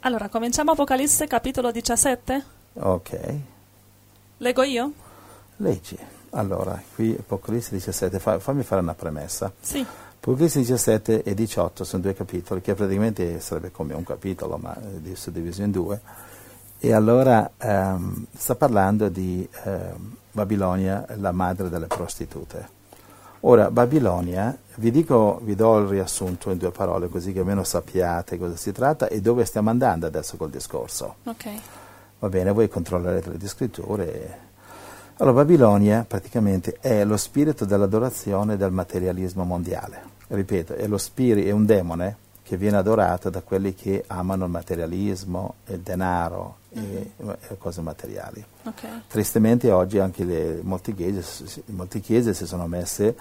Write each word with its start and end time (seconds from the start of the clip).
Allora, 0.00 0.28
cominciamo 0.28 0.72
Apocalisse 0.72 1.26
capitolo 1.26 1.70
17? 1.70 2.44
Ok, 2.74 3.34
Leggo 4.38 4.62
io? 4.62 4.92
leggi. 5.56 5.98
Allora, 6.30 6.80
qui 6.94 7.14
Apocalisse 7.18 7.70
17, 7.72 8.18
fa- 8.18 8.38
fammi 8.38 8.62
fare 8.62 8.80
una 8.80 8.94
premessa. 8.94 9.52
Sì. 9.60 9.84
Apocalisse 10.20 10.60
17 10.60 11.22
e 11.22 11.34
18 11.34 11.84
sono 11.84 12.02
due 12.02 12.14
capitoli, 12.14 12.60
che 12.62 12.74
praticamente 12.74 13.40
sarebbe 13.40 13.70
come 13.70 13.92
un 13.94 14.04
capitolo, 14.04 14.56
ma 14.56 14.74
eh, 14.80 15.02
di- 15.02 15.16
suddiviso 15.16 15.62
in 15.62 15.70
due. 15.70 16.00
E 16.78 16.92
allora 16.94 17.50
ehm, 17.58 18.26
sta 18.34 18.54
parlando 18.54 19.08
di 19.10 19.46
ehm, 19.64 20.16
Babilonia, 20.32 21.04
la 21.16 21.32
madre 21.32 21.68
delle 21.68 21.88
prostitute. 21.88 22.78
Ora, 23.40 23.70
Babilonia, 23.70 24.56
vi 24.76 24.90
dico, 24.90 25.40
vi 25.42 25.54
do 25.54 25.78
il 25.78 25.86
riassunto 25.86 26.50
in 26.50 26.58
due 26.58 26.70
parole, 26.72 27.08
così 27.08 27.32
che 27.32 27.38
almeno 27.38 27.64
sappiate 27.64 28.36
cosa 28.36 28.54
si 28.56 28.70
tratta 28.70 29.08
e 29.08 29.20
dove 29.22 29.46
stiamo 29.46 29.70
andando 29.70 30.06
adesso 30.06 30.36
col 30.36 30.50
discorso. 30.50 31.16
Ok. 31.24 31.48
Va 32.18 32.28
bene, 32.28 32.52
voi 32.52 32.68
controllerete 32.68 33.30
le 33.30 33.48
scritture. 33.48 34.38
Allora, 35.16 35.36
Babilonia 35.36 36.04
praticamente 36.06 36.76
è 36.80 37.02
lo 37.04 37.16
spirito 37.16 37.64
dell'adorazione 37.64 38.58
del 38.58 38.72
materialismo 38.72 39.44
mondiale. 39.44 40.02
Ripeto, 40.28 40.74
è 40.74 40.86
lo 40.86 40.98
spirito, 40.98 41.48
è 41.48 41.50
un 41.50 41.64
demone 41.64 42.16
che 42.50 42.56
viene 42.56 42.78
adorato 42.78 43.30
da 43.30 43.42
quelli 43.42 43.76
che 43.76 44.02
amano 44.08 44.46
il 44.46 44.50
materialismo, 44.50 45.54
il 45.66 45.78
denaro 45.78 46.56
e, 46.70 47.12
e 47.48 47.58
cose 47.58 47.80
materiali. 47.80 48.44
Ok. 48.64 49.06
Tristemente 49.06 49.70
oggi 49.70 50.00
anche 50.00 50.24
le, 50.24 50.58
molte, 50.60 50.92
chiese, 50.92 51.22
si- 51.22 51.62
molte 51.66 52.00
chiese 52.00 52.34
si 52.34 52.46
sono 52.46 52.66
messe 52.66 53.14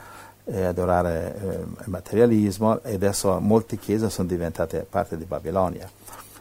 eh, 0.45 0.63
ad 0.63 0.69
adorare 0.69 1.35
eh, 1.39 1.45
il 1.59 1.89
materialismo 1.89 2.81
e 2.81 2.95
adesso 2.95 3.39
molte 3.39 3.77
chiese 3.77 4.09
sono 4.09 4.27
diventate 4.27 4.83
parte 4.89 5.15
di 5.15 5.25
Babilonia. 5.25 5.87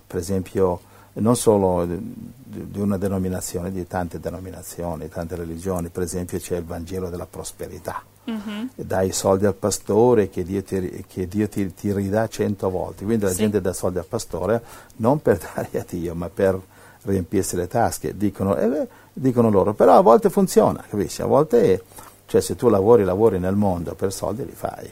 Per 0.07 0.19
esempio, 0.19 0.81
non 1.13 1.37
solo 1.37 1.85
di, 1.85 1.99
di 2.43 2.81
una 2.81 2.97
denominazione, 2.97 3.71
di 3.71 3.87
tante 3.87 4.19
denominazioni, 4.19 5.11
tante 5.11 5.37
religioni, 5.37 5.91
per 5.91 6.05
esempio 6.05 6.39
c'è 6.39 6.57
il 6.57 6.65
Vangelo 6.65 7.11
della 7.11 7.27
prosperità. 7.27 8.03
Mhm. 8.31 8.71
Dai 8.75 9.11
soldi 9.13 9.47
al 9.47 9.55
pastore 9.55 10.29
che 10.29 10.43
Dio, 10.45 10.63
ti, 10.63 11.05
che 11.09 11.27
Dio 11.27 11.49
ti, 11.49 11.73
ti 11.73 11.93
ridà 11.93 12.29
cento 12.29 12.69
volte. 12.69 13.05
Quindi 13.05 13.25
la 13.25 13.31
Sì. 13.31 13.37
gente 13.39 13.61
dà 13.63 13.73
soldi 13.73 13.99
al 13.99 14.05
pastore 14.07 14.63
non 14.97 15.23
per 15.23 15.39
dare 15.55 15.69
a 15.81 15.85
Dio, 15.89 16.15
ma 16.15 16.29
per 16.29 16.61
riempirsi 17.03 17.57
le 17.57 17.67
tasche. 17.69 18.17
Dicono, 18.17 18.57
eh 18.57 18.87
dicono 19.15 19.49
loro, 19.51 19.73
però 19.73 19.97
a 19.97 20.01
volte 20.03 20.29
funziona, 20.31 20.85
capisci? 20.89 21.23
A 21.23 21.27
volte, 21.27 21.83
cioè 22.27 22.41
se 22.43 22.55
tu 22.55 22.69
lavori, 22.69 23.03
lavori 23.03 23.39
nel 23.39 23.57
mondo 23.57 23.95
per 23.95 24.13
soldi 24.13 24.45
li 24.45 24.53
fai. 24.53 24.91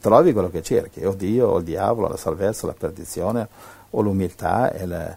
Trovi 0.00 0.32
quello 0.32 0.50
che 0.50 0.62
cerchi, 0.62 1.04
o 1.04 1.12
Dio, 1.14 1.48
o 1.50 1.58
il 1.58 1.64
diavolo, 1.64 2.08
la 2.08 2.16
salvezza, 2.16 2.66
la 2.66 2.74
perdizione, 2.76 3.46
o 3.90 4.00
l'umiltà 4.00 4.72
la- 4.86 5.16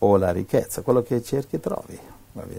o 0.00 0.16
la 0.18 0.30
ricchezza. 0.30 0.82
Quello 0.82 1.02
che 1.02 1.22
cerchi 1.22 1.58
trovi. 1.58 1.98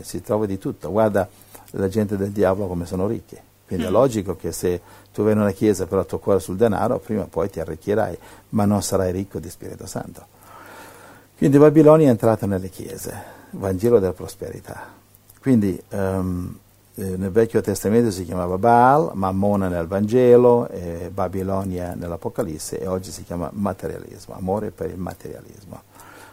Si 0.02 0.22
trova 0.24 0.48
di 0.48 0.58
tutto. 0.58 0.90
Guarda 0.90 1.30
la 1.72 1.88
gente 1.88 2.18
del 2.18 2.32
diavolo 2.32 2.68
come 2.68 2.88
sono 2.88 3.06
ricchi. 3.06 3.38
Quindi 3.68 3.86
è 3.86 3.90
Mm. 3.90 3.94
logico 3.94 4.36
che 4.38 4.52
se 4.54 4.82
tu 5.14 5.24
vai 5.24 5.34
in 5.34 5.40
una 5.40 5.52
chiesa 5.52 5.86
però 5.86 6.02
il 6.02 6.08
tuo 6.08 6.20
cuore 6.20 6.40
è 6.40 6.42
sul 6.42 6.56
denaro, 6.56 7.00
prima 7.00 7.24
o 7.24 7.28
poi 7.28 7.50
ti 7.50 7.60
arricchirai, 7.60 8.18
ma 8.50 8.66
non 8.66 8.82
sarai 8.82 9.12
ricco 9.12 9.40
di 9.40 9.50
Spirito 9.50 9.86
Santo. 9.86 10.26
Quindi 11.38 11.58
Babilonia 11.58 12.08
è 12.08 12.12
entrata 12.12 12.46
nelle 12.46 12.70
chiese, 12.70 13.14
Vangelo 13.52 14.00
della 14.00 14.14
prosperità. 14.14 14.88
Quindi 15.40 15.80
eh, 15.90 16.20
nel 16.94 17.30
Vecchio 17.30 17.62
Testamento 17.62 18.10
si 18.10 18.26
chiamava 18.26 18.58
Baal, 18.58 19.12
Mammona 19.14 19.68
nel 19.68 19.86
Vangelo, 19.86 20.68
e 20.70 21.12
Babilonia 21.14 21.94
nell'Apocalisse 21.94 22.80
e 22.80 22.88
oggi 22.88 23.12
si 23.12 23.24
chiama 23.24 23.50
materialismo, 23.54 24.34
amore 24.36 24.72
per 24.72 24.90
il 24.90 24.98
materialismo. 24.98 25.82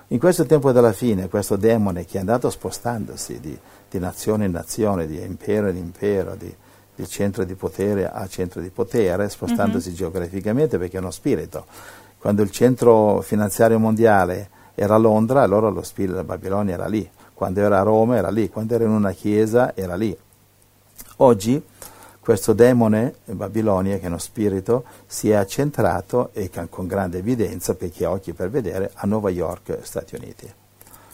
In 0.09 0.19
questo 0.19 0.47
tempo 0.47 0.73
della 0.73 0.93
fine, 0.93 1.29
questo 1.29 1.57
demone 1.57 2.07
che 2.07 2.17
è 2.17 2.21
andato 2.21 2.49
spostandosi 2.49 3.41
di, 3.41 3.59
di 3.91 3.99
nazione 3.99 4.47
in 4.47 4.53
nazione, 4.53 5.07
di 5.07 5.21
impero 5.21 5.69
in 5.69 5.77
impero, 5.77 6.35
di, 6.35 6.55
di 6.95 7.07
centro 7.09 7.45
di 7.45 7.55
potere 7.55 8.11
a 8.11 8.27
centro 8.27 8.61
di 8.61 8.71
potere, 8.71 9.29
spostandosi 9.29 9.93
geograficamente 9.95 10.79
perché 10.79 10.97
è 10.97 11.01
uno 11.01 11.11
spirito. 11.11 11.67
Quando 12.19 12.43
il 12.43 12.51
centro 12.51 13.21
finanziario 13.21 13.79
mondiale 13.79 14.51
era 14.75 14.95
a 14.95 14.99
Londra, 14.99 15.43
allora 15.43 15.69
lo 15.69 15.83
spirito 15.83 16.13
della 16.13 16.25
Babilonia 16.25 16.75
era 16.75 16.87
lì. 16.87 17.09
Quando 17.35 17.61
era 17.61 17.81
a 17.81 17.83
Roma 17.83 18.17
era 18.17 18.31
lì. 18.31 18.49
Quando 18.49 18.75
era 18.75 18.85
in 18.85 18.91
una 18.91 19.13
chiesa 19.13 19.75
era 19.77 19.95
lì. 19.95 20.17
Oggi 21.17 21.63
questo 22.25 22.55
demone, 22.55 23.17
Babilonia, 23.27 23.99
che 23.99 24.05
è 24.05 24.07
uno 24.07 24.17
spirito, 24.17 24.85
si 25.05 25.29
è 25.29 25.35
accentrato 25.35 26.31
e 26.33 26.49
con 26.71 26.87
grande 26.87 27.19
evidenza, 27.19 27.75
per 27.75 27.91
chi 27.91 28.03
ha 28.03 28.11
occhi 28.11 28.33
per 28.33 28.49
vedere, 28.49 28.93
a 28.95 29.07
New 29.07 29.29
York, 29.29 29.81
Stati 29.83 30.15
Uniti, 30.15 30.51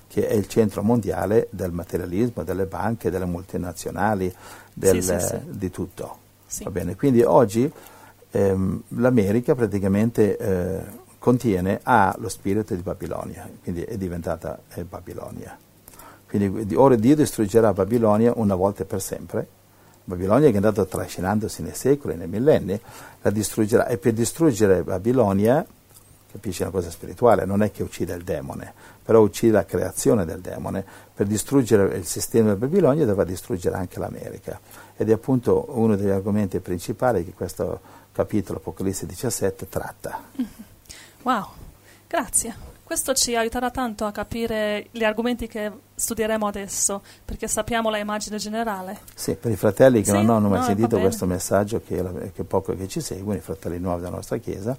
che 0.07 0.29
è 0.29 0.35
il 0.35 0.47
centro 0.47 0.85
mondiale 0.85 1.49
del 1.51 1.73
materialismo, 1.73 2.45
delle 2.45 2.67
banche, 2.67 3.11
delle 3.11 3.25
multinazionali, 3.25 4.33
del- 4.73 5.03
sì, 5.03 5.19
sì. 5.19 5.39
di 5.47 5.71
tutto. 5.71 6.19
Va 6.65 6.71
bene? 6.71 6.97
Quindi 6.97 7.23
oggi 7.23 7.71
ehm, 8.33 8.83
l'America 8.97 9.55
praticamente 9.55 10.37
eh, 10.37 10.81
contiene, 11.19 11.81
ha 11.83 12.15
lo 12.19 12.29
spirito 12.29 12.75
di 12.75 12.83
Babilonia, 12.83 13.49
quindi 13.63 13.83
è 13.83 13.97
diventata 13.97 14.59
eh, 14.75 14.85
Babilonia. 14.85 15.57
Quindi 16.29 16.67
di- 16.67 16.75
ora 16.75 16.95
Dio 16.97 17.15
distruggerà 17.17 17.73
Babilonia 17.73 18.33
una 18.37 18.55
volta 18.55 18.83
e 18.83 18.87
per 18.87 19.01
sempre. 19.03 19.47
Babilonia 20.05 20.49
che 20.49 20.55
è 20.55 20.57
andata 20.57 20.85
trascinandosi 20.85 21.63
nei 21.63 21.75
secoli, 21.75 22.17
nei 22.17 22.27
millenni, 22.27 22.81
la 23.23 23.31
distruggerà. 23.31 23.87
E 23.87 23.97
per 23.99 24.13
distruggere 24.13 24.83
Babilonia, 24.83 25.65
capisci 26.33 26.63
una 26.63 26.71
cosa 26.71 26.91
spirituale, 26.91 27.45
non 27.45 27.63
è 27.63 27.71
che 27.71 27.83
uccide 27.83 28.15
il 28.15 28.25
demone, 28.25 28.73
però 29.11 29.23
uccide 29.23 29.55
la 29.55 29.65
creazione 29.65 30.25
del 30.25 30.39
demone. 30.41 30.85
Per 31.13 31.27
distruggere 31.27 31.97
il 31.97 32.07
sistema 32.07 32.53
di 32.53 32.61
Babilonia 32.61 33.05
dovrà 33.05 33.25
distruggere 33.25 33.75
anche 33.75 33.99
l'America. 33.99 34.61
Ed 34.97 35.11
è 35.11 35.13
appunto 35.13 35.67
uno 35.71 35.97
degli 35.97 36.11
argomenti 36.11 36.61
principali 36.61 37.25
che 37.25 37.33
questo 37.33 37.81
capitolo, 38.13 38.59
Apocalisse 38.59 39.07
17, 39.07 39.69
tratta. 39.69 40.23
Wow, 41.23 41.49
grazie. 42.07 42.55
Questo 42.85 43.13
ci 43.13 43.35
aiuterà 43.35 43.71
tanto 43.71 44.05
a 44.05 44.13
capire 44.13 44.87
gli 44.93 45.03
argomenti 45.03 45.49
che 45.49 45.71
studieremo 45.93 46.47
adesso, 46.47 47.03
perché 47.25 47.49
sappiamo 47.49 47.91
la 47.91 47.99
immagine 47.99 48.37
generale. 48.37 49.01
Sì, 49.13 49.35
per 49.35 49.51
i 49.51 49.57
fratelli 49.57 50.03
che 50.03 50.13
Sì, 50.13 50.23
non 50.23 50.31
hanno 50.31 50.49
mai 50.49 50.61
no, 50.61 50.65
sentito 50.67 51.01
questo 51.01 51.27
messaggio, 51.27 51.83
che, 51.85 52.31
che 52.33 52.45
poco 52.45 52.77
che 52.77 52.87
ci 52.87 53.01
seguono, 53.01 53.37
i 53.37 53.43
fratelli 53.43 53.81
nuovi 53.81 54.03
della 54.03 54.15
nostra 54.15 54.39
Chiesa, 54.39 54.77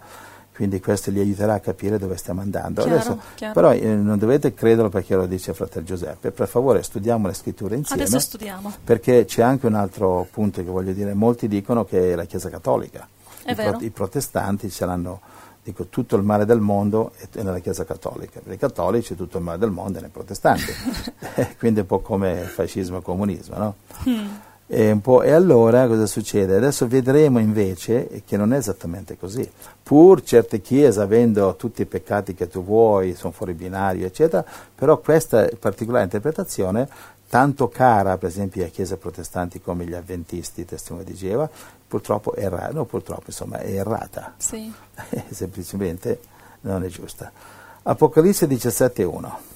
quindi 0.53 0.79
questo 0.79 1.11
li 1.11 1.19
aiuterà 1.19 1.55
a 1.55 1.59
capire 1.59 1.97
dove 1.97 2.17
stiamo 2.17 2.41
andando. 2.41 2.81
Chiaro, 2.83 2.97
Adesso, 2.97 3.19
chiaro. 3.35 3.53
Però 3.53 3.73
eh, 3.73 3.95
non 3.95 4.17
dovete 4.17 4.53
crederlo 4.53 4.89
perché 4.89 5.15
lo 5.15 5.25
dice 5.25 5.53
fratello 5.53 5.85
Giuseppe, 5.85 6.31
per 6.31 6.47
favore 6.47 6.83
studiamo 6.83 7.27
le 7.27 7.33
scritture 7.33 7.75
insieme, 7.75 8.03
Adesso 8.03 8.19
studiamo. 8.19 8.73
perché 8.83 9.25
c'è 9.25 9.41
anche 9.41 9.67
un 9.67 9.75
altro 9.75 10.27
punto 10.29 10.63
che 10.63 10.69
voglio 10.69 10.93
dire, 10.93 11.13
molti 11.13 11.47
dicono 11.47 11.85
che 11.85 12.11
è 12.11 12.15
la 12.15 12.25
Chiesa 12.25 12.49
Cattolica, 12.49 13.07
I, 13.45 13.53
vero. 13.53 13.77
i 13.81 13.89
protestanti 13.89 14.69
ce 14.69 14.85
l'hanno, 14.85 15.21
dico, 15.63 15.85
tutto 15.87 16.15
il 16.15 16.23
male 16.23 16.45
del 16.45 16.59
mondo 16.59 17.13
è 17.17 17.41
nella 17.41 17.59
Chiesa 17.59 17.85
Cattolica, 17.85 18.39
per 18.43 18.53
i 18.53 18.57
cattolici 18.57 19.15
tutto 19.15 19.37
il 19.37 19.43
male 19.43 19.57
del 19.57 19.71
mondo 19.71 19.99
è 19.99 20.01
nei 20.01 20.11
protestanti, 20.11 20.71
quindi 21.57 21.79
è 21.79 21.81
un 21.83 21.87
po' 21.87 22.01
come 22.01 22.43
fascismo 22.43 22.97
e 22.97 23.01
comunismo, 23.01 23.57
no? 23.57 23.75
Mm. 24.07 24.27
E, 24.73 24.89
un 24.89 25.01
po', 25.01 25.21
e 25.21 25.31
allora 25.31 25.85
cosa 25.85 26.05
succede? 26.05 26.55
Adesso 26.55 26.87
vedremo 26.87 27.39
invece 27.39 28.21
che 28.25 28.37
non 28.37 28.53
è 28.53 28.57
esattamente 28.57 29.17
così. 29.17 29.45
Pur 29.83 30.23
certe 30.23 30.61
chiese 30.61 31.01
avendo 31.01 31.57
tutti 31.57 31.81
i 31.81 31.85
peccati 31.85 32.33
che 32.33 32.47
tu 32.47 32.63
vuoi, 32.63 33.13
sono 33.15 33.33
fuori 33.33 33.51
binario, 33.53 34.05
eccetera, 34.05 34.45
però 34.73 34.97
questa 34.99 35.49
particolare 35.59 36.05
interpretazione, 36.05 36.87
tanto 37.27 37.67
cara 37.67 38.17
per 38.17 38.29
esempio 38.29 38.63
a 38.63 38.69
chiese 38.69 38.95
protestanti 38.95 39.59
come 39.59 39.83
gli 39.83 39.93
avventisti, 39.93 40.63
testimoni 40.63 41.03
di 41.03 41.15
Geova, 41.15 41.49
purtroppo 41.85 42.33
è 42.33 42.45
errata, 42.45 42.71
no 42.71 42.85
purtroppo 42.85 43.23
insomma 43.25 43.57
è 43.57 43.73
errata, 43.73 44.35
Sì. 44.37 44.71
semplicemente 45.31 46.19
non 46.61 46.85
è 46.85 46.87
giusta. 46.87 47.29
Apocalisse 47.83 48.47
17.1 48.47 49.50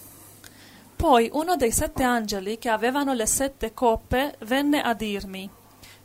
Poi 1.05 1.29
uno 1.33 1.55
dei 1.55 1.71
sette 1.71 2.01
angeli 2.01 2.57
che 2.57 2.67
avevano 2.67 3.13
le 3.13 3.27
sette 3.27 3.75
coppe 3.75 4.37
venne 4.39 4.81
a 4.81 4.95
dirmi, 4.95 5.47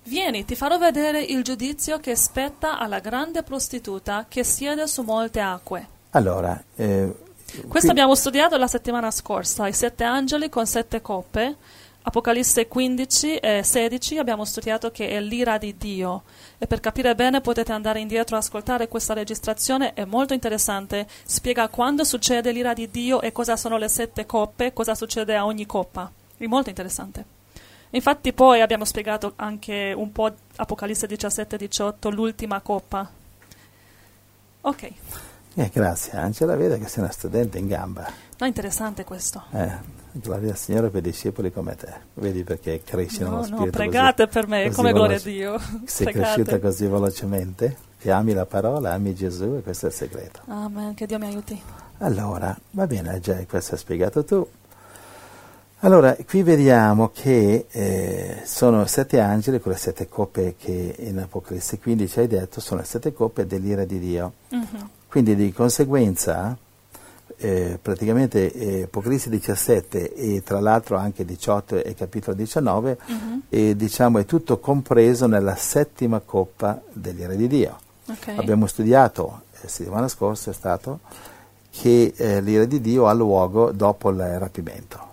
Vieni, 0.03 0.45
ti 0.45 0.55
farò 0.55 0.77
vedere 0.77 1.23
il 1.23 1.43
giudizio 1.43 1.99
che 2.01 2.15
spetta 2.15 2.79
alla 2.79 2.99
grande 2.99 3.43
prostituta 3.43 4.27
che 4.29 4.45
siede 4.45 4.87
su 4.87 5.01
molte 5.01 5.41
acque. 5.41 5.89
Allora, 6.11 6.63
eh, 6.75 7.15
Questo 7.47 7.79
qui- 7.79 7.89
abbiamo 7.89 8.15
studiato 8.15 8.59
la 8.59 8.67
settimana 8.67 9.11
scorsa, 9.11 9.67
i 9.67 9.73
sette 9.73 10.05
angeli 10.05 10.51
con 10.51 10.67
sette 10.67 11.01
coppe. 11.01 11.57
Apocalisse 12.03 12.67
15 12.67 13.37
e 13.37 13.63
16 13.63 14.17
abbiamo 14.17 14.47
studiato 14.47 14.91
che 14.91 15.09
è 15.09 15.21
l'ira 15.21 15.59
di 15.59 15.77
Dio 15.77 16.23
e 16.57 16.67
per 16.67 16.81
capire 16.81 17.15
bene 17.15 17.43
potete 17.43 17.73
andare 17.73 18.01
indietro 18.01 18.37
a 18.37 18.39
ascoltare 18.39 18.89
questa 18.89 19.13
registrazione, 19.13 19.93
è 19.93 20.07
molto 20.07 20.33
interessante, 20.33 21.07
spiega 21.25 21.69
quando 21.69 22.05
succede 22.05 22.53
l'ira 22.53 22.73
di 22.73 22.89
Dio 22.91 23.21
e 23.21 23.33
cosa 23.33 23.57
sono 23.57 23.77
le 23.77 23.89
sette 23.89 24.25
coppe, 24.25 24.73
cosa 24.73 24.95
succede 24.95 25.37
a 25.37 25.45
ogni 25.45 25.67
coppa, 25.67 26.11
è 26.39 26.47
molto 26.47 26.71
interessante. 26.71 27.39
Infatti 27.91 28.33
poi 28.33 28.63
abbiamo 28.63 28.85
spiegato 28.87 29.35
anche 29.37 29.93
un 29.95 30.11
po' 30.11 30.33
Apocalisse 30.57 31.07
17 31.07 31.55
e 31.57 31.59
18, 31.59 32.11
l'ultima 32.11 32.61
coppa. 32.61 33.09
Ok, 34.63 34.93
Eh, 35.55 35.71
grazie 35.73 36.13
Angela, 36.13 36.55
vedo 36.57 36.79
che 36.79 36.87
sei 36.89 37.03
una 37.03 37.13
studente 37.13 37.59
in 37.59 37.67
gamba. 37.67 38.11
No, 38.39 38.47
interessante 38.47 39.05
questo. 39.05 39.43
Eh, 39.53 39.99
gloria 40.13 40.51
al 40.51 40.57
Signore 40.57 40.89
per 40.91 41.03
discepoli 41.03 41.53
come 41.53 41.77
te. 41.77 41.93
Vedi 42.15 42.45
perché 42.45 42.83
cresci 42.83 43.21
No, 43.21 43.29
nello 43.29 43.37
no, 43.39 43.45
spirito 43.45 43.71
pregate 43.71 44.25
così, 44.25 44.39
per 44.39 44.49
me, 44.49 44.71
come 44.71 44.93
gloria 44.93 45.17
a. 45.17 45.21
Dio. 45.21 45.59
Sei 45.85 46.07
Pregate. 46.07 46.35
cresciuta 46.35 46.59
così 46.59 46.87
velocemente, 46.87 47.77
che 47.99 48.11
ami 48.11 48.33
la 48.33 48.47
parola, 48.47 48.93
ami 48.93 49.15
Gesù 49.15 49.57
e 49.59 49.63
questo 49.63 49.87
è 49.87 49.89
il 49.89 49.95
segreto. 49.95 50.41
Amen, 50.47 50.95
che 50.95 51.07
Dio 51.07 51.19
mi 51.19 51.27
aiuti. 51.27 51.61
Allora, 51.99 52.57
va 52.71 52.87
bene, 52.87 53.21
già 53.21 53.37
questo 53.47 53.75
hai 53.75 53.79
spiegato 53.79 54.25
tu. 54.25 54.47
Allora, 55.83 56.15
qui 56.27 56.43
vediamo 56.43 57.11
che 57.11 57.67
eh, 57.71 58.43
sono 58.45 58.85
sette 58.85 59.19
angeli, 59.19 59.61
quelle 59.61 59.79
sette 59.79 60.09
coppe 60.09 60.55
che 60.59 60.95
in 60.99 61.19
Apocalisse 61.19 61.79
15 61.79 62.21
hai 62.21 62.27
detto, 62.27 62.61
sono 62.61 62.81
le 62.81 62.87
sette 62.87 63.15
coppe 63.15 63.47
dell'ira 63.47 63.85
di 63.85 63.99
Dio. 63.99 64.33
Mhm. 64.51 64.91
Quindi 65.09 65.35
di 65.35 65.53
conseguenza, 65.53 66.57
eh, 67.43 67.79
praticamente 67.81 68.53
eh, 68.53 68.83
Apocalisse 68.83 69.31
17 69.31 70.15
e 70.15 70.43
tra 70.43 70.61
l'altro 70.61 70.97
anche 70.97 71.25
18 71.25 71.83
e 71.83 71.95
capitolo 71.95 72.37
19, 72.37 72.99
Mhm. 73.07 73.43
eh, 73.49 73.77
diciamo 73.77 74.19
è 74.19 74.27
tutto 74.27 74.59
compreso 74.59 75.27
nella 75.27 75.57
settima 75.57 76.21
coppa 76.21 76.81
dell'ira 76.93 77.35
di 77.35 77.47
Dio. 77.49 77.79
Ok. 78.07 78.35
Abbiamo 78.37 78.67
studiato, 78.67 79.43
eh, 79.63 79.69
settimana 79.69 80.07
scorsa 80.09 80.51
è 80.51 80.55
stato, 80.55 81.01
che 81.71 82.13
eh, 82.17 82.41
l'ira 82.43 82.65
di 82.65 82.81
Dio 82.81 83.07
ha 83.07 83.13
luogo 83.13 83.71
dopo 83.73 84.11
il 84.11 84.39
rapimento. 84.39 85.09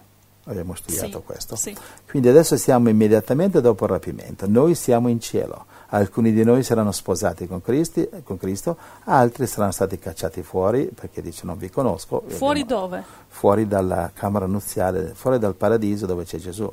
Abbiamo 0.46 0.76
studiato 0.76 1.20
Sì, 1.20 1.24
questo. 1.26 1.56
Sì. 1.56 1.76
Quindi 2.10 2.30
adesso 2.30 2.56
siamo 2.58 2.90
immediatamente 2.90 3.62
dopo 3.62 3.84
il 3.86 3.92
rapimento, 3.92 4.48
noi 4.50 4.76
siamo 4.76 5.08
in 5.10 5.20
cielo, 5.20 5.66
alcuni 5.90 6.32
di 6.34 6.44
noi 6.44 6.64
saranno 6.64 6.92
sposati 6.92 7.48
con, 7.48 7.62
Cristi- 7.62 8.08
con 8.24 8.38
Cristo, 8.38 8.78
altri 9.06 9.48
saranno 9.48 9.72
stati 9.72 9.98
cacciati 10.00 10.42
fuori 10.44 10.86
perché 10.94 11.22
dice 11.22 11.46
non 11.46 11.58
vi 11.58 11.70
conosco. 11.70 12.24
Fuori 12.28 12.62
abbiamo- 12.62 12.82
dove? 12.88 13.04
Fuori 13.28 13.68
dalla 13.68 14.12
camera 14.14 14.46
nuziale, 14.46 15.14
fuori 15.14 15.40
dal 15.40 15.56
paradiso 15.56 16.06
dove 16.06 16.24
c'è 16.26 16.38
Gesù. 16.38 16.72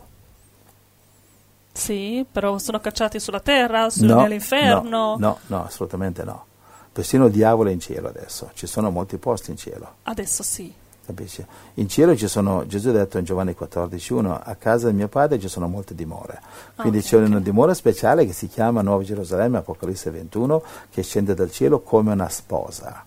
Sì, 1.73 2.25
però 2.31 2.59
sono 2.59 2.79
cacciati 2.81 3.19
sulla 3.19 3.41
terra, 3.41 3.91
su- 3.91 4.05
No, 4.05 4.21
nell'inferno. 4.23 4.89
No, 4.89 5.17
no, 5.19 5.39
no, 5.49 5.65
assolutamente 5.65 6.23
no. 6.23 6.47
Persino 6.93 7.27
il 7.27 7.33
diavolo 7.33 7.69
è 7.71 7.73
in 7.73 7.81
cielo 7.81 8.09
adesso, 8.09 8.51
ci 8.55 8.69
sono 8.69 8.91
molti 8.91 9.17
posti 9.17 9.51
in 9.51 9.57
cielo. 9.57 9.95
Adesso 10.05 10.43
sì. 10.45 10.73
Capisci? 11.07 11.45
In 11.75 11.89
cielo 11.89 12.17
ci 12.17 12.29
sono, 12.29 12.67
Gesù 12.67 12.89
ha 12.89 12.93
detto 12.93 13.19
in 13.19 13.25
Giovanni 13.25 13.55
14,1, 13.59 14.41
a 14.43 14.55
casa 14.55 14.87
del 14.87 14.95
mio 14.95 15.09
padre 15.09 15.39
ci 15.39 15.49
sono 15.49 15.69
molte 15.69 15.95
dimore. 15.95 16.41
Quindi 16.77 16.99
Ah, 16.99 17.01
ok, 17.01 17.07
c'è 17.07 17.17
ok. 17.21 17.29
una 17.29 17.41
dimora 17.41 17.75
speciale 17.75 18.25
che 18.25 18.33
si 18.33 18.49
chiama 18.49 18.81
Nuova 18.81 19.03
Gerusalemme, 19.03 19.59
Apocalisse 19.59 20.11
21, 20.11 20.63
che 20.91 21.03
scende 21.03 21.35
dal 21.35 21.51
cielo 21.51 21.81
come 21.81 22.13
una 22.13 22.29
sposa. 22.29 23.05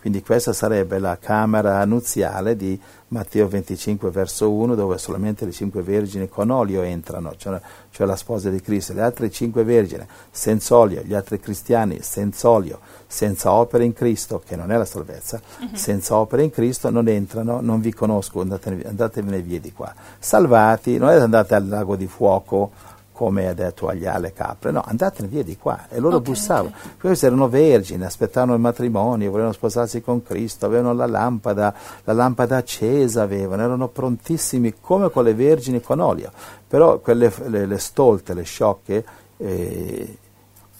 Quindi 0.00 0.22
questa 0.22 0.52
sarebbe 0.52 0.98
la 0.98 1.18
camera 1.18 1.84
nuziale 1.84 2.56
di 2.56 2.78
Matteo 3.08 3.46
25, 3.48 4.10
verso 4.10 4.50
1, 4.50 4.74
dove 4.74 4.98
solamente 4.98 5.44
le 5.44 5.52
cinque 5.52 5.82
vergini 5.82 6.28
con 6.28 6.50
olio 6.50 6.82
entrano, 6.82 7.34
cioè, 7.36 7.60
cioè 7.90 8.06
la 8.06 8.16
sposa 8.16 8.50
di 8.50 8.60
Cristo. 8.60 8.92
Le 8.92 9.02
altre 9.02 9.30
cinque 9.30 9.62
vergini 9.64 10.04
senza 10.30 10.76
olio, 10.76 11.02
gli 11.02 11.14
altri 11.14 11.38
cristiani 11.40 12.00
senza 12.02 12.50
olio, 12.50 12.80
senza 13.06 13.52
opere 13.52 13.84
in 13.84 13.92
Cristo, 13.92 14.42
che 14.44 14.56
non 14.56 14.72
è 14.72 14.76
la 14.76 14.84
salvezza, 14.84 15.40
Mhm. 15.60 15.74
senza 15.74 16.16
opere 16.16 16.42
in 16.42 16.50
Cristo 16.50 16.90
non 16.90 17.06
entrano, 17.08 17.60
non 17.60 17.80
vi 17.80 17.92
conosco, 17.94 18.40
andatene- 18.40 18.82
andatevene 18.84 19.40
via 19.40 19.60
di 19.60 19.72
qua. 19.72 19.94
Salvati, 20.18 20.98
non 20.98 21.10
è 21.10 21.14
andate 21.14 21.54
al 21.54 21.68
lago 21.68 21.94
di 21.96 22.06
fuoco 22.08 22.72
come 23.14 23.46
ha 23.46 23.54
detto 23.54 23.86
agli 23.86 24.06
alle 24.06 24.32
capre, 24.32 24.72
no, 24.72 24.82
andatene 24.84 25.28
via 25.28 25.44
di 25.44 25.56
qua. 25.56 25.86
E 25.88 26.00
loro 26.00 26.16
Ok, 26.16 26.22
bussavano. 26.24 26.74
ok. 26.74 26.98
Questi 26.98 27.26
erano 27.26 27.48
vergini, 27.48 28.04
aspettavano 28.04 28.54
il 28.54 28.60
matrimonio, 28.60 29.30
volevano 29.30 29.52
sposarsi 29.54 30.02
con 30.02 30.22
Cristo, 30.24 30.66
avevano 30.66 30.92
la 30.92 31.06
lampada, 31.06 31.72
la 32.02 32.12
lampada 32.12 32.56
accesa 32.56 33.22
avevano, 33.22 33.62
erano 33.62 33.86
prontissimi 33.86 34.74
come 34.80 35.10
con 35.10 35.22
le 35.22 35.34
vergini 35.34 35.80
con 35.80 36.00
olio. 36.00 36.32
Però 36.66 36.98
quelle 36.98 37.32
le, 37.46 37.66
le 37.66 37.78
stolte, 37.78 38.34
le 38.34 38.42
sciocche, 38.42 39.04
eh, 39.36 40.18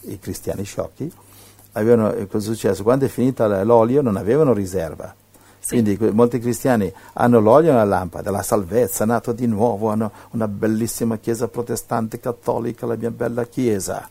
i 0.00 0.18
cristiani 0.18 0.64
sciocchi, 0.64 1.10
avevano, 1.72 2.12
eh, 2.12 2.26
cosa 2.26 2.50
è 2.50 2.54
successo? 2.54 2.82
Quando 2.82 3.04
è 3.04 3.08
finita 3.08 3.62
l'olio 3.62 4.02
non 4.02 4.16
avevano 4.16 4.52
riserva. 4.52 5.14
Sì. 5.64 5.80
Quindi 5.80 5.96
molti 6.12 6.38
cristiani 6.40 6.92
hanno 7.14 7.40
l'olio 7.40 7.70
nella 7.72 7.84
lampada, 7.84 8.30
la 8.30 8.42
salvezza, 8.42 9.04
è 9.04 9.06
nato 9.06 9.32
di 9.32 9.46
nuovo, 9.46 9.88
hanno 9.88 10.10
una 10.32 10.46
bellissima 10.46 11.16
chiesa 11.16 11.48
protestante 11.48 12.20
cattolica, 12.20 12.84
la 12.84 12.96
mia 12.96 13.10
bella 13.10 13.46
chiesa. 13.46 14.06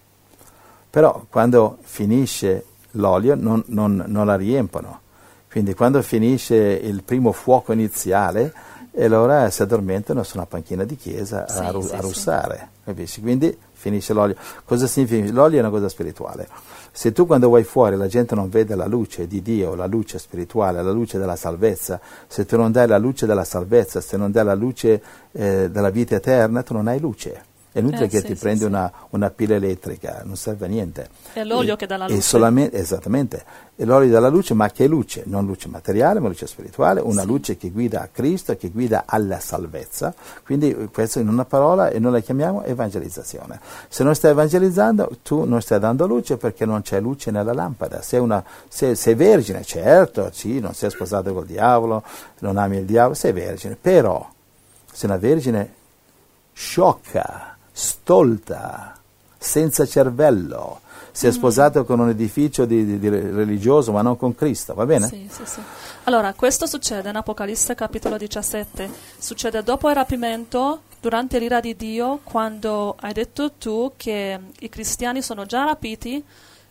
Però 0.90 1.26
quando 1.30 1.78
finisce 1.82 2.66
l'olio 2.92 3.36
non, 3.36 3.64
non- 3.68 4.04
non 4.08 4.26
la 4.26 4.36
riempono. 4.36 5.02
Quindi 5.50 5.76
quando 5.76 6.02
finisce 6.02 6.56
il 6.56 7.04
primo 7.04 7.32
fuoco 7.32 7.72
iniziale, 7.72 8.52
e 8.92 9.06
allora 9.06 9.50
si 9.52 9.62
addormentano 9.62 10.24
su 10.24 10.38
una 10.38 10.46
panchina 10.48 10.84
di 10.84 10.96
chiesa 10.96 11.48
Sì, 11.48 11.60
a, 11.60 11.70
ru- 11.70 11.86
sì, 11.86 11.94
a 11.96 12.00
russare. 12.00 12.70
Capisci? 12.84 13.22
Quindi 13.22 13.56
finisce 13.84 14.14
l'olio. 14.14 14.36
Cosa 14.64 14.88
significa? 14.88 15.30
L'olio 15.32 15.58
è 15.58 15.60
una 15.60 15.70
cosa 15.70 15.90
spirituale. 15.90 16.48
Se 16.92 17.12
tu 17.12 17.26
quando 17.26 17.50
vai 17.50 17.64
fuori 17.64 17.98
la 17.98 18.08
gente 18.08 18.34
non 18.34 18.50
vede 18.50 18.76
la 18.76 18.86
luce 18.86 19.28
di 19.28 19.42
Dio, 19.42 19.76
la 19.76 19.88
luce 19.88 20.20
spirituale, 20.20 20.82
la 20.82 20.92
luce 20.92 21.18
della 21.18 21.36
salvezza, 21.36 22.00
se 22.28 22.46
tu 22.46 22.56
non 22.56 22.72
dai 22.72 22.88
la 22.88 22.98
luce 22.98 23.26
della 23.26 23.44
salvezza, 23.44 24.00
se 24.00 24.16
non 24.16 24.32
dai 24.32 24.46
la 24.46 24.54
luce 24.54 25.02
eh, 25.32 25.70
della 25.70 25.90
vita 25.90 26.16
eterna, 26.16 26.64
tu 26.64 26.74
non 26.74 26.88
hai 26.88 27.00
luce. 27.00 27.52
È 27.74 27.80
inutile 27.80 28.06
Eh, 28.06 28.08
che 28.08 28.20
sì, 28.20 28.26
ti 28.28 28.36
sì, 28.36 28.40
prendi 28.40 28.60
sì. 28.60 28.66
Una, 28.68 28.92
una 29.10 29.30
pila 29.32 29.56
elettrica, 29.56 30.22
non 30.24 30.36
serve 30.36 30.66
a 30.68 30.70
niente. 30.70 31.10
È 31.34 31.44
l'olio 31.44 31.74
E- 31.74 31.76
che 31.76 31.88
dà 31.88 31.98
la 31.98 32.08
luce. 32.08 32.22
solamente- 32.22 32.78
esattamente, 32.78 33.44
è 33.76 33.84
l'olio 33.84 34.12
dà 34.12 34.20
la 34.20 34.28
luce, 34.30 34.54
ma 34.54 34.70
che 34.70 34.86
luce? 34.86 35.24
Non 35.26 35.48
luce 35.48 35.68
materiale, 35.70 36.20
ma 36.20 36.28
luce 36.28 36.46
spirituale, 36.46 37.02
una 37.02 37.24
luce 37.24 37.58
che 37.58 37.72
guida 37.72 38.02
a 38.04 38.10
Cristo 38.12 38.56
che 38.56 38.70
guida 38.70 39.06
alla 39.08 39.40
salvezza. 39.40 40.14
Quindi 40.46 40.70
eh, 40.70 40.90
questo 40.94 41.18
in 41.20 41.28
una 41.28 41.46
parola 41.46 41.90
e 41.90 41.98
noi 41.98 42.12
la 42.12 42.20
chiamiamo 42.20 42.64
evangelizzazione. 42.64 43.60
Se 43.90 44.04
non 44.04 44.14
stai 44.14 44.30
evangelizzando, 44.32 45.10
tu 45.24 45.44
non 45.44 45.60
stai 45.60 45.80
dando 45.80 46.06
luce 46.06 46.38
perché 46.38 46.66
non 46.66 46.84
c'è 46.84 47.02
luce 47.02 47.32
nella 47.32 47.54
lampada. 47.54 48.04
Sei, 48.04 48.20
una, 48.20 48.44
sei, 48.68 48.96
sei 48.96 49.16
vergine, 49.16 49.64
certo, 49.64 50.30
sì, 50.32 50.60
non 50.60 50.76
sei 50.76 50.92
sposato 50.92 51.34
col 51.34 51.48
diavolo, 51.48 52.04
non 52.42 52.58
ami 52.58 52.78
il 52.78 52.86
diavolo, 52.86 53.16
sei 53.16 53.32
vergine, 53.32 53.76
però 53.82 54.30
sei 54.92 55.10
una 55.10 55.18
vergine 55.18 55.74
sciocca, 56.54 57.53
stolta, 57.74 58.96
senza 59.38 59.86
cervello. 59.86 60.80
Si 61.12 61.26
è 61.28 61.30
Mm. 61.30 61.34
sposato 61.34 61.86
con 61.86 62.00
un 62.00 62.10
edificio 62.10 62.66
di, 62.66 62.86
di- 62.86 62.98
di 63.00 63.10
religioso, 63.10 63.92
ma 63.92 64.02
non 64.02 64.18
con 64.18 64.34
Cristo, 64.34 64.74
va 64.74 64.86
bene? 64.86 65.08
Sì, 65.08 65.28
sì, 65.32 65.42
sì. 65.46 65.60
Allora, 66.06 66.34
questo 66.34 66.66
succede 66.66 67.10
in 67.10 67.16
Apocalisse 67.16 67.76
capitolo 67.76 68.18
17. 68.18 68.90
Succede 69.20 69.62
dopo 69.62 69.90
il 69.90 69.96
rapimento, 69.96 70.82
durante 71.00 71.38
l'ira 71.38 71.60
di 71.60 71.76
Dio, 71.76 72.20
quando 72.24 72.96
hai 73.00 73.14
detto 73.14 73.52
tu 73.52 73.92
che 73.96 74.40
i 74.60 74.70
cristiani 74.70 75.22
sono 75.22 75.46
già 75.46 75.66
rapiti, 75.66 76.24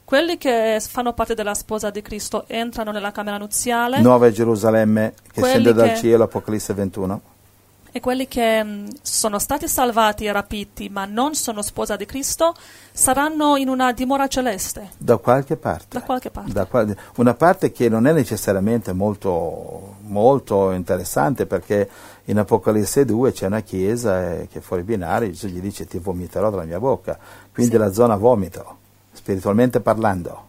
quelli 0.05 0.37
che 0.39 0.83
fanno 0.87 1.13
parte 1.13 1.35
della 1.35 1.55
sposa 1.55 1.91
di 1.91 2.03
Cristo 2.03 2.45
entrano 2.49 2.91
nella 2.91 3.13
camera 3.13 3.39
nuziale 3.39 4.01
Nuova 4.01 4.31
Gerusalemme 4.31 5.15
che 5.33 5.41
scende 5.43 5.73
dal 5.73 5.91
che- 5.91 5.97
cielo, 5.99 6.25
Apocalisse 6.25 6.75
21. 6.75 7.21
E 7.95 8.01
quelli 8.01 8.27
che 8.27 8.63
mh, 8.63 8.89
sono 9.03 9.39
stati 9.39 9.69
salvati 9.69 10.25
e 10.25 10.33
rapiti 10.33 10.89
ma 10.89 11.05
non 11.05 11.35
sono 11.35 11.61
sposa 11.63 11.95
di 11.97 12.07
Cristo 12.07 12.55
saranno 12.91 13.57
in 13.57 13.69
una 13.69 13.93
dimora 13.93 14.27
celeste, 14.29 14.91
Da 14.97 15.19
qualche 15.19 15.57
parte. 15.57 15.99
da 15.99 16.03
qualche 16.03 16.31
parte. 16.31 16.53
Da 16.53 16.65
qual- 16.65 16.97
una 17.17 17.35
parte 17.35 17.71
che 17.71 17.89
non 17.91 18.07
è 18.07 18.13
necessariamente 18.13 18.93
molto, 18.93 19.97
molto 20.07 20.71
interessante 20.73 21.47
perché 21.47 21.89
in 22.27 22.39
Apocalisse 22.39 23.05
2 23.05 23.33
c'è 23.33 23.47
una 23.47 23.61
chiesa 23.61 24.33
eh, 24.33 24.49
che 24.51 24.59
è 24.59 24.63
fuori 24.63 24.83
binari, 24.83 25.33
Gesù 25.33 25.49
gli 25.49 25.61
dice 25.61 25.87
ti 25.87 25.99
vomiterò 25.99 26.51
dalla 26.51 26.65
mia 26.65 26.79
bocca, 26.81 27.19
quindi 27.53 27.73
Sì. 27.73 27.79
la 27.79 27.93
zona 27.93 28.17
vomito, 28.17 28.79
spiritualmente 29.13 29.81
parlando. 29.81 30.47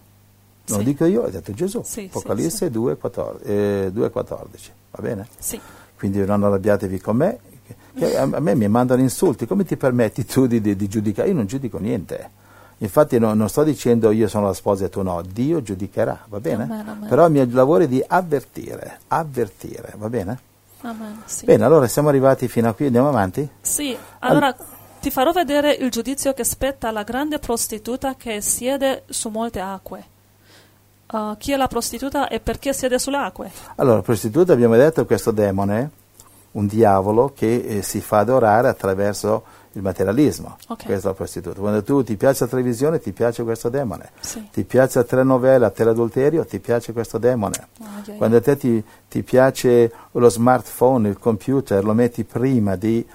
Non 0.66 0.80
Sì. 0.80 0.86
dico 0.86 1.04
io, 1.06 1.26
ha 1.26 1.30
detto 1.30 1.52
Gesù, 1.54 1.82
Sì, 1.84 1.92
sì, 1.92 2.10
Apocalisse 2.10 2.70
2,14, 2.72 3.40
eh, 3.44 3.90
2,14, 3.92 4.72
va 4.92 5.02
bene? 5.02 5.28
Sì. 5.38 5.60
Quindi 5.98 6.24
non 6.26 6.44
arrabbiatevi 6.44 7.00
con 7.00 7.16
me, 7.18 7.38
che- 7.98 8.18
a 8.18 8.26
me 8.26 8.56
mi 8.56 8.68
mandano 8.68 9.02
insulti, 9.02 9.46
come 9.46 9.64
ti 9.66 9.78
permetti 9.78 10.26
tu 10.26 10.48
di, 10.48 10.60
di- 10.62 10.76
di 10.76 10.88
giudicare? 10.88 11.30
Io 11.30 11.34
non 11.36 11.46
giudico 11.46 11.78
niente. 11.78 12.42
Infatti 12.80 13.18
no- 13.20 13.34
non 13.34 13.48
sto 13.48 13.64
dicendo 13.64 14.12
io 14.12 14.28
sono 14.28 14.48
la 14.48 14.54
sposa 14.54 14.86
e 14.86 14.90
tu 14.90 15.02
no, 15.02 15.22
Dio 15.22 15.62
giudicherà, 15.62 16.26
va 16.28 16.40
bene? 16.40 16.64
Amen, 16.64 16.88
amen. 16.90 17.08
Però 17.08 17.26
il 17.26 17.32
mio 17.32 17.48
lavoro 17.52 17.84
è 17.84 17.88
di 17.88 18.04
avvertire, 18.06 19.00
avvertire, 19.08 19.94
va 19.98 20.10
bene? 20.10 20.40
Amen. 20.82 21.22
Sì. 21.26 21.46
Bene, 21.46 21.64
allora 21.64 21.88
siamo 21.88 22.10
arrivati 22.10 22.50
fino 22.50 22.68
a 22.68 22.74
qui, 22.74 22.88
andiamo 22.88 23.08
avanti? 23.08 23.48
Sì, 23.62 23.96
allora 24.20 24.54
ti 25.00 25.12
farò 25.12 25.32
vedere 25.32 25.72
il 25.74 25.90
giudizio 25.92 26.34
che 26.34 26.44
spetta 26.44 26.90
alla 26.90 27.04
grande 27.04 27.40
prostituta 27.40 28.16
che 28.16 28.42
siede 28.42 29.04
su 29.08 29.30
molte 29.30 29.62
acque. 29.62 30.04
Uh, 31.13 31.38
chi 31.38 31.51
è 31.51 31.58
la 31.58 31.67
prostituta 31.67 32.27
e 32.27 32.39
perché 32.39 32.74
siede 32.74 32.98
sulle 32.98 33.17
acque? 33.17 33.51
Allora, 33.75 34.01
prostituta 34.01 34.51
abbiamo 34.51 34.75
detto 34.75 35.05
questo 35.05 35.29
demone, 35.29 35.91
un 36.53 36.65
diavolo 36.65 37.34
che 37.36 37.58
eh, 37.58 37.82
si 37.84 38.01
fa 38.01 38.17
adorare 38.17 38.67
attraverso 38.67 39.43
il 39.74 39.84
materialismo. 39.84 40.58
Ok. 40.70 40.86
Questa 40.86 41.08
è 41.08 41.12
la 41.12 41.15
prostituta. 41.15 41.60
Quando 41.60 41.84
tu 41.84 42.03
ti 42.03 42.15
piace 42.15 42.46
la 42.46 42.50
televisione, 42.50 43.00
ti 43.00 43.12
piace 43.12 43.43
questo 43.43 43.70
demone. 43.70 44.10
Sì. 44.22 44.48
Ti 44.51 44.63
piace 44.63 45.00
la 45.00 45.05
telenovela, 45.05 45.70
teleadulterio, 45.70 46.46
ti 46.46 46.60
piace 46.60 46.93
questo 46.93 47.20
demone. 47.20 47.67
Yeah, 47.77 48.17
Quando 48.17 48.38
a 48.38 48.41
te 48.41 48.58
ti, 48.58 48.84
ti 49.08 49.22
piace 49.22 49.91
lo 50.12 50.29
smartphone, 50.29 51.10
il 51.10 51.20
computer, 51.20 51.84
lo 51.84 51.93
metti 51.93 52.24
prima 52.24 52.75
di, 52.75 53.05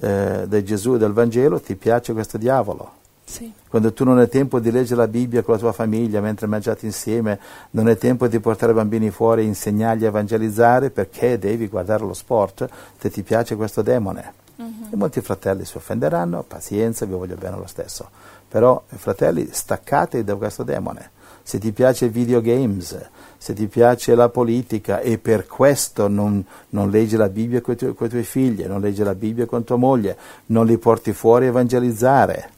eh, 0.00 0.44
di 0.46 0.64
Gesù 0.64 0.94
e 0.94 0.98
del 0.98 1.12
Vangelo, 1.12 1.60
ti 1.60 1.74
piace 1.74 2.14
questo 2.14 2.38
diavolo. 2.38 3.02
Sì. 3.24 3.52
Quando 3.74 3.92
tu 3.92 4.04
non 4.04 4.18
hai 4.18 4.28
tempo 4.28 4.60
di 4.60 4.70
leggere 4.70 5.00
la 5.00 5.08
Bibbia 5.08 5.42
con 5.42 5.54
la 5.54 5.58
tua 5.58 5.72
famiglia 5.72 6.20
mentre 6.20 6.46
mangiate 6.46 6.86
insieme, 6.86 7.40
non 7.70 7.88
hai 7.88 7.98
tempo 7.98 8.28
di 8.28 8.38
portare 8.38 8.70
i 8.70 8.74
bambini 8.76 9.10
fuori 9.10 9.42
e 9.42 9.46
insegnargli 9.46 10.04
a 10.04 10.08
evangelizzare 10.10 10.90
perché 10.90 11.40
devi 11.40 11.66
guardare 11.66 12.04
lo 12.04 12.14
sport, 12.14 12.68
te 13.00 13.10
ti 13.10 13.24
piace 13.24 13.56
questo 13.56 13.82
demone. 13.82 14.32
Mhm. 14.54 14.90
E 14.92 14.96
molti 14.96 15.20
fratelli 15.22 15.64
si 15.64 15.76
offenderanno, 15.76 16.44
pazienza, 16.46 17.04
vi 17.04 17.14
voglio 17.14 17.34
bene 17.34 17.56
lo 17.56 17.66
stesso. 17.66 18.10
Però, 18.48 18.80
fratelli, 18.86 19.48
staccate 19.50 20.22
da 20.22 20.36
questo 20.36 20.62
demone. 20.62 21.10
Se 21.42 21.58
ti 21.58 21.72
piace 21.72 22.04
i 22.04 22.10
videogames, 22.10 22.96
se 23.36 23.54
ti 23.54 23.66
piace 23.66 24.14
la 24.14 24.28
politica 24.28 25.00
e 25.00 25.18
per 25.18 25.48
questo 25.48 26.06
non, 26.06 26.46
non 26.68 26.90
leggi 26.90 27.16
la 27.16 27.28
Bibbia 27.28 27.60
con 27.60 27.74
i 27.74 28.08
tuoi 28.08 28.22
figli, 28.22 28.62
non 28.66 28.80
leggi 28.80 29.02
la 29.02 29.16
Bibbia 29.16 29.46
con 29.46 29.64
tua 29.64 29.74
moglie, 29.74 30.16
non 30.46 30.64
li 30.64 30.78
porti 30.78 31.12
fuori 31.12 31.46
a 31.46 31.48
evangelizzare, 31.48 32.50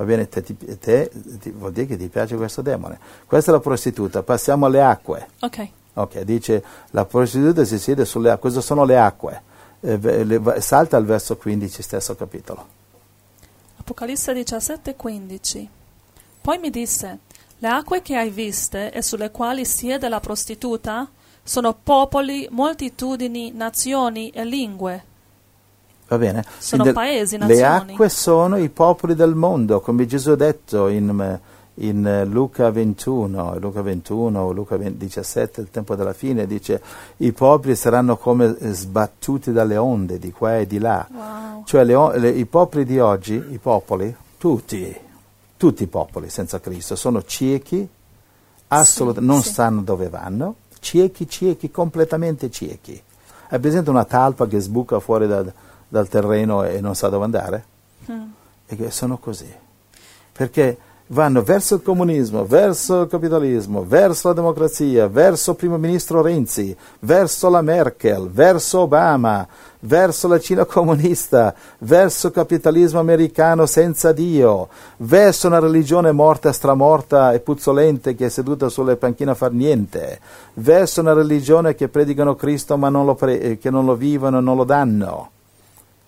va 0.00 0.06
bene, 0.06 0.28
te, 0.28 0.42
te- 0.42 1.10
ti- 1.38 1.50
vuol 1.50 1.72
dire 1.72 1.86
che 1.86 1.96
ti 1.98 2.08
piace 2.08 2.34
questo 2.36 2.62
demone. 2.62 2.98
Questa 3.26 3.50
è 3.50 3.54
la 3.54 3.60
prostituta, 3.60 4.22
passiamo 4.22 4.64
alle 4.64 4.82
acque. 4.82 5.28
Ok. 5.40 5.68
Ok, 5.94 6.20
dice 6.20 6.64
la 6.90 7.04
prostituta 7.04 7.64
si 7.64 7.78
siede 7.78 8.06
sulle 8.06 8.30
acque, 8.30 8.48
cosa 8.48 8.62
sono 8.62 8.84
le 8.84 8.98
acque? 8.98 9.42
Eh, 9.80 10.24
le- 10.24 10.60
salta 10.60 10.96
al 10.96 11.04
verso 11.04 11.36
15, 11.36 11.82
stesso 11.82 12.14
capitolo. 12.16 12.66
Apocalisse 13.76 14.32
17, 14.32 14.96
15. 14.96 15.68
Poi 16.40 16.58
mi 16.58 16.70
disse, 16.70 17.18
le 17.58 17.68
acque 17.68 18.00
che 18.00 18.16
hai 18.16 18.30
viste 18.30 18.90
e 18.92 19.02
sulle 19.02 19.30
quali 19.30 19.66
siede 19.66 20.08
la 20.08 20.20
prostituta 20.20 21.06
sono 21.42 21.74
popoli, 21.74 22.46
moltitudini, 22.50 23.52
nazioni 23.52 24.30
e 24.30 24.44
lingue. 24.44 25.04
Va 26.10 26.18
bene? 26.18 26.44
Sono 26.58 26.82
Quindi 26.82 26.98
paesi, 27.00 27.38
Le 27.38 27.46
nazioni. 27.46 27.92
acque 27.92 28.08
sono 28.08 28.56
i 28.56 28.68
popoli 28.68 29.14
del 29.14 29.36
mondo, 29.36 29.78
come 29.80 30.06
Gesù 30.06 30.30
ha 30.30 30.34
detto 30.34 30.88
in, 30.88 31.38
in 31.74 32.26
Luca 32.28 32.68
21, 32.72 33.58
Luca 33.60 33.80
21 33.80 34.40
o 34.40 34.50
Luca 34.50 34.76
20 34.76 34.96
17, 34.98 35.60
il 35.60 35.70
tempo 35.70 35.94
della 35.94 36.12
fine, 36.12 36.48
dice 36.48 36.82
i 37.18 37.30
popoli 37.30 37.76
saranno 37.76 38.16
come 38.16 38.56
sbattuti 38.72 39.52
dalle 39.52 39.76
onde 39.76 40.18
di 40.18 40.32
qua 40.32 40.58
e 40.58 40.66
di 40.66 40.78
là. 40.80 41.06
Wow. 41.08 41.62
Cioè 41.64 41.84
le 41.84 42.18
le- 42.18 42.30
i 42.30 42.44
popoli 42.44 42.84
di 42.84 42.98
oggi, 42.98 43.34
i 43.50 43.58
popoli, 43.58 44.12
tutti, 44.36 44.92
tutti 45.56 45.82
i 45.84 45.86
popoli 45.86 46.28
senza 46.28 46.58
Cristo, 46.58 46.96
sono 46.96 47.22
ciechi, 47.22 47.88
assolutamente, 48.66 49.32
non 49.32 49.42
sì. 49.44 49.52
sanno 49.52 49.82
dove 49.82 50.08
vanno, 50.08 50.54
ciechi, 50.80 51.28
ciechi, 51.28 51.70
completamente 51.70 52.50
ciechi. 52.50 53.00
Hai 53.52 53.60
presente 53.60 53.90
una 53.90 54.04
talpa 54.04 54.48
che 54.48 54.58
sbuca 54.58 54.98
fuori 54.98 55.28
da- 55.28 55.68
dal 55.90 56.08
terreno 56.08 56.64
e 56.64 56.80
non 56.80 56.94
sa 56.94 57.08
dove 57.08 57.24
andare? 57.24 57.64
Mm. 58.10 58.30
E 58.66 58.90
sono 58.90 59.18
così. 59.18 59.52
Perché 60.32 60.78
vanno 61.12 61.42
verso 61.42 61.74
il 61.74 61.82
comunismo, 61.82 62.44
verso 62.46 63.02
il 63.02 63.08
capitalismo, 63.08 63.84
verso 63.84 64.28
la 64.28 64.34
democrazia, 64.34 65.08
verso 65.08 65.50
il 65.50 65.56
primo 65.56 65.76
ministro 65.76 66.22
Renzi, 66.22 66.74
verso 67.00 67.48
la 67.48 67.62
Merkel, 67.62 68.30
verso 68.30 68.80
Obama, 68.80 69.46
verso 69.80 70.28
la 70.28 70.38
Cina 70.38 70.64
comunista, 70.64 71.52
verso 71.78 72.28
il 72.28 72.32
capitalismo 72.32 73.00
americano 73.00 73.66
senza 73.66 74.12
Dio, 74.12 74.68
verso 74.98 75.48
una 75.48 75.58
religione 75.58 76.12
morta, 76.12 76.52
stramorta 76.52 77.32
e 77.32 77.40
puzzolente 77.40 78.14
che 78.14 78.26
è 78.26 78.28
seduta 78.28 78.68
sulle 78.68 78.96
panchine 78.96 79.32
a 79.32 79.34
far 79.34 79.52
niente, 79.52 80.20
verso 80.54 81.00
una 81.00 81.12
religione 81.12 81.74
che 81.74 81.88
predicano 81.88 82.36
Cristo 82.36 82.76
ma 82.76 82.88
non 82.88 83.04
lo, 83.04 83.16
pre- 83.16 83.58
che 83.58 83.70
non 83.70 83.84
lo 83.84 83.96
vivono 83.96 84.38
e 84.38 84.42
non 84.42 84.56
lo 84.56 84.64
danno. 84.64 85.30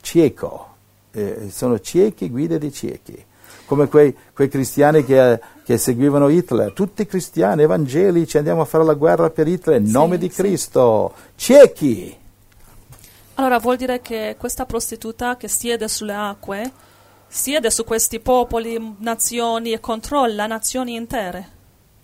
Cieco, 0.02 0.68
eh, 1.12 1.48
sono 1.50 1.80
ciechi, 1.80 2.28
guide 2.28 2.58
di 2.58 2.70
ciechi 2.70 3.24
come 3.72 3.88
quei, 3.88 4.14
quei 4.34 4.48
cristiani 4.48 5.02
che, 5.02 5.40
che 5.64 5.78
seguivano 5.78 6.28
Hitler, 6.28 6.72
tutti 6.72 7.06
cristiani 7.06 7.62
evangelici, 7.62 8.36
andiamo 8.36 8.60
a 8.60 8.64
fare 8.66 8.84
la 8.84 8.92
guerra 8.92 9.30
per 9.30 9.48
Hitler 9.48 9.80
in 9.80 9.86
Sì, 9.86 9.92
nome 9.92 10.18
di 10.18 10.28
sì. 10.28 10.42
Cristo, 10.42 11.14
ciechi. 11.36 12.14
Allora 13.36 13.58
vuol 13.58 13.76
dire 13.76 14.02
che 14.02 14.36
questa 14.38 14.66
prostituta 14.66 15.38
che 15.38 15.48
siede 15.48 15.88
sulle 15.88 16.12
acque 16.12 16.70
siede 17.26 17.70
su 17.70 17.84
questi 17.84 18.20
popoli, 18.20 18.96
nazioni 18.98 19.72
e 19.72 19.80
controlla 19.80 20.46
nazioni 20.46 20.94
intere. 20.94 21.48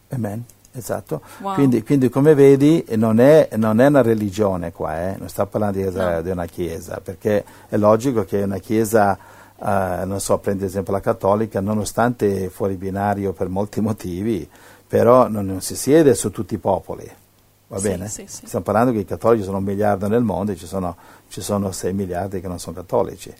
Amen. 0.08 0.42
Esatto. 0.72 1.22
Wow. 1.40 1.54
Quindi, 1.54 1.82
quindi, 1.82 2.08
come 2.08 2.34
vedi 2.34 2.84
non 2.96 3.18
è, 3.20 3.48
non 3.56 3.80
è 3.80 3.86
una 3.86 4.02
religione 4.02 4.70
qua, 4.72 5.08
eh? 5.10 5.16
non 5.18 5.28
sta 5.28 5.46
parlando 5.46 5.78
di, 5.78 5.84
No. 5.90 6.22
di 6.22 6.30
una 6.30 6.46
chiesa, 6.46 7.00
perché 7.02 7.44
è 7.68 7.76
logico 7.76 8.24
che 8.24 8.42
una 8.42 8.58
chiesa, 8.58 9.16
eh, 9.58 10.04
non 10.04 10.20
so, 10.20 10.38
prendi 10.38 10.64
ad 10.64 10.68
esempio 10.68 10.92
la 10.92 11.00
cattolica, 11.00 11.60
nonostante 11.60 12.48
fuori 12.50 12.74
binario 12.74 13.32
per 13.32 13.48
molti 13.48 13.80
motivi, 13.82 14.48
però 14.86 15.26
non, 15.28 15.46
non 15.46 15.60
si 15.62 15.74
siede 15.74 16.14
su 16.14 16.30
tutti 16.30 16.54
i 16.54 16.58
popoli. 16.58 17.10
Va 17.70 17.78
Sì, 17.78 17.88
bene? 17.88 18.08
sì, 18.08 18.24
sì. 18.26 18.46
Stiamo 18.46 18.64
parlando 18.64 18.92
che 18.92 18.98
i 18.98 19.04
cattolici 19.04 19.44
sono 19.44 19.58
un 19.58 19.64
miliardo 19.64 20.06
nel 20.08 20.22
mondo 20.22 20.52
e 20.52 20.56
ci 20.56 20.66
sono, 20.66 20.96
ci 21.28 21.40
sono 21.40 21.72
6 21.72 21.92
miliardi 21.92 22.40
che 22.40 22.48
non 22.48 22.58
sono 22.58 22.76
cattolici. 22.76 23.32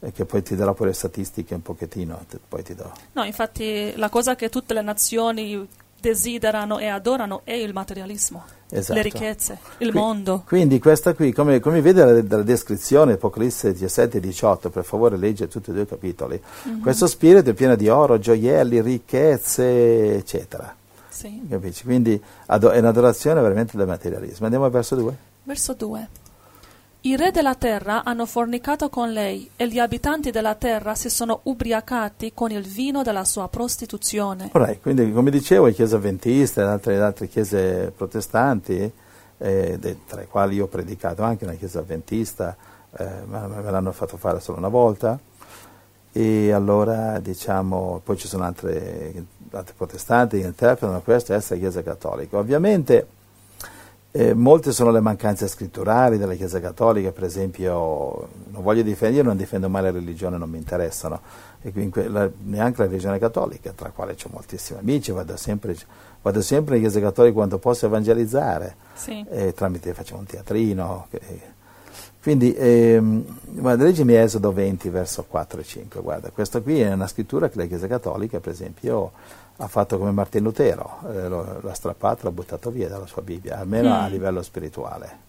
E 0.00 0.12
che 0.12 0.24
poi 0.24 0.42
ti 0.42 0.54
darò 0.54 0.74
pure 0.74 0.90
le 0.90 0.94
statistiche 0.94 1.54
un 1.54 1.62
pochettino, 1.62 2.20
te- 2.28 2.38
poi 2.48 2.62
ti 2.62 2.74
do. 2.74 2.90
No, 3.12 3.24
infatti 3.24 3.92
la 3.96 4.08
cosa 4.08 4.36
che 4.36 4.48
tutte 4.48 4.72
le 4.72 4.82
nazioni 4.82 5.68
desiderano 6.00 6.78
e 6.78 6.86
adorano 6.86 7.40
è 7.44 7.52
il 7.52 7.72
materialismo, 7.72 8.44
Esatto. 8.70 8.94
le 8.94 9.02
ricchezze, 9.02 9.58
il 9.78 9.90
Qui- 9.90 9.98
mondo. 9.98 10.42
Quindi 10.46 10.78
questa 10.78 11.14
qui, 11.14 11.32
come, 11.32 11.60
come 11.60 11.80
vede 11.80 12.04
dalla, 12.04 12.22
dalla 12.22 12.42
descrizione, 12.42 13.14
Apocalisse 13.14 13.72
17 13.72 14.18
e 14.18 14.20
18, 14.20 14.70
per 14.70 14.84
favore 14.84 15.16
legge 15.16 15.48
tutti 15.48 15.70
e 15.70 15.72
due 15.72 15.82
i 15.82 15.86
capitoli, 15.86 16.40
Mhm. 16.64 16.80
questo 16.80 17.06
spirito 17.06 17.50
è 17.50 17.54
pieno 17.54 17.74
di 17.76 17.88
oro, 17.88 18.18
gioielli, 18.18 18.80
ricchezze, 18.80 20.14
eccetera. 20.16 20.74
Sì. 21.08 21.46
Capisci? 21.48 21.82
Quindi 21.84 22.20
ado- 22.46 22.70
è 22.70 22.78
un'adorazione 22.78 23.40
veramente 23.40 23.76
del 23.76 23.86
materialismo. 23.88 24.44
Andiamo 24.44 24.66
al 24.66 24.70
verso 24.70 24.94
2. 24.94 25.16
Verso 25.42 25.72
2. 25.74 26.08
I 27.00 27.14
re 27.14 27.30
della 27.30 27.54
terra 27.54 28.02
hanno 28.02 28.26
fornicato 28.26 28.88
con 28.88 29.12
lei 29.12 29.48
e 29.54 29.68
gli 29.68 29.78
abitanti 29.78 30.32
della 30.32 30.56
terra 30.56 30.96
si 30.96 31.08
sono 31.08 31.40
ubriacati 31.44 32.32
con 32.34 32.50
il 32.50 32.66
vino 32.66 33.04
della 33.04 33.24
sua 33.24 33.48
prostituzione. 33.48 34.50
Alright, 34.52 34.80
quindi 34.82 35.12
come 35.12 35.30
dicevo, 35.30 35.66
le 35.66 35.74
chiese 35.74 35.94
avventiste, 35.94 36.60
altre, 36.60 36.98
altre 37.00 37.28
chiese 37.28 37.92
protestanti, 37.96 38.90
eh, 39.38 39.76
de- 39.78 39.98
tra 40.08 40.18
le 40.18 40.26
quali 40.26 40.56
io 40.56 40.64
ho 40.64 40.66
predicato 40.66 41.22
anche 41.22 41.44
una 41.44 41.54
chiesa 41.54 41.78
avventista, 41.78 42.56
eh, 42.96 43.06
ma 43.26 43.46
me 43.46 43.70
l'hanno 43.70 43.92
fatto 43.92 44.16
fare 44.16 44.40
solo 44.40 44.58
una 44.58 44.66
volta, 44.66 45.16
e 46.10 46.50
allora 46.50 47.20
diciamo, 47.20 48.00
poi 48.02 48.16
ci 48.16 48.26
sono 48.26 48.42
altre, 48.42 49.24
altre 49.52 49.74
protestanti 49.76 50.40
che 50.40 50.46
interpretano 50.46 51.00
questo 51.02 51.32
essere 51.32 51.60
chiesa 51.60 51.80
cattolica. 51.84 52.38
Ovviamente 52.38 53.06
eh, 54.20 54.34
molte 54.34 54.72
sono 54.72 54.90
le 54.90 55.00
mancanze 55.00 55.46
scritturali 55.46 56.18
della 56.18 56.34
Chiesa 56.34 56.58
Cattolica, 56.58 57.12
per 57.12 57.22
esempio, 57.22 58.28
non 58.50 58.62
voglio 58.62 58.82
difendere, 58.82 59.22
io 59.22 59.28
non 59.28 59.36
difendo 59.36 59.68
mai 59.68 59.82
la 59.82 59.92
religione, 59.92 60.36
non 60.36 60.50
mi 60.50 60.58
interessano, 60.58 61.20
que- 61.62 62.08
la- 62.08 62.28
neanche 62.44 62.82
la 62.82 62.88
religione 62.88 63.18
cattolica, 63.20 63.70
tra 63.72 63.86
la 63.86 63.92
quale 63.92 64.12
ho 64.20 64.28
moltissimi 64.32 64.80
amici, 64.80 65.12
vado 65.12 65.36
sempre, 65.36 65.76
vado 66.20 66.40
sempre 66.42 66.76
in 66.76 66.82
Chiesa 66.82 66.98
Cattolica 66.98 67.32
quando 67.34 67.58
posso 67.58 67.86
evangelizzare, 67.86 68.74
Sì. 68.94 69.24
e 69.30 69.52
tramite 69.54 69.94
facciamo 69.94 70.20
un 70.20 70.26
teatrino. 70.26 71.06
che- 71.10 71.20
quindi, 72.20 72.52
ehm, 72.54 73.24
guarda, 73.60 73.84
leggimi 73.84 74.14
Esodo 74.16 74.52
20, 74.52 74.88
verso 74.88 75.24
4 75.28 75.60
e 75.60 75.64
5. 75.64 76.00
Guarda, 76.02 76.30
questa 76.30 76.60
qui 76.60 76.80
è 76.80 76.92
una 76.92 77.06
scrittura 77.06 77.48
che 77.48 77.56
la 77.58 77.66
Chiesa 77.66 77.86
Cattolica, 77.86 78.40
per 78.40 78.52
esempio, 78.52 79.12
ha 79.60 79.66
fatto 79.68 79.98
come 79.98 80.12
Martin 80.12 80.42
Lutero, 80.44 81.00
eh, 81.10 81.28
lo- 81.28 81.60
l'ha 81.60 81.74
strappato, 81.74 82.24
l'ha 82.24 82.30
buttato 82.30 82.70
via 82.70 82.88
dalla 82.88 83.06
sua 83.06 83.22
Bibbia, 83.22 83.58
almeno 83.58 83.92
a 83.94 84.06
Mm. 84.06 84.10
livello 84.10 84.42
spirituale. 84.42 85.26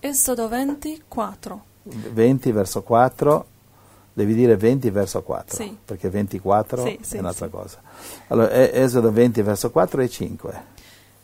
Esodo 0.00 0.48
24. 0.48 1.64
20 1.84 2.52
verso 2.52 2.82
4, 2.82 3.46
devi 4.12 4.34
dire 4.34 4.56
20 4.56 4.90
verso 4.90 5.22
4, 5.22 5.56
Sì. 5.56 5.76
perché 5.84 6.08
24 6.10 6.84
Sì, 6.84 6.98
sì, 7.02 7.16
è 7.16 7.18
un'altra 7.20 7.48
cosa. 7.48 7.78
Allora, 8.28 8.52
Esodo 8.52 9.10
20 9.10 9.42
verso 9.42 9.70
4 9.70 10.00
e 10.02 10.08
5. 10.08 10.62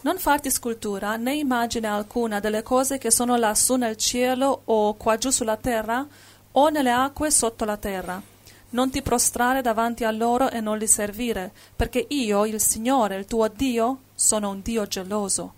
Non 0.00 0.18
farti 0.18 0.50
scultura 0.50 1.16
né 1.16 1.34
immagine 1.34 1.88
alcuna 1.88 2.38
delle 2.40 2.62
cose 2.62 2.98
che 2.98 3.10
sono 3.10 3.36
lassù 3.36 3.74
nel 3.74 3.96
cielo 3.96 4.62
o 4.64 4.94
qua 4.94 5.16
giù 5.18 5.30
sulla 5.30 5.56
terra 5.56 6.06
o 6.52 6.68
nelle 6.68 6.92
acque 6.92 7.30
sotto 7.30 7.64
la 7.64 7.76
terra. 7.76 8.20
Non 8.70 8.90
ti 8.90 9.00
prostrare 9.00 9.62
davanti 9.62 10.04
a 10.04 10.10
loro 10.10 10.50
e 10.50 10.60
non 10.60 10.76
li 10.76 10.86
servire, 10.86 11.52
perché 11.74 12.04
io, 12.08 12.44
il 12.44 12.60
Signore, 12.60 13.16
il 13.16 13.24
tuo 13.24 13.48
Dio, 13.48 14.00
sono 14.14 14.50
un 14.50 14.60
Dio 14.60 14.86
geloso. 14.86 15.54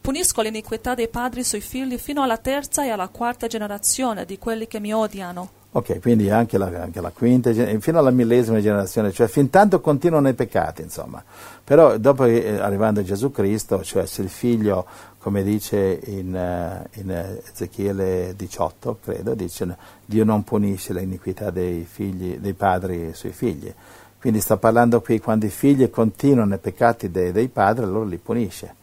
Punisco 0.00 0.40
l'iniquità 0.40 0.94
dei 0.94 1.08
padri 1.08 1.42
sui 1.42 1.60
figli 1.60 1.98
fino 1.98 2.22
alla 2.22 2.38
terza 2.38 2.84
e 2.84 2.90
alla 2.90 3.08
quarta 3.08 3.48
generazione 3.48 4.24
di 4.24 4.38
quelli 4.38 4.68
che 4.68 4.78
mi 4.78 4.94
odiano. 4.94 5.57
Ok, 5.70 6.00
quindi 6.00 6.30
anche 6.30 6.56
la, 6.56 6.70
anche 6.80 7.02
la 7.02 7.10
quinta, 7.10 7.52
fino 7.52 7.98
alla 7.98 8.10
millesima 8.10 8.58
generazione, 8.58 9.12
cioè 9.12 9.28
fin 9.28 9.50
tanto 9.50 9.82
continuano 9.82 10.28
i 10.30 10.32
peccati, 10.32 10.80
insomma. 10.80 11.22
Però 11.62 11.98
dopo 11.98 12.24
eh, 12.24 12.56
arrivando 12.58 13.00
a 13.00 13.02
Gesù 13.02 13.30
Cristo, 13.30 13.82
cioè 13.84 14.06
se 14.06 14.22
il 14.22 14.30
figlio, 14.30 14.86
come 15.18 15.42
dice 15.42 16.00
in, 16.06 16.32
uh, 16.32 16.98
in 17.00 17.38
Ezechiele 17.44 18.32
18, 18.34 18.98
credo, 19.02 19.34
dice 19.34 19.76
Dio 20.06 20.24
non 20.24 20.42
punisce 20.42 20.94
l'iniquità 20.94 21.50
dei, 21.50 21.84
figli, 21.84 22.38
dei 22.38 22.54
padri 22.54 23.10
sui 23.12 23.32
figli. 23.32 23.72
Quindi 24.18 24.40
sta 24.40 24.56
parlando 24.56 25.02
qui 25.02 25.20
quando 25.20 25.44
i 25.44 25.50
figli 25.50 25.90
continuano 25.90 26.54
i 26.54 26.58
peccati 26.58 27.10
dei, 27.10 27.30
dei 27.30 27.48
padri, 27.48 27.84
allora 27.84 28.06
li 28.06 28.16
punisce. 28.16 28.74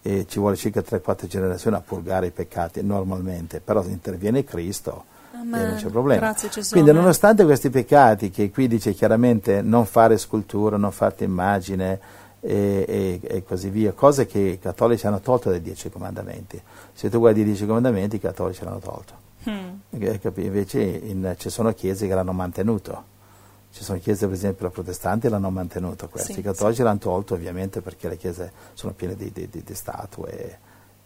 E 0.00 0.26
ci 0.28 0.38
vuole 0.38 0.54
circa 0.54 0.80
3-4 0.80 1.26
generazioni 1.26 1.76
a 1.76 1.80
purgare 1.80 2.26
i 2.26 2.30
peccati 2.30 2.84
normalmente, 2.84 3.58
però 3.58 3.82
interviene 3.82 4.44
Cristo 4.44 5.06
Amen. 5.34 5.60
e 5.60 5.66
non 5.66 5.76
c'è 5.76 5.88
problema. 5.88 6.20
Grazie, 6.20 6.48
Gesù, 6.48 6.72
Quindi 6.72 6.90
amen. 6.90 7.02
nonostante 7.02 7.44
questi 7.44 7.70
peccati, 7.70 8.30
che 8.30 8.50
qui 8.50 8.68
dice 8.68 8.92
chiaramente 8.92 9.62
non 9.62 9.84
fare 9.84 10.16
scultura, 10.16 10.76
non 10.76 10.92
fare 10.92 11.24
immagine 11.24 11.98
e, 12.40 12.84
e, 12.86 13.20
e, 13.22 13.44
così 13.44 13.70
via, 13.70 13.92
cose 13.92 14.26
che 14.26 14.38
i 14.38 14.58
cattolici 14.58 15.06
hanno 15.06 15.20
tolto 15.20 15.50
dai 15.50 15.60
Dieci 15.60 15.90
Comandamenti. 15.90 16.60
Se 16.92 17.08
tu 17.08 17.18
guardi 17.18 17.40
i 17.40 17.44
Dieci 17.44 17.66
Comandamenti, 17.66 18.16
i 18.16 18.20
cattolici 18.20 18.64
l'hanno 18.64 18.78
tolto. 18.78 19.22
Hmm. 19.48 19.78
Invece 19.90 20.80
in, 20.80 21.34
ci 21.38 21.50
sono 21.50 21.72
chiese 21.72 22.06
che 22.06 22.14
l'hanno 22.14 22.32
mantenuto. 22.32 23.12
Ci 23.72 23.82
sono 23.82 23.98
chiese, 23.98 24.26
per 24.26 24.36
esempio, 24.36 24.66
la 24.66 24.70
protestanti 24.70 25.28
l'hanno 25.28 25.50
mantenuto 25.50 26.08
questo. 26.08 26.32
Sì, 26.32 26.38
I 26.38 26.42
cattolici 26.42 26.76
sì. 26.76 26.82
l'hanno 26.82 26.98
tolto 26.98 27.34
ovviamente 27.34 27.80
perché 27.80 28.08
le 28.08 28.16
chiese 28.16 28.52
sono 28.74 28.92
piene 28.92 29.16
di, 29.16 29.32
di, 29.32 29.48
di, 29.50 29.62
di 29.64 29.74
statue 29.74 30.58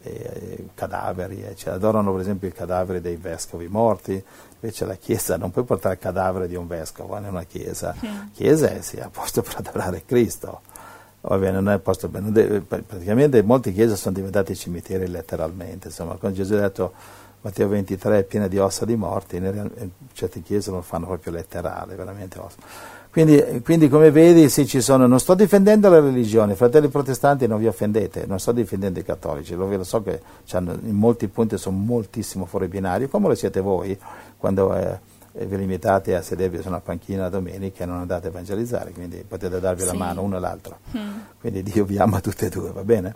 e, 0.03 0.11
e 0.11 0.69
cadaveri. 0.75 1.43
E 1.43 1.57
cioè, 1.57 1.75
adorano 1.75 2.13
per 2.13 2.21
esempio 2.21 2.49
i 2.49 2.53
cadaveri 2.53 3.01
dei 3.01 3.17
vescovi 3.17 3.69
morti, 3.69 4.23
invece 4.61 4.85
la 4.85 4.97
chiesa 4.97 5.37
non 5.37 5.51
puoi 5.51 5.65
portare 5.65 5.95
il 5.95 6.01
cadavere 6.01 6.49
di 6.49 6.57
un 6.57 6.67
vescovo 6.67 7.17
in 7.17 7.25
una 7.25 7.45
chiesa. 7.45 7.95
Mm. 8.05 8.33
Chiesa 8.33 8.71
è 8.71 8.81
sì, 8.81 8.99
a 8.99 9.09
posto 9.09 9.43
per 9.43 9.57
adorare 9.59 10.03
Cristo. 10.05 10.61
Va 11.21 11.37
bene, 11.37 11.61
non 11.61 11.71
è 11.71 11.79
posto 11.79 12.09
non 12.13 12.33
deve- 12.33 12.61
praticamente 12.61 13.43
molte 13.43 13.73
chiese 13.73 13.97
sono 13.97 14.15
diventate 14.15 14.55
cimiteri 14.55 15.09
letteralmente. 15.09 15.89
Insomma, 15.89 16.15
quando 16.15 16.39
Gesù 16.39 16.55
ha 16.55 16.61
detto 16.61 16.93
Matteo 17.41 17.69
23 17.69 18.19
è 18.19 18.25
piena 18.25 18.49
di 18.49 18.59
ossa 18.59 18.85
di 18.85 18.97
morti, 18.97 19.37
in 19.37 19.45
in 19.45 19.91
certe 20.13 20.43
chiese 20.43 20.71
lo 20.71 20.81
fanno 20.83 21.07
proprio 21.07 21.33
letterale, 21.33 21.95
veramente 21.95 22.39
ossa. 22.39 22.57
Quindi, 23.11 23.63
quindi, 23.65 23.89
come 23.89 24.11
vedi, 24.11 24.49
sì, 24.49 24.67
ci 24.67 24.81
sono, 24.81 25.07
non 25.07 25.19
sto 25.19 25.35
difendendo 25.35 25.89
la 25.89 25.99
religione, 25.99 26.55
fratelli 26.55 26.89
protestanti 26.89 27.47
non 27.47 27.59
vi 27.59 27.67
offendete, 27.67 28.27
non 28.27 28.39
sto 28.39 28.53
difendendo 28.53 29.01
i 29.01 29.03
cattolici, 29.03 29.55
lo, 29.55 29.83
so 29.83 30.03
che 30.03 30.21
in 30.53 30.95
molti 30.95 31.27
punti 31.29 31.57
sono 31.57 31.77
moltissimo 31.79 32.45
fuori 32.45 32.69
binario, 32.69 33.09
come 33.09 33.29
lo 33.29 33.35
siete 33.35 33.61
voi 33.61 33.99
quando 34.37 34.75
eh, 34.75 34.99
vi 35.47 35.57
limitate 35.57 36.15
a 36.15 36.23
sedervi 36.23 36.61
su 36.61 36.69
una 36.69 36.81
panchina 36.81 37.23
la 37.23 37.29
domenica 37.31 37.83
e 37.85 37.87
non 37.87 37.97
andate 37.97 38.27
a 38.27 38.31
evangelizzare, 38.31 38.93
quindi 38.93 39.25
potete 39.27 39.59
darvi 39.59 39.85
la 39.85 39.93
Sì. 39.93 39.97
mano 39.97 40.23
uno 40.23 40.37
e 40.37 40.41
l'altro. 40.41 40.79
Mm. 40.97 41.09
Quindi 41.41 41.63
Dio 41.63 41.85
vi 41.85 41.99
ama 41.99 42.21
tutte 42.21 42.47
e 42.47 42.49
due, 42.51 42.71
va 42.73 42.85
bene? 42.85 43.15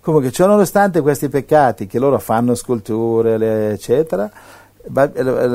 Comunque, 0.00 0.32
ciò 0.32 0.46
nonostante 0.46 1.00
questi 1.00 1.28
peccati 1.28 1.86
che 1.86 1.98
loro 2.00 2.18
fanno 2.18 2.54
sculture, 2.56 3.70
eccetera, 3.72 4.28
la, 4.92 5.10
la- 5.14 5.46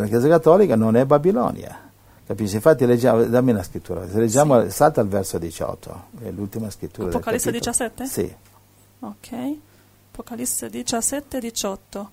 la 0.00 0.04
Chiesa 0.06 0.28
Cattolica 0.28 0.76
non 0.76 0.96
è 0.96 1.06
Babilonia. 1.06 1.80
Capisci? 2.26 2.56
Infatti 2.56 2.84
leggiamo, 2.86 3.22
dammi 3.24 3.52
una 3.52 3.62
scrittura, 3.62 4.08
se 4.08 4.18
leggiamo, 4.18 4.62
Sì. 4.64 4.70
salta 4.70 5.00
al 5.00 5.08
verso 5.08 5.38
18, 5.38 6.04
è 6.24 6.30
l'ultima 6.30 6.68
scrittura. 6.70 7.08
Apocalisse 7.08 7.52
capitolo. 7.52 7.72
17? 7.72 8.06
Sì. 8.06 8.34
Ok. 9.00 9.56
Apocalisse 10.12 10.68
17, 10.68 11.38
18. 11.38 12.10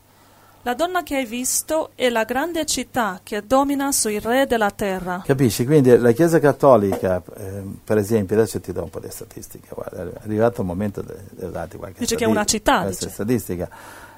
La 0.66 0.76
donna 0.76 1.04
che 1.04 1.16
hai 1.18 1.26
visto 1.26 1.90
è 1.96 2.10
la 2.10 2.24
grande 2.26 2.66
città 2.66 3.20
che 3.24 3.46
domina 3.46 3.92
sui 3.92 4.20
re 4.20 4.46
della 4.46 4.72
terra. 4.72 5.22
Capisci? 5.26 5.66
Quindi 5.66 5.98
la 5.98 6.12
Chiesa 6.12 6.40
Cattolica, 6.40 7.22
ehm, 7.38 7.80
per 7.84 7.98
esempio, 7.98 8.36
adesso 8.38 8.62
ti 8.62 8.72
do 8.72 8.84
un 8.84 8.90
po' 8.90 9.00
di 9.00 9.10
statistica, 9.10 9.74
guarda, 9.74 10.04
è 10.04 10.12
arrivato 10.24 10.62
il 10.62 10.68
momento 10.68 11.02
di 11.02 11.12
di 11.32 11.52
darti 11.52 11.76
qualche 11.78 12.00
Dice 12.00 12.16
che 12.16 12.24
è 12.24 12.28
una 12.28 12.46
città, 12.46 12.86
dice. 12.88 13.10
statistica. 13.10 13.68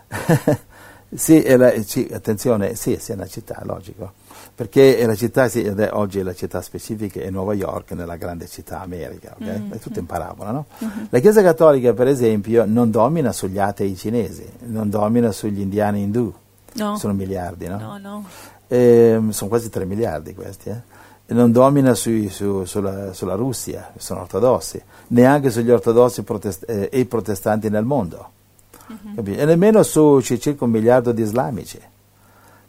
sì, 1.16 1.56
la- 1.58 1.82
sì, 1.84 2.08
attenzione, 2.12 2.76
sì, 2.76 2.98
sì, 3.00 3.12
è 3.12 3.16
una 3.16 3.28
città, 3.28 3.62
logico, 3.64 4.14
perché 4.56 5.06
la 5.06 5.16
città, 5.16 5.50
sì, 5.50 5.70
oggi 5.92 6.22
la 6.24 6.34
città 6.34 6.62
specifica 6.62 7.20
è 7.20 7.30
Nuova 7.30 7.54
York, 7.54 7.92
nella 7.92 8.16
grande 8.16 8.48
città 8.48 8.80
America, 8.82 9.36
ok? 9.38 9.46
Mm-hmm. 9.46 9.72
è 9.74 9.80
tutto 9.80 10.00
in 10.00 10.06
parabola, 10.06 10.52
no? 10.52 10.66
La 11.10 11.20
Chiesa 11.20 11.42
Cattolica, 11.42 11.94
per 11.94 12.08
esempio, 12.08 12.64
non 12.66 12.90
domina 12.90 13.34
sugli 13.34 13.60
atei 13.60 13.96
cinesi, 13.98 14.46
non 14.68 14.90
domina 14.90 15.32
sugli 15.34 15.60
indiani 15.60 16.02
indù, 16.04 16.34
No, 16.76 16.98
sono 16.98 17.14
miliardi, 17.14 17.68
no? 17.68 17.78
no, 17.78 17.98
no. 17.98 18.26
Ehm, 18.68 19.30
sono 19.32 19.50
quasi 19.50 19.70
3 19.70 19.86
miliardi 19.86 20.34
questi, 20.34 20.70
eh? 20.70 20.82
Non 21.28 21.52
domina 21.52 21.94
sui- 21.96 22.30
su- 22.30 22.66
sulla, 22.66 23.12
sulla 23.14 23.34
Russia, 23.36 23.92
sono 23.98 24.22
ortodossi, 24.22 24.82
neanche 25.08 25.50
sugli 25.50 25.72
ortodossi 25.72 26.24
protest- 26.24 26.70
eh, 26.70 26.90
e 26.92 27.06
protestanti 27.06 27.70
nel 27.70 27.84
mondo, 27.84 28.30
Capi? 29.16 29.36
e 29.36 29.44
nemmeno 29.46 29.82
su 29.84 30.22
ci- 30.22 30.40
circa 30.40 30.64
un 30.66 30.70
miliardo 30.72 31.12
di 31.12 31.22
islamici. 31.24 31.80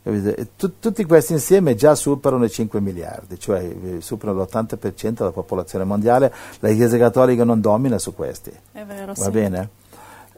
E 0.08 0.50
tutti 0.56 1.04
questi 1.04 1.32
insieme 1.32 1.74
già 1.74 1.96
superano 1.96 2.44
i 2.44 2.50
5 2.50 2.80
miliardi, 2.80 3.40
cioè 3.40 3.64
eh, 3.64 4.00
superano 4.00 4.42
l'80% 4.42 5.10
della 5.10 5.32
popolazione 5.32 5.84
mondiale, 5.84 6.32
la 6.60 6.70
Chiesa 6.70 6.96
Cattolica 6.96 7.42
non 7.42 7.60
domina 7.60 7.98
su 7.98 8.14
questi. 8.14 8.52
È 8.70 8.84
vero, 8.84 9.14
Va 9.14 9.24
sì. 9.24 9.30
bene? 9.30 9.68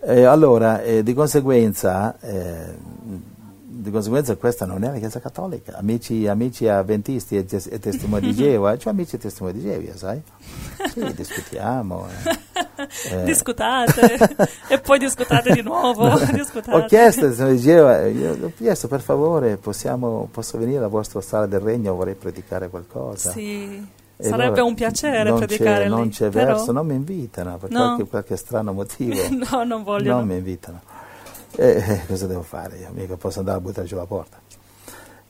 Eh, 0.01 0.25
allora, 0.25 0.81
eh, 0.81 1.03
di 1.03 1.13
conseguenza, 1.13 2.19
eh, 2.19 2.77
di 3.81 3.91
conseguenza 3.91 4.35
questa 4.37 4.67
non 4.67 4.83
è 4.85 4.91
la 4.91 4.99
Chiesa 4.99 5.21
Cattolica. 5.21 5.77
Amici, 5.79 6.27
amici 6.27 6.67
avventisti 6.69 7.37
e, 7.37 7.47
e 7.71 7.79
testimoni 7.79 8.29
di 8.29 8.35
Geova, 8.35 8.77
cioè 8.77 8.93
amici 8.93 9.17
e 9.17 9.19
testimoni 9.19 9.55
di 9.55 9.63
Geova, 9.63 9.97
sai? 9.97 10.21
Sì, 10.93 11.13
discutiamo. 11.15 12.07
eh. 12.09 12.47
Eh, 13.11 13.25
Discutate 13.25 14.19
e 14.69 14.79
poi 14.81 14.99
discutate 14.99 15.53
di 15.53 15.63
nuovo. 15.63 16.09
discutate. 16.33 16.77
ho 16.77 16.85
chiesto 16.87 17.23
al 17.25 17.29
testimone 17.31 17.55
di 17.55 17.61
Geova, 17.61 18.03
eh, 18.05 18.11
io 18.11 18.37
ho 18.41 18.53
chiesto 18.57 18.89
per 18.89 19.01
favore, 19.01 19.57
possiamo, 19.57 20.29
posso 20.31 20.59
venire 20.59 20.79
alla 20.79 20.89
vostra 20.89 21.21
sala 21.21 21.47
del 21.47 21.61
regno, 21.61 21.95
vorrei 21.95 22.15
predicare 22.15 22.69
qualcosa. 22.69 23.31
Sì, 23.33 23.85
E 24.17 24.25
sarebbe 24.25 24.45
allora 24.45 24.65
un 24.65 24.75
piacere 24.75 25.23
non 25.29 25.39
predicare 25.39 25.77
c'è, 25.79 25.83
lì. 25.85 25.89
Non 25.91 26.09
c'è 26.11 26.29
però- 26.31 26.55
verso, 26.55 26.73
non 26.73 26.87
mi 26.87 26.95
invitano 26.95 27.57
per 27.59 27.71
No. 27.71 27.79
qualche, 27.87 28.05
qualche 28.07 28.37
strano 28.37 28.73
motivo. 28.73 29.15
no, 29.51 29.65
non 29.65 29.83
vogliono. 29.85 30.19
Non 30.19 30.27
mi 30.29 30.37
invitano. 30.37 30.81
Eh, 31.57 31.67
eh, 31.67 32.07
cosa 32.07 32.27
devo 32.27 32.43
fare? 32.43 32.79
Io 32.79 32.91
mica 32.93 33.17
posso 33.17 33.41
andare 33.41 33.59
a 33.59 33.61
buttare 33.61 33.87
giù 33.87 33.97
la 33.97 34.07
porta. 34.07 34.39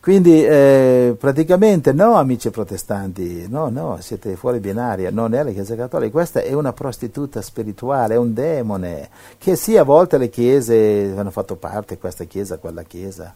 Quindi 0.01 0.45
eh, 0.45 1.17
praticamente 1.19 1.93
no, 1.93 2.15
amici 2.15 2.51
protestanti, 2.51 3.47
no, 3.49 3.69
no, 3.69 3.99
siete 4.01 4.37
fuori 4.37 4.59
binaria, 4.59 5.11
non 5.11 5.35
è 5.35 5.43
la 5.43 5.51
Chiesa 5.51 5.75
Cattolica, 5.75 6.11
questa 6.13 6.41
è 6.41 6.53
una 6.55 6.73
prostituta 6.73 7.43
spirituale, 7.43 8.15
è 8.15 8.17
un 8.17 8.33
demone, 8.33 9.11
che 9.37 9.55
sì, 9.57 9.77
a 9.77 9.83
volte 9.83 10.17
le 10.17 10.31
chiese 10.31 11.13
hanno 11.17 11.31
fatto 11.31 11.57
parte, 11.57 11.99
questa 11.99 12.25
chiesa, 12.25 12.59
quella 12.59 12.85
chiesa, 12.85 13.35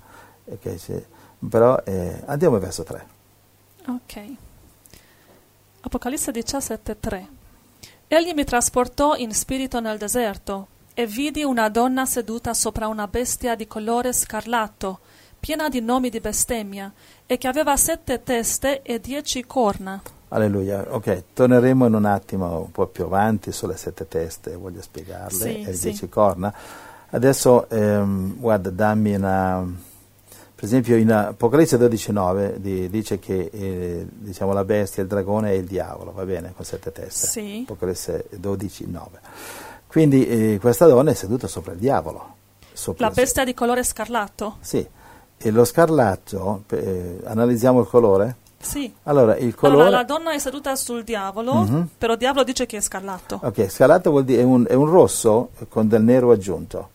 c'è- 0.61 1.05
però 1.47 1.79
eh, 1.85 2.23
andiamo 2.27 2.59
verso 2.59 2.85
3. 2.85 3.07
Ok. 3.89 4.23
Apocalisse 5.81 6.31
17:3 6.31 7.27
Egli 8.07 8.33
mi 8.35 8.45
trasportò 8.45 9.17
in 9.17 9.35
spirito 9.35 9.81
nel 9.81 9.99
deserto 9.99 10.69
e 10.95 11.07
vidi 11.07 11.43
una 11.43 11.69
donna 11.69 12.05
seduta 12.07 12.55
sopra 12.55 12.89
una 12.89 13.07
bestia 13.09 13.55
di 13.55 13.67
colore 13.67 14.13
scarlatto, 14.13 15.01
piena 15.41 15.69
di 15.69 15.81
nomi 15.81 16.11
di 16.11 16.21
bestemmia, 16.21 16.93
e 17.27 17.39
che 17.39 17.49
aveva 17.49 17.77
sette 17.77 18.23
teste 18.23 18.83
e 18.83 19.01
dieci 19.01 19.45
corna. 19.47 20.01
Alleluia, 20.29 20.87
ok, 20.89 21.25
torneremo 21.35 21.87
in 21.87 21.95
un 21.95 22.05
attimo 22.05 22.61
un 22.61 22.71
po' 22.71 22.87
più 22.87 23.05
avanti 23.05 23.53
sulle 23.53 23.77
sette 23.77 24.09
teste, 24.09 24.57
voglio 24.57 24.81
spiegarle, 24.81 25.31
Sì, 25.31 25.63
e 25.63 25.67
le 25.67 25.75
sì. 25.75 25.89
dieci 25.89 26.09
corna. 26.09 26.55
Adesso, 27.11 27.69
ehm, 27.69 28.37
guarda, 28.39 28.71
dammi 28.71 29.15
una... 29.15 29.91
Per 30.55 30.65
esempio 30.71 30.97
in 30.97 31.11
Apocalisse 31.11 31.77
12.9 31.77 32.55
di- 32.57 32.89
dice 32.89 33.19
che 33.19 33.51
eh, 33.53 34.07
diciamo, 34.09 34.53
la 34.53 34.65
bestia, 34.65 35.03
il 35.03 35.09
dragone 35.09 35.51
è 35.51 35.55
il 35.55 35.65
diavolo, 35.65 36.13
va 36.13 36.25
bene, 36.25 36.53
con 36.55 36.65
sette 36.65 36.93
teste. 36.93 37.27
Sì. 37.27 37.63
Apocalisse 37.65 38.29
12.9. 38.41 39.01
Quindi 39.93 40.27
eh, 40.27 40.59
questa 40.59 40.87
donna 40.87 41.11
è 41.11 41.15
seduta 41.15 41.47
sopra 41.47 41.73
il 41.75 41.79
diavolo. 41.79 42.37
sopra- 42.73 43.09
La 43.09 43.13
bestia 43.13 43.45
di 43.45 43.53
colore 43.53 43.85
scarlatto? 43.85 44.57
Sì, 44.61 44.85
e 45.37 45.51
lo 45.51 45.65
scarlatto, 45.67 46.63
eh, 46.71 47.19
analizziamo 47.25 47.81
il 47.81 47.87
colore? 47.87 48.37
Sì. 48.59 48.91
Allora, 49.03 49.37
il 49.37 49.55
colore... 49.55 49.83
Allora, 49.83 49.97
la 49.99 50.05
donna 50.05 50.33
è 50.33 50.39
seduta 50.39 50.75
sul 50.77 51.05
diavolo, 51.05 51.53
Mhm. 51.57 51.89
però 51.99 52.15
il 52.15 52.19
diavolo 52.19 52.43
dice 52.45 52.65
che 52.65 52.79
è 52.79 52.81
scarlatto. 52.81 53.41
Ok, 53.43 53.69
scalato 53.69 54.11
vuol 54.11 54.25
dire 54.25 54.41
è 54.41 54.45
un, 54.45 54.65
è 54.67 54.73
un 54.73 54.87
rosso 54.89 55.51
con 55.69 55.89
del 55.89 56.03
nero 56.03 56.31
aggiunto. 56.31 56.89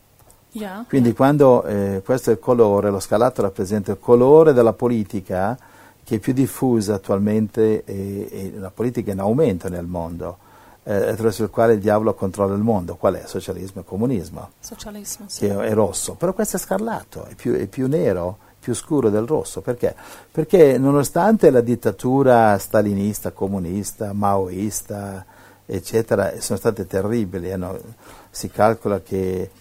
Yeah. 0.54 0.86
Quindi 0.88 1.14
quando 1.14 1.64
eh, 1.66 2.02
questo 2.04 2.32
è 2.32 2.34
il 2.34 2.40
colore, 2.40 2.90
lo 2.90 3.00
scalato 3.00 3.44
rappresenta 3.44 3.92
il 3.92 4.00
colore 4.00 4.54
della 4.54 4.74
politica 4.74 5.56
che 6.04 6.16
è 6.16 6.20
più 6.20 6.34
diffusa 6.34 6.96
attualmente 6.96 7.84
e, 7.84 8.28
e 8.32 8.54
la 8.58 8.72
politica 8.72 9.12
in 9.12 9.20
aumento 9.20 9.70
nel 9.70 9.86
mondo, 9.86 10.38
eh, 10.88 11.10
attraverso 11.10 11.44
il 11.44 11.50
quale 11.50 11.74
il 11.74 11.80
diavolo 11.80 12.14
controlla 12.14 12.56
il 12.56 12.62
mondo. 12.62 12.96
Qual 12.96 13.16
è? 13.16 13.24
Socialismo 13.26 13.82
e 13.82 13.84
comunismo, 13.84 14.52
Socialismo, 14.60 15.26
sì. 15.28 15.42
che 15.42 15.54
è, 15.54 15.56
è 15.56 15.74
rosso. 15.74 16.14
Però 16.14 16.32
questo 16.34 16.56
è 16.56 16.60
scarlato, 16.60 17.26
è 17.26 17.36
più, 17.36 17.54
è 17.54 17.68
più 17.68 17.88
nero, 17.88 18.38
più 18.58 18.74
scuro 18.74 19.10
del 19.10 19.26
rosso. 19.26 19.60
Perché? 19.60 19.94
Perché 20.32 20.78
nonostante 20.78 21.50
la 21.50 21.60
dittatura 21.60 22.58
stalinista, 22.58 23.32
comunista, 23.32 24.14
maoista, 24.14 25.26
eccetera, 25.66 26.40
sono 26.40 26.58
state 26.58 26.88
terribili, 26.88 27.52
eh, 27.52 27.58
no? 27.58 27.78
si 28.30 28.50
calcola 28.50 29.02
che 29.02 29.52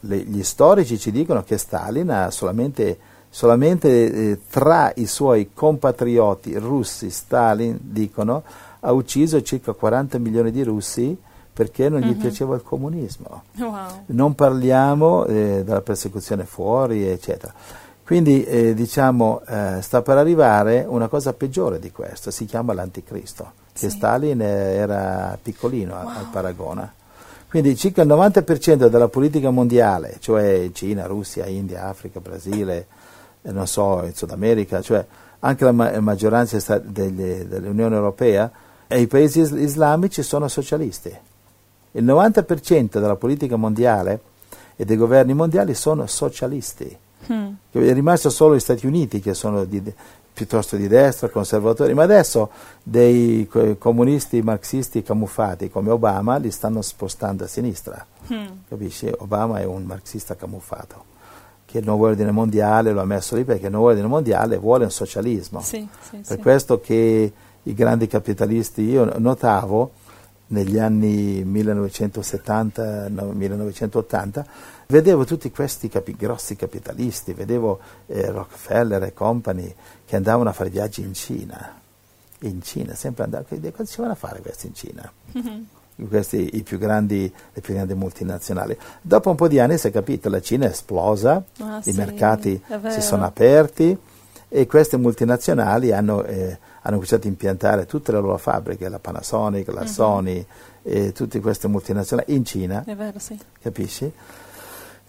le, 0.00 0.16
gli 0.16 0.42
storici 0.42 0.98
ci 0.98 1.12
dicono 1.12 1.44
che 1.44 1.58
Stalin 1.58 2.10
ha 2.10 2.30
solamente, 2.32 2.98
solamente 3.30 4.12
eh, 4.12 4.40
tra 4.50 4.90
i 4.96 5.06
suoi 5.06 5.50
compatrioti 5.54 6.58
russi, 6.58 7.08
Stalin, 7.08 7.78
dicono, 7.80 8.42
ha 8.84 8.92
ucciso 8.92 9.42
circa 9.42 9.72
40 9.72 10.18
milioni 10.18 10.50
di 10.50 10.62
russi 10.62 11.16
perché 11.52 11.88
non 11.88 12.00
gli 12.00 12.06
mm-hmm. 12.06 12.18
piaceva 12.18 12.54
il 12.54 12.62
comunismo. 12.62 13.42
Wow. 13.56 14.04
Non 14.06 14.34
parliamo 14.34 15.26
eh, 15.26 15.62
della 15.64 15.82
persecuzione 15.82 16.44
fuori, 16.44 17.06
eccetera. 17.06 17.52
Quindi 18.04 18.44
eh, 18.44 18.74
diciamo 18.74 19.42
eh, 19.46 19.78
sta 19.80 20.02
per 20.02 20.16
arrivare 20.16 20.84
una 20.86 21.08
cosa 21.08 21.32
peggiore 21.32 21.78
di 21.78 21.92
questo, 21.92 22.30
si 22.30 22.46
chiama 22.46 22.72
l'anticristo, 22.72 23.52
che 23.72 23.90
sì. 23.90 23.90
Stalin 23.90 24.40
era 24.40 25.38
piccolino 25.40 25.94
wow. 25.94 26.08
al 26.08 26.26
paragone. 26.30 26.92
Quindi 27.48 27.76
circa 27.76 28.02
il 28.02 28.08
90% 28.08 28.86
della 28.88 29.08
politica 29.08 29.50
mondiale, 29.50 30.16
cioè 30.20 30.70
Cina, 30.72 31.06
Russia, 31.06 31.46
India, 31.46 31.84
Africa, 31.84 32.18
Brasile, 32.18 32.86
eh, 33.42 33.52
non 33.52 33.66
so, 33.66 34.08
Sud 34.14 34.30
America, 34.30 34.80
cioè 34.80 35.04
anche 35.40 35.64
la 35.64 35.72
ma- 35.72 36.00
maggioranza 36.00 36.78
degli, 36.78 37.44
dell'Unione 37.44 37.94
Europea, 37.94 38.50
i 38.98 39.06
paesi 39.06 39.40
is- 39.40 39.50
islamici 39.50 40.22
sono 40.22 40.48
socialisti. 40.48 41.16
Il 41.92 42.04
90% 42.04 42.98
della 42.98 43.16
politica 43.16 43.56
mondiale 43.56 44.20
e 44.76 44.84
dei 44.84 44.96
governi 44.96 45.34
mondiali 45.34 45.74
sono 45.74 46.06
socialisti. 46.06 46.96
Mm. 47.32 47.52
È 47.70 47.92
rimasto 47.92 48.30
solo 48.30 48.54
gli 48.54 48.60
Stati 48.60 48.86
Uniti 48.86 49.20
che 49.20 49.34
sono 49.34 49.64
di, 49.64 49.82
piuttosto 50.32 50.76
di 50.76 50.88
destra, 50.88 51.28
conservatori, 51.28 51.94
ma 51.94 52.02
adesso 52.02 52.50
dei 52.82 53.48
comunisti 53.78 54.42
marxisti 54.42 55.02
camuffati 55.02 55.70
come 55.70 55.90
Obama 55.90 56.36
li 56.38 56.50
stanno 56.50 56.82
spostando 56.82 57.44
a 57.44 57.46
sinistra. 57.46 58.04
Mm. 58.32 58.46
Capisci? 58.68 59.12
Obama 59.18 59.60
è 59.60 59.64
un 59.64 59.84
marxista 59.84 60.34
camuffato 60.34 61.10
che 61.72 61.78
il 61.78 61.84
nuovo 61.86 62.06
ordine 62.06 62.30
mondiale 62.30 62.92
lo 62.92 63.00
ha 63.00 63.06
messo 63.06 63.34
lì 63.34 63.44
perché 63.44 63.66
il 63.66 63.72
nuovo 63.72 63.88
ordine 63.88 64.06
mondiale 64.06 64.58
vuole 64.58 64.84
un 64.84 64.90
socialismo. 64.90 65.60
Sì, 65.62 65.88
sì, 66.00 66.16
per 66.16 66.36
sì. 66.36 66.38
questo 66.38 66.80
che 66.80 67.32
i 67.64 67.74
grandi 67.74 68.06
capitalisti, 68.06 68.82
io 68.82 69.18
notavo 69.18 69.90
negli 70.48 70.78
anni 70.78 71.42
1970-1980, 71.44 74.44
vedevo 74.88 75.24
tutti 75.24 75.50
questi 75.50 75.88
capi, 75.88 76.14
grossi 76.14 76.56
capitalisti, 76.56 77.32
vedevo 77.32 77.80
eh, 78.06 78.30
Rockefeller 78.30 79.02
e 79.04 79.14
compagni 79.14 79.74
che 80.04 80.16
andavano 80.16 80.50
a 80.50 80.52
fare 80.52 80.68
viaggi 80.70 81.00
in 81.00 81.14
Cina, 81.14 81.80
in 82.40 82.60
Cina, 82.62 82.94
sempre 82.94 83.24
andavano, 83.24 83.48
cosa 83.70 83.90
ci 83.90 84.00
vanno 84.00 84.12
a 84.12 84.16
fare 84.16 84.40
questi 84.40 84.66
in 84.66 84.74
Cina? 84.74 85.10
Mm-hmm. 85.36 85.62
Questi 86.08 86.56
i 86.56 86.62
più 86.62 86.78
grandi, 86.78 87.30
le 87.52 87.60
più 87.60 87.74
grandi 87.74 87.94
multinazionali. 87.94 88.76
Dopo 89.00 89.30
un 89.30 89.36
po' 89.36 89.46
di 89.46 89.60
anni 89.60 89.78
si 89.78 89.88
è 89.88 89.90
capito, 89.90 90.28
la 90.28 90.40
Cina 90.40 90.66
è 90.66 90.70
esplosa, 90.70 91.42
ah, 91.60 91.78
i 91.78 91.92
sì, 91.92 91.92
mercati 91.92 92.60
si 92.88 93.00
sono 93.00 93.24
aperti 93.24 93.96
e 94.48 94.66
queste 94.66 94.96
multinazionali 94.96 95.92
hanno, 95.92 96.24
eh, 96.24 96.58
hanno 96.82 96.96
cominciato 96.96 97.26
a 97.26 97.30
impiantare 97.30 97.86
tutte 97.86 98.12
le 98.12 98.20
loro 98.20 98.36
fabbriche, 98.36 98.88
la 98.88 98.98
Panasonic, 98.98 99.68
la 99.68 99.80
mm-hmm. 99.80 99.90
Sony, 99.90 100.46
e 100.82 101.12
tutte 101.12 101.40
queste 101.40 101.68
multinazionali 101.68 102.34
in 102.34 102.44
Cina, 102.44 102.82
vero, 102.84 103.18
sì. 103.18 103.38
capisci? 103.60 104.12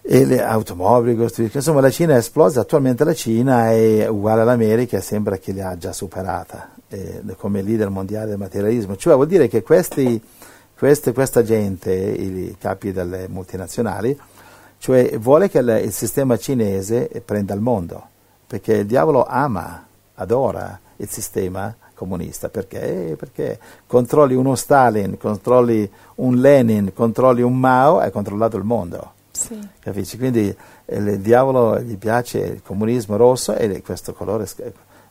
E 0.06 0.24
le 0.24 0.42
automobili, 0.42 1.20
insomma 1.52 1.80
la 1.80 1.90
Cina 1.90 2.14
è 2.14 2.18
esplosa, 2.18 2.60
attualmente 2.60 3.04
la 3.04 3.14
Cina 3.14 3.70
è 3.70 4.06
uguale 4.06 4.42
all'America 4.42 4.98
e 4.98 5.00
sembra 5.00 5.38
che 5.38 5.52
li 5.52 5.62
ha 5.62 5.76
già 5.76 5.92
superata 5.92 6.70
eh, 6.88 7.22
come 7.36 7.62
leader 7.62 7.88
mondiale 7.88 8.28
del 8.28 8.38
materialismo, 8.38 8.96
cioè 8.96 9.14
vuol 9.14 9.26
dire 9.26 9.48
che 9.48 9.62
questi, 9.62 10.22
queste, 10.76 11.12
questa 11.12 11.42
gente, 11.42 11.92
i 11.92 12.54
capi 12.58 12.92
delle 12.92 13.26
multinazionali, 13.28 14.16
cioè 14.78 15.18
vuole 15.18 15.48
che 15.48 15.58
il, 15.58 15.80
il 15.84 15.92
sistema 15.92 16.36
cinese 16.36 17.08
prenda 17.24 17.54
il 17.54 17.60
mondo, 17.60 18.06
perché 18.46 18.74
il 18.74 18.86
diavolo 18.86 19.24
ama, 19.24 19.86
adora 20.16 20.78
il 20.96 21.08
sistema 21.08 21.74
comunista, 21.94 22.48
perché? 22.48 23.16
Perché 23.18 23.58
controlli 23.86 24.34
uno 24.34 24.54
Stalin, 24.54 25.16
controlli 25.16 25.88
un 26.16 26.36
Lenin, 26.36 26.92
controlli 26.92 27.42
un 27.42 27.56
Mao, 27.56 27.98
hai 27.98 28.10
controllato 28.10 28.56
il 28.56 28.64
mondo. 28.64 29.12
Sì. 29.30 29.58
Capisci? 29.80 30.16
Quindi 30.16 30.54
eh, 30.84 30.96
il 30.96 31.20
diavolo 31.20 31.80
gli 31.80 31.96
piace 31.96 32.38
il 32.38 32.62
comunismo 32.62 33.16
rosso 33.16 33.54
e 33.54 33.82
questo 33.82 34.12
colore, 34.12 34.46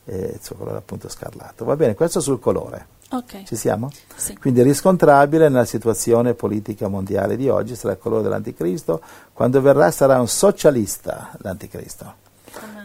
eh, 0.06 0.32
il 0.34 0.39
suo 0.41 0.56
colore 0.56 0.78
appunto 0.78 1.10
scarlato. 1.10 1.65
Va 1.65 1.76
bene, 1.76 1.96
questo 1.96 2.19
sul 2.22 2.39
colore. 2.39 2.88
Okay. 3.10 3.46
Ci 3.46 3.56
siamo? 3.56 3.91
Sì. 4.15 4.36
Quindi 4.38 4.63
riscontrabile 4.63 5.48
nella 5.48 5.65
situazione 5.65 6.34
politica 6.34 6.88
mondiale 6.88 7.36
di 7.38 7.48
oggi 7.48 7.76
sarà 7.76 7.93
il 7.93 8.00
colore 8.00 8.24
dell'anticristo, 8.24 9.02
quando 9.34 9.62
verrà 9.62 9.91
sarà 9.91 10.19
un 10.19 10.28
socialista 10.28 11.32
l'anticristo. 11.39 12.22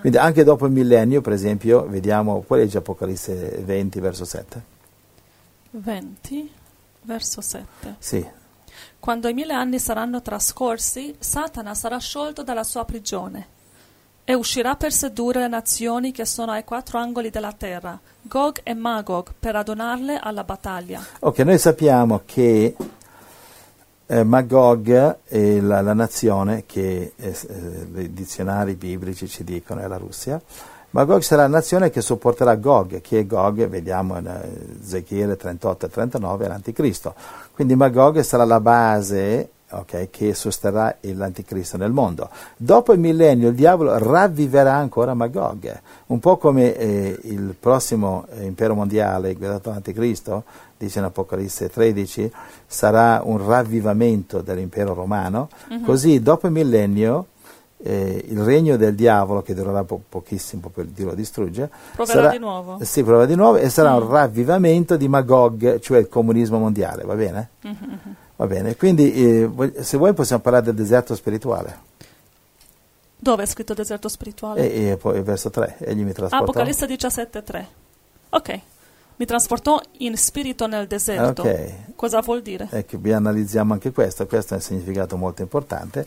Quindi 0.01 0.19
anche 0.19 0.45
dopo 0.45 0.67
il 0.67 0.73
millennio, 0.73 1.21
per 1.21 1.33
esempio, 1.33 1.87
vediamo, 1.87 2.43
qual 2.47 2.61
è 2.61 2.63
legge 2.63 2.79
Apocalisse 2.79 3.63
20 3.65 4.01
verso 4.01 4.25
7? 4.25 4.63
20 5.71 6.53
verso 7.03 7.41
7. 7.41 7.97
Sì. 7.99 8.27
Quando 8.99 9.29
i 9.29 9.35
mille 9.35 9.53
anni 9.53 9.79
saranno 9.79 10.23
trascorsi, 10.23 11.15
Satana 11.19 11.75
sarà 11.75 11.99
sciolto 11.99 12.43
dalla 12.43 12.65
sua 12.65 12.85
prigione 12.85 13.57
e 14.25 14.35
uscirà 14.35 14.77
per 14.77 14.93
sedurre 14.93 15.41
le 15.41 15.49
nazioni 15.49 16.13
che 16.13 16.27
sono 16.27 16.53
ai 16.53 16.65
quattro 16.65 16.99
angoli 16.99 17.31
della 17.31 17.53
terra, 17.53 17.99
Gog 18.21 18.61
e 18.63 18.75
Magog, 18.75 19.33
per 19.39 19.57
adonarle 19.57 20.19
alla 20.19 20.45
battaglia. 20.45 21.03
Ok, 21.21 21.39
noi 21.39 21.59
sappiamo 21.59 22.21
che 22.27 22.77
eh, 24.11 24.25
Magog 24.25 25.19
è 25.25 25.61
la, 25.61 25.83
la 25.83 25.93
nazione 25.93 26.65
che 26.65 27.13
eh, 27.15 27.37
i 27.97 28.13
dizionari 28.13 28.75
biblici 28.75 29.29
ci 29.29 29.45
dicono 29.45 29.83
è 29.83 29.87
la 29.87 29.99
Russia. 29.99 30.41
Magog 30.91 31.21
sarà 31.21 31.43
la 31.43 31.49
nazione 31.49 31.91
che 31.91 32.01
sopporterà 32.01 32.57
Gog, 32.57 33.03
che 33.03 33.19
è 33.19 33.27
Gog, 33.27 33.69
vediamo 33.69 34.17
in 34.17 34.79
Ezechiele 34.81 35.37
38 35.37 35.85
e 35.85 35.89
39, 35.91 36.49
l'anticristo. 36.49 37.15
Quindi 37.53 37.77
Magog 37.77 38.21
sarà 38.21 38.47
la 38.47 38.61
base 38.61 39.51
okay, 39.71 40.09
che 40.11 40.35
sosterrà 40.35 40.97
l'anticristo 41.01 41.77
nel 41.77 41.93
mondo. 41.93 42.29
Dopo 42.57 42.93
il 42.93 42.99
millennio 42.99 43.49
il 43.49 43.55
diavolo 43.55 43.99
ravviverà 43.99 44.75
ancora 44.75 45.15
Magog, 45.15 45.81
un 46.07 46.19
po' 46.19 46.37
come 46.37 46.75
eh, 46.75 47.19
il 47.25 47.55
prossimo 47.59 48.27
eh, 48.31 48.45
impero 48.45 48.75
mondiale 48.75 49.35
guidato 49.35 49.69
dall'anticristo, 49.69 50.45
dice 50.77 50.99
in 50.99 51.05
Apocalisse 51.07 51.69
13, 51.69 52.31
sarà 52.67 53.21
un 53.25 53.45
ravvivamento 53.45 54.41
dell'impero 54.41 54.95
romano, 54.95 55.49
uh-huh. 55.69 55.83
così 55.83 56.23
dopo 56.23 56.47
il 56.47 56.53
millennio 56.53 57.27
eh, 57.81 58.25
il 58.29 58.41
regno 58.41 58.77
del 58.77 58.95
diavolo, 58.95 59.43
che 59.43 59.55
durerà 59.55 59.85
po- 59.85 60.03
pochissimo, 60.09 60.69
poi 60.69 60.91
Dio 60.93 61.07
lo 61.07 61.15
distrugge, 61.15 61.71
proverà 61.95 62.21
sarà, 62.21 62.31
di 62.33 62.39
nuovo. 62.39 62.79
Sì, 62.83 63.03
proverà 63.03 63.27
di 63.27 63.37
nuovo 63.37 63.57
e 63.57 63.69
sarà 63.69 63.93
mm. 63.93 64.03
un 64.03 64.09
ravvivamento 64.09 64.97
di 64.97 65.09
Magog, 65.09 65.79
cioè 65.79 65.99
il 65.99 66.09
comunismo 66.09 66.59
mondiale, 66.59 67.05
va 67.05 67.15
bene? 67.15 67.51
Mm-hmm. 67.67 67.97
Va 68.39 68.47
bene, 68.47 68.77
quindi 68.77 69.13
eh, 69.15 69.73
se 69.81 69.97
vuoi 69.97 70.13
possiamo 70.15 70.41
parlare 70.41 70.67
del 70.67 70.77
deserto 70.77 71.17
spirituale. 71.17 71.77
Dove 73.17 73.43
è 73.43 73.47
scritto 73.47 73.75
deserto 73.75 74.09
spirituale? 74.09 74.73
E, 74.73 74.91
e 74.91 74.97
poi 74.97 75.21
verso 75.23 75.51
3, 75.51 75.79
egli 75.81 76.05
mi 76.05 76.13
trasportò. 76.13 76.45
Apocalisse 76.45 76.87
17:3. 76.87 77.65
Ok. 78.31 78.61
Mi 79.17 79.27
trasportò 79.27 79.81
in 79.99 80.17
spirito 80.17 80.69
nel 80.69 80.87
deserto. 80.87 81.43
Ok. 81.43 81.97
Cosa 81.97 82.21
vuol 82.21 82.41
dire? 82.41 82.69
Ecco, 82.71 83.01
analizziamo 83.13 83.73
anche 83.73 83.91
questo, 83.91 84.25
questo 84.29 84.55
è 84.55 84.59
un 84.59 84.63
significato 84.63 85.17
molto 85.17 85.43
importante. 85.43 86.07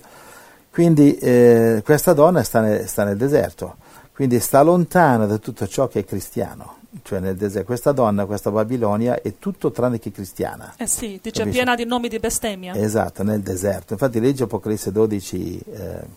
Quindi 0.72 1.18
eh, 1.18 1.82
questa 1.84 2.14
donna 2.14 2.44
sta 2.44 2.62
nel, 2.62 2.88
sta 2.88 3.04
nel, 3.04 3.18
deserto, 3.18 3.76
quindi 4.14 4.40
sta 4.40 4.62
lontana 4.62 5.26
da 5.26 5.38
tutto 5.38 5.68
ciò 5.68 5.90
che 5.90 6.00
è 6.00 6.06
cristiano. 6.06 6.78
Cioè 7.04 7.20
nel 7.20 7.38
deserto. 7.38 7.68
Questa 7.68 7.92
donna, 7.94 8.26
questa 8.26 8.52
Babilonia, 8.52 9.22
è 9.22 9.40
tutto 9.40 9.72
tranne 9.72 9.98
che 9.98 10.12
cristiana. 10.12 10.74
Eh 10.78 10.88
sì, 10.88 11.20
dice 11.22 11.40
Capisci? 11.40 11.50
piena 11.50 11.76
di 11.76 11.86
nomi 11.86 12.10
di 12.10 12.20
bestemmia. 12.20 12.76
Esatto, 12.76 13.24
nel 13.24 13.42
deserto. 13.42 13.94
Infatti 13.94 14.20
legge 14.20 14.44
Apocalisse 14.44 14.92
12, 14.92 15.60
eh, 15.60 16.08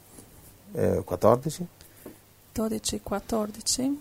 eh, 0.73 1.03
14. 1.05 1.67
12, 2.53 3.01
14. 3.03 3.99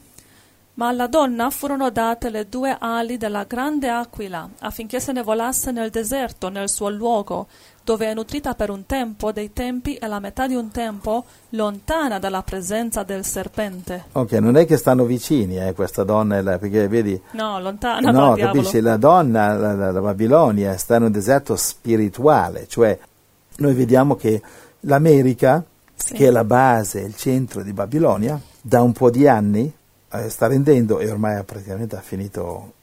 Ma 0.75 0.87
alla 0.87 1.05
donna 1.05 1.51
furono 1.51 1.91
date 1.91 2.31
le 2.31 2.49
due 2.49 2.75
ali 2.79 3.17
della 3.17 3.43
grande 3.43 3.89
aquila, 3.89 4.49
affinché 4.59 4.99
se 4.99 5.11
ne 5.11 5.21
volasse 5.21 5.71
nel 5.71 5.91
deserto, 5.91 6.49
nel 6.49 6.67
suo 6.67 6.89
luogo, 6.89 7.47
dove 7.83 8.05
è 8.07 8.13
nutrita 8.13 8.53
per 8.55 8.69
un 8.69 8.85
tempo 8.85 9.31
dei 9.31 9.51
tempi 9.51 9.95
e 9.95 10.07
la 10.07 10.19
metà 10.19 10.47
di 10.47 10.55
un 10.55 10.71
tempo, 10.71 11.25
lontana 11.49 12.17
dalla 12.19 12.41
presenza 12.43 13.03
del 13.03 13.25
serpente. 13.25 14.05
Ok, 14.13 14.31
non 14.33 14.55
è 14.55 14.65
che 14.65 14.77
stanno 14.77 15.03
vicini, 15.05 15.57
eh, 15.57 15.73
questa 15.73 16.03
donna, 16.03 16.41
la, 16.41 16.57
perché 16.57 16.87
vedi... 16.87 17.19
No, 17.31 17.59
lontana 17.59 18.11
No, 18.11 18.35
capisci, 18.35 18.79
diavolo. 18.79 18.89
la 18.89 18.97
donna, 18.97 19.53
la, 19.53 19.73
la, 19.73 19.91
la 19.91 20.01
Babilonia, 20.01 20.77
sta 20.77 20.95
in 20.95 21.03
un 21.03 21.11
deserto 21.11 21.55
spirituale, 21.55 22.67
cioè 22.67 22.97
noi 23.57 23.73
vediamo 23.73 24.15
che 24.15 24.41
l'America 24.81 25.63
Sì. 25.95 26.13
che 26.15 26.27
è 26.27 26.31
la 26.31 26.43
base, 26.43 26.99
il 27.01 27.15
centro 27.15 27.61
di 27.63 27.71
Babilonia, 27.73 28.39
da 28.61 28.81
un 28.81 28.93
po' 28.93 29.09
di 29.09 29.27
anni 29.27 29.71
eh, 30.11 30.29
sta 30.29 30.47
rendendo, 30.47 30.99
e 30.99 31.09
ormai 31.09 31.43
praticamente 31.43 31.95
ha 31.95 32.01
finito 32.01 32.73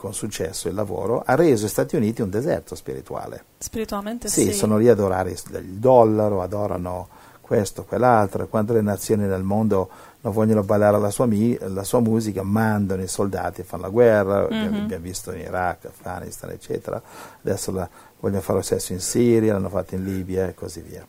con 0.00 0.14
successo 0.14 0.68
il 0.68 0.74
lavoro, 0.74 1.22
ha 1.26 1.34
reso 1.34 1.66
gli 1.66 1.68
Stati 1.68 1.94
Uniti 1.94 2.22
un 2.22 2.30
deserto 2.30 2.74
spirituale. 2.74 3.44
Spiritualmente 3.58 4.28
Sì, 4.28 4.44
sì. 4.46 4.52
sono 4.54 4.78
lì 4.78 4.88
ad 4.88 4.98
adorare 4.98 5.32
il 5.32 5.64
dollaro, 5.74 6.40
adorano 6.40 7.08
questo, 7.42 7.84
quell'altro, 7.84 8.46
quando 8.48 8.72
le 8.72 8.80
nazioni 8.80 9.26
nel 9.26 9.42
mondo 9.42 9.90
non 10.22 10.32
vogliono 10.32 10.62
ballare 10.62 10.98
la 10.98 11.10
sua, 11.10 11.26
mi- 11.26 11.58
la 11.60 11.84
sua 11.84 12.00
musica, 12.00 12.42
mandano 12.42 13.02
i 13.02 13.08
soldati 13.08 13.60
e 13.60 13.64
fanno 13.64 13.82
la 13.82 13.88
guerra, 13.90 14.44
abbiamo, 14.44 14.76
Mhm. 14.76 14.82
abbiamo 14.84 15.02
visto 15.04 15.32
in 15.32 15.40
Iraq, 15.40 15.84
Afghanistan, 15.86 16.48
eccetera, 16.50 17.02
adesso 17.42 17.70
la- 17.70 17.88
vogliono 18.20 18.40
fare 18.40 18.58
lo 18.58 18.64
stesso 18.64 18.92
in 18.94 19.00
Siria, 19.00 19.52
l'hanno 19.52 19.68
fatto 19.68 19.94
in 19.96 20.04
Libia 20.04 20.46
e 20.48 20.54
così 20.54 20.80
via. 20.80 21.04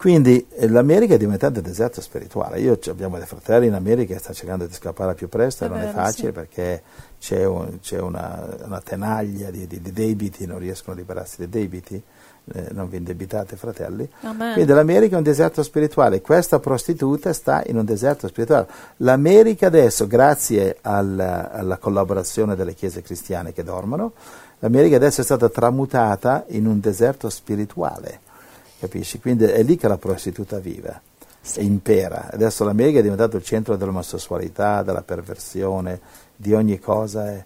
Quindi 0.00 0.46
eh, 0.54 0.66
l'America 0.66 1.12
è 1.12 1.18
diventata 1.18 1.58
un 1.58 1.64
deserto 1.66 2.00
spirituale. 2.00 2.58
Io 2.58 2.78
abbiamo 2.88 3.18
dei 3.18 3.26
fratelli 3.26 3.66
in 3.66 3.74
America 3.74 4.14
che 4.14 4.18
sta 4.18 4.32
cercando 4.32 4.64
di 4.64 4.72
scappare 4.72 5.12
più 5.12 5.28
presto 5.28 5.64
È 5.64 5.66
e 5.66 5.70
non 5.70 5.78
è 5.80 5.84
vero, 5.84 5.92
facile 5.92 6.28
sì. 6.28 6.32
perché 6.32 6.82
c'è, 7.20 7.44
un- 7.44 7.80
c'è 7.82 8.00
una, 8.00 8.48
una 8.64 8.80
tenaglia 8.80 9.50
di, 9.50 9.66
di- 9.66 9.82
di 9.82 9.92
debiti, 9.92 10.46
non 10.46 10.58
riescono 10.58 10.96
a 10.96 10.98
liberarsi 11.00 11.36
dei 11.36 11.50
debiti, 11.50 12.02
eh, 12.50 12.68
non 12.70 12.88
vi 12.88 12.96
indebitate 12.96 13.56
fratelli. 13.56 14.08
Amen. 14.22 14.54
Quindi 14.54 14.72
l'America 14.72 15.16
è 15.16 15.18
un 15.18 15.22
deserto 15.22 15.62
spirituale, 15.62 16.22
questa 16.22 16.58
prostituta 16.60 17.34
sta 17.34 17.62
in 17.66 17.76
un 17.76 17.84
deserto 17.84 18.26
spirituale. 18.26 18.68
L'America 18.98 19.66
adesso, 19.66 20.06
grazie 20.06 20.78
al- 20.80 21.20
alla 21.52 21.76
collaborazione 21.76 22.56
delle 22.56 22.72
chiese 22.72 23.02
cristiane 23.02 23.52
che 23.52 23.62
dormono, 23.62 24.12
l'America 24.60 24.96
adesso 24.96 25.20
è 25.20 25.24
stata 25.24 25.50
tramutata 25.50 26.46
in 26.48 26.66
un 26.66 26.80
deserto 26.80 27.28
spirituale, 27.28 28.20
capisci? 28.80 29.20
Quindi 29.20 29.44
è 29.44 29.62
lì 29.62 29.76
che 29.76 29.86
la 29.86 29.98
prostituta 29.98 30.58
vive 30.58 31.02
e 31.54 31.62
impera. 31.62 32.30
Adesso 32.32 32.64
l'America 32.64 32.98
è 32.98 33.02
diventato 33.02 33.36
il 33.36 33.44
centro 33.44 33.76
dell'omosessualità, 33.76 34.82
della 34.82 35.02
perversione, 35.02 36.00
di 36.34 36.52
ogni 36.54 36.78
cosa, 36.78 37.32
eh, 37.32 37.44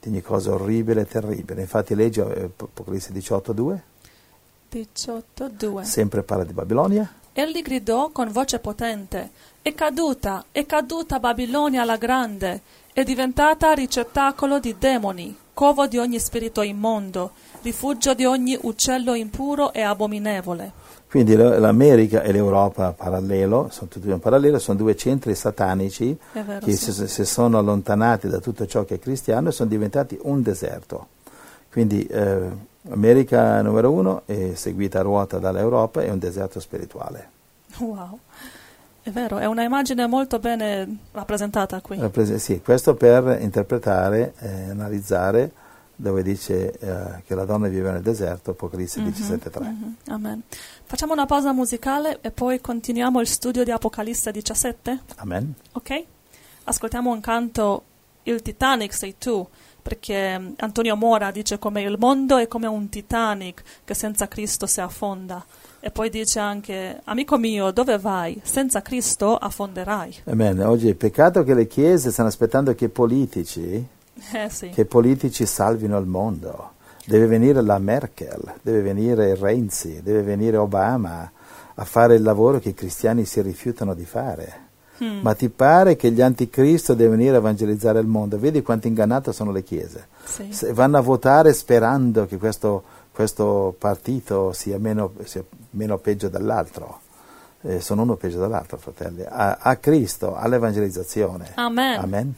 di 0.00 0.08
ogni 0.08 0.22
cosa 0.22 0.52
orribile 0.52 1.02
e 1.02 1.06
terribile. 1.06 1.62
Infatti 1.62 1.94
leggi 1.94 2.20
eh, 2.20 2.50
Apocalisse 2.56 3.12
18.2, 3.12 3.78
18.2 4.72 5.82
sempre 5.82 6.22
parla 6.22 6.44
di 6.44 6.52
Babilonia. 6.52 7.12
Egli 7.32 7.62
gridò 7.62 8.10
con 8.10 8.30
voce 8.30 8.60
potente, 8.60 9.30
è 9.60 9.74
caduta, 9.74 10.44
è 10.52 10.64
caduta 10.66 11.18
Babilonia 11.18 11.84
la 11.84 11.96
grande, 11.96 12.60
è 12.92 13.02
diventata 13.02 13.72
ricettacolo 13.72 14.60
di 14.60 14.76
demoni, 14.78 15.36
covo 15.52 15.88
di 15.88 15.98
ogni 15.98 16.20
spirito 16.20 16.62
immondo, 16.62 17.32
rifugio 17.64 18.12
di 18.12 18.26
ogni 18.26 18.56
uccello 18.60 19.14
impuro 19.14 19.72
e 19.72 19.80
abominevole. 19.80 20.82
Quindi 21.08 21.34
l'America 21.34 22.22
e 22.22 22.32
l'Europa 22.32 22.92
parallelo, 22.92 23.68
sono 23.70 23.88
tutti 23.88 24.10
in 24.10 24.18
parallelo, 24.18 24.58
sono 24.58 24.76
due 24.76 24.96
centri 24.96 25.34
satanici 25.34 26.16
vero, 26.32 26.58
che 26.58 26.72
sì. 26.72 26.92
si, 26.92 27.08
si 27.08 27.24
sono 27.24 27.56
allontanati 27.56 28.28
da 28.28 28.38
tutto 28.38 28.66
ciò 28.66 28.84
che 28.84 28.96
è 28.96 28.98
cristiano 28.98 29.48
e 29.48 29.52
sono 29.52 29.68
diventati 29.68 30.18
un 30.22 30.42
deserto. 30.42 31.06
Quindi 31.70 32.04
eh, 32.06 32.48
America 32.90 33.62
numero 33.62 33.92
uno 33.92 34.22
è 34.26 34.52
seguita 34.54 34.98
a 34.98 35.02
ruota 35.02 35.38
dall'Europa, 35.38 36.02
è 36.02 36.10
un 36.10 36.18
deserto 36.18 36.60
spirituale. 36.60 37.30
Wow, 37.78 38.18
è 39.02 39.10
vero, 39.10 39.38
è 39.38 39.46
una 39.46 39.62
immagine 39.62 40.06
molto 40.06 40.38
bene 40.38 40.98
rappresentata 41.12 41.80
qui. 41.80 41.98
Rappres- 41.98 42.34
sì, 42.34 42.60
questo 42.60 42.94
per 42.94 43.38
interpretare 43.40 44.34
e 44.40 44.70
analizzare 44.70 45.62
dove 45.96 46.22
dice 46.22 46.76
eh, 46.78 47.22
che 47.26 47.34
la 47.34 47.44
donna 47.44 47.68
vive 47.68 47.90
nel 47.92 48.02
deserto, 48.02 48.50
Apocalisse 48.52 49.00
Mhm, 49.00 49.08
17.3. 49.08 49.60
mhm, 49.62 49.96
Amen. 50.08 50.42
Facciamo 50.84 51.12
una 51.12 51.26
pausa 51.26 51.52
musicale 51.52 52.18
e 52.20 52.30
poi 52.30 52.60
continuiamo 52.60 53.20
il 53.20 53.26
studio 53.26 53.64
di 53.64 53.70
Apocalisse 53.70 54.30
17, 54.32 55.00
Amen. 55.16 55.54
ok? 55.72 56.04
Ascoltiamo 56.64 57.10
un 57.10 57.20
canto 57.20 57.82
Il 58.26 58.40
Titanic 58.40 58.94
sei 58.94 59.16
tu, 59.18 59.46
perché 59.82 60.38
mm, 60.38 60.52
Antonio 60.60 60.96
Mora 60.96 61.30
dice 61.30 61.58
come 61.58 61.82
il 61.82 61.96
mondo 61.98 62.38
è 62.38 62.48
come 62.48 62.66
un 62.66 62.88
Titanic 62.88 63.62
che 63.84 63.92
senza 63.92 64.28
Cristo 64.28 64.66
si 64.66 64.80
affonda. 64.80 65.44
E 65.80 65.90
poi 65.90 66.08
dice 66.08 66.38
anche, 66.38 67.00
amico 67.04 67.36
mio, 67.36 67.70
dove 67.70 67.98
vai? 67.98 68.40
Senza 68.42 68.80
Cristo 68.80 69.36
affonderai. 69.36 70.22
Amen. 70.24 70.60
Oggi 70.60 70.88
è 70.88 70.94
peccato 70.94 71.42
che 71.44 71.52
le 71.52 71.66
chiese 71.66 72.10
stanno 72.10 72.28
aspettando 72.28 72.74
che 72.74 72.86
i 72.86 72.88
politici 72.88 73.86
Eh 74.32 74.48
sì, 74.48 74.70
che 74.70 74.82
i 74.82 74.86
politici 74.86 75.46
salvino 75.46 75.98
il 75.98 76.06
mondo. 76.06 76.72
Deve 77.06 77.26
venire 77.26 77.60
la 77.60 77.78
Merkel, 77.78 78.54
deve 78.62 78.80
venire 78.80 79.34
Renzi, 79.34 80.02
deve 80.02 80.22
venire 80.22 80.56
Obama 80.56 81.30
a 81.74 81.84
fare 81.84 82.14
il 82.14 82.22
lavoro 82.22 82.58
che 82.58 82.70
i 82.70 82.74
cristiani 82.74 83.24
si 83.24 83.42
rifiutano 83.42 83.94
di 83.94 84.04
fare. 84.04 84.62
Mm. 85.02 85.20
Ma 85.20 85.34
ti 85.34 85.48
pare 85.48 85.96
che 85.96 86.12
gli 86.12 86.20
anticristo 86.20 86.94
devono 86.94 87.16
venire 87.16 87.36
a 87.36 87.38
evangelizzare 87.38 87.98
il 87.98 88.06
mondo? 88.06 88.38
Vedi 88.38 88.62
quanto 88.62 88.86
ingannate 88.86 89.32
sono 89.32 89.50
le 89.50 89.64
chiese. 89.64 90.06
sì. 90.24 90.52
Se 90.52 90.72
vanno 90.72 90.98
a 90.98 91.00
votare 91.00 91.52
sperando 91.52 92.26
che 92.26 92.36
questo, 92.38 92.84
questo 93.10 93.74
partito 93.76 94.52
sia 94.52 94.78
meno, 94.78 95.12
sia 95.24 95.42
meno 95.70 95.98
peggio 95.98 96.28
dell'altro. 96.28 97.00
Eh, 97.62 97.80
sono 97.80 98.02
uno 98.02 98.14
peggio 98.14 98.38
dell'altro, 98.38 98.76
fratelli. 98.76 99.24
A, 99.26 99.58
a 99.60 99.76
Cristo, 99.76 100.36
all'evangelizzazione. 100.36 101.52
Amen. 101.54 101.98
Amen. 101.98 102.34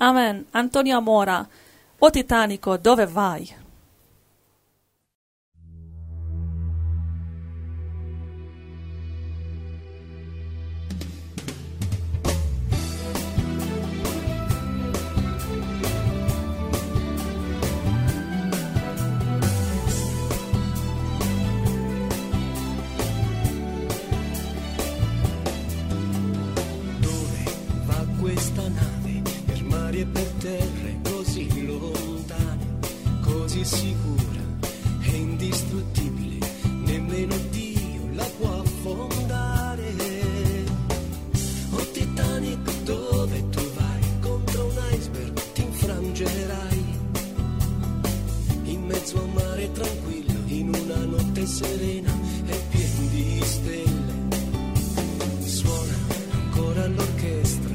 Amen. 0.00 0.46
Antonio 0.54 0.98
Mora, 1.02 1.46
o 2.00 2.10
Titanico, 2.10 2.78
dove 2.78 3.04
vai? 3.04 3.59
Notte 51.40 51.46
serena 51.46 52.12
e 52.46 52.60
piena 52.68 53.10
di 53.10 53.40
stelle 53.44 54.14
suona 55.44 55.94
ancora 56.30 56.86
l'orchestra 56.86 57.74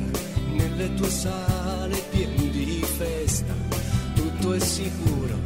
nelle 0.51 0.93
tue 0.93 1.09
sale 1.09 2.03
piene 2.11 2.49
di 2.49 2.83
festa. 2.97 3.53
Tutto 4.13 4.53
è 4.53 4.59
sicuro, 4.59 5.37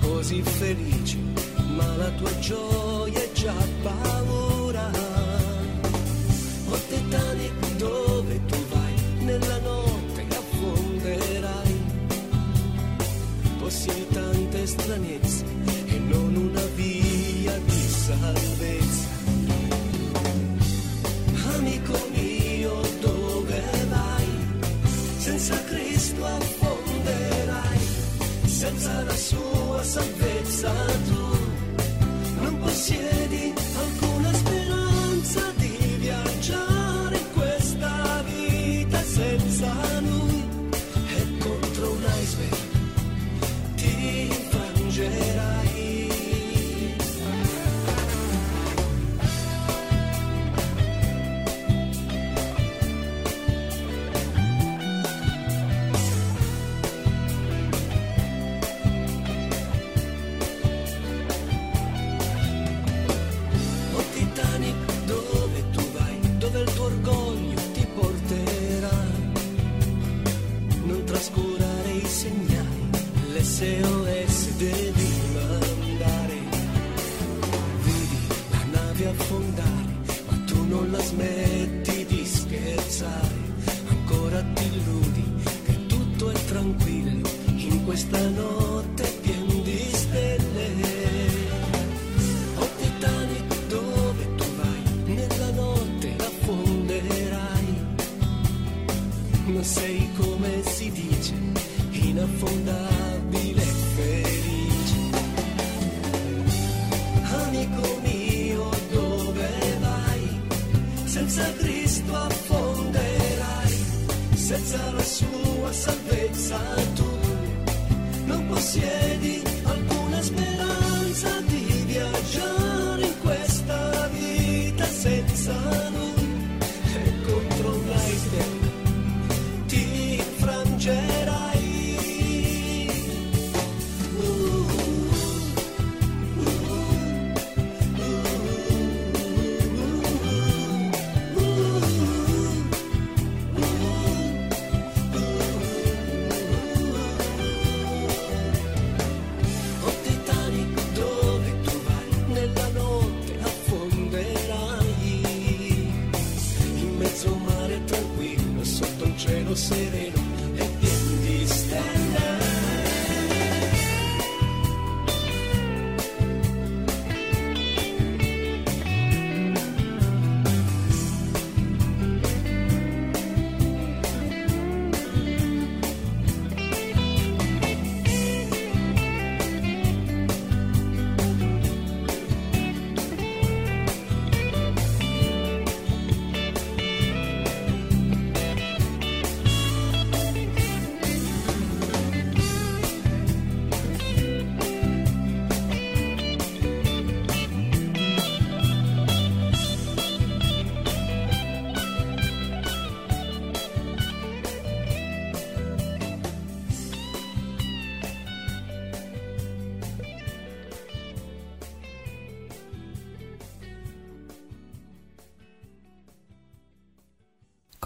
così 0.00 0.42
felice, 0.42 1.18
ma 1.74 1.96
la 1.96 2.10
tua 2.10 2.38
gioia 2.38 3.22
è 3.22 3.32
già 3.32 3.54
paura. 3.82 4.90
Oh 6.68 6.80
Titanic, 6.88 7.76
dove 7.76 8.44
tu 8.46 8.56
vai? 8.68 8.94
Nella 9.24 9.58
notte 9.58 9.71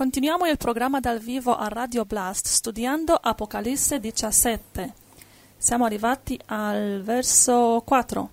Continuiamo 0.06 0.46
il 0.46 0.56
programma 0.56 1.00
dal 1.00 1.18
vivo 1.18 1.56
a 1.56 1.66
Radio 1.66 2.04
Blast 2.04 2.46
studiando 2.46 3.12
Apocalisse 3.12 3.98
17. 3.98 4.94
Siamo 5.56 5.84
arrivati 5.84 6.38
al 6.46 7.02
verso 7.02 7.82
4. 7.84 8.30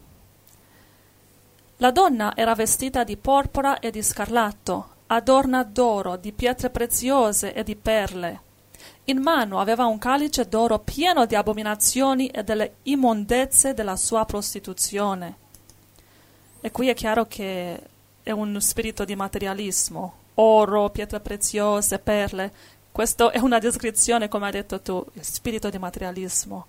La 1.77 1.89
donna 1.89 2.35
era 2.35 2.53
vestita 2.53 3.03
di 3.03 3.17
porpora 3.17 3.79
e 3.79 3.89
di 3.89 4.03
scarlatto, 4.03 4.87
adorna 5.07 5.63
d'oro, 5.63 6.15
di 6.15 6.31
pietre 6.31 6.69
preziose 6.69 7.55
e 7.55 7.63
di 7.63 7.75
perle. 7.75 8.41
In 9.05 9.19
mano 9.23 9.59
aveva 9.59 9.87
un 9.87 9.97
calice 9.97 10.47
d'oro 10.47 10.77
pieno 10.77 11.25
di 11.25 11.33
abominazioni 11.33 12.27
e 12.27 12.43
delle 12.43 12.75
immondezze 12.83 13.73
della 13.73 13.95
sua 13.95 14.25
prostituzione. 14.25 15.37
E 16.61 16.69
qui 16.69 16.89
è 16.89 16.93
chiaro 16.93 17.25
che 17.25 17.81
è 18.21 18.29
un 18.29 18.61
spirito 18.61 19.05
di 19.05 19.15
materialismo, 19.15 20.21
oro, 20.35 20.89
pietre 20.89 21.19
preziose, 21.19 21.99
perle. 21.99 22.51
Questa 22.91 23.31
è 23.31 23.39
una 23.39 23.59
descrizione, 23.59 24.27
come 24.27 24.45
hai 24.45 24.51
detto 24.51 24.79
tu, 24.79 25.03
spirito 25.19 25.69
di 25.69 25.77
materialismo. 25.77 26.67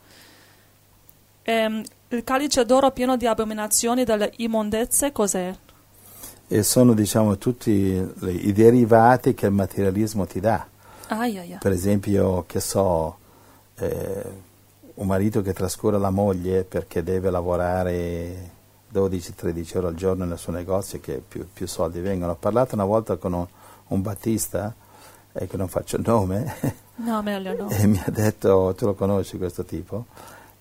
Ehm, 1.43 1.83
il 2.09 2.25
calice 2.25 2.65
d'oro 2.65 2.91
pieno 2.91 3.17
di 3.17 3.27
abominazioni 3.27 4.05
delle 4.05 4.33
immondezze, 4.37 5.13
cos'è? 5.13 5.55
E 6.47 6.63
sono 6.63 6.95
diciamo 6.95 7.37
tutti 7.39 7.71
i 7.71 8.53
derivati 8.53 9.35
che 9.35 9.47
il 9.47 9.53
materialismo 9.53 10.27
ti 10.27 10.41
dà. 10.41 10.67
Ai, 11.09 11.39
ai, 11.39 11.53
ai. 11.53 11.59
Per 11.59 11.73
esempio, 11.73 12.45
che 12.47 12.61
so, 12.61 13.19
eh, 13.77 14.23
un 14.95 15.07
marito 15.07 15.43
che 15.43 15.53
trascura 15.53 15.99
la 15.99 16.11
moglie 16.11 16.65
perché 16.65 17.03
deve 17.03 17.31
lavorare 17.31 18.51
12-13 18.95 19.77
ore 19.79 19.87
al 19.89 19.95
giorno 19.95 20.25
nel 20.25 20.39
suo 20.39 20.53
negozio 20.53 21.01
che 21.01 21.21
più, 21.27 21.47
più 21.53 21.67
soldi 21.67 22.01
vengono. 22.01 22.33
Ho 22.33 22.37
parlato 22.37 22.75
una 22.77 22.85
volta 22.85 23.17
con 23.17 23.33
un, 23.33 23.47
un 23.89 24.03
battista, 24.03 24.73
eh, 25.33 25.47
che 25.49 25.57
non 25.57 25.67
faccio 25.69 25.97
il 25.97 26.05
nome, 26.07 26.55
No, 26.97 27.21
no. 27.21 27.69
e 27.71 27.87
mi 27.87 28.01
ha 28.05 28.11
detto, 28.11 28.73
tu 28.77 28.87
lo 28.87 28.95
conosci 28.95 29.37
questo 29.37 29.65
tipo? 29.65 30.07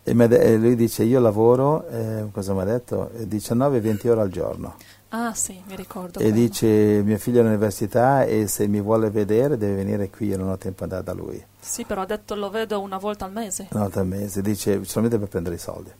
E 0.03 0.13
de- 0.13 0.39
e 0.39 0.57
lui 0.57 0.75
dice, 0.75 1.03
io 1.03 1.19
lavoro, 1.19 1.87
eh, 1.87 2.25
cosa 2.31 2.53
mi 2.53 2.61
ha 2.61 2.65
detto? 2.65 3.11
Eh, 3.11 3.27
19-20 3.27 4.09
ore 4.09 4.21
al 4.21 4.29
giorno. 4.29 4.75
Ah, 5.09 5.33
sì, 5.35 5.61
mi 5.67 5.75
ricordo. 5.75 6.17
E 6.19 6.23
quello. 6.23 6.35
dice, 6.35 6.67
mio 7.03 7.17
figlio 7.19 7.37
è 7.37 7.41
all'università 7.41 8.23
e 8.23 8.47
se 8.47 8.67
mi 8.67 8.81
vuole 8.81 9.11
vedere 9.11 9.57
deve 9.57 9.75
venire 9.75 10.09
qui, 10.09 10.27
io 10.27 10.37
non 10.37 10.49
ho 10.49 10.57
tempo 10.57 10.85
di 10.85 10.91
andare 10.93 11.03
da 11.03 11.13
lui. 11.13 11.41
Sì, 11.59 11.85
però 11.85 12.01
ha 12.01 12.05
detto 12.05 12.33
lo 12.33 12.49
vedo 12.49 12.81
una 12.81 12.97
volta 12.97 13.25
al 13.25 13.31
mese. 13.31 13.67
una 13.71 13.83
volta 13.83 13.99
al 13.99 14.07
mese, 14.07 14.41
dice 14.41 14.83
solamente 14.83 15.19
per 15.19 15.27
prendere 15.27 15.55
i 15.55 15.59
soldi. 15.59 15.91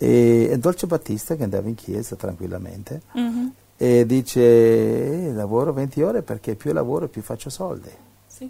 E, 0.00 0.48
e 0.50 0.58
Dolce 0.58 0.86
Battista 0.86 1.34
che 1.36 1.42
andava 1.42 1.68
in 1.68 1.74
chiesa 1.74 2.14
tranquillamente 2.16 3.02
Mhm, 3.12 3.52
e 3.76 4.06
dice 4.06 4.40
"Eh, 5.28 5.32
lavoro 5.32 5.72
20 5.72 6.02
ore 6.02 6.22
perché 6.22 6.54
più 6.54 6.72
lavoro 6.72 7.08
più 7.08 7.20
faccio 7.22 7.50
soldi. 7.50 7.90
Sì. 8.26 8.48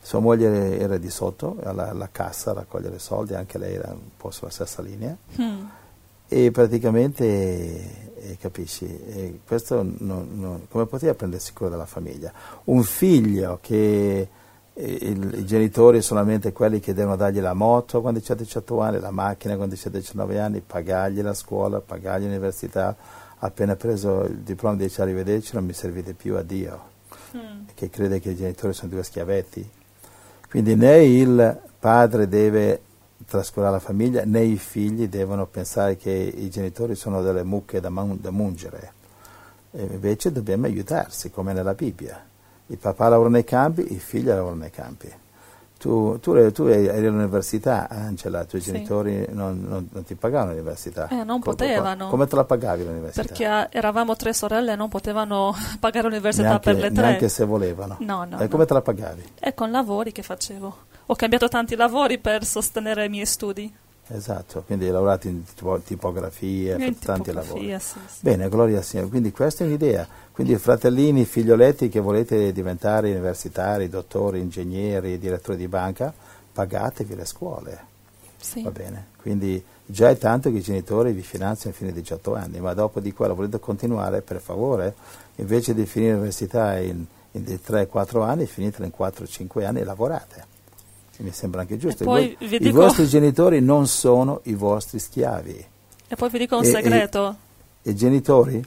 Sua 0.00 0.20
moglie 0.20 0.78
era 0.78 0.96
di 0.96 1.10
sotto 1.10 1.56
alla, 1.62 1.90
alla 1.90 2.08
cassa 2.10 2.50
a 2.50 2.54
raccogliere 2.54 2.98
soldi, 2.98 3.34
anche 3.34 3.58
lei 3.58 3.74
era 3.74 3.90
un 3.92 4.10
po' 4.16 4.30
sulla 4.30 4.50
stessa 4.50 4.80
linea 4.82 5.14
Mm. 5.40 5.64
e 6.28 6.50
praticamente 6.50 8.06
eh, 8.20 8.36
capisci, 8.40 8.84
eh, 8.86 9.40
questo 9.46 9.76
non- 9.82 10.28
non- 10.32 10.66
come 10.68 10.86
poteva 10.86 11.14
prendersi 11.14 11.52
cura 11.52 11.70
della 11.70 11.86
famiglia? 11.86 12.32
Un 12.64 12.82
figlio 12.82 13.58
che 13.62 14.28
il- 14.84 15.34
i 15.38 15.44
genitori 15.44 16.00
solamente 16.02 16.52
quelli 16.52 16.78
che 16.80 16.94
devono 16.94 17.16
dargli 17.16 17.40
la 17.40 17.54
moto 17.54 18.00
quando 18.00 18.20
c'è 18.20 18.34
18 18.34 18.80
anni, 18.80 19.00
la 19.00 19.10
macchina 19.10 19.56
quando 19.56 19.74
c'è 19.74 19.90
19 19.90 20.38
anni, 20.38 20.60
pagargli 20.60 21.20
la 21.20 21.34
scuola, 21.34 21.80
pagargli 21.80 22.24
l'università, 22.24 22.94
appena 23.38 23.76
preso 23.76 24.24
il 24.24 24.38
diploma 24.38 24.76
dice 24.76 25.02
arrivederci 25.02 25.54
non 25.54 25.64
mi 25.64 25.72
servite 25.72 26.14
più 26.14 26.36
a 26.36 26.42
Dio, 26.42 26.96
Mm. 27.36 27.66
che 27.74 27.90
crede 27.90 28.20
che 28.20 28.30
i 28.30 28.36
genitori 28.36 28.72
sono 28.72 28.90
due 28.90 29.02
schiavetti. 29.02 29.68
Quindi 30.48 30.74
né 30.76 31.04
il 31.04 31.60
padre 31.78 32.26
deve 32.28 32.80
trascurare 33.26 33.72
la 33.72 33.78
famiglia, 33.80 34.22
né 34.24 34.42
i 34.42 34.56
figli 34.56 35.08
devono 35.08 35.46
pensare 35.46 35.96
che 35.96 36.10
i 36.10 36.48
genitori 36.48 36.94
sono 36.94 37.20
delle 37.20 37.42
mucche 37.42 37.80
da, 37.80 37.90
man- 37.90 38.18
da 38.20 38.30
mungere. 38.30 38.92
E 39.72 39.82
invece 39.82 40.32
dobbiamo 40.32 40.64
aiutarsi, 40.64 41.30
come 41.30 41.52
nella 41.52 41.74
Bibbia. 41.74 42.24
Il 42.70 42.78
papà 42.78 43.08
lavora 43.08 43.28
nei 43.30 43.44
campi, 43.44 43.92
i 43.92 43.98
figli 43.98 44.26
lavorano 44.26 44.60
nei 44.60 44.70
campi. 44.70 45.10
Tu, 45.78 46.18
tu, 46.20 46.50
tu 46.50 46.64
eri 46.64 46.88
all'università, 46.88 47.88
Angela, 47.88 48.42
i 48.42 48.46
tuoi 48.48 48.60
Sì. 48.60 48.72
genitori 48.72 49.26
non, 49.30 49.64
non- 49.66 49.88
non 49.92 50.04
ti 50.04 50.16
pagavano 50.16 50.50
l'università. 50.50 51.06
Eh, 51.08 51.22
non 51.22 51.38
Co- 51.38 51.50
co- 51.50 51.56
potevano. 51.56 52.08
Come 52.08 52.26
te 52.26 52.34
la 52.34 52.44
pagavi 52.44 52.84
l'università? 52.84 53.22
Perché 53.24 53.44
eh, 53.44 53.78
eravamo 53.78 54.16
tre 54.16 54.32
sorelle 54.32 54.72
e 54.72 54.76
non 54.76 54.88
potevano 54.88 55.54
pagare 55.78 56.08
l'università 56.08 56.48
neanche, 56.48 56.72
per 56.72 56.82
le 56.82 56.90
tre. 56.92 57.02
neanche 57.06 57.28
se 57.28 57.44
volevano. 57.44 57.96
No, 58.00 58.24
no, 58.24 58.38
E 58.38 58.42
no. 58.42 58.48
come 58.48 58.66
te 58.66 58.74
la 58.74 58.82
pagavi? 58.82 59.22
E 59.38 59.54
con 59.54 59.70
lavori 59.70 60.10
che 60.10 60.22
facevo. 60.22 60.76
Ho 61.06 61.14
cambiato 61.14 61.48
tanti 61.48 61.76
lavori 61.76 62.18
per 62.18 62.44
sostenere 62.44 63.04
i 63.04 63.08
miei 63.08 63.24
studi. 63.26 63.72
Esatto, 64.08 64.62
quindi 64.66 64.86
hai 64.86 64.90
lavorato 64.92 65.28
in 65.28 65.44
tipo- 65.44 65.78
tipografia, 65.80 66.76
In 66.76 66.94
fatto 66.94 67.06
tanti 67.06 67.32
lavori. 67.32 67.70
sì, 67.80 67.98
sì. 68.06 68.18
Bene, 68.20 68.48
gloria 68.48 68.78
al 68.78 68.84
Signore. 68.84 69.08
Quindi 69.08 69.32
questa 69.32 69.64
è 69.64 69.66
un'idea. 69.66 70.06
Quindi 70.32 70.56
fratellini, 70.56 71.24
figlioletti 71.24 71.88
che 71.88 72.00
volete 72.00 72.52
diventare 72.52 73.10
universitari, 73.10 73.88
dottori, 73.88 74.40
ingegneri, 74.40 75.18
direttori 75.18 75.56
di 75.56 75.68
banca, 75.68 76.12
pagatevi 76.52 77.14
le 77.14 77.24
scuole. 77.24 77.86
Sì. 78.40 78.62
Va 78.62 78.70
bene? 78.70 79.06
Quindi 79.20 79.62
già 79.84 80.10
è 80.10 80.16
tanto 80.16 80.50
che 80.50 80.58
i 80.58 80.62
genitori 80.62 81.12
vi 81.12 81.22
finanziano 81.22 81.74
fino 81.74 81.88
ai 81.88 81.94
18 81.94 82.34
anni, 82.34 82.60
ma 82.60 82.72
dopo 82.74 83.00
di 83.00 83.12
quello 83.12 83.34
volete 83.34 83.58
continuare, 83.58 84.22
per 84.22 84.40
favore, 84.40 84.94
invece 85.36 85.74
di 85.74 85.86
finire 85.86 86.12
l'università 86.12 86.78
in, 86.78 87.04
in 87.32 87.42
3-4 87.44 88.22
anni, 88.22 88.46
finitela 88.46 88.86
in 88.86 88.92
4-5 88.96 89.64
anni 89.66 89.80
e 89.80 89.84
lavorate. 89.84 90.56
E 91.20 91.22
mi 91.24 91.32
sembra 91.32 91.62
anche 91.62 91.76
giusto. 91.76 92.02
E 92.02 92.06
I 92.06 92.08
poi 92.08 92.36
vo- 92.38 92.46
vi 92.46 92.54
I 92.54 92.58
dico- 92.58 92.80
vostri 92.80 93.06
genitori 93.06 93.60
non 93.60 93.86
sono 93.88 94.40
i 94.44 94.54
vostri 94.54 94.98
schiavi. 94.98 95.66
E 96.08 96.14
poi 96.16 96.30
vi 96.30 96.38
dico 96.38 96.56
un 96.56 96.64
E- 96.64 96.68
e- 96.68 96.70
segreto. 96.70 97.36
I 97.82 97.94
genitori, 97.94 98.64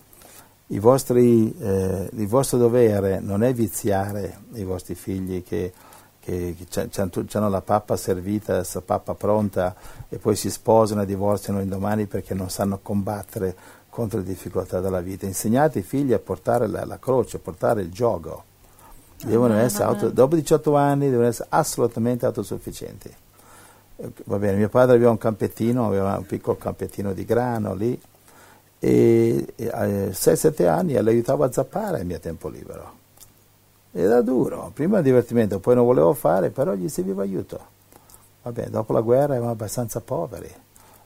i 0.67 0.79
vostri, 0.79 1.55
eh, 1.59 2.09
il 2.13 2.27
vostro 2.27 2.57
dovere 2.57 3.19
non 3.19 3.43
è 3.43 3.53
viziare 3.53 4.37
i 4.53 4.63
vostri 4.63 4.95
figli 4.95 5.43
che, 5.43 5.71
che, 6.19 6.55
che 6.69 7.37
hanno 7.37 7.49
la 7.49 7.61
pappa 7.61 7.95
servita, 7.97 8.57
la 8.57 8.81
pappa 8.81 9.13
pronta 9.15 9.75
e 10.09 10.17
poi 10.17 10.35
si 10.35 10.49
sposano 10.49 11.01
e 11.01 11.05
divorziano 11.05 11.61
indomani 11.61 12.05
perché 12.05 12.33
non 12.33 12.49
sanno 12.49 12.79
combattere 12.81 13.55
contro 13.89 14.19
le 14.19 14.25
difficoltà 14.25 14.79
della 14.81 15.01
vita. 15.01 15.25
Insegnate 15.25 15.79
ai 15.79 15.83
figli 15.85 16.13
a 16.13 16.19
portare 16.19 16.67
la, 16.67 16.85
la 16.85 16.99
croce, 16.99 17.37
a 17.37 17.39
portare 17.39 17.81
il 17.81 17.91
gioco. 17.91 18.43
Devono 19.23 19.55
essere 19.55 19.83
auto- 19.83 20.09
dopo 20.09 20.35
18 20.35 20.75
anni 20.75 21.09
devono 21.09 21.27
essere 21.27 21.47
assolutamente 21.51 22.25
autosufficienti. 22.25 23.13
Va 24.25 24.37
bene, 24.37 24.57
mio 24.57 24.69
padre 24.69 24.95
aveva 24.95 25.11
un 25.11 25.17
campettino, 25.17 25.85
aveva 25.85 26.17
un 26.17 26.25
piccolo 26.25 26.57
campettino 26.57 27.13
di 27.13 27.23
grano 27.23 27.75
lì 27.75 27.99
e, 28.79 29.53
e 29.55 29.67
a 29.67 29.85
6-7 29.85 30.67
anni 30.67 30.93
l'aiutavo 30.93 31.43
a 31.43 31.51
zappare 31.51 31.99
al 31.99 32.05
mio 32.05 32.19
tempo 32.19 32.49
libero. 32.49 32.99
Era 33.91 34.21
duro, 34.21 34.71
prima 34.73 34.97
il 34.97 35.03
divertimento, 35.03 35.59
poi 35.59 35.75
non 35.75 35.85
volevo 35.85 36.13
fare, 36.13 36.49
però 36.49 36.73
gli 36.73 36.89
serviva 36.89 37.21
aiuto. 37.21 37.59
Vabbè, 38.41 38.69
dopo 38.69 38.93
la 38.93 39.01
guerra 39.01 39.33
eravamo 39.33 39.51
abbastanza 39.51 40.01
poveri 40.01 40.51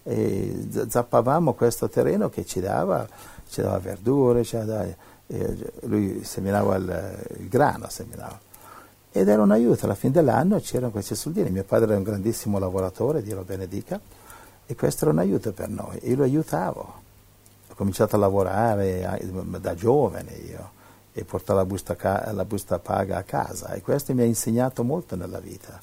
e 0.03 0.68
zappavamo 0.88 1.53
questo 1.53 1.89
terreno 1.89 2.30
che 2.30 2.45
ci 2.45 2.61
dava, 2.61 3.05
ci 3.49 3.61
dava 3.61 3.80
verdure, 3.80 4.43
ci 4.43 4.55
dava- 4.55 4.86
eh, 5.28 5.71
lui 5.84 6.23
seminava 6.23 6.76
il, 6.76 7.28
il 7.39 7.47
grano, 7.49 7.88
seminava. 7.89 8.39
Ed 9.11 9.28
era 9.30 9.41
un 9.41 9.51
aiuto, 9.51 9.86
alla 9.86 9.95
fine 9.95 10.11
dell'anno 10.13 10.59
c'erano 10.59 10.91
questi 10.91 11.15
soldini. 11.15 11.49
Mio 11.49 11.63
padre 11.63 11.88
era 11.88 11.97
un 11.97 12.03
grandissimo 12.03 12.59
lavoratore, 12.59 13.21
Dio 13.23 13.36
lo 13.36 13.43
benedica, 13.43 13.99
e 14.65 14.76
questo 14.76 15.05
era 15.05 15.13
un 15.13 15.19
aiuto 15.19 15.53
per 15.53 15.69
noi. 15.69 15.99
Io 16.03 16.17
lo 16.17 16.23
aiutavo. 16.23 16.93
Ho 17.69 17.73
cominciato 17.76 18.15
a 18.15 18.19
lavorare 18.19 19.19
da 19.59 19.73
giovane 19.73 20.32
io 20.34 20.71
e 21.13 21.23
portare 21.23 21.59
la 21.59 21.65
busta, 21.65 21.95
ca- 21.95 22.30
la 22.34 22.43
busta 22.43 22.78
paga 22.80 23.17
a 23.17 23.23
casa 23.23 23.71
e 23.71 23.82
questo 23.82 24.13
mi 24.13 24.21
ha 24.21 24.26
insegnato 24.26 24.84
molto 24.84 25.15
nella 25.15 25.39
vita. 25.39 25.80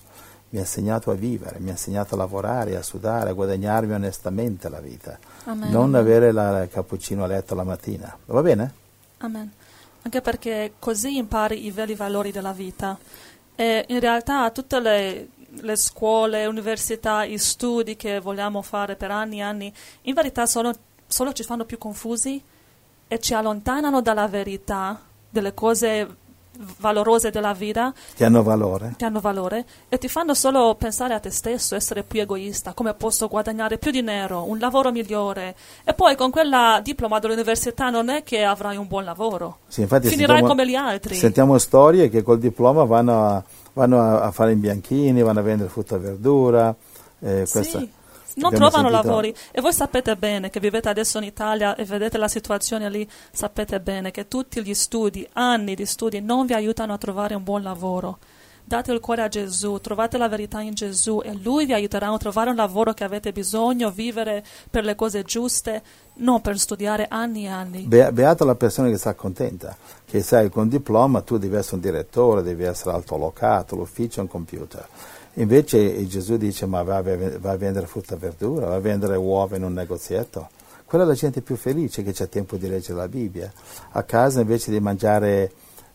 Mi 0.50 0.58
ha 0.58 0.62
insegnato 0.62 1.10
a 1.10 1.14
vivere, 1.14 1.58
mi 1.58 1.68
ha 1.68 1.72
insegnato 1.72 2.14
a 2.14 2.18
lavorare, 2.18 2.76
a 2.76 2.82
sudare, 2.82 3.30
a 3.30 3.32
guadagnarmi 3.32 3.94
onestamente 3.94 4.68
la 4.68 4.80
vita. 4.80 5.18
Amen. 5.44 5.70
Non 5.70 5.94
avere 5.94 6.32
la- 6.32 6.62
il 6.64 6.68
cappuccino 6.68 7.24
a 7.24 7.26
letto 7.26 7.54
la 7.54 7.64
mattina. 7.64 8.14
Va 8.26 8.42
bene? 8.42 8.74
Amen. 9.22 9.50
Anche 10.02 10.20
perché 10.20 10.74
così 10.78 11.16
impari 11.16 11.64
i 11.64 11.70
veri 11.70 11.94
valori 11.94 12.32
della 12.32 12.52
vita. 12.52 12.98
E 13.54 13.84
in 13.88 14.00
realtà 14.00 14.50
tutte 14.50 14.80
le, 14.80 15.28
le 15.48 15.76
scuole, 15.76 16.46
università, 16.46 17.24
i 17.24 17.38
studi 17.38 17.96
che 17.96 18.18
vogliamo 18.18 18.62
fare 18.62 18.96
per 18.96 19.10
anni 19.10 19.38
e 19.38 19.42
anni, 19.42 19.72
in 20.02 20.14
verità 20.14 20.46
sono- 20.46 20.72
solo 21.06 21.32
ci 21.32 21.44
fanno 21.44 21.64
più 21.64 21.78
confusi 21.78 22.42
e 23.06 23.18
ci 23.20 23.34
allontanano 23.34 24.00
dalla 24.02 24.26
verità, 24.26 25.00
delle 25.28 25.54
cose 25.54 26.16
valorose 26.78 27.30
della 27.30 27.52
vita 27.54 27.92
Che 28.14 28.24
hanno 28.24 28.42
valore. 28.42 28.94
che 28.96 29.04
hanno 29.04 29.20
valore 29.20 29.64
e 29.88 29.98
ti 29.98 30.08
fanno 30.08 30.34
solo 30.34 30.74
pensare 30.74 31.14
a 31.14 31.18
te 31.20 31.30
stesso, 31.30 31.74
essere 31.74 32.02
più 32.02 32.20
egoista, 32.20 32.72
come 32.74 32.94
posso 32.94 33.28
guadagnare 33.28 33.78
più 33.78 33.90
dinero, 33.90 34.44
un 34.48 34.58
lavoro 34.58 34.90
migliore 34.92 35.54
e 35.84 35.94
poi 35.94 36.14
con 36.16 36.30
quella 36.30 36.80
diploma 36.82 37.18
dell'università 37.18 37.88
non 37.90 38.08
è 38.10 38.22
che 38.22 38.44
avrai 38.44 38.76
un 38.76 38.86
buon 38.86 39.04
lavoro. 39.04 39.58
Sì, 39.68 39.80
infatti 39.82 40.08
Finirai 40.08 40.36
sentiamo- 40.38 40.48
come 40.48 40.68
gli 40.68 40.74
altri. 40.74 41.14
Sentiamo 41.14 41.58
storie 41.58 42.08
che 42.08 42.22
col 42.22 42.38
diploma 42.38 42.84
vanno 42.84 43.26
a, 43.28 43.42
vanno 43.72 44.18
a- 44.20 44.30
fare 44.30 44.52
in 44.52 44.60
bianchini, 44.60 45.22
vanno 45.22 45.40
a 45.40 45.42
vendere 45.42 45.68
frutta 45.70 45.96
e 45.96 45.98
verdura. 45.98 46.74
eh, 47.24 47.46
questa- 47.50 47.78
Sì, 47.78 47.90
non 48.36 48.52
abbiamo 48.52 48.68
trovano 48.68 48.88
sentito- 48.88 49.08
lavori 49.08 49.34
e 49.50 49.60
voi 49.60 49.72
sapete 49.72 50.16
bene 50.16 50.50
che 50.50 50.60
vivete 50.60 50.88
adesso 50.88 51.18
in 51.18 51.24
Italia 51.24 51.74
e 51.74 51.84
vedete 51.84 52.18
la 52.18 52.28
situazione 52.28 52.88
lì, 52.90 53.08
sapete 53.30 53.80
bene 53.80 54.10
che 54.10 54.28
tutti 54.28 54.62
gli 54.62 54.74
studi, 54.74 55.26
anni 55.34 55.74
di 55.74 55.86
studi 55.86 56.20
non 56.20 56.46
vi 56.46 56.54
aiutano 56.54 56.92
a 56.92 56.98
trovare 56.98 57.34
un 57.34 57.42
buon 57.42 57.62
lavoro. 57.62 58.18
Date 58.64 58.92
il 58.92 59.00
cuore 59.00 59.22
a 59.22 59.28
Gesù, 59.28 59.78
trovate 59.80 60.16
la 60.18 60.28
verità 60.28 60.60
in 60.60 60.72
Gesù 60.72 61.20
e 61.22 61.34
Lui 61.34 61.66
vi 61.66 61.74
aiuterà 61.74 62.08
a 62.08 62.16
trovare 62.16 62.50
un 62.50 62.56
lavoro 62.56 62.92
che 62.92 63.02
avete 63.02 63.32
bisogno, 63.32 63.90
vivere 63.90 64.44
per 64.70 64.84
le 64.84 64.94
cose 64.94 65.24
giuste, 65.24 65.82
non 66.14 66.40
per 66.40 66.58
studiare 66.58 67.06
anni 67.08 67.44
e 67.44 67.48
anni. 67.48 67.82
Be- 67.82 68.12
beata 68.12 68.44
la 68.44 68.54
persona 68.54 68.88
che 68.88 68.98
sta 68.98 69.14
contenta, 69.14 69.76
che 70.06 70.22
sai 70.22 70.48
con 70.48 70.68
diploma 70.68 71.22
tu 71.22 71.38
devi 71.38 71.56
essere 71.56 71.74
un 71.74 71.80
direttore, 71.82 72.42
devi 72.42 72.62
essere 72.62 72.92
altolocato, 72.94 73.74
l'ufficio 73.74 74.20
è 74.20 74.22
un 74.22 74.28
computer. 74.28 74.86
Invece 75.34 76.06
Gesù 76.06 76.36
dice 76.36 76.66
ma 76.66 76.82
va 76.82 76.96
a, 76.98 77.02
vendere 77.56 77.86
frutta 77.86 78.14
e 78.14 78.18
verdura, 78.18 78.66
va 78.66 78.74
a 78.74 78.80
vendere 78.80 79.16
uova 79.16 79.56
in 79.56 79.64
un 79.64 79.72
negozietto. 79.72 80.48
Quella 80.84 81.04
è 81.04 81.06
la 81.06 81.14
gente 81.14 81.40
più 81.40 81.56
felice 81.56 82.02
che 82.02 82.12
c'è 82.12 82.28
tempo 82.28 82.56
di 82.56 82.68
leggere 82.68 82.98
la 82.98 83.08
Bibbia. 83.08 83.50
A 83.92 84.02
casa 84.02 84.40
invece 84.40 84.70
di 84.70 84.78
mangiare 84.78 85.50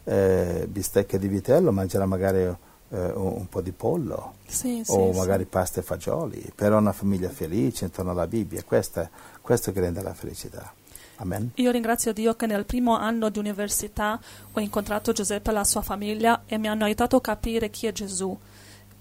eh, 0.05 0.65
bistecche 0.67 1.19
di 1.19 1.27
vitello 1.27 1.71
mangerà 1.71 2.05
magari 2.07 2.39
eh, 2.39 2.55
un, 2.89 3.33
un 3.37 3.47
po' 3.49 3.61
di 3.61 3.71
pollo 3.71 4.35
Sì, 4.47 4.81
sì, 4.83 4.91
o 4.91 5.11
sì. 5.11 5.19
magari 5.19 5.45
pasta 5.45 5.81
e 5.81 5.83
fagioli, 5.83 6.51
però 6.55 6.77
una 6.77 6.93
famiglia 6.93 7.29
felice 7.29 7.85
intorno 7.85 8.11
alla 8.11 8.27
Bibbia, 8.27 8.63
questo 8.63 9.01
è 9.01 9.09
questo 9.41 9.71
che 9.71 9.79
rende 9.79 10.01
la 10.01 10.13
felicità. 10.13 10.73
Amen. 11.17 11.51
Io 11.55 11.71
ringrazio 11.71 12.13
Dio 12.13 12.35
che 12.35 12.45
nel 12.45 12.65
primo 12.65 12.95
anno 12.95 13.29
di 13.29 13.39
università 13.39 14.19
ho 14.51 14.59
incontrato 14.59 15.11
Giuseppe 15.13 15.49
e 15.49 15.53
la 15.53 15.63
sua 15.63 15.81
famiglia 15.81 16.43
e 16.45 16.57
mi 16.57 16.67
hanno 16.67 16.85
aiutato 16.85 17.15
a 17.15 17.21
capire 17.21 17.69
chi 17.69 17.87
è 17.87 17.91
Gesù. 17.91 18.37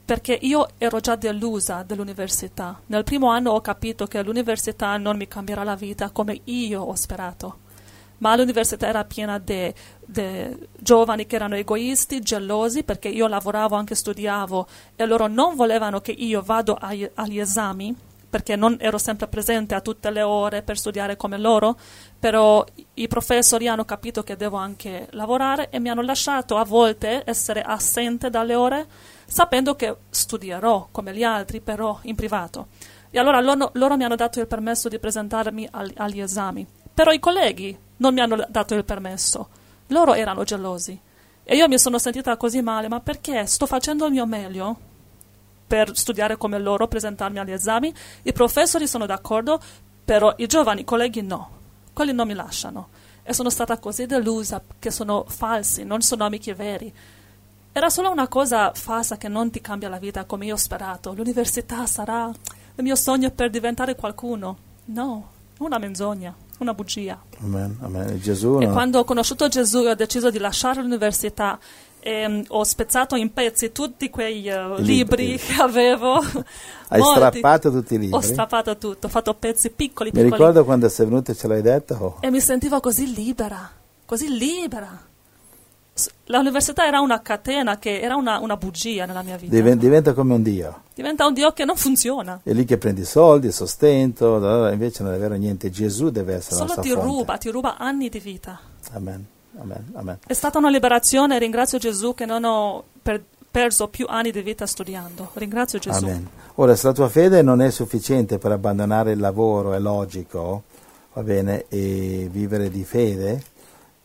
Perché 0.07 0.38
io 0.40 0.68
ero 0.78 1.00
già 1.00 1.16
delusa 1.16 1.82
dell'università. 1.82 2.80
Nel 2.86 3.02
primo 3.02 3.28
anno 3.28 3.50
ho 3.50 3.61
capito 3.61 4.07
che 4.07 4.22
l'università 4.22 4.96
non 4.98 5.16
mi 5.16 5.26
cambierà 5.26 5.64
la 5.64 5.74
vita 5.74 6.11
come 6.11 6.42
io 6.44 6.80
ho 6.80 6.94
sperato. 6.94 7.59
Ma 8.18 8.36
l'università 8.36 8.86
era 8.86 9.04
piena 9.04 9.36
di 9.38 9.74
giovani 10.78 11.26
che 11.26 11.34
erano 11.34 11.57
egoisti, 11.57 12.20
gelosi, 12.20 12.84
perché 12.84 13.09
io 13.09 13.26
lavoravo, 13.26 13.74
anche 13.74 13.96
studiavo, 13.96 14.66
e 14.94 15.07
loro 15.07 15.26
non 15.26 15.57
volevano 15.57 16.00
che 16.00 16.12
io 16.12 16.40
vado 16.40 16.74
ai- 16.74 17.11
agli 17.14 17.40
esami, 17.40 17.92
perché 18.30 18.54
non 18.54 18.76
ero 18.78 18.98
sempre 18.98 19.26
presente 19.26 19.74
a 19.74 19.80
tutte 19.80 20.11
le 20.11 20.22
ore 20.22 20.62
per 20.62 20.78
studiare 20.78 21.16
come 21.16 21.36
loro, 21.36 21.76
però 22.18 22.64
i 22.94 23.09
professori 23.09 23.66
hanno 23.66 23.84
capito 23.84 24.22
che 24.22 24.36
devo 24.36 24.57
anche 24.57 25.09
lavorare 25.11 25.68
e 25.70 25.80
mi 25.80 25.88
hanno 25.88 26.02
lasciato 26.02 26.57
a 26.57 26.64
volte 26.64 27.22
essere 27.26 27.61
assente 27.61 28.30
dalle 28.30 28.54
ore, 28.54 28.86
sapendo 29.26 29.76
che 29.76 29.96
studierò 30.08 30.88
come 30.90 31.14
gli 31.14 31.22
altri, 31.22 31.60
però 31.60 31.98
in 32.02 32.14
privato. 32.14 32.68
E 33.10 33.18
allora 33.18 33.40
loro, 33.40 33.70
loro 33.74 33.96
mi 33.96 34.04
hanno 34.04 34.16
dato 34.16 34.40
il 34.40 34.46
permesso 34.46 34.88
di 34.88 34.98
presentarmi 34.98 35.68
al- 35.70 35.92
agli 35.96 36.20
esami, 36.20 36.66
però 36.92 37.12
i 37.12 37.18
colleghi 37.18 37.76
non 37.98 38.14
mi 38.14 38.20
hanno 38.20 38.46
dato 38.48 38.74
il 38.74 38.84
permesso, 38.84 39.48
loro 39.88 40.14
erano 40.14 40.44
gelosi. 40.44 40.98
E 41.44 41.56
io 41.56 41.68
mi 41.68 41.78
sono 41.78 41.98
sentita 41.98 42.36
così 42.36 42.60
male, 42.60 42.88
ma 42.88 43.00
perché 43.00 43.46
sto 43.46 43.66
facendo 43.66 44.06
il 44.06 44.12
mio 44.12 44.26
meglio? 44.26 44.94
per 45.66 45.96
studiare 45.96 46.36
come 46.36 46.58
loro, 46.58 46.86
presentarmi 46.86 47.38
agli 47.38 47.50
esami. 47.50 47.92
I 48.22 48.32
professori 48.32 48.86
sono 48.86 49.06
d'accordo, 49.06 49.60
però 50.04 50.32
i 50.36 50.46
giovani 50.46 50.84
colleghi 50.84 51.22
no. 51.22 51.50
Quelli 51.92 52.12
non 52.12 52.26
mi 52.26 52.34
lasciano. 52.34 52.88
E 53.22 53.32
sono 53.32 53.50
stata 53.50 53.78
così 53.78 54.06
delusa 54.06 54.62
che 54.78 54.90
sono 54.92 55.24
falsi, 55.26 55.84
non 55.84 56.00
sono 56.02 56.24
amici 56.24 56.52
veri. 56.52 56.92
Era 57.76 57.90
solo 57.90 58.10
una 58.10 58.26
cosa 58.26 58.72
falsa 58.74 59.18
che 59.18 59.28
non 59.28 59.50
ti 59.50 59.60
cambia 59.60 59.90
la 59.90 59.98
vita 59.98 60.24
come 60.24 60.46
io 60.46 60.54
ho 60.54 60.56
sperato. 60.56 61.12
L'università 61.12 61.84
sarà 61.84 62.24
il 62.74 62.82
mio 62.82 62.96
sogno 62.96 63.30
per 63.30 63.50
diventare 63.50 63.94
qualcuno. 63.96 64.56
No, 64.86 65.28
una 65.58 65.76
menzogna, 65.76 66.34
una 66.60 66.72
bugia. 66.72 67.20
Amen, 67.42 67.76
amen. 67.82 68.08
E 68.12 68.18
Gesù 68.18 68.60
E 68.62 68.66
no? 68.66 68.72
quando 68.72 69.00
ho 69.00 69.04
conosciuto 69.04 69.46
Gesù 69.48 69.80
e 69.84 69.90
ho 69.90 69.94
deciso 69.94 70.30
di 70.30 70.38
lasciare 70.38 70.80
l'università, 70.80 71.58
ehm, 72.00 72.44
ho 72.48 72.64
spezzato 72.64 73.14
in 73.14 73.30
pezzi 73.34 73.70
tutti 73.72 74.08
quei 74.08 74.46
I 74.46 74.50
libri 74.78 75.26
libri. 75.26 75.36
che 75.44 75.60
avevo. 75.60 76.14
hai 76.88 76.98
Molti. 76.98 77.14
strappato 77.18 77.70
tutti 77.70 77.94
i 77.96 77.98
libri. 77.98 78.16
Ho 78.16 78.20
strappato 78.22 78.78
tutto, 78.78 79.06
ho 79.08 79.10
fatto 79.10 79.34
pezzi 79.34 79.68
piccoli, 79.68 80.08
Mi 80.14 80.22
piccoli. 80.22 80.32
ricordo 80.34 80.64
quando 80.64 80.88
sei 80.88 81.04
venuto 81.04 81.30
e 81.30 81.34
ce 81.34 81.46
l'hai 81.46 81.60
detto. 81.60 81.94
oh, 82.00 82.16
E 82.20 82.30
mi 82.30 82.40
sentivo 82.40 82.80
così 82.80 83.12
libera, 83.12 83.70
così 84.06 84.34
libera. 84.34 84.98
L'università 86.26 86.86
era 86.86 87.01
una 87.01 87.22
catena 87.22 87.78
che 87.78 88.01
era 88.01 88.16
una, 88.16 88.38
una 88.38 88.57
bugia 88.57 89.07
nella 89.07 89.22
mia 89.22 89.36
vita. 89.36 89.55
Diven- 89.55 89.78
diventa 89.78 90.12
come 90.12 90.34
un 90.34 90.42
Dio. 90.42 90.82
Diventa 90.94 91.26
un 91.26 91.32
Dio 91.32 91.53
che 91.53 91.64
non 91.64 91.76
funziona. 91.76 92.40
È 92.42 92.53
lì 92.53 92.64
che 92.64 92.76
prendi 92.76 93.05
soldi, 93.05 93.51
sostento, 93.53 94.36
invece 94.70 95.03
non 95.03 95.14
è 95.14 95.18
vero 95.18 95.34
niente. 95.36 95.70
Gesù 95.70 96.11
deve 96.11 96.34
essere 96.34 96.57
la 96.57 96.66
Solo 96.66 96.74
nostra 96.74 96.82
ti 96.82 96.90
fonte. 96.90 97.07
ruba, 97.07 97.36
ti 97.38 97.49
ruba 97.51 97.76
anni 97.78 98.09
di 98.11 98.18
vita. 98.18 98.61
Amen, 98.92 99.24
amen, 99.59 99.90
amen. 99.94 100.18
È 100.26 100.32
stata 100.34 100.59
una 100.59 100.68
liberazione, 100.70 101.38
ringrazio 101.38 101.78
Gesù 101.78 102.12
che 102.14 102.26
non 102.26 102.44
ho 102.44 102.84
per- 103.01 103.22
perso 103.51 103.88
più 103.88 104.05
anni 104.09 104.30
di 104.32 104.42
vita 104.42 104.66
studiando. 104.66 105.30
Ringrazio 105.34 105.78
Gesù. 105.78 106.05
Amen. 106.05 106.28
Ora, 106.57 106.76
se 106.76 106.86
la 106.88 106.92
tua 106.92 107.09
fede 107.09 107.40
non 107.40 107.62
è 107.62 107.70
sufficiente 107.70 108.36
per 108.36 108.53
abbandonare 108.53 109.12
il 109.12 109.18
lavoro, 109.18 109.72
è 109.72 109.78
logico, 109.78 110.64
va 111.14 111.22
bene, 111.22 111.64
e 111.68 112.28
vivere 112.30 112.68
di 112.68 112.84
fede, 112.84 113.42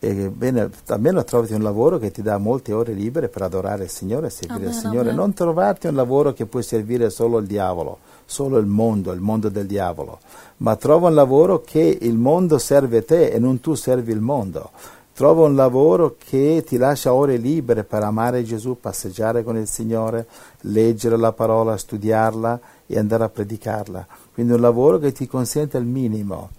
e 0.04 0.30
bene, 0.30 0.68
almeno 0.88 1.22
trovati 1.22 1.52
un 1.52 1.62
lavoro 1.62 1.96
che 1.98 2.10
ti 2.10 2.22
dà 2.22 2.36
molte 2.36 2.72
ore 2.72 2.92
libere 2.92 3.28
per 3.28 3.42
adorare 3.42 3.84
il 3.84 3.88
Signore 3.88 4.26
e 4.26 4.30
servire 4.30 4.62
il 4.62 4.66
Amen, 4.66 4.80
Signore. 4.80 5.10
amen. 5.10 5.14
Non 5.14 5.32
trovarti 5.32 5.86
un 5.86 5.94
lavoro 5.94 6.32
che 6.32 6.44
puoi 6.46 6.64
servire 6.64 7.08
solo 7.08 7.38
il 7.38 7.46
diavolo, 7.46 7.98
solo 8.24 8.58
il 8.58 8.66
mondo, 8.66 9.12
il 9.12 9.20
mondo 9.20 9.48
del 9.48 9.66
diavolo, 9.66 10.18
ma 10.56 10.74
trova 10.74 11.06
un 11.06 11.14
lavoro 11.14 11.60
che 11.60 11.98
il 12.00 12.18
mondo 12.18 12.58
serve 12.58 13.04
te 13.04 13.28
e 13.28 13.38
non 13.38 13.60
tu 13.60 13.74
servi 13.74 14.10
il 14.10 14.20
mondo. 14.20 14.70
Trova 15.12 15.44
un 15.44 15.54
lavoro 15.54 16.16
che 16.18 16.64
ti 16.66 16.78
lascia 16.78 17.14
ore 17.14 17.36
libere 17.36 17.84
per 17.84 18.02
amare 18.02 18.42
Gesù, 18.42 18.78
passeggiare 18.80 19.44
con 19.44 19.56
il 19.56 19.68
Signore, 19.68 20.26
leggere 20.62 21.16
la 21.16 21.30
parola, 21.30 21.76
studiarla 21.76 22.60
e 22.88 22.98
andare 22.98 23.22
a 23.22 23.28
predicarla. 23.28 24.04
Quindi 24.34 24.54
un 24.54 24.60
lavoro 24.60 24.98
che 24.98 25.12
ti 25.12 25.28
consente 25.28 25.78
il 25.78 25.84
minimo, 25.84 26.50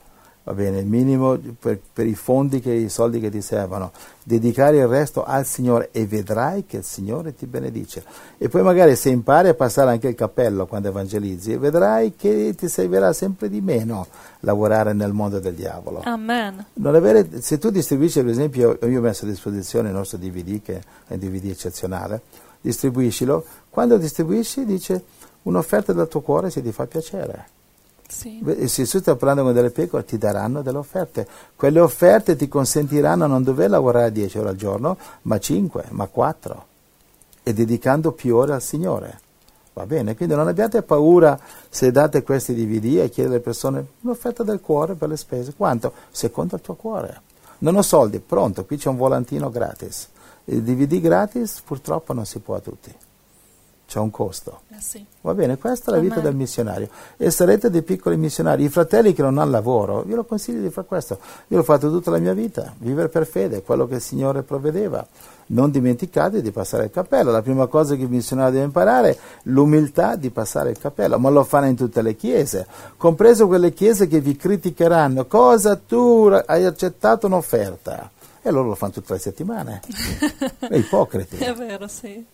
va 0.44 0.54
bene, 0.54 0.80
il 0.80 0.86
minimo 0.86 1.38
per, 1.58 1.80
per 1.91 2.06
i 2.06 2.16
fondi, 2.16 2.60
che, 2.60 2.72
i 2.72 2.89
soldi 2.89 3.20
che 3.20 3.30
ti 3.30 3.41
servono, 3.41 3.91
dedicare 4.24 4.78
il 4.78 4.88
resto 4.88 5.24
al 5.24 5.46
Signore 5.46 5.89
e 5.91 6.06
vedrai 6.06 6.66
che 6.66 6.78
il 6.78 6.84
Signore 6.84 7.34
ti 7.34 7.46
benedice. 7.46 8.04
E 8.38 8.50
poi 8.50 8.62
magari 8.62 8.96
se 8.96 9.10
impari 9.10 9.48
a 9.48 9.54
passare 9.54 9.91
anche 9.91 10.10
il 10.10 10.16
cappello 10.16 10.66
quando 10.66 10.89
evangelizzi, 10.89 11.56
vedrai 11.56 12.16
che 12.16 12.54
ti 12.58 12.68
servirà 12.68 13.14
sempre 13.14 13.48
di 13.50 13.62
meno 13.62 14.08
lavorare 14.41 14.94
nel 14.94 15.14
mondo 15.14 15.39
del 15.39 15.54
diavolo. 15.54 16.02
Amen. 16.04 16.66
Non 16.74 16.96
avere- 16.96 17.41
se 17.41 17.58
tu 17.58 17.70
distribuisci, 17.70 18.22
per 18.22 18.32
esempio, 18.32 18.78
io 18.82 19.00
ho 19.00 19.02
messo 19.02 19.26
a 19.26 19.30
disposizione 19.30 19.89
il 19.89 19.96
nostro 19.96 20.18
DVD, 20.18 20.62
che 20.62 20.76
è 21.08 21.14
un 21.14 21.20
DVD 21.20 21.46
eccezionale, 21.46 22.22
distribuiscilo, 22.60 23.46
quando 23.70 23.98
distribuisci 23.98 24.66
dice 24.66 25.04
un'offerta 25.44 25.94
dal 25.94 26.08
tuo 26.08 26.22
cuore 26.22 26.50
se 26.50 26.62
ti 26.62 26.72
fa 26.74 26.86
piacere. 26.86 27.62
Sì. 28.08 28.43
Se 28.68 28.86
tu 28.86 28.99
stai 28.99 29.16
parlando 29.16 29.43
con 29.43 29.54
delle 29.54 29.72
pecore 29.72 30.06
ti 30.06 30.18
daranno 30.18 30.62
delle 30.62 30.78
offerte, 30.78 31.28
quelle 31.56 31.80
offerte 31.80 32.36
ti 32.36 32.47
consentiranno 32.47 33.26
non 33.26 33.43
dover 33.43 33.70
lavorare 33.70 34.12
10 34.12 34.38
ore 34.38 34.49
al 34.49 34.56
giorno, 34.56 34.97
ma 35.24 35.39
5, 35.39 35.86
ma 35.89 36.08
4, 36.08 36.66
e 37.43 37.54
dedicando 37.54 38.12
più 38.12 38.36
ore 38.36 38.54
al 38.54 38.62
Signore. 38.62 39.20
Va 39.74 39.88
bene? 39.88 40.16
Quindi 40.16 40.36
non 40.36 40.47
abbiate 40.47 40.84
paura 40.84 41.39
se 41.68 41.91
date 41.91 42.22
questi 42.22 42.54
DVD 42.54 42.99
e 42.99 43.10
chiedere 43.10 43.36
alle 43.36 43.43
persone 43.43 43.86
un'offerta 44.01 44.43
del 44.43 44.62
cuore 44.62 44.93
per 44.93 45.10
le 45.10 45.18
spese. 45.18 45.56
Quanto? 45.56 45.93
Secondo 46.12 46.56
il 46.56 46.62
tuo 46.62 46.76
cuore. 46.76 47.22
Non 47.60 47.76
ho 47.76 47.82
soldi, 47.82 48.20
pronto, 48.20 48.66
qui 48.66 48.78
c'è 48.78 48.89
un 48.89 48.97
volantino 48.97 49.49
gratis. 49.49 50.10
Il 50.45 50.62
DVD 50.62 50.99
gratis 50.99 51.62
purtroppo 51.66 52.14
non 52.14 52.26
si 52.26 52.39
può 52.39 52.56
a 52.56 52.60
tutti. 52.60 52.93
C'è 53.94 54.00
un 54.00 54.10
costo. 54.10 54.62
Eh 54.70 54.82
sì. 54.82 55.06
Va 55.22 55.36
bene, 55.36 55.60
questa 55.60 55.91
è 55.91 55.94
la 55.94 56.02
vita 56.02 56.16
Amen. 56.16 56.26
del 56.26 56.36
missionario. 56.36 56.89
E 57.16 57.30
sarete 57.30 57.70
dei 57.70 57.84
piccoli 57.84 58.18
missionari. 58.18 58.64
I 58.64 58.70
fratelli 58.70 59.14
che 59.14 59.22
non 59.22 59.38
hanno 59.38 59.52
lavoro, 59.52 60.04
io 60.08 60.16
lo 60.16 60.24
consiglio 60.24 60.62
di 60.62 60.72
fare 60.72 60.88
questo. 60.88 61.20
Io 61.50 61.58
l'ho 61.58 61.64
fatto 61.64 61.91
tutta 61.91 62.10
la 62.10 62.18
mia 62.18 62.34
vita, 62.34 62.74
vivere 62.80 63.08
per 63.10 63.28
fede, 63.28 63.62
quello 63.62 63.86
che 63.86 63.94
il 63.94 64.02
Signore 64.02 64.41
provvedeva. 64.41 65.06
Non 65.46 65.70
dimenticate 65.70 66.41
di 66.41 66.50
passare 66.50 66.86
il 66.86 66.89
cappello. 66.89 67.30
La 67.30 67.44
prima 67.44 67.68
cosa 67.68 67.94
che 67.94 68.02
il 68.02 68.10
missionario 68.10 68.54
deve 68.54 68.66
imparare 68.66 69.10
è 69.12 69.18
l'umiltà 69.44 70.16
di 70.16 70.32
passare 70.32 70.72
il 70.72 70.80
cappello, 70.80 71.20
ma 71.20 71.30
lo 71.30 71.44
fanno 71.44 71.68
in 71.68 71.76
tutte 71.76 72.02
le 72.02 72.16
chiese, 72.16 72.66
compreso 72.98 73.46
quelle 73.46 73.74
chiese 73.74 74.08
che 74.08 74.22
vi 74.22 74.36
criticheranno. 74.36 75.28
Cosa 75.28 75.76
tu 75.76 76.32
hai 76.48 76.66
accettato 76.66 77.28
un'offerta? 77.28 78.10
E 78.41 78.50
loro 78.50 78.70
lo 78.70 78.76
fanno 78.76 78.94
tutte 78.94 79.14
le 79.14 79.20
settimane. 79.20 79.82
È 80.58 80.76
ipocriti. 80.76 81.38
È 81.38 81.54
vero, 81.54 81.88
sì. 81.88 82.33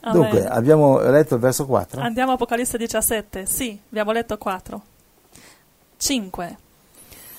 Amen. 0.00 0.20
Dunque, 0.20 0.46
abbiamo 0.46 0.98
letto 0.98 1.34
il 1.34 1.40
verso 1.40 1.66
4? 1.66 2.00
Andiamo 2.00 2.32
a 2.32 2.34
Apocalisse 2.34 2.78
17. 2.78 3.46
Sì, 3.46 3.78
abbiamo 3.90 4.12
letto 4.12 4.38
4. 4.38 4.82
5. 5.96 6.58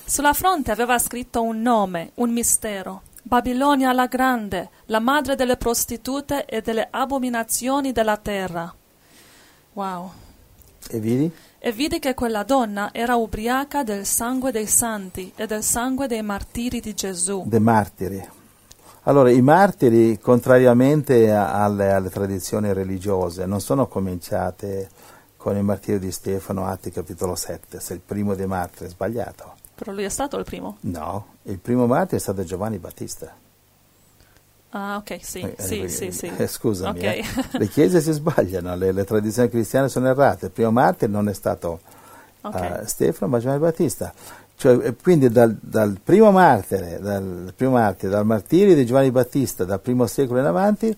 Sulla 0.04 0.32
fronte 0.32 0.70
aveva 0.70 0.98
scritto 0.98 1.42
un 1.42 1.60
nome, 1.60 2.10
un 2.14 2.30
mistero. 2.30 3.02
Babilonia 3.22 3.92
la 3.92 4.06
grande, 4.06 4.70
la 4.86 4.98
madre 5.00 5.36
delle 5.36 5.56
prostitute 5.56 6.44
e 6.44 6.60
delle 6.60 6.86
abominazioni 6.90 7.92
della 7.92 8.16
terra. 8.16 8.72
Wow. 9.74 10.10
E 10.90 11.00
vedi? 11.00 11.30
E 11.58 11.72
vidi 11.72 11.98
che 12.00 12.14
quella 12.14 12.42
donna 12.42 12.90
era 12.92 13.14
ubriaca 13.14 13.84
del 13.84 14.04
sangue 14.04 14.50
dei 14.50 14.66
santi 14.66 15.32
e 15.36 15.46
del 15.46 15.62
sangue 15.62 16.08
dei 16.08 16.22
martiri 16.22 16.80
di 16.80 16.92
Gesù. 16.92 17.44
dei 17.46 17.60
martiri. 17.60 18.28
Allora, 19.04 19.30
i 19.30 19.42
martiri, 19.42 20.18
contrariamente 20.20 21.30
alle, 21.32 21.90
alle 21.90 22.08
tradizioni 22.08 22.72
religiose, 22.72 23.46
non 23.46 23.60
sono 23.60 23.88
cominciate 23.88 24.88
con 25.36 25.56
il 25.56 25.64
martirio 25.64 25.98
di 25.98 26.12
Stefano, 26.12 26.66
Atti 26.66 26.92
capitolo 26.92 27.34
7, 27.34 27.80
se 27.80 27.94
il 27.94 28.00
primo 28.00 28.34
dei 28.36 28.46
martiri 28.46 28.86
è 28.86 28.88
sbagliato. 28.88 29.54
Però 29.74 29.90
lui 29.90 30.04
è 30.04 30.08
stato 30.08 30.38
il 30.38 30.44
primo. 30.44 30.76
No, 30.82 31.26
il 31.44 31.58
primo 31.58 31.86
martire 31.86 32.18
è 32.18 32.20
stato 32.20 32.44
Giovanni 32.44 32.78
Battista. 32.78 33.34
Ah, 34.74 34.96
ok, 34.96 35.18
sì, 35.20 35.40
Eh, 35.40 35.54
sì, 35.58 35.80
eh, 35.82 35.88
sì, 35.88 36.12
sì. 36.12 36.32
eh, 36.36 36.46
scusami, 36.46 36.98
Ok. 37.00 37.04
eh. 37.04 37.24
le 37.58 37.68
chiese 37.68 38.00
si 38.00 38.12
sbagliano, 38.12 38.76
le, 38.76 38.92
le 38.92 39.04
tradizioni 39.04 39.48
cristiane 39.48 39.88
sono 39.88 40.08
errate. 40.08 40.46
Il 40.46 40.52
primo 40.52 40.70
martire 40.70 41.10
non 41.10 41.28
è 41.28 41.34
stato 41.34 41.80
Ok. 42.42 42.54
eh, 42.54 42.86
Stefano, 42.86 43.32
ma 43.32 43.38
Giovanni 43.40 43.60
Battista. 43.60 44.12
Cioè, 44.62 44.94
quindi 45.02 45.28
dal, 45.28 45.56
dal 45.60 45.98
primo 46.00 46.30
martire, 46.30 47.00
dal 47.00 47.52
primo 47.56 47.72
martire, 47.72 48.12
dal 48.12 48.24
martirio 48.24 48.76
di 48.76 48.86
Giovanni 48.86 49.10
Battista, 49.10 49.64
dal 49.64 49.80
primo 49.80 50.06
secolo 50.06 50.38
in 50.38 50.46
avanti, 50.46 50.96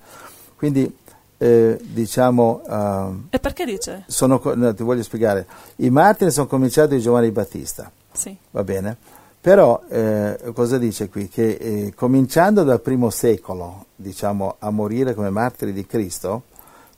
quindi 0.54 0.94
eh, 1.38 1.78
diciamo, 1.82 2.60
ehm, 2.68 3.26
E 3.30 3.38
perché 3.38 3.64
dice? 3.64 4.04
sono, 4.06 4.38
no, 4.54 4.74
ti 4.74 4.82
voglio 4.82 5.02
spiegare, 5.02 5.46
i 5.76 5.88
martiri 5.88 6.30
sono 6.30 6.46
cominciati 6.46 6.96
di 6.96 7.00
Giovanni 7.00 7.30
Battista, 7.30 7.90
Sì. 8.12 8.36
va 8.50 8.62
bene? 8.64 8.98
Però 9.40 9.82
eh, 9.88 10.38
cosa 10.52 10.76
dice 10.76 11.08
qui? 11.08 11.28
Che 11.30 11.48
eh, 11.52 11.92
cominciando 11.96 12.64
dal 12.64 12.82
primo 12.82 13.08
secolo, 13.08 13.86
diciamo, 13.96 14.56
a 14.58 14.68
morire 14.68 15.14
come 15.14 15.30
martiri 15.30 15.72
di 15.72 15.86
Cristo, 15.86 16.42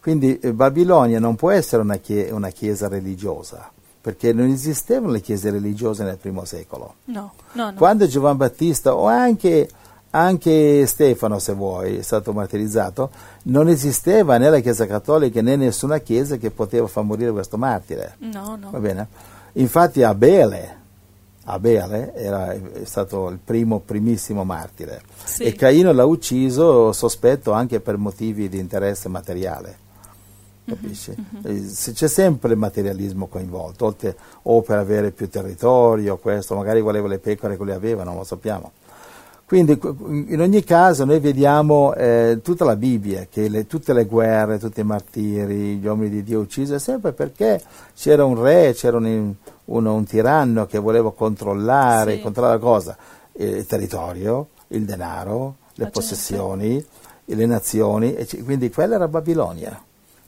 quindi 0.00 0.36
eh, 0.40 0.52
Babilonia 0.52 1.20
non 1.20 1.36
può 1.36 1.52
essere 1.52 1.82
una, 1.82 1.98
chie- 1.98 2.32
una 2.32 2.48
chiesa 2.50 2.88
religiosa, 2.88 3.70
perché 4.06 4.32
non 4.32 4.46
esistevano 4.50 5.10
le 5.10 5.20
chiese 5.20 5.50
religiose 5.50 6.04
nel 6.04 6.16
primo 6.16 6.44
secolo. 6.44 6.94
No, 7.06 7.32
no, 7.54 7.70
no. 7.70 7.74
Quando 7.74 8.06
Giovanni 8.06 8.36
Battista 8.36 8.94
o 8.94 9.06
anche, 9.08 9.68
anche 10.10 10.86
Stefano, 10.86 11.40
se 11.40 11.54
vuoi, 11.54 11.96
è 11.96 12.02
stato 12.02 12.32
martirizzato, 12.32 13.10
non 13.46 13.66
esisteva 13.66 14.38
né 14.38 14.48
la 14.48 14.60
Chiesa 14.60 14.86
Cattolica 14.86 15.42
né 15.42 15.56
nessuna 15.56 15.98
chiesa 15.98 16.36
che 16.36 16.52
poteva 16.52 16.86
far 16.86 17.02
morire 17.02 17.32
questo 17.32 17.58
martire. 17.58 18.14
No, 18.18 18.54
no. 18.54 18.70
Va 18.70 18.78
bene? 18.78 19.08
Infatti 19.54 20.04
Abele, 20.04 20.76
Abele 21.46 22.14
era 22.14 22.52
è 22.52 22.60
stato 22.84 23.28
il 23.28 23.40
primo, 23.44 23.80
primissimo 23.80 24.44
martire 24.44 25.02
Sì. 25.24 25.42
e 25.42 25.54
Caino 25.54 25.90
l'ha 25.90 26.04
ucciso, 26.04 26.92
sospetto, 26.92 27.50
anche 27.50 27.80
per 27.80 27.96
motivi 27.96 28.48
di 28.48 28.60
interesse 28.60 29.08
materiale. 29.08 29.78
Capisci? 30.66 31.14
Eh, 31.44 31.60
se 31.62 31.92
C'è 31.92 32.08
sempre 32.08 32.52
il 32.52 32.58
materialismo 32.58 33.26
coinvolto, 33.28 33.84
oltre- 33.86 34.16
o 34.42 34.62
per 34.62 34.78
avere 34.78 35.12
più 35.12 35.28
territorio, 35.28 36.16
questo, 36.18 36.54
magari 36.56 36.80
voleva 36.80 37.06
le 37.08 37.18
pecore 37.18 37.56
che 37.56 37.64
le 37.64 37.74
avevano, 37.74 38.10
non 38.10 38.18
lo 38.18 38.24
sappiamo. 38.24 38.72
Quindi 39.46 39.78
qu- 39.78 39.96
in 40.28 40.40
ogni 40.40 40.64
caso 40.64 41.04
noi 41.04 41.20
vediamo 41.20 41.94
eh, 41.94 42.40
tutta 42.42 42.64
la 42.64 42.74
Bibbia, 42.74 43.28
che 43.30 43.48
le- 43.48 43.66
tutte 43.68 43.92
le 43.92 44.04
guerre, 44.06 44.58
tutti 44.58 44.80
i 44.80 44.84
martiri, 44.84 45.76
gli 45.76 45.86
uomini 45.86 46.10
di 46.10 46.22
Dio 46.24 46.40
uccisi, 46.40 46.72
è 46.74 46.80
sempre 46.80 47.12
perché 47.12 47.62
c'era 47.94 48.24
un 48.24 48.42
re, 48.42 48.72
c'era 48.74 48.96
un, 48.96 49.32
uno- 49.66 49.94
un 49.94 50.04
tiranno 50.04 50.66
che 50.66 50.78
voleva 50.80 51.12
controllare, 51.12 52.16
Sì. 52.16 52.20
controllare 52.22 52.58
cosa? 52.58 52.96
Il 53.34 53.64
territorio, 53.66 54.48
il 54.68 54.84
denaro, 54.84 55.56
le 55.74 55.84
La 55.84 55.90
possessioni, 55.90 56.84
le 57.26 57.46
nazioni, 57.46 58.14
e 58.16 58.26
quindi 58.42 58.68
quella 58.70 58.96
era 58.96 59.06
Babilonia. 59.06 59.80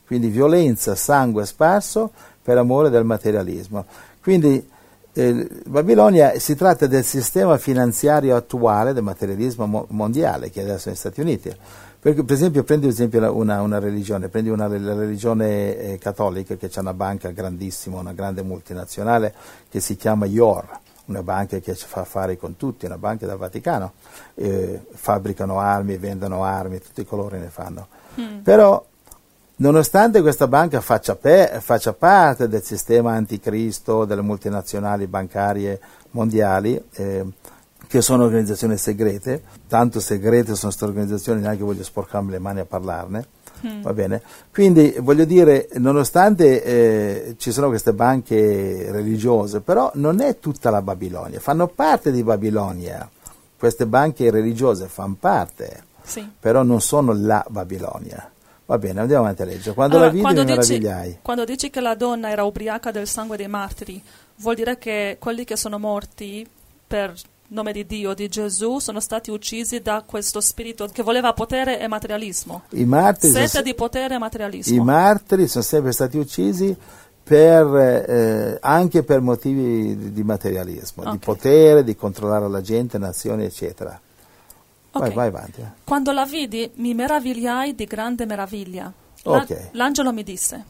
Quindi 0.08 0.28
violenza, 0.28 0.96
sangue 0.96 1.46
sparso 1.46 2.10
per 2.42 2.58
amore 2.58 2.90
del 2.90 3.04
materialismo. 3.04 3.84
Quindi 4.20 4.68
eh, 5.12 5.48
Babilonia 5.66 6.38
si 6.38 6.56
tratta 6.56 6.86
del 6.86 7.04
sistema 7.04 7.58
finanziario 7.58 8.34
attuale 8.34 8.92
del 8.92 9.02
materialismo 9.02 9.66
mo- 9.66 9.86
mondiale 9.90 10.50
che 10.50 10.60
è 10.60 10.64
adesso 10.64 10.88
negli 10.88 10.98
Stati 10.98 11.20
Uniti. 11.20 11.56
Perché, 12.00 12.24
per 12.24 12.36
esempio, 12.36 12.62
prendi 12.62 12.86
esempio 12.86 13.36
una, 13.36 13.60
una 13.60 13.78
religione, 13.78 14.28
prendi 14.28 14.48
una, 14.48 14.66
la 14.66 14.94
religione 14.94 15.76
eh, 15.76 15.98
cattolica 15.98 16.56
che 16.56 16.68
c'è 16.68 16.80
una 16.80 16.94
banca 16.94 17.30
grandissima, 17.30 17.98
una 17.98 18.12
grande 18.12 18.42
multinazionale 18.42 19.34
che 19.68 19.80
si 19.80 19.96
chiama 19.96 20.24
IOR, 20.24 20.64
una 21.06 21.22
banca 21.22 21.58
che 21.58 21.74
fa 21.74 22.00
affari 22.00 22.38
con 22.38 22.56
tutti, 22.56 22.86
una 22.86 22.98
banca 22.98 23.26
del 23.26 23.36
Vaticano, 23.36 23.92
eh, 24.36 24.80
fabbricano 24.90 25.58
armi, 25.58 25.96
vendono 25.96 26.44
armi, 26.44 26.78
tutti 26.80 27.00
i 27.00 27.04
colori 27.04 27.38
ne 27.38 27.48
fanno. 27.48 27.88
Mm. 28.20 28.38
Però, 28.38 28.84
nonostante 29.58 30.20
questa 30.20 30.46
banca 30.48 30.80
faccia, 30.80 31.14
pe- 31.14 31.58
faccia 31.60 31.92
parte 31.92 32.48
del 32.48 32.62
sistema 32.62 33.12
anticristo 33.12 34.04
delle 34.04 34.22
multinazionali 34.22 35.06
bancarie 35.06 35.80
mondiali, 36.10 36.82
eh, 36.92 37.24
che 37.86 38.02
sono 38.02 38.24
organizzazioni 38.24 38.76
segrete, 38.76 39.42
tanto 39.66 40.00
segrete 40.00 40.54
sono 40.54 40.72
queste 40.72 40.84
organizzazioni, 40.84 41.40
neanche 41.40 41.62
voglio 41.64 41.82
sporcarmi 41.84 42.30
le 42.30 42.38
mani 42.38 42.60
a 42.60 42.64
parlarne, 42.64 43.26
Mm. 43.66 43.82
va 43.82 43.92
bene? 43.92 44.22
Quindi 44.52 44.94
voglio 45.00 45.24
dire, 45.24 45.68
nonostante 45.78 46.62
eh, 46.62 47.34
ci 47.38 47.50
sono 47.50 47.66
queste 47.66 47.92
banche 47.92 48.86
religiose, 48.92 49.60
però 49.62 49.90
non 49.94 50.20
è 50.20 50.38
tutta 50.38 50.70
la 50.70 50.80
Babilonia, 50.80 51.40
fanno 51.40 51.66
parte 51.66 52.12
di 52.12 52.22
Babilonia, 52.22 53.08
queste 53.58 53.86
banche 53.86 54.30
religiose 54.30 54.86
fanno 54.86 55.16
parte, 55.18 55.82
Sì. 56.04 56.30
però 56.38 56.62
non 56.62 56.80
sono 56.80 57.12
la 57.12 57.44
Babilonia. 57.48 58.30
Va 58.68 58.76
bene, 58.76 59.00
andiamo 59.00 59.22
avanti 59.22 59.40
a 59.40 59.44
leggere. 59.46 59.74
Quando 59.74 59.94
Allora, 59.96 60.10
la 60.10 60.12
vidi 60.12 60.22
quando 60.24 60.44
mi 60.44 60.54
dici- 60.58 60.72
meravigliai. 60.78 61.18
Quando 61.22 61.44
dici 61.46 61.70
che 61.70 61.80
la 61.80 61.94
donna 61.94 62.28
era 62.28 62.44
ubriaca 62.44 62.90
del 62.90 63.06
sangue 63.06 63.38
dei 63.38 63.48
martiri, 63.48 64.02
vuol 64.36 64.56
dire 64.56 64.76
che 64.76 65.16
quelli 65.18 65.44
che 65.44 65.56
sono 65.56 65.78
morti 65.78 66.46
per 66.86 67.14
nome 67.48 67.72
di 67.72 67.86
Dio, 67.86 68.12
di 68.12 68.28
Gesù, 68.28 68.78
sono 68.78 69.00
stati 69.00 69.30
uccisi 69.30 69.80
da 69.80 70.04
questo 70.06 70.42
spirito 70.42 70.86
che 70.92 71.02
voleva 71.02 71.32
potere 71.32 71.80
e 71.80 71.88
materialismo. 71.88 72.64
I 72.72 72.84
martiri, 72.84 73.32
sono, 73.32 73.46
Sete 73.46 73.62
di 73.64 73.74
potere 73.74 74.16
e 74.16 74.18
materialismo. 74.18 74.76
i 74.76 74.84
martiri 74.84 75.48
sono 75.48 75.64
sempre 75.64 75.92
stati 75.92 76.18
uccisi 76.18 76.76
per, 77.22 77.74
eh, 77.74 78.58
anche 78.60 79.02
per 79.02 79.22
motivi 79.22 79.96
di, 79.96 80.12
di 80.12 80.22
materialismo, 80.22 81.04
di 81.04 81.08
Ok. 81.16 81.24
potere, 81.24 81.84
di 81.84 81.96
controllare 81.96 82.46
la 82.50 82.60
gente, 82.60 82.98
nazioni, 82.98 83.44
eccetera. 83.44 83.98
Vai, 84.92 85.08
Ok. 85.08 85.14
vai 85.14 85.26
avanti. 85.28 85.60
eh. 85.60 85.66
Quando 85.84 86.12
la 86.12 86.24
vidi, 86.24 86.70
mi 86.76 86.94
meravigliai 86.94 87.74
di 87.74 87.84
grande 87.84 88.26
meraviglia. 88.26 88.92
La- 89.22 89.36
Ok. 89.38 89.68
L'angelo 89.72 90.12
mi 90.12 90.22
disse: 90.22 90.64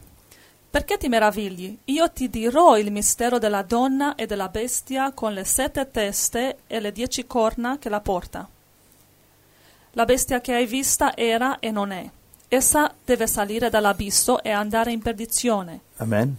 Perché 0.69 0.97
ti 0.97 1.07
meravigli? 1.07 1.77
Io 1.85 2.11
ti 2.11 2.29
dirò 2.29 2.77
il 2.77 2.91
mistero 2.91 3.39
della 3.39 3.61
donna 3.63 4.15
e 4.15 4.25
della 4.25 4.49
bestia 4.49 5.11
con 5.13 5.33
le 5.33 5.43
sette 5.45 5.89
teste 5.89 6.57
e 6.67 6.79
le 6.79 6.91
dieci 6.91 7.25
corna 7.25 7.77
che 7.79 7.89
la 7.89 8.01
porta. 8.01 8.47
La 9.93 10.05
bestia 10.05 10.39
che 10.41 10.53
hai 10.53 10.65
vista 10.67 11.15
era 11.15 11.59
e 11.59 11.71
non 11.71 11.91
è. 11.91 12.07
Essa 12.47 12.93
deve 13.03 13.25
salire 13.27 13.69
dall'abisso 13.69 14.41
e 14.43 14.51
andare 14.51 14.91
in 14.91 15.01
perdizione. 15.01 15.79
Amen. 15.97 16.35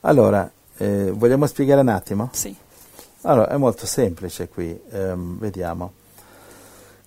Allora, 0.00 0.50
eh, 0.76 1.10
vogliamo 1.10 1.46
spiegare 1.46 1.80
un 1.80 1.88
attimo? 1.88 2.28
Sì. 2.32 2.54
Allora, 3.22 3.48
è 3.48 3.56
molto 3.56 3.86
semplice 3.86 4.48
qui, 4.48 4.78
ehm, 4.90 5.38
vediamo. 5.38 5.92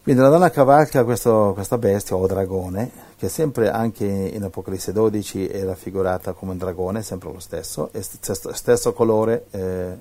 Quindi 0.04 0.22
la 0.22 0.28
donna 0.28 0.50
cavalca 0.50 1.06
questo- 1.06 1.54
questa 1.54 1.78
bestia 1.78 2.18
o 2.18 2.28
dragone, 2.28 2.92
che 3.16 3.30
sempre 3.30 3.72
anche 3.72 4.06
in 4.06 4.44
Apocalisse 4.44 4.92
12 4.92 5.48
è 5.48 5.64
raffigurata 5.64 6.34
come 6.34 6.52
un 6.52 6.58
dragone, 6.58 7.02
sempre 7.02 7.32
lo 7.32 7.40
stesso, 7.40 7.88
e 7.94 8.02
stesso, 8.02 8.54
stesso 8.54 8.92
colore, 8.92 9.46
eh, 9.52 9.98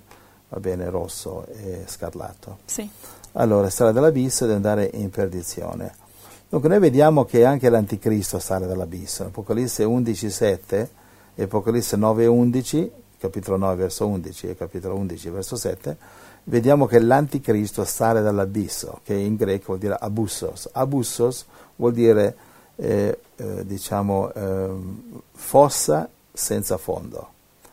va 0.48 0.59
bene, 0.59 0.90
rosso 0.90 1.46
e 1.46 1.84
scarlatto. 1.86 2.59
Sì. 2.64 2.90
Allora, 3.34 3.70
sarà 3.70 3.92
dall'abisso 3.92 4.44
ed 4.44 4.50
andare 4.50 4.90
in 4.92 5.09
perdizione. 5.09 5.94
Dunque 6.48 6.68
noi 6.68 6.80
vediamo 6.80 7.24
che 7.24 7.44
anche 7.44 7.68
l'anticristo 7.68 8.40
sale 8.40 8.66
dall'abisso. 8.66 9.22
Apocalisse 9.22 9.84
11, 9.84 10.30
7 10.30 10.90
e 11.36 11.44
Apocalisse 11.44 11.96
9, 11.96 12.26
11, 12.26 12.90
capitolo 13.18 13.57
9, 13.57 13.76
verso 13.76 14.09
11 14.09 14.48
e 14.48 14.57
capitolo 14.57 14.96
11, 14.96 15.30
verso 15.30 15.55
7, 15.55 15.96
vediamo 16.45 16.86
che 16.86 16.99
l'anticristo 16.99 17.84
sale 17.84 18.22
dall'abisso, 18.22 19.01
che 19.05 19.14
in 19.14 19.36
greco 19.36 19.66
vuol 19.66 19.78
dire 19.78 19.97
abussos. 19.99 20.68
Abussos 20.72 21.47
vuol 21.76 21.93
dire, 21.93 22.36
eh, 22.76 23.18
eh, 23.36 23.66
diciamo, 23.66 24.32
ehm, 24.32 25.03
fossa 25.32 26.09
senza 26.32 26.76
fondo 26.76 27.32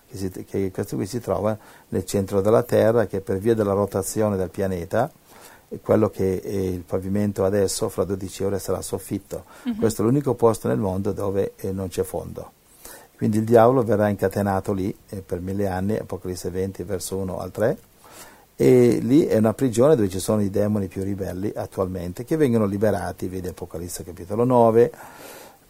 che, 0.10 0.18
si- 0.18 0.46
che 0.46 0.72
questo 0.72 0.96
qui 0.96 1.06
si 1.06 1.20
trova 1.20 1.58
nel 1.90 2.06
centro 2.06 2.42
della 2.42 2.64
Terra, 2.64 3.06
che 3.06 3.22
per 3.22 3.38
via 3.38 3.54
della 3.54 3.74
rotazione 3.74 4.38
del 4.38 4.50
pianeta, 4.50 5.12
quello 5.84 6.10
che 6.10 6.42
è 6.42 6.48
il 6.48 6.82
pavimento 6.82 7.46
adesso, 7.46 7.90
fra 7.90 8.04
12 8.04 8.44
ore 8.44 8.60
sarà 8.60 8.82
soffitto. 8.82 9.46
Questo 9.78 10.02
è 10.02 10.06
l'unico 10.06 10.34
posto 10.34 10.68
nel 10.68 10.80
mondo 10.80 11.12
dove 11.12 11.54
eh, 11.58 11.72
non 11.72 11.90
c'è 11.90 12.02
fondo. 12.02 12.54
Quindi 13.16 13.38
il 13.38 13.44
diavolo 13.44 13.84
verrà 13.84 14.08
incatenato 14.08 14.74
lì 14.74 14.96
eh, 15.10 15.18
per 15.18 15.42
mille 15.42 15.68
anni, 15.68 15.98
Apocalisse 15.98 16.50
20, 16.50 16.84
verso 16.84 17.18
1 17.18 17.38
al 17.38 17.52
3, 17.52 17.78
e 18.62 19.00
lì 19.02 19.26
è 19.26 19.38
una 19.38 19.54
prigione 19.54 19.96
dove 19.96 20.10
ci 20.10 20.20
sono 20.20 20.42
i 20.42 20.50
demoni 20.50 20.88
più 20.88 21.02
ribelli 21.02 21.50
attualmente, 21.56 22.26
che 22.26 22.36
vengono 22.36 22.66
liberati, 22.66 23.30
vedi 23.30 23.48
Apocalisse 23.48 24.04
capitolo 24.04 24.44
9, 24.44 24.92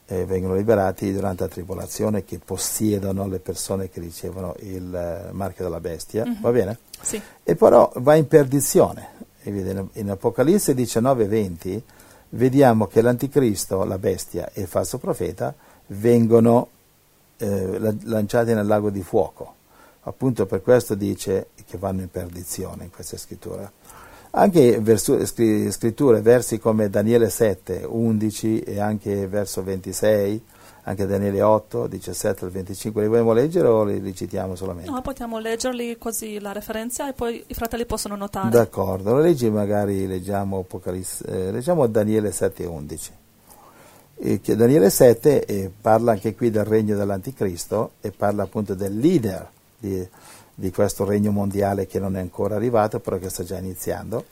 eh, 0.08 0.26
vengono 0.26 0.56
liberati 0.56 1.14
durante 1.14 1.44
la 1.44 1.50
tribolazione 1.50 2.26
che 2.26 2.40
possiedono 2.44 3.28
le 3.28 3.38
persone 3.38 3.92
che 3.92 4.00
ricevono 4.00 4.56
il 4.62 4.92
eh, 4.92 5.32
marchio 5.34 5.66
della 5.66 5.80
bestia, 5.80 6.26
va 6.42 6.50
bene? 6.50 6.80
Sì. 7.00 7.22
E 7.44 7.56
però 7.56 7.92
va 7.98 8.16
in 8.16 8.28
perdizione. 8.28 9.08
In- 9.44 10.10
Apocalisse 10.10 10.74
19 10.74 11.28
20 11.28 11.84
vediamo 12.30 12.88
che 12.88 13.04
l'anticristo, 13.04 13.84
la 13.84 14.00
bestia 14.00 14.50
e 14.52 14.62
il 14.62 14.68
falso 14.68 14.98
profeta 14.98 15.54
vengono 15.90 16.70
eh, 17.38 17.78
la- 17.78 17.94
lanciati 18.06 18.56
nel 18.56 18.66
lago 18.66 18.90
di 18.90 19.04
fuoco. 19.04 19.58
Appunto 20.04 20.48
per 20.48 20.64
questo 20.64 20.96
dice 20.96 21.50
che 21.70 21.78
vanno 21.78 22.02
in 22.02 22.10
perdizione 22.10 22.86
in 22.86 22.90
questa 22.90 23.16
scrittura. 23.16 23.72
Anche 24.32 24.80
versu- 24.80 25.24
scri- 25.24 25.72
scritture, 25.72 26.22
versi 26.22 26.60
come 26.60 26.90
Daniele 26.90 27.30
7, 27.30 27.86
11 27.88 28.62
e 28.62 28.80
anche 28.80 29.28
verso 29.28 29.64
26, 29.64 30.44
anche 30.84 31.06
Daniele 31.06 31.42
8, 31.42 31.88
17 31.88 32.46
al 32.46 32.52
25, 32.52 33.02
li 33.02 33.08
vogliamo 33.08 33.34
leggere 33.34 33.68
o 33.68 33.84
li, 33.84 34.02
li 34.02 34.16
citiamo 34.16 34.56
solamente? 34.56 34.90
No, 34.90 35.02
possiamo 35.02 35.40
leggerli 35.40 35.98
così 35.98 36.40
la 36.40 36.52
referenza 36.52 37.08
e 37.08 37.14
poi 37.14 37.44
i 37.46 37.54
fratelli 37.54 37.86
possono 37.86 38.16
notare. 38.16 38.50
D'accordo, 38.50 39.14
lo 39.14 39.20
leggi 39.20 39.50
magari 39.50 40.08
leggiamo, 40.08 40.60
Apocalisse, 40.60 41.26
eh, 41.26 41.52
leggiamo 41.52 41.86
Daniele 41.88 42.32
7 42.32 42.64
e 42.64 42.66
11. 42.66 43.12
E 44.22 44.42
che 44.42 44.56
Daniele 44.56 44.90
7 44.90 45.46
eh, 45.46 45.72
parla 45.80 46.12
anche 46.12 46.36
qui 46.36 46.50
del 46.50 46.66
regno 46.66 46.96
dell'anticristo 46.96 47.92
e 48.02 48.12
parla 48.12 48.44
appunto 48.44 48.74
del 48.74 48.98
leader 48.98 49.50
di, 49.80 50.08
di 50.60 50.72
questo 50.72 51.06
regno 51.06 51.32
mondiale 51.32 51.88
che 51.88 52.00
non 52.00 52.18
è 52.18 52.20
ancora 52.20 52.56
arrivato, 52.56 53.00
però 53.00 53.18
che 53.18 53.30
sta 53.30 53.44
già 53.44 53.58
iniziando. 53.58 54.26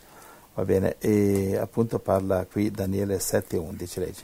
Va 0.53 0.65
bene, 0.65 0.97
e 0.99 1.55
appunto 1.55 1.99
parla 1.99 2.45
qui 2.45 2.69
Daniele 2.69 3.19
7 3.19 3.55
e 3.55 3.59
11, 3.59 3.99
leggi. 3.99 4.23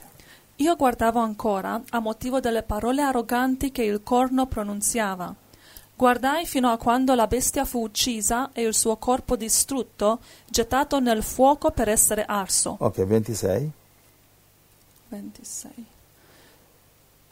Io 0.56 0.76
guardavo 0.76 1.18
ancora 1.18 1.80
a 1.88 1.98
motivo 2.00 2.40
delle 2.40 2.62
parole 2.62 3.02
arroganti 3.02 3.72
che 3.72 3.84
il 3.84 4.02
corno 4.02 4.46
pronunziava. 4.46 5.34
Guardai 5.96 6.44
fino 6.44 6.70
a 6.70 6.76
quando 6.76 7.14
la 7.14 7.26
bestia 7.26 7.64
fu 7.64 7.80
uccisa 7.80 8.50
e 8.52 8.62
il 8.62 8.74
suo 8.74 8.96
corpo 8.96 9.36
distrutto, 9.36 10.18
gettato 10.46 11.00
nel 11.00 11.22
fuoco 11.22 11.70
per 11.70 11.88
essere 11.88 12.24
arso. 12.24 12.76
Ok, 12.80 13.04
26. 13.04 13.70
26. 15.08 15.86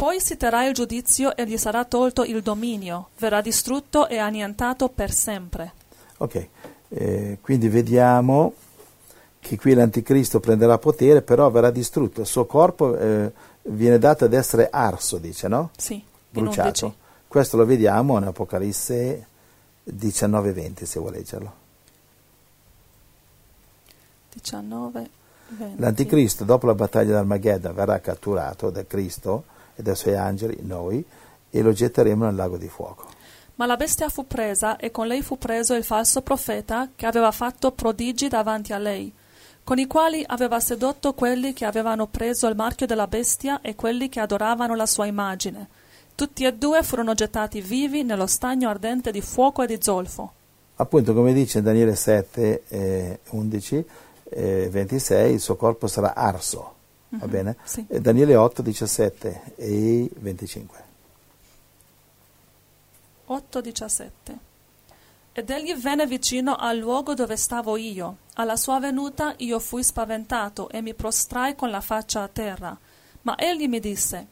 Poi 0.02 0.20
si 0.20 0.36
terrà 0.36 0.66
il 0.66 0.74
giudizio 0.74 1.36
e 1.36 1.46
gli 1.46 1.56
sarà 1.56 1.84
tolto 1.84 2.24
il 2.24 2.42
dominio, 2.42 3.10
verrà 3.18 3.40
distrutto 3.40 4.08
e 4.08 4.18
annientato 4.18 4.88
per 4.88 5.12
sempre. 5.12 5.74
Ok, 6.16 6.48
eh, 6.88 7.38
quindi 7.40 7.68
vediamo 7.68 8.52
che 9.38 9.56
qui 9.56 9.74
l'anticristo 9.74 10.40
prenderà 10.40 10.76
potere, 10.78 11.22
però 11.22 11.48
verrà 11.50 11.70
distrutto. 11.70 12.22
Il 12.22 12.26
suo 12.26 12.46
corpo 12.46 12.96
eh, 12.96 13.30
viene 13.62 14.00
dato 14.00 14.24
ad 14.24 14.32
essere 14.32 14.70
arso, 14.72 15.18
dice, 15.18 15.46
no? 15.46 15.70
Sì, 15.76 16.02
Bruciato. 16.30 16.84
11. 16.86 17.00
Questo 17.28 17.56
lo 17.56 17.64
vediamo 17.64 18.18
in 18.18 18.24
Apocalisse 18.24 19.26
19-20, 19.88 20.82
se 20.82 20.98
vuoi 20.98 21.12
leggerlo. 21.12 21.52
19, 24.32 25.10
20. 25.46 25.80
L'anticristo, 25.80 26.42
dopo 26.42 26.66
la 26.66 26.74
battaglia 26.74 27.12
d'Armageddon, 27.12 27.72
verrà 27.72 28.00
catturato 28.00 28.68
da 28.70 28.84
Cristo 28.84 29.60
e 29.74 29.82
dai 29.82 29.96
suoi 29.96 30.16
angeli, 30.16 30.58
noi, 30.62 31.04
e 31.50 31.62
lo 31.62 31.72
getteremo 31.72 32.24
nel 32.24 32.34
lago 32.34 32.56
di 32.56 32.68
fuoco. 32.68 33.06
Ma 33.56 33.66
la 33.66 33.76
bestia 33.76 34.08
fu 34.08 34.26
presa 34.26 34.76
e 34.76 34.90
con 34.90 35.06
lei 35.06 35.22
fu 35.22 35.36
preso 35.38 35.74
il 35.74 35.84
falso 35.84 36.22
profeta 36.22 36.88
che 36.96 37.06
aveva 37.06 37.30
fatto 37.30 37.70
prodigi 37.72 38.28
davanti 38.28 38.72
a 38.72 38.78
lei, 38.78 39.12
con 39.64 39.78
i 39.78 39.86
quali 39.86 40.24
aveva 40.26 40.58
sedotto 40.58 41.12
quelli 41.12 41.52
che 41.52 41.64
avevano 41.64 42.06
preso 42.06 42.48
il 42.48 42.56
marchio 42.56 42.86
della 42.86 43.06
bestia 43.06 43.60
e 43.60 43.74
quelli 43.74 44.08
che 44.08 44.20
adoravano 44.20 44.74
la 44.74 44.86
sua 44.86 45.06
immagine. 45.06 45.68
Tutti 46.14 46.44
e 46.44 46.54
due 46.54 46.82
furono 46.82 47.14
gettati 47.14 47.60
vivi 47.60 48.02
nello 48.02 48.26
stagno 48.26 48.68
ardente 48.68 49.10
di 49.10 49.20
fuoco 49.20 49.62
e 49.62 49.66
di 49.66 49.78
zolfo. 49.80 50.32
Appunto, 50.76 51.14
come 51.14 51.32
dice 51.32 51.62
Daniele 51.62 51.94
7, 51.94 52.62
eh, 52.68 53.18
11, 53.30 53.86
eh, 54.30 54.68
26, 54.70 55.34
il 55.34 55.40
suo 55.40 55.56
corpo 55.56 55.86
sarà 55.86 56.14
arso, 56.14 56.74
va 57.18 57.26
bene? 57.26 57.56
sì. 57.64 57.84
E 57.88 58.00
Daniele 58.00 58.36
8, 58.36 58.62
17 58.62 59.54
e 59.56 60.10
25. 60.14 60.90
8:17 63.28 64.10
Ed 65.32 65.48
egli 65.48 65.74
venne 65.74 66.06
vicino 66.06 66.56
al 66.56 66.76
luogo 66.76 67.14
dove 67.14 67.36
stavo 67.36 67.76
io. 67.76 68.16
Alla 68.34 68.56
sua 68.56 68.78
venuta 68.78 69.34
io 69.38 69.58
fui 69.58 69.82
spaventato 69.82 70.68
e 70.68 70.82
mi 70.82 70.92
prostrai 70.92 71.54
con 71.54 71.70
la 71.70 71.80
faccia 71.80 72.22
a 72.22 72.28
terra. 72.28 72.76
Ma 73.22 73.36
egli 73.38 73.68
mi 73.68 73.80
disse, 73.80 74.26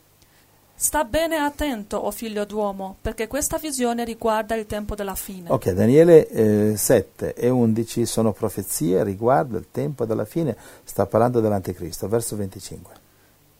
Sta 0.82 1.04
bene 1.04 1.36
attento, 1.36 1.98
o 1.98 2.10
figlio 2.10 2.46
d'uomo, 2.46 2.96
perché 3.02 3.28
questa 3.28 3.58
visione 3.58 4.02
riguarda 4.02 4.54
il 4.54 4.64
tempo 4.64 4.94
della 4.94 5.14
fine. 5.14 5.50
Ok, 5.50 5.72
Daniele 5.72 6.26
eh, 6.26 6.74
7 6.74 7.34
e 7.34 7.50
11 7.50 8.06
sono 8.06 8.32
profezie 8.32 9.04
riguardo 9.04 9.58
il 9.58 9.66
tempo 9.70 10.06
della 10.06 10.24
fine, 10.24 10.56
sta 10.84 11.04
parlando 11.04 11.40
dell'anticristo, 11.40 12.08
verso 12.08 12.34
25. 12.34 12.94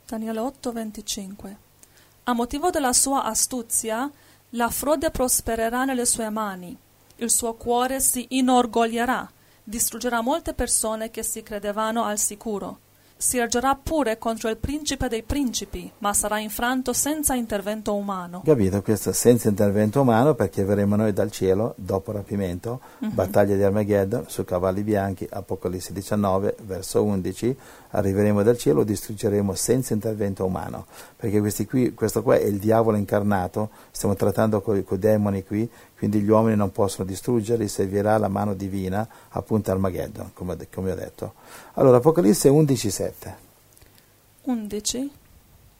Daniele 0.06 0.38
8, 0.38 0.72
25. 0.72 1.56
A 2.24 2.32
motivo 2.32 2.70
della 2.70 2.94
sua 2.94 3.24
astuzia, 3.24 4.10
la 4.50 4.70
frode 4.70 5.10
prospererà 5.10 5.84
nelle 5.84 6.06
sue 6.06 6.30
mani, 6.30 6.74
il 7.16 7.30
suo 7.30 7.52
cuore 7.52 8.00
si 8.00 8.28
inorgoglierà, 8.30 9.30
distruggerà 9.62 10.22
molte 10.22 10.54
persone 10.54 11.10
che 11.10 11.22
si 11.22 11.42
credevano 11.42 12.02
al 12.02 12.18
sicuro. 12.18 12.78
Si 13.22 13.36
ergerà 13.36 13.74
pure 13.76 14.16
contro 14.16 14.48
il 14.48 14.56
principe 14.56 15.06
dei 15.06 15.22
principi, 15.22 15.92
ma 15.98 16.14
sarà 16.14 16.38
infranto 16.38 16.94
senza 16.94 17.34
intervento 17.34 17.94
umano. 17.94 18.40
Capito? 18.42 18.80
Questo 18.80 19.12
senza 19.12 19.50
intervento 19.50 20.00
umano 20.00 20.32
perché 20.34 20.64
verremo 20.64 20.96
noi 20.96 21.12
dal 21.12 21.30
cielo 21.30 21.74
dopo 21.76 22.12
rapimento, 22.12 22.80
battaglia 22.98 23.56
di 23.56 23.62
Armageddon 23.62 24.24
su 24.26 24.42
cavalli 24.44 24.82
bianchi, 24.82 25.28
Apocalisse 25.30 25.92
19, 25.92 26.56
verso 26.62 27.04
11, 27.04 27.56
arriveremo 27.90 28.42
dal 28.42 28.56
cielo, 28.56 28.84
distruggeremo 28.84 29.54
senza 29.54 29.94
intervento 29.94 30.44
umano, 30.44 30.86
perché 31.16 31.40
questi 31.40 31.66
qui, 31.66 31.94
questo 31.94 32.22
qua 32.22 32.36
è 32.36 32.44
il 32.44 32.58
diavolo 32.58 32.96
incarnato, 32.96 33.70
stiamo 33.90 34.14
trattando 34.14 34.60
con 34.60 34.76
i 34.76 34.84
demoni 34.98 35.44
qui, 35.44 35.68
quindi 35.96 36.20
gli 36.20 36.28
uomini 36.28 36.56
non 36.56 36.72
possono 36.72 37.08
distruggerli, 37.08 37.68
servirà 37.68 38.18
la 38.18 38.28
mano 38.28 38.54
divina 38.54 39.06
appunto 39.30 39.70
Armageddon, 39.70 40.30
come, 40.34 40.56
come 40.72 40.92
ho 40.92 40.96
detto. 40.96 41.34
Allora, 41.74 41.98
Apocalisse 41.98 42.48
11, 42.48 42.90
7. 42.90 43.36
11, 44.42 45.10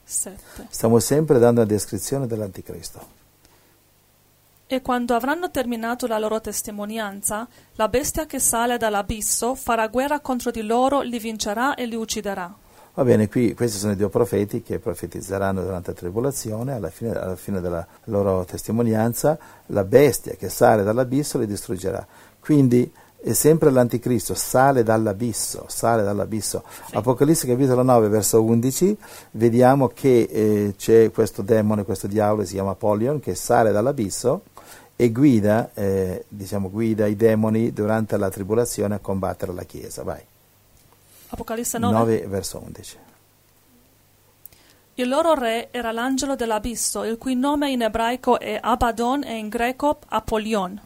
7. 0.03 0.67
Stiamo 0.69 0.99
sempre 0.99 1.39
dando 1.39 1.61
una 1.61 1.69
descrizione 1.69 2.27
dell'anticristo. 2.27 3.20
E 4.73 4.81
quando 4.81 5.15
avranno 5.15 5.51
terminato 5.51 6.07
la 6.07 6.17
loro 6.17 6.39
testimonianza, 6.39 7.45
la 7.73 7.89
bestia 7.89 8.25
che 8.25 8.39
sale 8.39 8.77
dall'abisso 8.77 9.53
farà 9.53 9.89
guerra 9.89 10.21
contro 10.21 10.49
di 10.49 10.61
loro, 10.61 11.01
li 11.01 11.19
vincerà 11.19 11.75
e 11.75 11.85
li 11.85 11.95
ucciderà. 11.95 12.55
Va 12.93 13.03
bene, 13.03 13.27
qui 13.27 13.53
questi 13.53 13.77
sono 13.77 13.91
i 13.91 13.97
due 13.97 14.07
profeti 14.07 14.61
che 14.61 14.79
profetizzeranno 14.79 15.61
durante 15.61 15.91
la 15.91 15.97
tribolazione, 15.97 16.71
alla 16.75 16.89
fine, 16.89 17.11
alla 17.11 17.35
fine 17.35 17.59
della 17.59 17.85
loro 18.05 18.45
testimonianza, 18.45 19.37
la 19.65 19.83
bestia 19.83 20.35
che 20.35 20.47
sale 20.47 20.83
dall'abisso 20.83 21.37
li 21.37 21.47
distruggerà. 21.47 22.07
Quindi 22.39 22.89
è 23.19 23.33
sempre 23.33 23.71
l'anticristo, 23.71 24.35
sale 24.35 24.83
dall'abisso, 24.83 25.65
sale 25.67 26.01
dall'abisso. 26.01 26.63
Apocalisse 26.93 27.45
capitolo 27.45 27.83
9, 27.83 28.07
verso 28.07 28.41
11, 28.41 28.97
vediamo 29.31 29.89
che 29.89 30.29
eh, 30.31 30.75
c'è 30.77 31.11
questo 31.11 31.41
demone, 31.41 31.83
questo 31.83 32.07
diavolo, 32.07 32.45
si 32.45 32.53
chiama 32.53 32.71
Apollyon, 32.71 33.19
che 33.19 33.35
sale 33.35 33.73
dall'abisso 33.73 34.43
e 35.01 35.11
guida, 35.11 35.71
eh, 35.73 36.25
diciamo, 36.27 36.69
guida 36.69 37.07
i 37.07 37.15
demoni 37.15 37.73
durante 37.73 38.17
la 38.17 38.29
tribolazione 38.29 38.93
a 38.93 38.99
combattere 38.99 39.51
la 39.51 39.63
Chiesa. 39.63 40.03
Vai. 40.03 40.23
Apocalisse 41.29 41.79
9. 41.79 41.97
9, 41.97 42.27
verso 42.27 42.61
11. 42.63 42.97
Il 44.93 45.09
loro 45.09 45.33
re 45.33 45.69
era 45.71 45.91
l'angelo 45.91 46.35
dell'abisso, 46.35 47.03
il 47.03 47.17
cui 47.17 47.33
nome 47.33 47.71
in 47.71 47.81
ebraico 47.81 48.39
è 48.39 48.59
Abaddon 48.61 49.23
e 49.23 49.37
in 49.37 49.49
greco 49.49 49.97
Apolion. 50.09 50.79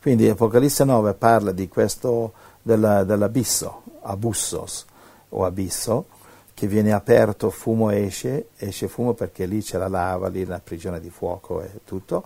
Quindi 0.00 0.26
Apocalisse 0.26 0.84
9 0.84 1.12
parla 1.12 1.52
di 1.52 1.68
questo 1.68 2.32
della- 2.62 3.04
dell'abisso, 3.04 3.82
abussos 4.04 4.86
o 5.28 5.44
abisso, 5.44 6.06
che 6.54 6.66
viene 6.66 6.92
aperto, 6.92 7.50
fumo 7.50 7.90
esce, 7.90 8.48
esce 8.56 8.88
fumo 8.88 9.12
perché 9.12 9.44
lì 9.44 9.60
c'è 9.62 9.76
la 9.76 9.88
lava, 9.88 10.28
lì 10.28 10.46
la 10.46 10.60
prigione 10.64 10.98
di 10.98 11.10
fuoco 11.10 11.60
e 11.60 11.80
tutto, 11.84 12.24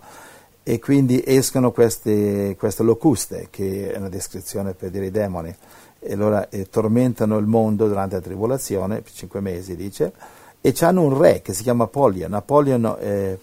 e 0.66 0.78
quindi 0.78 1.22
escono 1.24 1.70
queste, 1.70 2.56
queste 2.58 2.82
locuste, 2.82 3.48
che 3.50 3.92
è 3.92 3.98
una 3.98 4.08
descrizione 4.08 4.72
per 4.72 4.90
dire 4.90 5.06
i 5.06 5.10
demoni, 5.10 5.54
e 6.00 6.12
allora 6.12 6.48
eh, 6.48 6.68
tormentano 6.70 7.36
il 7.36 7.46
mondo 7.46 7.86
durante 7.86 8.16
la 8.16 8.22
tribolazione, 8.22 9.02
cinque 9.12 9.40
mesi 9.40 9.76
dice, 9.76 10.12
e 10.60 10.74
hanno 10.80 11.02
un 11.02 11.18
re 11.18 11.42
che 11.42 11.52
si 11.52 11.62
chiama 11.62 11.84
Apollyon. 11.84 12.32
Apollyon 12.32 12.96
è, 12.98 13.36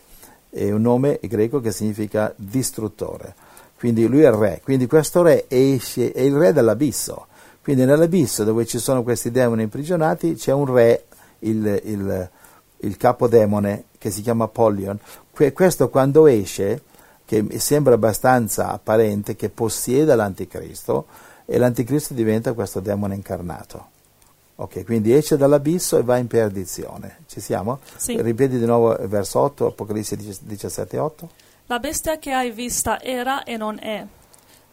è 0.49 0.72
un 0.72 0.82
nome 0.82 1.19
greco 1.22 1.61
che 1.61 1.72
significa 1.72 2.34
distruttore. 2.36 3.36
Quindi 3.78 4.07
lui 4.07 4.24
è 4.24 4.28
il 4.28 4.34
re, 4.34 4.61
quindi 4.63 4.88
questo 4.88 5.22
re 5.22 5.45
esce, 5.47 6.11
è 6.11 6.22
il 6.22 6.36
re 6.36 6.53
dell'abisso. 6.53 7.28
Quindi 7.63 7.86
nell'abisso 7.86 8.43
dove 8.43 8.65
ci 8.65 8.80
sono 8.80 9.03
questi 9.03 9.30
demoni 9.30 9.61
imprigionati 9.61 10.34
c'è 10.34 10.51
un 10.51 10.65
re, 10.74 11.05
il, 11.39 11.82
il, 11.84 12.30
il 12.78 12.97
capodemone 12.97 13.86
che 13.99 14.09
si 14.09 14.22
chiama 14.22 14.45
Apollyon. 14.45 14.97
Que- 15.32 15.53
questo 15.53 15.89
quando 15.89 16.26
esce, 16.26 16.82
che 17.32 17.60
sembra 17.60 17.94
abbastanza 17.94 18.72
apparente 18.72 19.38
che 19.38 19.48
possieda 19.48 20.16
l'anticristo, 20.16 21.06
e 21.46 21.58
l'anticristo 21.58 22.14
diventa 22.14 22.52
questo 22.52 22.82
demone 22.82 23.16
incarnato. 23.16 23.88
Ok, 24.56 24.84
quindi 24.84 25.14
esce 25.14 25.38
dall'abisso 25.38 25.98
e 25.98 26.04
va 26.04 26.18
in 26.18 26.28
perdizione. 26.28 27.20
Ci 27.28 27.40
siamo? 27.40 27.80
Sì. 27.96 28.22
Ripeti 28.22 28.60
di 28.60 28.66
nuovo 28.66 28.98
il 28.98 29.08
verso 29.08 29.40
8, 29.40 29.68
Apocalisse 29.68 30.18
17, 30.18 30.98
8. 30.98 31.30
La 31.68 31.80
bestia 31.80 32.20
che 32.20 32.34
hai 32.34 32.52
vista 32.52 33.02
era 33.02 33.44
e 33.44 33.56
non 33.56 33.80
è. 33.80 34.06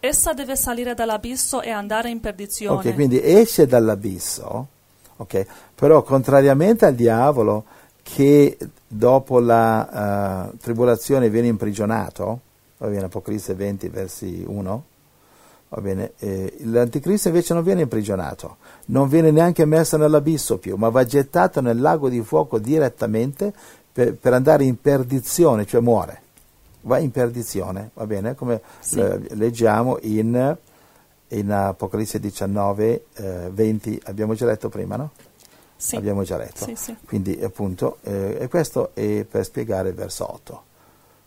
Essa 0.00 0.32
deve 0.32 0.56
salire 0.56 0.94
dall'abisso 0.94 1.62
e 1.62 1.70
andare 1.70 2.10
in 2.10 2.18
perdizione. 2.18 2.88
Ok, 2.88 2.94
quindi 2.94 3.22
esce 3.22 3.66
dall'abisso, 3.66 4.66
ok, 5.16 5.46
però 5.76 6.02
contrariamente 6.02 6.86
al 6.86 6.94
diavolo 6.96 7.64
che 8.02 8.58
dopo 8.88 9.38
la 9.38 10.50
eh, 10.50 10.56
tribolazione 10.58 11.30
viene 11.30 11.46
imprigionato, 11.48 12.46
va 12.78 12.86
bene, 12.88 13.04
Apocalisse 13.04 13.54
20, 13.54 13.88
versi 13.88 14.44
1, 14.46 14.84
va 15.68 15.80
bene, 15.80 16.12
eh, 16.18 16.56
l'anticristo 16.62 17.28
invece 17.28 17.54
non 17.54 17.62
viene 17.62 17.82
imprigionato, 17.82 18.56
non 18.86 19.08
viene 19.08 19.30
neanche 19.30 19.64
messo 19.64 19.96
nell'abisso 19.96 20.58
più, 20.58 20.76
ma 20.76 20.88
va 20.88 21.04
gettato 21.04 21.60
nel 21.60 21.80
lago 21.80 22.08
di 22.08 22.22
fuoco 22.22 22.58
direttamente 22.58 23.52
per, 23.92 24.14
per 24.14 24.32
andare 24.32 24.64
in 24.64 24.80
perdizione, 24.80 25.66
cioè 25.66 25.80
muore, 25.80 26.22
va 26.82 26.98
in 26.98 27.10
perdizione, 27.10 27.90
va 27.94 28.06
bene, 28.06 28.34
come 28.34 28.60
Sì. 28.80 29.00
eh, 29.00 29.18
leggiamo 29.34 29.98
in, 30.02 30.56
in 31.28 31.50
Apocalisse 31.50 32.20
19, 32.20 33.04
eh, 33.14 33.50
20, 33.52 34.02
abbiamo 34.04 34.34
già 34.34 34.46
letto 34.46 34.68
prima, 34.68 34.96
no? 34.96 35.10
Sì. 35.76 35.94
Abbiamo 35.96 36.24
già 36.24 36.36
letto. 36.36 36.64
Sì, 36.64 36.74
sì. 36.74 36.96
Quindi 37.06 37.38
appunto, 37.42 37.98
eh, 38.02 38.36
e 38.40 38.48
questo 38.48 38.90
è 38.94 39.24
per 39.24 39.44
spiegare 39.44 39.90
il 39.90 39.94
verso 39.94 40.32
8. 40.32 40.62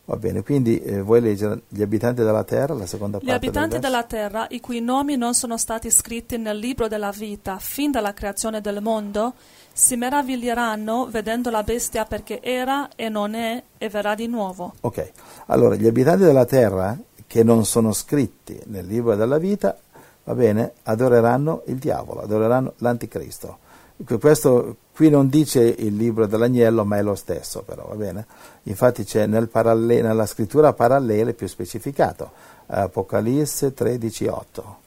Va 0.05 0.17
bene, 0.17 0.41
quindi 0.43 0.81
eh, 0.81 1.01
vuoi 1.01 1.21
leggere 1.21 1.61
gli 1.67 1.81
abitanti 1.81 2.23
della 2.23 2.43
terra, 2.43 2.73
la 2.73 2.85
seconda 2.85 3.17
Gli 3.19 3.25
parte 3.27 3.45
abitanti 3.45 3.79
del 3.79 3.79
verso? 3.79 3.87
della 3.87 4.03
terra, 4.03 4.47
i 4.49 4.59
cui 4.59 4.81
nomi 4.81 5.15
non 5.15 5.33
sono 5.33 5.57
stati 5.57 5.89
scritti 5.91 6.37
nel 6.37 6.57
libro 6.57 6.87
della 6.87 7.11
vita 7.11 7.59
fin 7.59 7.91
dalla 7.91 8.13
creazione 8.13 8.61
del 8.61 8.81
mondo, 8.81 9.33
si 9.71 9.95
meraviglieranno 9.95 11.07
vedendo 11.09 11.49
la 11.49 11.63
bestia 11.63 12.05
perché 12.05 12.41
era 12.41 12.89
e 12.95 13.09
non 13.09 13.35
è 13.35 13.63
e 13.77 13.89
verrà 13.89 14.15
di 14.15 14.27
nuovo. 14.27 14.73
Ok, 14.81 15.11
allora 15.45 15.75
gli 15.75 15.87
abitanti 15.87 16.23
della 16.23 16.45
terra 16.45 16.97
che 17.27 17.43
non 17.43 17.63
sono 17.65 17.93
scritti 17.93 18.59
nel 18.65 18.85
libro 18.85 19.15
della 19.15 19.37
vita, 19.37 19.77
va 20.23 20.35
bene, 20.35 20.73
adoreranno 20.83 21.61
il 21.67 21.77
diavolo, 21.77 22.21
adoreranno 22.21 22.73
l'anticristo. 22.77 23.59
Que- 24.05 24.17
Questo 24.19 24.77
qui 24.93 25.09
non 25.09 25.29
dice 25.29 25.61
il 25.61 25.95
libro 25.95 26.27
dell'agnello, 26.27 26.85
ma 26.85 26.97
è 26.97 27.01
lo 27.01 27.15
stesso, 27.15 27.63
però 27.63 27.87
va 27.87 27.95
bene. 27.95 28.25
Infatti 28.63 29.03
c'è 29.03 29.25
nel 29.25 29.47
paralle- 29.47 30.01
nella 30.01 30.25
scrittura 30.25 30.73
parallela 30.73 31.33
più 31.33 31.47
specificato, 31.47 32.31
Apocalisse 32.67 33.73
13, 33.73 34.27
8. 34.27 34.79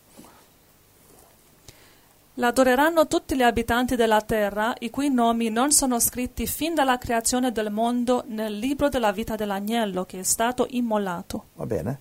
L'adoreranno 2.38 3.06
tutti 3.06 3.36
gli 3.36 3.42
abitanti 3.42 3.94
della 3.94 4.20
terra, 4.20 4.74
i 4.80 4.90
cui 4.90 5.08
nomi 5.08 5.50
non 5.50 5.70
sono 5.70 6.00
scritti 6.00 6.48
fin 6.48 6.74
dalla 6.74 6.98
creazione 6.98 7.52
del 7.52 7.70
mondo 7.70 8.24
nel 8.26 8.58
libro 8.58 8.88
della 8.88 9.12
vita 9.12 9.36
dell'agnello 9.36 10.04
che 10.04 10.18
è 10.18 10.22
stato 10.24 10.66
immolato. 10.70 11.44
Va 11.54 11.66
bene? 11.66 11.98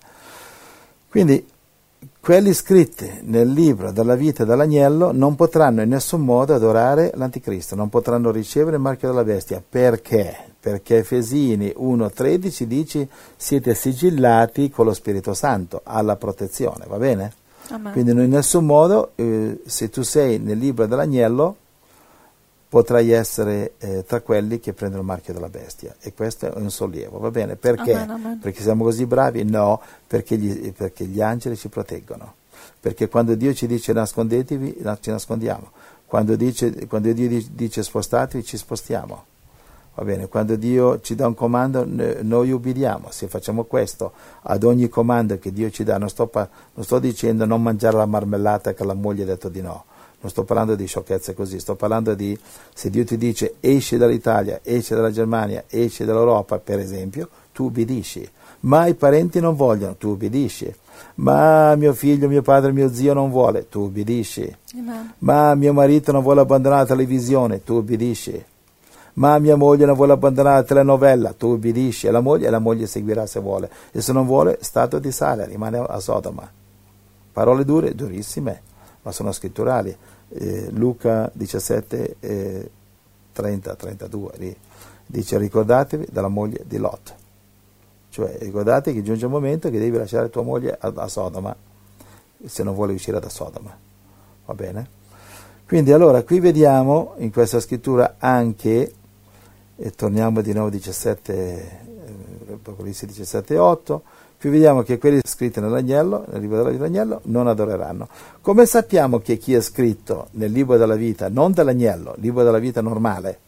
Quindi 1.08 1.46
quelli 2.20 2.52
scritti 2.52 3.20
nel 3.22 3.50
libro 3.50 3.92
della 3.92 4.14
vita 4.14 4.44
dell'agnello 4.44 5.12
non 5.12 5.34
potranno 5.34 5.82
in 5.82 5.88
nessun 5.88 6.22
modo 6.22 6.54
adorare 6.54 7.12
l'anticristo, 7.14 7.74
non 7.74 7.88
potranno 7.88 8.30
ricevere 8.30 8.76
il 8.76 8.82
marchio 8.82 9.08
della 9.08 9.24
bestia. 9.24 9.62
Perché? 9.66 10.34
Perché 10.58 10.98
Efesini 10.98 11.74
1.13 11.76 12.62
dice 12.64 13.08
siete 13.36 13.74
sigillati 13.74 14.70
con 14.70 14.86
lo 14.86 14.94
Spirito 14.94 15.34
Santo 15.34 15.80
alla 15.84 16.16
protezione, 16.16 16.86
va 16.88 16.96
bene? 16.96 17.32
Amen. 17.68 17.92
Quindi 17.92 18.10
in 18.10 18.30
nessun 18.30 18.64
modo, 18.64 19.12
eh, 19.14 19.60
se 19.64 19.88
tu 19.90 20.02
sei 20.02 20.38
nel 20.38 20.58
libro 20.58 20.86
dell'agnello, 20.86 21.56
potrai 22.74 23.12
essere 23.12 23.74
eh, 23.78 24.02
tra 24.04 24.20
quelli 24.20 24.58
che 24.58 24.72
prendono 24.72 25.02
il 25.02 25.06
marchio 25.06 25.32
della 25.32 25.48
bestia. 25.48 25.94
E 26.00 26.12
questo 26.12 26.52
è 26.52 26.58
un 26.58 26.72
sollievo, 26.72 27.20
va 27.20 27.30
bene? 27.30 27.54
Perché? 27.54 27.92
Amen, 27.94 28.10
amen. 28.10 28.38
Perché 28.40 28.62
siamo 28.62 28.82
così 28.82 29.06
bravi? 29.06 29.44
No, 29.44 29.80
perché 30.08 30.36
gli, 30.36 30.72
perché 30.72 31.04
gli 31.04 31.20
angeli 31.20 31.56
ci 31.56 31.68
proteggono. 31.68 32.34
Perché 32.80 33.08
quando 33.08 33.36
Dio 33.36 33.54
ci 33.54 33.68
dice 33.68 33.92
nascondetevi, 33.92 34.78
na- 34.80 34.98
ci 35.00 35.10
nascondiamo. 35.10 35.70
Quando, 36.04 36.34
dice, 36.34 36.88
quando 36.88 37.12
Dio 37.12 37.28
di- 37.28 37.48
dice 37.52 37.84
spostatevi, 37.84 38.42
ci 38.42 38.56
spostiamo. 38.56 39.24
Va 39.94 40.02
bene, 40.02 40.26
quando 40.26 40.56
Dio 40.56 41.00
ci 41.00 41.14
dà 41.14 41.28
un 41.28 41.34
comando, 41.34 41.86
noi 42.22 42.50
ubbidiamo. 42.50 43.06
Se 43.12 43.28
facciamo 43.28 43.62
questo 43.62 44.14
ad 44.42 44.64
ogni 44.64 44.88
comando 44.88 45.38
che 45.38 45.52
Dio 45.52 45.70
ci 45.70 45.84
dà, 45.84 45.96
non 45.96 46.08
sto, 46.08 46.28
non 46.32 46.84
sto 46.84 46.98
dicendo 46.98 47.44
non 47.44 47.62
mangiare 47.62 47.96
la 47.96 48.06
marmellata 48.06 48.74
che 48.74 48.84
la 48.84 48.94
moglie 48.94 49.22
ha 49.22 49.26
detto 49.26 49.48
di 49.48 49.62
no. 49.62 49.84
Non 50.24 50.32
sto 50.32 50.44
parlando 50.44 50.74
di 50.74 50.86
sciocchezze 50.86 51.34
così, 51.34 51.60
sto 51.60 51.74
parlando 51.74 52.14
di 52.14 52.38
se 52.72 52.88
Dio 52.88 53.04
ti 53.04 53.18
dice 53.18 53.56
esci 53.60 53.98
dall'Italia, 53.98 54.60
esci 54.62 54.94
dalla 54.94 55.10
Germania, 55.10 55.64
esci 55.68 56.06
dall'Europa, 56.06 56.58
per 56.58 56.78
esempio, 56.78 57.28
tu 57.52 57.64
ubbidisci. 57.64 58.26
Ma 58.60 58.86
i 58.86 58.94
parenti 58.94 59.38
non 59.38 59.54
vogliono, 59.54 59.96
tu 59.96 60.08
ubbidisci. 60.08 60.74
Ma 61.16 61.76
mio 61.76 61.92
figlio, 61.92 62.26
mio 62.28 62.40
padre, 62.40 62.72
mio 62.72 62.90
zio 62.90 63.12
non 63.12 63.28
vuole, 63.28 63.68
tu 63.68 63.80
ubbidisci. 63.80 64.56
Amen. 64.78 65.12
Ma 65.18 65.54
mio 65.54 65.74
marito 65.74 66.10
non 66.10 66.22
vuole 66.22 66.40
abbandonare 66.40 66.80
la 66.80 66.88
televisione, 66.88 67.62
tu 67.62 67.74
ubbidisci. 67.74 68.42
Ma 69.16 69.38
mia 69.38 69.56
moglie 69.56 69.84
non 69.84 69.94
vuole 69.94 70.12
abbandonare 70.12 70.56
la 70.56 70.62
telenovela, 70.62 71.34
tu 71.34 71.48
ubbidisci. 71.48 72.06
E 72.06 72.10
la 72.10 72.20
moglie, 72.20 72.46
e 72.46 72.50
la 72.50 72.60
moglie 72.60 72.86
seguirà 72.86 73.26
se 73.26 73.40
vuole. 73.40 73.68
E 73.92 74.00
se 74.00 74.14
non 74.14 74.24
vuole, 74.24 74.56
stato 74.62 74.98
di 74.98 75.12
sale, 75.12 75.44
rimane 75.44 75.84
a 75.86 76.00
Sodoma. 76.00 76.50
Parole 77.30 77.66
dure, 77.66 77.94
durissime, 77.94 78.62
ma 79.02 79.12
sono 79.12 79.30
scritturali. 79.30 79.94
Eh, 80.28 80.70
Luca 80.70 81.30
17, 81.32 82.16
eh, 82.20 82.70
30, 83.32 83.74
32, 83.74 84.32
lì, 84.36 84.56
dice 85.06 85.38
ricordatevi 85.38 86.06
della 86.10 86.28
moglie 86.28 86.64
di 86.66 86.78
Lot. 86.78 87.14
Cioè 88.08 88.38
ricordate 88.40 88.92
che 88.92 89.02
giunge 89.02 89.26
un 89.26 89.32
momento 89.32 89.70
che 89.70 89.78
devi 89.78 89.96
lasciare 89.96 90.30
tua 90.30 90.42
moglie 90.42 90.76
a, 90.78 90.92
a 90.94 91.08
Sodoma, 91.08 91.54
se 92.44 92.62
non 92.62 92.74
vuole 92.74 92.92
uscire 92.92 93.18
da 93.18 93.28
Sodoma. 93.28 93.76
Va 94.46 94.54
bene? 94.54 95.02
Quindi 95.66 95.92
allora 95.92 96.22
qui 96.22 96.40
vediamo 96.40 97.14
in 97.18 97.32
questa 97.32 97.58
scrittura 97.58 98.16
anche, 98.18 98.92
e 99.76 99.90
torniamo 99.90 100.42
di 100.42 100.52
nuovo 100.52 100.70
17, 100.70 101.32
eh, 101.32 102.52
Apocalisse 102.52 103.06
17, 103.06 103.56
8, 103.56 104.02
qui 104.44 104.52
vediamo 104.52 104.82
che 104.82 104.98
quelli 104.98 105.20
scritti 105.24 105.58
nell'agnello, 105.58 106.26
nel 106.30 106.42
libro 106.42 106.58
della 106.58 106.68
vita 106.68 106.82
dell'agnello, 106.82 107.20
non 107.24 107.46
adoreranno. 107.46 108.06
Come 108.42 108.66
sappiamo 108.66 109.18
che 109.20 109.38
chi 109.38 109.54
è 109.54 109.60
scritto 109.62 110.28
nel 110.32 110.52
libro 110.52 110.76
della 110.76 110.96
vita, 110.96 111.30
non 111.30 111.52
dell'agnello, 111.52 112.14
libro 112.18 112.42
della 112.42 112.58
vita 112.58 112.82
normale, 112.82 113.38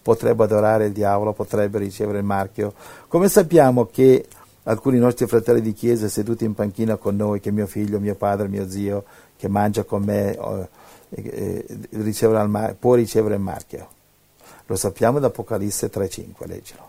potrebbe 0.00 0.44
adorare 0.44 0.86
il 0.86 0.92
diavolo, 0.92 1.34
potrebbe 1.34 1.76
ricevere 1.76 2.20
il 2.20 2.24
marchio? 2.24 2.72
Come 3.06 3.28
sappiamo 3.28 3.84
che 3.84 4.24
alcuni 4.62 4.96
nostri 4.96 5.26
fratelli 5.26 5.60
di 5.60 5.74
chiesa 5.74 6.08
seduti 6.08 6.46
in 6.46 6.54
panchina 6.54 6.96
con 6.96 7.16
noi, 7.16 7.38
che 7.38 7.50
mio 7.50 7.66
figlio, 7.66 8.00
mio 8.00 8.14
padre, 8.14 8.48
mio 8.48 8.66
zio, 8.66 9.04
che 9.36 9.48
mangia 9.48 9.82
con 9.82 10.04
me, 10.04 10.38
eh, 11.10 11.66
eh, 11.90 12.76
può 12.78 12.94
ricevere 12.94 13.34
il 13.34 13.40
marchio? 13.42 13.88
Lo 14.64 14.76
sappiamo 14.76 15.18
da 15.18 15.26
Apocalisse 15.26 15.90
3.5, 15.90 16.46
leggilo. 16.46 16.85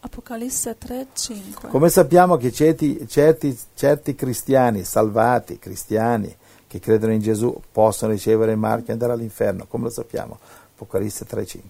Apocalisse 0.00 0.78
3, 0.78 1.08
5. 1.12 1.68
Come 1.68 1.88
sappiamo 1.90 2.36
che 2.36 2.50
certi, 2.50 3.06
certi, 3.06 3.56
certi 3.74 4.14
cristiani, 4.14 4.82
salvati, 4.84 5.58
cristiani, 5.58 6.34
che 6.66 6.80
credono 6.80 7.12
in 7.12 7.20
Gesù, 7.20 7.60
possono 7.70 8.12
ricevere 8.12 8.52
il 8.52 8.58
marchio 8.58 8.88
e 8.88 8.92
andare 8.92 9.12
all'inferno? 9.12 9.66
Come 9.66 9.84
lo 9.84 9.90
sappiamo? 9.90 10.38
Apocalisse 10.74 11.26
3.5. 11.26 11.60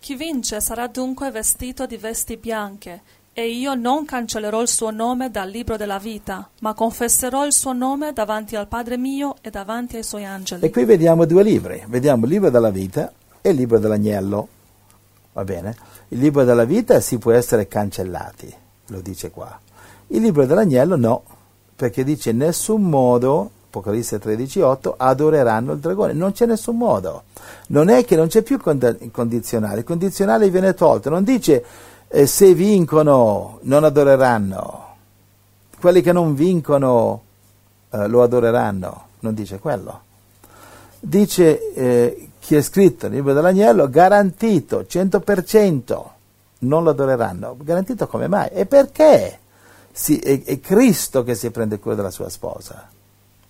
Chi 0.00 0.16
vince 0.16 0.60
sarà 0.60 0.88
dunque 0.88 1.30
vestito 1.30 1.86
di 1.86 1.96
vesti 1.96 2.36
bianche, 2.36 3.02
e 3.38 3.50
io 3.50 3.74
non 3.74 4.06
cancellerò 4.06 4.62
il 4.62 4.68
suo 4.68 4.90
nome 4.90 5.30
dal 5.30 5.50
libro 5.50 5.76
della 5.76 5.98
vita, 5.98 6.48
ma 6.60 6.72
confesserò 6.72 7.44
il 7.44 7.52
suo 7.52 7.74
nome 7.74 8.14
davanti 8.14 8.56
al 8.56 8.66
Padre 8.66 8.96
mio 8.96 9.36
e 9.42 9.50
davanti 9.50 9.96
ai 9.96 10.04
suoi 10.04 10.24
angeli. 10.24 10.64
E 10.64 10.70
qui 10.70 10.86
vediamo 10.86 11.26
due 11.26 11.42
libri, 11.42 11.84
vediamo 11.86 12.24
il 12.24 12.30
libro 12.30 12.48
della 12.48 12.70
vita 12.70 13.12
e 13.42 13.50
il 13.50 13.56
libro 13.56 13.78
dell'agnello. 13.78 14.48
Va 15.34 15.44
bene? 15.44 15.76
Il 16.08 16.18
libro 16.18 16.44
della 16.44 16.64
vita 16.64 17.00
si 17.00 17.18
può 17.18 17.32
essere 17.32 17.66
cancellati, 17.66 18.52
lo 18.88 19.00
dice 19.00 19.30
qua. 19.30 19.58
Il 20.08 20.22
libro 20.22 20.46
dell'agnello 20.46 20.96
no, 20.96 21.22
perché 21.74 22.04
dice 22.04 22.30
in 22.30 22.38
nessun 22.38 22.82
modo, 22.82 23.50
Apocalisse 23.76 24.18
13:8, 24.18 24.94
adoreranno 24.96 25.72
il 25.72 25.80
dragone. 25.80 26.12
Non 26.14 26.32
c'è 26.32 26.46
nessun 26.46 26.76
modo. 26.76 27.24
Non 27.68 27.88
è 27.88 28.04
che 28.04 28.16
non 28.16 28.28
c'è 28.28 28.42
più 28.42 28.58
cond- 28.58 29.10
condizionale, 29.10 29.80
il 29.80 29.84
condizionale 29.84 30.48
viene 30.48 30.72
tolto, 30.72 31.10
non 31.10 31.24
dice 31.24 31.64
eh, 32.08 32.26
se 32.26 32.54
vincono 32.54 33.58
non 33.62 33.84
adoreranno. 33.84 34.84
Quelli 35.78 36.00
che 36.00 36.12
non 36.12 36.34
vincono 36.34 37.22
eh, 37.90 38.06
lo 38.06 38.22
adoreranno, 38.22 39.06
non 39.20 39.34
dice 39.34 39.58
quello. 39.58 40.02
Dice 40.98 41.74
eh, 41.74 42.25
chi 42.46 42.54
è 42.54 42.62
scritto 42.62 43.08
nel 43.08 43.16
libro 43.16 43.32
dell'agnello, 43.32 43.90
garantito 43.90 44.86
100%, 44.88 46.04
non 46.60 46.84
lo 46.84 46.90
adoreranno. 46.90 47.56
Garantito 47.60 48.06
come 48.06 48.28
mai? 48.28 48.50
E 48.52 48.66
perché? 48.66 49.36
Sì, 49.90 50.20
è, 50.20 50.44
è 50.44 50.60
Cristo 50.60 51.24
che 51.24 51.34
si 51.34 51.50
prende 51.50 51.80
cura 51.80 51.96
della 51.96 52.12
sua 52.12 52.28
sposa. 52.28 52.88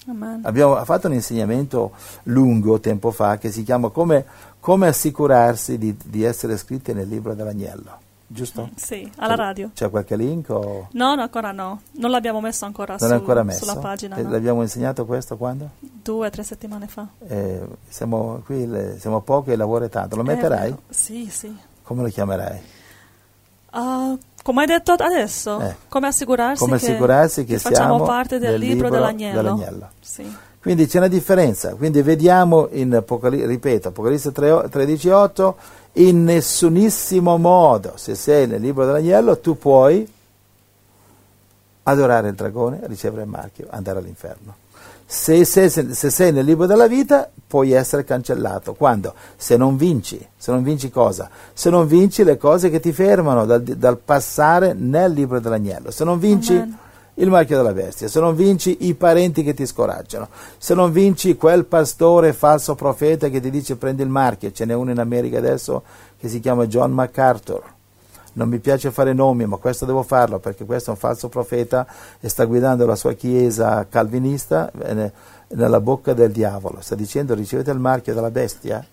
Amen. 0.08 0.40
Abbiamo 0.44 0.82
fatto 0.86 1.08
un 1.08 1.12
insegnamento 1.12 1.92
lungo 2.22 2.80
tempo 2.80 3.10
fa 3.10 3.36
che 3.36 3.52
si 3.52 3.64
chiama 3.64 3.90
Come, 3.90 4.24
come 4.60 4.86
assicurarsi 4.86 5.76
di, 5.76 5.94
di 6.02 6.22
essere 6.24 6.56
scritti 6.56 6.94
nel 6.94 7.06
libro 7.06 7.34
dell'agnello. 7.34 7.98
Giusto? 8.26 8.70
Sì, 8.76 9.12
alla 9.16 9.34
radio. 9.34 9.72
C'è 9.74 9.90
qualche 9.90 10.16
link 10.16 10.48
o 10.48 10.88
No, 10.92 11.14
no, 11.14 11.20
ancora 11.20 11.52
no. 11.52 11.82
Non 11.98 12.10
l'abbiamo 12.10 12.40
messo 12.40 12.64
ancora 12.64 12.96
non 12.98 13.08
su- 13.10 13.14
ancora 13.14 13.42
messo? 13.42 13.66
sulla 13.66 13.76
pagina. 13.76 14.16
Eh, 14.16 14.22
no. 14.22 14.30
L'abbiamo 14.30 14.62
insegnato 14.62 15.04
questo 15.04 15.36
quando? 15.36 15.68
Due 16.06 16.26
o 16.28 16.30
tre 16.30 16.44
settimane 16.44 16.86
fa. 16.86 17.04
Eh, 17.26 17.60
siamo 17.88 18.40
qui, 18.44 18.64
le- 18.68 18.96
siamo 19.00 19.20
pochi 19.22 19.50
e 19.50 19.56
lavori 19.56 19.88
tanto. 19.88 20.14
Lo 20.14 20.22
È 20.22 20.24
metterai? 20.24 20.70
vero. 20.70 20.82
Sì, 20.88 21.28
sì. 21.28 21.52
Come 21.82 22.02
lo 22.02 22.08
chiamerai? 22.08 22.60
Ah, 23.70 24.16
come 24.42 24.60
hai 24.60 24.66
detto 24.68 24.92
adesso? 24.92 25.58
Eh. 25.60 25.74
Come 25.88 26.06
assicurarsi, 26.06 26.62
Come 26.62 26.78
che, 26.78 26.86
assicurarsi 26.86 27.44
che 27.44 27.58
facciamo 27.58 27.96
siamo 27.96 28.04
parte 28.04 28.38
del 28.38 28.52
nel 28.52 28.60
libro, 28.60 28.74
libro 28.84 28.90
dell'agnello? 28.90 29.42
dell'agnello. 29.42 29.88
Sì. 30.00 30.36
Quindi 30.60 30.86
c'è 30.86 30.98
una 30.98 31.08
differenza. 31.08 31.74
Quindi 31.74 32.02
vediamo 32.02 32.68
in 32.70 32.94
Apocalisse, 32.94 33.46
ripeto, 33.46 33.88
Apocalisse 33.88 34.30
13:8, 34.32 35.54
in 35.94 36.22
nessunissimo 36.22 37.36
modo, 37.36 37.94
se 37.96 38.14
sei 38.14 38.46
nel 38.46 38.60
libro 38.60 38.84
dell'agnello, 38.84 39.38
tu 39.40 39.58
puoi 39.58 40.08
adorare 41.84 42.28
il 42.28 42.34
dragone, 42.34 42.80
ricevere 42.84 43.22
il 43.22 43.28
marchio, 43.28 43.66
andare 43.70 43.98
all'inferno. 43.98 44.54
Se, 45.08 45.44
se- 45.44 45.68
se- 45.68 45.94
se 45.94 46.10
sei 46.10 46.32
nel 46.32 46.44
libro 46.44 46.66
della 46.66 46.88
vita, 46.88 47.30
puoi 47.46 47.70
essere 47.72 48.02
cancellato. 48.04 48.74
Quando? 48.74 49.14
Se 49.36 49.56
non 49.56 49.76
vinci. 49.76 50.18
Se 50.36 50.50
non 50.50 50.62
vinci 50.64 50.90
cosa? 50.90 51.30
Se 51.52 51.70
non 51.70 51.86
vinci 51.86 52.24
le 52.24 52.36
cose 52.36 52.70
che 52.70 52.80
ti 52.80 52.92
fermano 52.92 53.44
dal, 53.46 53.62
dal 53.62 53.98
passare 53.98 54.72
nel 54.74 55.12
libro 55.12 55.38
dell'agnello. 55.38 55.92
Se 55.92 56.02
non 56.02 56.18
vinci 56.18 56.54
Amen. 56.54 56.76
il 57.14 57.28
marchio 57.30 57.56
della 57.56 57.72
bestia, 57.72 58.08
se 58.08 58.18
non 58.18 58.34
vinci 58.34 58.78
i 58.80 58.94
parenti 58.94 59.44
che 59.44 59.54
ti 59.54 59.64
scoraggiano, 59.64 60.28
se 60.58 60.74
non 60.74 60.90
vinci 60.90 61.36
quel 61.36 61.64
pastore 61.66 62.32
falso 62.32 62.74
profeta 62.74 63.28
che 63.28 63.40
ti 63.40 63.50
dice 63.50 63.76
prendi 63.76 64.02
il 64.02 64.08
marchio, 64.08 64.50
ce 64.50 64.64
n'è 64.64 64.74
uno 64.74 64.90
in 64.90 64.98
America 64.98 65.38
adesso 65.38 65.84
che 66.18 66.28
si 66.28 66.40
chiama 66.40 66.66
John 66.66 66.90
MacArthur. 66.90 67.74
Non 68.36 68.48
mi 68.48 68.58
piace 68.58 68.90
fare 68.90 69.14
nomi, 69.14 69.46
ma 69.46 69.56
questo 69.56 69.86
devo 69.86 70.02
farlo 70.02 70.38
perché 70.38 70.66
questo 70.66 70.90
è 70.90 70.92
un 70.92 70.98
falso 70.98 71.28
profeta 71.28 71.86
e 72.20 72.28
sta 72.28 72.44
guidando 72.44 72.84
la 72.84 72.94
sua 72.94 73.14
chiesa 73.14 73.86
calvinista 73.88 74.70
eh, 74.70 74.92
ne- 74.92 75.12
nella 75.48 75.80
bocca 75.80 76.12
del 76.12 76.32
diavolo. 76.32 76.80
Sta 76.80 76.94
dicendo 76.94 77.34
ricevete 77.34 77.70
il 77.70 77.78
marchio 77.78 78.12
della 78.12 78.30
bestia 78.30 78.84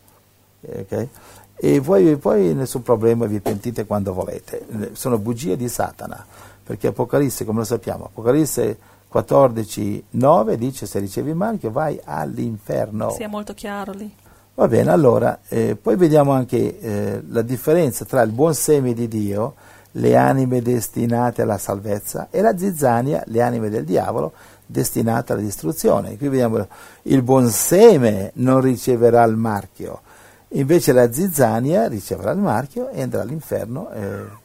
eh, 0.62 0.88
ok? 0.90 1.08
e 1.56 1.80
voi 1.82 2.16
poi 2.16 2.54
nessun 2.54 2.84
problema, 2.84 3.26
vi 3.26 3.42
pentite 3.42 3.86
quando 3.86 4.14
volete. 4.14 4.66
Eh, 4.66 4.90
Sono 4.94 5.18
bugie 5.18 5.58
di 5.58 5.68
Satana, 5.68 6.26
perché 6.64 6.88
Apocalisse, 6.88 7.44
come 7.44 7.60
lo 7.60 7.66
sappiamo, 7.66 8.06
Apocalisse 8.06 8.78
14, 9.10 10.06
9 10.12 10.58
dice 10.58 10.86
se 10.86 11.00
ricevi 11.00 11.32
il 11.32 11.36
marchio 11.36 11.70
vai 11.70 12.00
all'inferno. 12.04 13.14
È 13.16 13.28
molto 13.28 13.54
chiaro 13.54 13.92
lì. 13.92 14.12
Va 14.56 14.68
bene, 14.68 14.92
allora, 14.92 15.40
eh, 15.48 15.76
poi 15.76 15.96
vediamo 15.96 16.32
anche 16.32 16.80
eh, 16.80 17.24
la 17.28 17.42
differenza 17.42 18.06
tra 18.06 18.22
il 18.22 18.32
buon 18.32 18.54
seme 18.54 18.94
di 18.94 19.08
Dio, 19.08 19.56
le 19.94 20.16
anime 20.16 20.62
destinate 20.62 21.42
alla 21.42 21.58
salvezza, 21.58 22.28
e 22.30 22.40
la 22.42 22.56
zizzania, 22.56 23.24
le 23.28 23.42
anime 23.42 23.70
del 23.70 23.84
diavolo, 23.84 24.34
destinate 24.66 25.34
alla 25.34 25.42
distruzione. 25.42 26.18
Qui 26.18 26.28
vediamo 26.28 26.68
il 27.04 27.22
buon 27.24 27.50
seme 27.50 28.32
non 28.36 28.62
riceverà 28.62 29.24
il 29.24 29.36
marchio, 29.36 30.02
invece 30.50 30.94
la 30.94 31.12
zizzania 31.12 31.88
riceverà 31.88 32.32
il 32.32 32.40
marchio 32.40 32.90
e 32.90 33.02
andrà 33.02 33.22
all'inferno. 33.22 33.90
eh, 33.92 34.42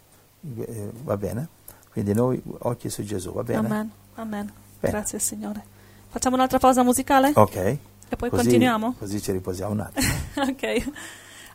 eh, 0.56 0.90
va 1.02 1.16
bene? 1.18 1.48
Quindi 1.92 2.14
noi 2.14 2.40
occhi 2.61 2.88
su 2.88 3.02
Gesù, 3.02 3.32
va 3.32 3.42
bene? 3.42 3.66
Amen. 3.66 3.90
Amen. 4.14 4.52
Bene. 4.80 4.92
Grazie 4.92 5.18
Signore. 5.18 5.62
Facciamo 6.09 6.36
un'altra 6.36 6.59
pausa 6.59 6.82
musicale? 6.82 7.32
Ok. 7.34 7.76
E 8.09 8.16
poi 8.16 8.30
Così- 8.30 8.42
continuiamo? 8.42 8.94
Così 8.98 9.20
ci 9.20 9.32
riposiamo 9.32 9.72
un 9.72 9.80
attimo. 9.80 10.12
ok. 10.48 10.90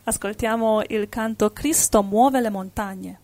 Ascoltiamo 0.04 0.82
il 0.88 1.08
canto 1.08 1.50
Cristo 1.52 2.02
muove 2.02 2.40
le 2.40 2.50
montagne. 2.50 3.18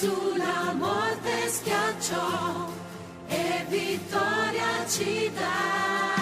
Gesù 0.00 0.36
la 0.36 0.72
morte 0.74 1.48
schiacciò 1.48 2.68
e 3.26 3.64
vittoria 3.68 4.86
ci 4.86 5.28
dà. 5.34 6.17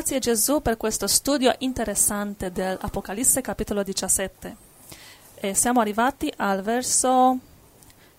Grazie 0.00 0.18
Gesù 0.18 0.62
per 0.62 0.78
questo 0.78 1.06
studio 1.06 1.54
interessante 1.58 2.50
dell'Apocalisse 2.50 3.42
capitolo 3.42 3.82
17. 3.82 4.56
E 5.34 5.52
siamo 5.52 5.80
arrivati 5.80 6.32
al 6.38 6.62
verso... 6.62 7.36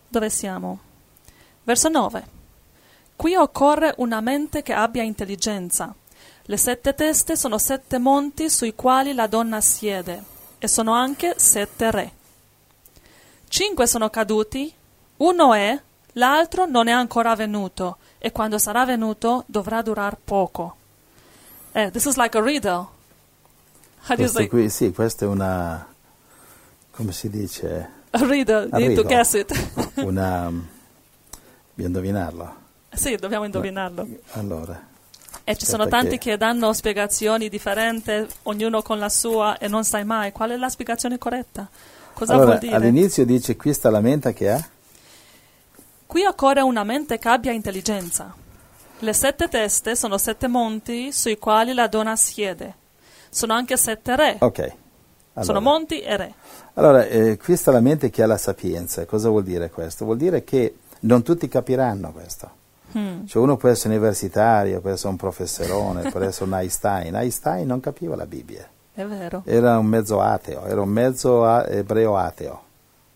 dove 0.08 0.30
siamo? 0.30 0.80
Verso 1.64 1.90
9. 1.90 2.28
Qui 3.16 3.34
occorre 3.34 3.96
una 3.98 4.22
mente 4.22 4.62
che 4.62 4.74
abbia 4.74 5.02
intelligenza. 5.02 5.92
Le 6.44 6.56
sette 6.56 6.94
teste 6.94 7.36
sono 7.36 7.58
sette 7.58 7.98
monti 7.98 8.48
sui 8.52 8.76
quali 8.76 9.16
la 9.16 9.26
donna 9.26 9.60
siede, 9.60 10.24
e 10.60 10.68
sono 10.68 10.94
anche 10.94 11.34
sette 11.38 11.90
re. 11.90 12.12
Cinque 13.48 13.88
sono 13.88 14.12
caduti, 14.12 14.72
uno 15.18 15.54
è, 15.56 15.82
l'altro 16.14 16.68
non 16.68 16.88
è 16.88 16.92
ancora 16.92 17.34
venuto, 17.34 17.98
e 18.20 18.32
quando 18.32 18.60
sarà 18.60 18.86
venuto 18.86 19.46
dovrà 19.48 19.82
durar 19.82 20.16
poco. 20.24 20.76
Eh, 21.74 21.90
this 21.92 22.06
is 22.06 22.18
like 22.18 22.38
a 22.38 22.42
riddle. 22.42 22.88
How 24.08 24.16
do 24.16 24.24
you 24.24 24.28
say? 24.30 24.48
qui, 24.48 24.70
sì, 24.70 24.92
questa 24.92 25.26
è 25.26 25.28
una, 25.28 25.86
come 26.92 27.12
si 27.12 27.30
dice, 27.30 27.90
A 28.12 28.26
riddle, 28.26 28.68
A 28.72 28.80
you 28.80 28.88
need 28.90 28.96
to 28.96 29.04
guess 29.04 29.34
it. 29.34 29.52
una, 30.04 30.50
bisogna 31.74 31.88
indovinarlo. 31.88 32.56
sì, 32.94 33.16
dobbiamo 33.16 33.46
indovinarlo. 33.46 34.08
Allora, 34.32 34.88
E 35.44 35.56
ci 35.56 35.66
sono 35.66 35.88
tanti 35.88 36.18
che- 36.18 36.32
che 36.32 36.38
danno 36.38 36.74
spiegazioni 36.74 37.48
differenti, 37.48 38.26
ognuno 38.44 38.82
con 38.82 38.98
la 39.00 39.10
sua, 39.10 39.58
e 39.58 39.68
non 39.68 39.84
sai 39.86 40.04
mai 40.04 40.32
qual 40.32 40.50
è 40.52 40.58
la 40.58 40.70
spiegazione 40.70 41.18
corretta. 41.18 41.70
Cosa 42.14 42.34
allora, 42.34 42.48
vuol 42.48 42.60
dire? 42.60 42.76
all'inizio 42.76 43.24
dice 43.26 43.56
qui 43.56 43.74
sta 43.74 43.90
la 43.90 44.02
mente 44.02 44.34
che 44.34 44.50
ha, 44.52 44.70
Qui 46.06 46.26
occorre 46.26 46.60
una 46.60 46.84
mente 46.84 47.18
che 47.18 47.30
abbia 47.30 47.54
intelligenza. 47.54 48.36
Le 49.04 49.14
sette 49.14 49.48
teste 49.48 49.96
sono 49.96 50.18
sette 50.18 50.48
monti 50.48 51.12
sui 51.12 51.38
quali 51.40 51.74
la 51.74 51.88
donna 51.88 52.16
siede. 52.16 52.76
Sono 53.30 53.54
anche 53.54 53.76
sette 53.78 54.16
re. 54.16 54.36
ok. 54.40 54.60
Allora, 55.34 55.44
Sono 55.46 55.62
monti 55.62 56.02
e 56.02 56.18
re. 56.18 56.34
allora 56.74 57.06
eh, 57.06 57.38
qui 57.38 57.56
sta 57.56 57.72
la 57.72 57.80
mente 57.80 58.10
che 58.10 58.22
ha 58.22 58.28
la 58.28 58.38
sapienza. 58.38 59.06
Cosa 59.06 59.30
vuol 59.30 59.44
dire 59.44 59.70
questo? 59.70 60.04
Vuol 60.06 60.18
dire 60.18 60.44
che 60.44 60.76
non 61.02 61.24
tutti 61.24 61.48
capiranno 61.48 62.12
questo. 62.12 62.50
Mm. 62.98 63.26
Cioè 63.26 63.42
uno 63.42 63.56
può 63.56 63.70
essere 63.70 63.96
universitario, 63.96 64.82
può 64.82 64.90
essere 64.90 65.10
un 65.10 65.16
professorone, 65.16 66.12
può 66.12 66.20
essere 66.20 66.46
un 66.46 66.54
Einstein. 66.56 67.16
Einstein 67.16 67.66
non 67.66 67.80
capiva 67.80 68.18
la 68.18 68.26
Bibbia, 68.26 68.68
È 68.94 69.06
vero. 69.06 69.42
era 69.46 69.78
un 69.80 69.86
mezzo 69.86 70.20
ateo, 70.20 70.66
era 70.66 70.82
un 70.82 70.90
mezzo 70.90 71.46
a- 71.46 71.66
ebreo 71.70 72.18
ateo. 72.18 72.62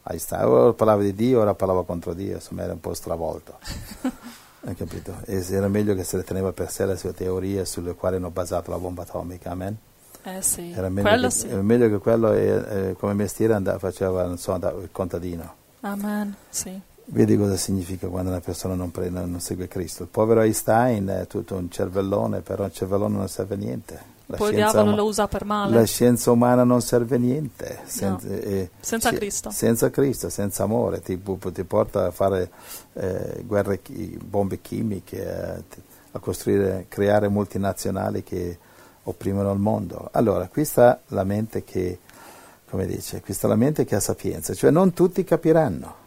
Einstein, 0.04 0.46
ora 0.46 0.72
parlava 0.72 1.02
di 1.02 1.14
Dio, 1.14 1.42
ora 1.42 1.54
parlava 1.54 1.84
contro 1.84 2.14
Dio, 2.14 2.36
insomma 2.36 2.64
era 2.64 2.72
un 2.74 2.80
po' 2.80 2.94
stravolto. 2.94 3.58
Hai 4.66 4.76
capito? 4.76 5.16
E 5.26 5.42
se 5.44 5.56
era 5.56 5.68
meglio 5.68 5.94
che 5.94 6.04
se 6.04 6.18
le 6.18 6.24
teneva 6.24 6.52
per 6.52 6.72
sé 6.72 6.86
le 6.88 6.98
sue 6.98 7.14
teorie 7.14 7.66
sulle 7.66 7.94
quali 7.94 8.16
hanno 8.16 8.32
basato 8.32 8.72
la 8.72 8.78
bomba 8.80 9.04
atomica, 9.04 9.52
amen? 9.52 9.78
Eh 10.24 10.42
sì. 10.42 10.72
Era 10.72 10.90
meglio, 10.90 11.08
Quello 11.08 11.28
che, 11.28 11.34
sì. 11.34 11.48
era 11.48 11.62
meglio 11.62 11.88
che 11.90 11.98
quello 12.00 12.34
eh, 12.34 12.48
eh, 12.90 12.96
come 12.98 13.14
mestiere 13.14 13.54
andava, 13.54 13.78
faceva 13.78 14.26
non 14.26 14.40
so, 14.40 14.54
andava- 14.54 14.82
il 14.82 14.90
contadino. 14.92 15.54
Amen. 15.82 16.36
Sì. 16.50 16.82
Vedi 17.08 17.38
cosa 17.38 17.56
significa 17.56 18.08
quando 18.08 18.32
una 18.32 18.40
persona 18.40 18.74
non, 18.74 18.90
pre- 18.92 19.10
non- 19.10 19.40
segue 19.40 19.68
Cristo. 19.68 20.04
Il 20.04 20.10
povero 20.10 20.42
Einstein 20.42 21.06
è 21.08 21.28
tutto 21.28 21.56
un 21.56 21.70
cervellone, 21.70 22.42
però 22.42 22.64
un 22.64 22.72
cervellone 22.74 23.16
non 23.18 23.28
serve 23.30 23.54
a 23.54 23.58
niente. 23.58 24.14
La 24.28 24.38
Poi 24.38 24.48
il 24.50 24.54
scienza 24.56 24.72
diavolo 24.72 24.94
uma- 24.94 25.02
lo 25.04 25.08
usa 25.08 25.28
per 25.28 25.46
male. 25.46 25.76
La 25.76 25.84
scienza 25.86 26.32
umana 26.32 26.64
non 26.64 26.82
serve 26.82 27.16
a 27.16 27.20
niente. 27.20 27.80
sen- 27.86 28.18
No. 28.20 28.20
eh, 28.28 28.70
Senza 28.80 29.10
sci- 29.10 29.18
Cristo. 29.18 29.50
Senza 29.52 29.90
Cristo, 29.92 30.30
senza 30.30 30.64
amore. 30.64 31.00
Ti, 31.02 31.22
ti 31.54 31.64
porta 31.64 32.06
a 32.08 32.12
fare 32.12 32.50
eh, 32.94 33.44
guerre, 33.46 33.84
chi- 33.84 34.18
bombe 34.20 34.60
chimiche, 34.62 35.18
eh, 35.58 35.64
ti- 35.70 35.82
a 36.14 36.20
costruire, 36.20 36.86
creare 36.90 37.28
multinazionali 37.28 38.24
che 38.24 38.58
opprimono 39.04 39.52
il 39.52 39.60
mondo. 39.60 40.10
Allora, 40.14 40.48
qui 40.48 40.66
sta 40.66 41.02
la 41.10 41.24
mente 41.24 41.64
che, 41.64 42.00
come 42.68 42.88
dice, 42.88 43.22
qui 43.22 43.34
sta 43.36 43.48
la 43.48 43.56
mente 43.56 43.86
che 43.86 43.94
ha 43.96 44.00
sapienza, 44.00 44.56
cioè 44.56 44.72
non 44.72 44.92
tutti 44.94 45.24
capiranno. 45.24 46.04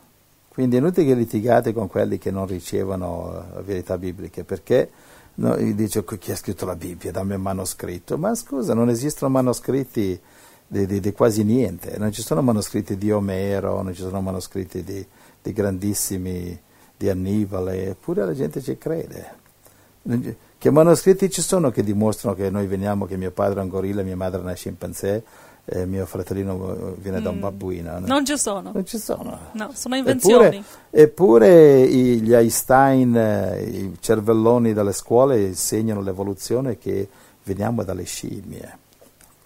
Quindi 0.59 0.75
è 0.75 0.81
inutile 0.81 1.07
che 1.07 1.15
litigate 1.15 1.73
con 1.73 1.87
quelli 1.87 2.19
che 2.19 2.33
non 2.33 2.45
ricevono 2.45 3.45
eh, 3.59 3.63
verità 3.63 3.97
bibliche, 3.97 4.43
perché 4.43 4.91
no, 5.35 5.55
dice 5.55 6.05
chi 6.19 6.33
ha 6.33 6.37
scritto 6.37 6.67
la 6.67 6.75
Bibbia, 6.75 7.13
dammi 7.13 7.35
un 7.37 7.43
manoscritto. 7.43 8.19
Ma 8.19 8.35
scusa, 8.35 8.75
non 8.75 8.89
esistono 8.89 9.31
manoscritti 9.31 10.19
di, 10.67 10.87
di- 10.87 10.99
di 10.99 11.13
quasi 11.13 11.45
niente, 11.45 11.97
non 11.97 12.11
ci 12.11 12.23
sono 12.23 12.43
manoscritti 12.43 12.97
di 12.97 13.13
Omero, 13.13 13.83
non 13.83 13.95
ci 13.95 14.03
sono 14.03 14.21
manoscritti 14.21 14.83
di, 14.83 15.07
di 15.41 15.53
grandissimi, 15.53 16.61
di 16.97 17.09
Annibale, 17.09 17.91
eppure 17.91 18.25
la 18.25 18.35
gente 18.35 18.61
ci 18.61 18.77
crede. 18.77 19.37
Che 20.59 20.71
manoscritti 20.73 21.31
ci 21.31 21.41
sono 21.41 21.71
che 21.71 21.85
dimostrano 21.85 22.35
che 22.35 22.51
noi 22.51 22.67
veniamo, 22.67 23.07
che 23.07 23.17
mio 23.17 23.31
padre 23.31 23.61
è 23.61 23.63
un 23.63 23.69
gorilla, 23.69 24.03
mia 24.03 24.17
madre 24.17 24.41
è 24.41 24.43
una 24.43 24.55
scimpanzé, 24.55 25.23
e 25.71 25.85
mio 25.87 26.07
fratellino 26.07 26.75
eh, 26.75 26.95
viene 26.99 27.21
da 27.21 27.31
un 27.31 27.37
Mm. 27.37 27.41
babbuino? 27.41 27.99
Non 28.01 28.25
ci 28.25 28.39
sono. 28.39 28.71
Non 28.73 28.87
ci 28.87 28.99
sono. 28.99 29.39
No, 29.53 29.71
sono 29.75 29.97
invenzioni. 29.97 30.57
Eppure, 30.57 30.65
eppure 30.91 31.81
i- 31.83 32.21
gli 32.23 32.33
Einstein, 32.33 33.15
eh, 33.17 33.63
i 33.63 33.97
cervelloni 34.01 34.73
delle 34.73 34.93
scuole 34.93 35.41
insegnano 35.43 36.01
l'evoluzione 36.01 36.79
che 36.79 37.09
veniamo 37.45 37.83
dalle 37.85 38.05
scimmie. 38.05 38.79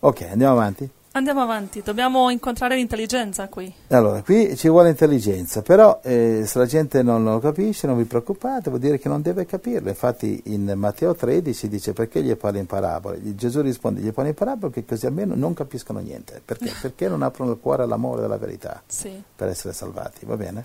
Ok, 0.00 0.26
andiamo 0.30 0.52
avanti. 0.52 0.88
Andiamo 1.14 1.42
avanti, 1.42 1.82
dobbiamo 1.82 2.30
incontrare 2.30 2.74
l'intelligenza 2.74 3.46
qui. 3.48 3.70
Allora, 3.88 4.22
qui 4.22 4.56
ci 4.56 4.70
vuole 4.70 4.88
intelligenza, 4.88 5.60
però 5.60 6.00
eh, 6.02 6.44
se 6.46 6.58
la 6.58 6.64
gente 6.64 7.02
non 7.02 7.22
lo 7.22 7.38
capisce 7.38 7.86
non 7.86 7.98
vi 7.98 8.04
preoccupate, 8.04 8.70
vuol 8.70 8.80
dire 8.80 8.98
che 8.98 9.08
non 9.10 9.20
deve 9.20 9.44
capirlo. 9.44 9.90
Infatti 9.90 10.40
in 10.46 10.72
Matteo 10.74 11.14
13 11.14 11.68
dice 11.68 11.92
perché 11.92 12.22
gli 12.22 12.34
parli 12.34 12.60
in 12.60 12.66
parabole? 12.66 13.20
Gesù 13.34 13.60
risponde, 13.60 14.00
gli 14.00 14.10
parli 14.10 14.30
in 14.30 14.36
parabole 14.36 14.72
perché 14.72 14.88
così 14.88 15.04
almeno 15.04 15.34
non 15.34 15.52
capiscono 15.52 15.98
niente. 15.98 16.40
Perché? 16.42 16.72
Perché 16.80 17.08
non 17.10 17.20
aprono 17.20 17.52
il 17.52 17.58
cuore 17.60 17.82
all'amore 17.82 18.22
della 18.22 18.38
verità 18.38 18.82
Sì. 18.86 19.22
per 19.36 19.48
essere 19.48 19.74
salvati, 19.74 20.24
va 20.24 20.36
bene? 20.38 20.64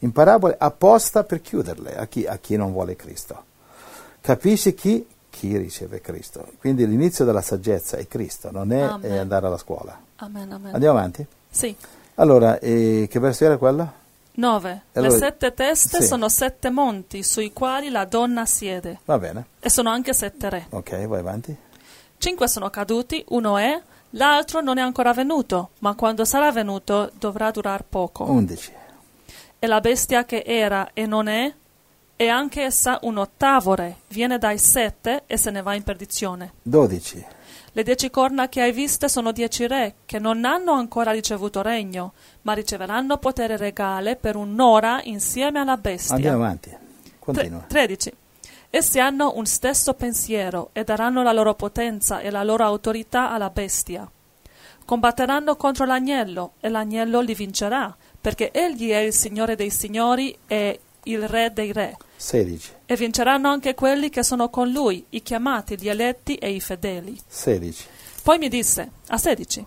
In 0.00 0.12
parabole 0.12 0.56
apposta 0.58 1.24
per 1.24 1.40
chiuderle 1.40 1.96
a 1.96 2.06
chi, 2.06 2.26
a 2.26 2.36
chi 2.36 2.56
non 2.56 2.70
vuole 2.70 2.96
Cristo. 2.96 3.44
Capisci 4.20 4.74
chi? 4.74 5.06
Chi 5.36 5.54
riceve 5.58 6.00
Cristo. 6.00 6.46
Quindi 6.58 6.86
l'inizio 6.88 7.26
della 7.26 7.42
saggezza 7.42 7.98
è 7.98 8.08
Cristo, 8.08 8.50
non 8.50 8.72
è 8.72 8.80
Amen. 8.80 9.18
andare 9.18 9.46
alla 9.46 9.58
scuola. 9.58 9.94
Amen, 10.16 10.50
amen. 10.50 10.72
Andiamo 10.72 10.96
avanti? 10.98 11.26
Sì. 11.50 11.76
Allora, 12.14 12.58
eh, 12.58 13.06
che 13.10 13.18
verso 13.18 13.44
era 13.44 13.58
quello? 13.58 13.92
9. 14.32 14.82
Allora- 14.94 15.12
Le 15.12 15.18
sette 15.18 15.52
teste 15.52 16.00
sì. 16.00 16.06
sono 16.06 16.30
sette 16.30 16.70
monti 16.70 17.22
sui 17.22 17.52
quali 17.52 17.90
la 17.90 18.06
donna 18.06 18.46
siede. 18.46 19.00
Va 19.04 19.18
bene, 19.18 19.44
E 19.60 19.68
sono 19.68 19.90
anche 19.90 20.14
sette 20.14 20.48
re. 20.48 20.66
ok, 20.70 21.06
vai 21.06 21.18
avanti. 21.20 21.54
Cinque 22.16 22.48
sono 22.48 22.70
caduti, 22.70 23.22
uno 23.28 23.58
è, 23.58 23.78
l'altro 24.10 24.62
non 24.62 24.78
è 24.78 24.80
ancora 24.80 25.12
venuto, 25.12 25.70
ma 25.80 25.94
quando 25.94 26.24
sarà 26.24 26.50
venuto 26.50 27.10
dovrà 27.18 27.50
durar 27.50 27.84
poco. 27.86 28.24
11. 28.24 28.72
E 29.58 29.66
la 29.66 29.80
bestia 29.80 30.24
che 30.24 30.42
era 30.46 30.90
e 30.94 31.04
non 31.04 31.28
è, 31.28 31.52
è 32.16 32.28
anche 32.28 32.62
essa 32.62 32.98
un 33.02 33.18
ottavo 33.18 33.74
re, 33.74 33.96
viene 34.08 34.38
dai 34.38 34.58
sette 34.58 35.24
e 35.26 35.36
se 35.36 35.50
ne 35.50 35.60
va 35.60 35.74
in 35.74 35.82
perdizione. 35.82 36.54
12. 36.62 37.26
Le 37.72 37.82
dieci 37.82 38.08
corna 38.08 38.48
che 38.48 38.62
hai 38.62 38.72
viste 38.72 39.06
sono 39.06 39.32
dieci 39.32 39.66
re, 39.66 39.96
che 40.06 40.18
non 40.18 40.46
hanno 40.46 40.72
ancora 40.72 41.10
ricevuto 41.12 41.60
regno, 41.60 42.14
ma 42.42 42.54
riceveranno 42.54 43.18
potere 43.18 43.58
regale 43.58 44.16
per 44.16 44.34
un'ora 44.34 45.00
insieme 45.04 45.58
alla 45.58 45.76
bestia. 45.76 46.14
Andiamo 46.14 46.42
avanti. 46.42 46.70
Tre- 46.70 46.80
Continua. 47.18 47.64
13. 47.68 48.12
Essi 48.70 48.98
hanno 48.98 49.34
un 49.36 49.44
stesso 49.44 49.92
pensiero 49.92 50.70
e 50.72 50.84
daranno 50.84 51.22
la 51.22 51.32
loro 51.32 51.54
potenza 51.54 52.20
e 52.20 52.30
la 52.30 52.42
loro 52.42 52.64
autorità 52.64 53.30
alla 53.30 53.50
bestia. 53.50 54.10
Combatteranno 54.86 55.56
contro 55.56 55.84
l'agnello 55.84 56.52
e 56.60 56.70
l'agnello 56.70 57.20
li 57.20 57.34
vincerà, 57.34 57.94
perché 58.18 58.52
egli 58.52 58.88
è 58.88 58.98
il 58.98 59.12
Signore 59.12 59.54
dei 59.54 59.70
signori 59.70 60.36
e 60.46 60.80
il 61.06 61.26
Re 61.28 61.52
dei 61.52 61.72
re. 61.72 61.96
16. 62.16 62.72
E 62.86 62.96
vinceranno 62.96 63.48
anche 63.48 63.74
quelli 63.74 64.08
che 64.08 64.22
sono 64.22 64.48
con 64.48 64.70
lui, 64.70 65.04
i 65.10 65.22
chiamati, 65.22 65.78
gli 65.78 65.88
eletti 65.88 66.36
e 66.36 66.50
i 66.50 66.60
fedeli. 66.60 67.18
16. 67.26 67.86
Poi 68.22 68.38
mi 68.38 68.48
disse, 68.48 68.90
a 69.08 69.18
16, 69.18 69.64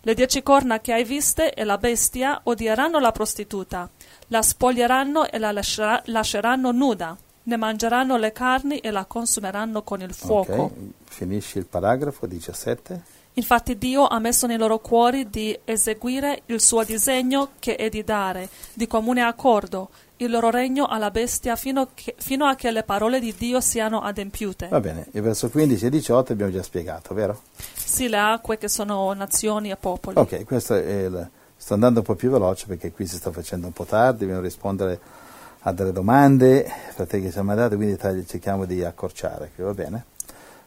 le 0.00 0.14
dieci 0.14 0.42
corna 0.42 0.80
che 0.80 0.92
hai 0.92 1.04
viste 1.04 1.52
e 1.52 1.64
la 1.64 1.78
bestia 1.78 2.40
odieranno 2.44 2.98
la 2.98 3.10
prostituta, 3.10 3.88
la 4.28 4.42
spoglieranno 4.42 5.28
e 5.28 5.38
la 5.38 5.50
lascerà- 5.50 6.02
lasceranno 6.06 6.70
nuda, 6.72 7.16
ne 7.42 7.56
mangeranno 7.56 8.16
le 8.16 8.32
carni 8.32 8.78
e 8.78 8.90
la 8.90 9.04
consumeranno 9.04 9.82
con 9.82 10.00
il 10.00 10.12
fuoco. 10.12 10.52
Ok, 10.52 10.72
finisci 11.04 11.58
il 11.58 11.66
paragrafo 11.66 12.26
17. 12.26 13.02
Infatti 13.34 13.76
Dio 13.76 14.06
ha 14.06 14.18
messo 14.18 14.46
nei 14.46 14.56
loro 14.56 14.78
cuori 14.78 15.28
di 15.28 15.58
eseguire 15.64 16.42
il 16.46 16.60
suo 16.60 16.84
disegno 16.84 17.50
che 17.58 17.76
è 17.76 17.88
di 17.88 18.02
dare, 18.02 18.48
di 18.72 18.86
comune 18.86 19.22
accordo, 19.22 19.90
il 20.18 20.30
loro 20.30 20.50
regno 20.50 20.86
alla 20.86 21.10
bestia 21.10 21.56
fino, 21.56 21.88
che- 21.92 22.14
fino 22.18 22.46
a 22.46 22.54
che 22.54 22.70
le 22.70 22.82
parole 22.82 23.20
di 23.20 23.34
Dio 23.36 23.60
siano 23.60 24.00
adempiute. 24.00 24.68
Va 24.68 24.80
bene, 24.80 25.06
il 25.12 25.22
verso 25.22 25.48
15 25.50 25.86
e 25.86 25.90
18 25.90 26.32
abbiamo 26.32 26.52
già 26.52 26.62
spiegato, 26.62 27.14
vero? 27.14 27.42
Sì, 27.74 28.08
le 28.08 28.18
acque 28.18 28.58
che 28.58 28.68
sono 28.68 29.12
nazioni 29.12 29.70
e 29.70 29.76
popoli. 29.76 30.18
Ok, 30.18 30.44
questo 30.44 30.74
è 30.74 31.04
il... 31.04 31.28
sto 31.56 31.74
andando 31.74 32.00
un 32.00 32.04
po' 32.06 32.14
più 32.14 32.30
veloce 32.30 32.66
perché 32.66 32.92
qui 32.92 33.06
si 33.06 33.16
sta 33.16 33.30
facendo 33.30 33.66
un 33.66 33.72
po' 33.72 33.84
tardi, 33.84 34.20
dobbiamo 34.20 34.42
rispondere 34.42 35.00
a 35.60 35.72
delle 35.72 35.92
domande, 35.92 36.70
fratelli 36.94 37.24
che 37.24 37.30
siamo 37.32 37.50
andati, 37.50 37.74
quindi 37.74 37.98
cerchiamo 38.26 38.64
di 38.64 38.84
accorciare, 38.84 39.50
qui, 39.54 39.64
va 39.64 39.74
bene? 39.74 40.04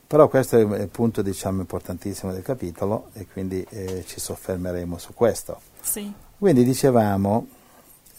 Però 0.06 0.28
questo 0.28 0.58
è 0.58 0.62
il 0.62 0.88
punto 0.88 1.22
diciamo, 1.22 1.62
importantissimo 1.62 2.32
del 2.32 2.42
capitolo 2.42 3.10
e 3.14 3.28
quindi 3.32 3.64
eh, 3.70 4.04
ci 4.08 4.20
soffermeremo 4.20 4.98
su 4.98 5.14
questo. 5.14 5.62
Sì. 5.82 6.12
Quindi 6.38 6.64
dicevamo, 6.64 7.48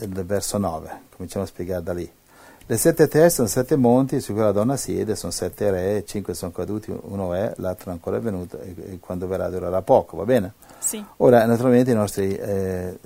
il 0.00 0.24
verso 0.24 0.58
9, 0.58 1.00
cominciamo 1.14 1.44
a 1.44 1.48
spiegare 1.48 1.82
da 1.82 1.92
lì. 1.92 2.10
Le 2.70 2.76
sette 2.76 3.08
teste 3.08 3.30
sono 3.30 3.48
sette 3.48 3.74
monti 3.74 4.20
su 4.20 4.32
cui 4.32 4.42
la 4.42 4.52
donna 4.52 4.76
siede, 4.76 5.16
sono 5.16 5.32
sette 5.32 5.70
re, 5.72 6.04
cinque 6.06 6.34
sono 6.34 6.52
caduti, 6.52 6.96
uno 7.02 7.34
è, 7.34 7.52
l'altro 7.56 7.90
ancora 7.90 8.18
è 8.18 8.20
venuto 8.20 8.60
e, 8.60 8.74
e 8.92 8.98
quando 9.00 9.26
verrà 9.26 9.48
durerà 9.48 9.82
poco, 9.82 10.16
va 10.16 10.24
bene? 10.24 10.52
Sì. 10.78 11.04
Ora, 11.16 11.44
naturalmente 11.46 11.90
i 11.90 11.94
nostri 11.94 12.32
eh, 12.36 12.96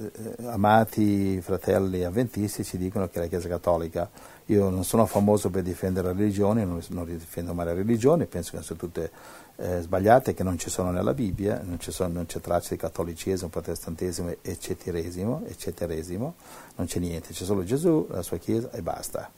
amati 0.45 1.41
fratelli 1.41 2.05
avventisti 2.05 2.63
ci 2.63 2.77
dicono 2.77 3.09
che 3.09 3.21
la 3.21 3.27
Chiesa 3.27 3.49
Cattolica, 3.49 4.11
io 4.47 4.69
non 4.69 4.85
sono 4.85 5.07
famoso 5.07 5.49
per 5.49 5.63
difendere 5.63 6.09
le 6.09 6.15
religioni, 6.15 6.67
non, 6.67 6.83
non 6.89 7.07
difendo 7.07 7.55
mai 7.55 7.65
le 7.65 7.75
religioni, 7.75 8.27
penso 8.27 8.59
che 8.59 8.63
sono 8.63 8.79
tutte 8.79 9.11
eh, 9.57 9.81
sbagliate, 9.81 10.35
che 10.35 10.43
non 10.43 10.59
ci 10.59 10.69
sono 10.69 10.91
nella 10.91 11.15
Bibbia, 11.15 11.63
non, 11.65 11.81
ci 11.81 11.91
sono- 11.91 12.13
non 12.13 12.27
c'è 12.27 12.41
traccia 12.41 12.71
di 12.71 12.77
cattolicesimo, 12.77 13.49
protestantesimo, 13.49 14.35
eccetteresimo, 14.43 15.43
eccetteresimo, 15.47 16.35
non 16.77 16.87
c'è 16.87 16.99
niente, 16.99 17.33
c'è 17.33 17.45
solo 17.45 17.65
Gesù, 17.65 18.07
la 18.11 18.23
sua 18.23 18.39
Chiesa 18.39 18.71
e 18.73 18.83
basta. 18.83 19.31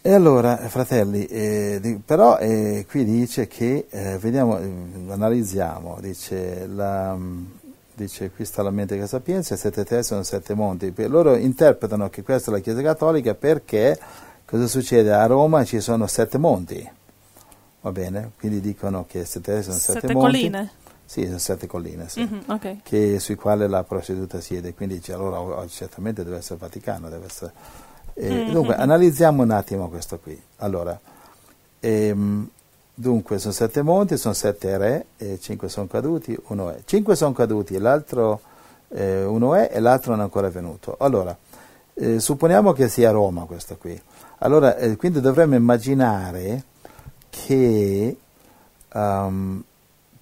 E 0.00 0.12
allora, 0.12 0.56
fratelli, 0.68 1.26
eh, 1.26 2.00
però 2.04 2.38
eh, 2.38 2.86
qui 2.88 3.04
dice 3.04 3.48
che, 3.48 3.86
eh, 3.90 4.18
vediamo, 4.18 4.56
eh, 4.58 4.70
analizziamo, 5.08 5.98
dice, 6.00 6.64
la, 6.68 7.12
mm, 7.16 7.44
dice 7.92 8.30
qui 8.30 8.44
sta 8.44 8.62
la 8.62 8.70
mente 8.70 8.96
che 8.96 9.08
sapienza, 9.08 9.56
sette 9.56 9.82
teste 9.84 10.02
sono 10.02 10.22
sette 10.22 10.54
monti. 10.54 10.92
Loro 11.08 11.34
interpretano 11.34 12.08
che 12.08 12.22
questa 12.22 12.50
è 12.50 12.54
la 12.54 12.60
Chiesa 12.60 12.82
Cattolica 12.82 13.34
perché 13.34 13.98
cosa 14.44 14.68
succede? 14.68 15.12
A 15.12 15.26
Roma 15.26 15.64
ci 15.64 15.80
sono 15.80 16.06
sette 16.06 16.38
monti, 16.38 16.88
va 17.80 17.90
bene? 17.90 18.30
Quindi 18.38 18.60
dicono 18.60 19.06
che 19.08 19.24
sette 19.24 19.54
teste 19.54 19.70
sono 19.72 19.78
sette, 19.78 20.00
Sette 20.00 20.12
monti. 20.12 20.30
colline. 20.30 20.70
Sì, 21.08 21.24
sono 21.26 21.38
sette 21.38 21.66
colline, 21.68 22.08
sì 22.08 22.20
Mhm, 22.22 22.42
ok. 22.48 22.76
che, 22.82 23.18
sui 23.20 23.36
quali 23.36 23.68
la 23.68 23.84
prostituta 23.84 24.40
siede, 24.40 24.74
quindi 24.74 24.96
dice, 24.96 25.12
allora 25.12 25.64
certamente 25.68 26.24
deve 26.24 26.38
essere 26.38 26.58
Vaticano. 26.58 27.08
Deve 27.08 27.26
essere... 27.26 27.52
eh, 28.14 28.44
Mhm. 28.46 28.52
Dunque, 28.52 28.74
analizziamo 28.74 29.42
un 29.42 29.50
attimo 29.52 29.88
questo 29.88 30.18
qui. 30.18 30.40
Allora, 30.56 30.98
ehm, 31.80 32.48
dunque, 32.92 33.38
sono 33.38 33.52
sette 33.52 33.82
monti, 33.82 34.16
sono 34.16 34.34
sette 34.34 34.76
re, 34.78 35.06
e 35.16 35.38
cinque 35.40 35.68
sono 35.68 35.86
caduti, 35.86 36.36
uno 36.48 36.70
è. 36.70 36.80
Cinque 36.84 37.14
sono 37.14 37.32
caduti, 37.32 37.78
l'altro 37.78 38.40
eh, 38.88 39.24
uno 39.24 39.54
è 39.54 39.70
e 39.72 39.78
l'altro 39.80 40.10
non 40.12 40.20
è 40.20 40.22
ancora 40.24 40.48
venuto. 40.50 40.96
Allora, 40.98 41.36
eh, 41.94 42.18
supponiamo 42.18 42.72
che 42.72 42.88
sia 42.88 43.10
Roma 43.10 43.44
questo 43.44 43.76
qui. 43.76 44.00
Allora, 44.38 44.76
eh, 44.76 44.96
quindi 44.96 45.20
dovremmo 45.20 45.54
immaginare 45.54 46.64
che, 47.30 48.16
um, 48.92 49.62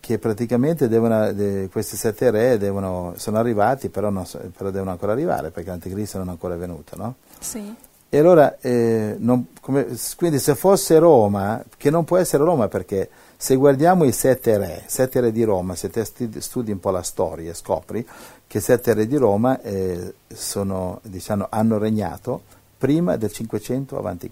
che 0.04 0.18
praticamente 0.18 0.86
devono, 0.86 1.32
de- 1.32 1.70
questi 1.72 1.96
sette 1.96 2.30
re 2.30 2.58
devono, 2.58 3.14
sono 3.16 3.38
arrivati, 3.38 3.88
però, 3.88 4.10
non 4.10 4.26
però 4.54 4.68
devono 4.68 4.90
ancora 4.90 5.12
arrivare 5.12 5.50
perché 5.50 5.70
l'anticristo 5.70 6.18
non 6.18 6.26
è 6.26 6.30
ancora 6.30 6.56
venuto, 6.56 6.94
no? 6.96 7.14
Sì. 7.40 7.74
E 8.10 8.18
allora, 8.18 8.58
eh, 8.60 9.16
non- 9.18 9.46
come- 9.62 9.86
quindi 10.16 10.38
se 10.38 10.54
fosse 10.56 10.98
Roma, 10.98 11.64
che 11.78 11.88
non 11.88 12.04
può 12.04 12.18
essere 12.18 12.44
Roma 12.44 12.68
perché 12.68 13.08
se 13.38 13.54
guardiamo 13.56 14.04
i 14.04 14.12
sette 14.12 14.58
re, 14.58 14.82
sette 14.84 15.20
re 15.20 15.32
di 15.32 15.42
Roma, 15.42 15.74
se 15.74 15.88
te 15.88 16.04
studi, 16.04 16.70
un 16.70 16.80
po' 16.80 16.90
la 16.90 17.02
storia 17.02 17.50
e 17.50 17.54
scopri 17.54 18.06
che 18.46 18.58
i 18.58 18.60
sette 18.60 18.92
re 18.92 19.06
di 19.06 19.16
Roma 19.16 19.58
eh, 19.62 20.16
sono, 20.28 21.00
diciamo, 21.04 21.46
hanno 21.48 21.78
regnato 21.78 22.42
prima 22.76 23.16
del 23.16 23.32
500 23.32 23.98
a.C. 23.98 24.28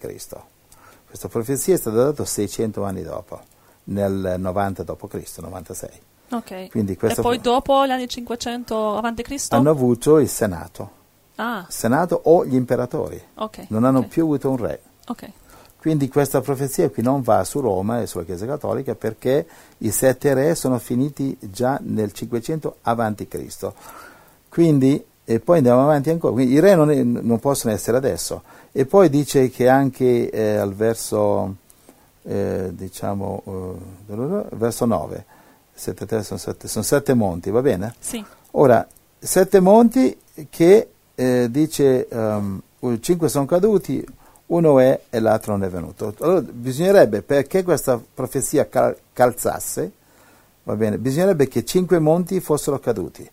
Questa 1.07 1.29
profezia 1.29 1.73
è 1.73 1.79
stata 1.79 1.97
data 1.97 2.27
600 2.27 2.85
anni 2.85 3.03
dopo, 3.03 3.41
nel 3.85 4.35
90 4.39 4.83
d.C., 4.83 5.39
96. 5.39 5.91
Ok. 6.31 6.69
Quindi 6.71 6.93
E 7.01 7.15
poi 7.15 7.37
fu- 7.37 7.43
dopo 7.43 7.85
gli 7.87 7.91
anni 7.91 8.09
500 8.09 8.97
avanti 8.97 9.23
Cristo? 9.23 9.55
hanno 9.57 9.71
avuto 9.71 10.19
il 10.19 10.29
Senato, 10.29 10.91
Ah, 11.37 11.65
Senato 11.69 12.21
o 12.25 12.45
gli 12.47 12.55
imperatori, 12.55 13.21
ok. 13.35 13.67
non 13.69 13.85
hanno 13.85 14.01
ok, 14.01 14.07
più 14.09 14.23
avuto 14.25 14.51
un 14.51 14.57
re. 14.57 14.81
Quindi 15.79 16.09
questa 16.09 16.41
profezia 16.41 16.89
qui 16.91 17.03
non 17.03 17.23
va 17.23 17.43
su 17.43 17.59
Roma 17.59 18.01
e 18.01 18.07
sulla 18.07 18.23
Chiesa 18.25 18.47
Cattolica 18.47 18.95
perché 18.95 19.45
i 19.79 19.91
sette 19.91 20.33
re 20.33 20.55
sono 20.55 20.79
finiti 20.79 21.37
già 21.41 21.77
nel 21.83 22.13
500 22.13 22.77
avanti 22.83 23.27
Cristo. 23.27 23.75
Quindi, 24.49 25.05
e 25.25 25.41
poi 25.41 25.57
andiamo 25.57 25.83
avanti 25.83 26.11
ancora, 26.11 26.35
quindi 26.35 26.55
i 26.55 26.61
re 26.61 26.77
non, 26.77 26.91
è- 26.93 27.03
non 27.03 27.39
possono 27.41 27.73
essere 27.75 27.97
adesso. 27.97 28.43
E 28.71 28.87
poi 28.87 29.09
dice 29.11 29.51
che 29.51 29.69
anche 29.69 30.31
eh, 30.31 30.57
al 30.57 30.73
verso, 30.73 31.57
eh, 32.25 32.71
diciamo, 32.73 33.43
eh, 34.09 34.57
verso 34.57 34.85
9, 34.85 35.25
sette 35.73 36.07
terre 36.07 36.23
sono 36.23 36.39
sette, 36.39 36.69
sono 36.69 36.85
sette 36.85 37.15
monti, 37.15 37.51
va 37.51 37.63
bene? 37.63 37.95
Sì. 37.99 38.25
Ora, 38.53 38.87
sette 39.19 39.61
monti 39.61 40.17
che 40.49 40.89
eh, 41.15 41.49
dice 41.51 42.09
um, 42.11 42.61
cinque 43.01 43.29
sono 43.29 43.47
caduti, 43.47 44.05
uno 44.47 44.79
è 44.79 45.01
e 45.09 45.21
l'altro 45.21 45.53
non 45.53 45.65
è 45.65 45.71
venuto. 45.71 46.15
Allora 46.21 46.41
bisognerebbe, 46.41 47.23
perché 47.23 47.63
questa 47.63 48.01
profezia 48.13 48.69
cal- 48.69 48.97
calzasse, 49.13 49.93
va 50.65 50.77
bene, 50.77 50.99
bisognerebbe 50.99 51.49
che 51.49 51.65
cinque 51.65 51.99
monti 51.99 52.41
fossero 52.41 52.79
caduti. 52.79 53.29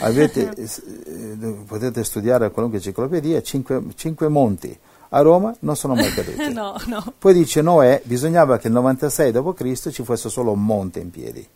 Avete, 0.00 0.54
eh, 0.54 1.56
potete 1.66 2.04
studiare 2.04 2.50
qualunque 2.50 2.78
enciclopedia, 2.78 3.42
cinque, 3.42 3.82
cinque 3.94 4.28
monti 4.28 4.78
a 5.14 5.20
Roma 5.20 5.54
non 5.60 5.76
sono 5.76 5.94
mai 5.94 6.10
caduti. 6.14 6.52
no, 6.52 6.74
no. 6.86 7.12
Poi 7.18 7.34
dice 7.34 7.60
Noè, 7.62 8.00
bisognava 8.04 8.56
che 8.58 8.68
nel 8.68 8.76
96 8.78 9.30
d.C. 9.32 9.90
ci 9.90 10.02
fosse 10.04 10.28
solo 10.28 10.52
un 10.52 10.64
monte 10.64 11.00
in 11.00 11.10
piedi. 11.10 11.46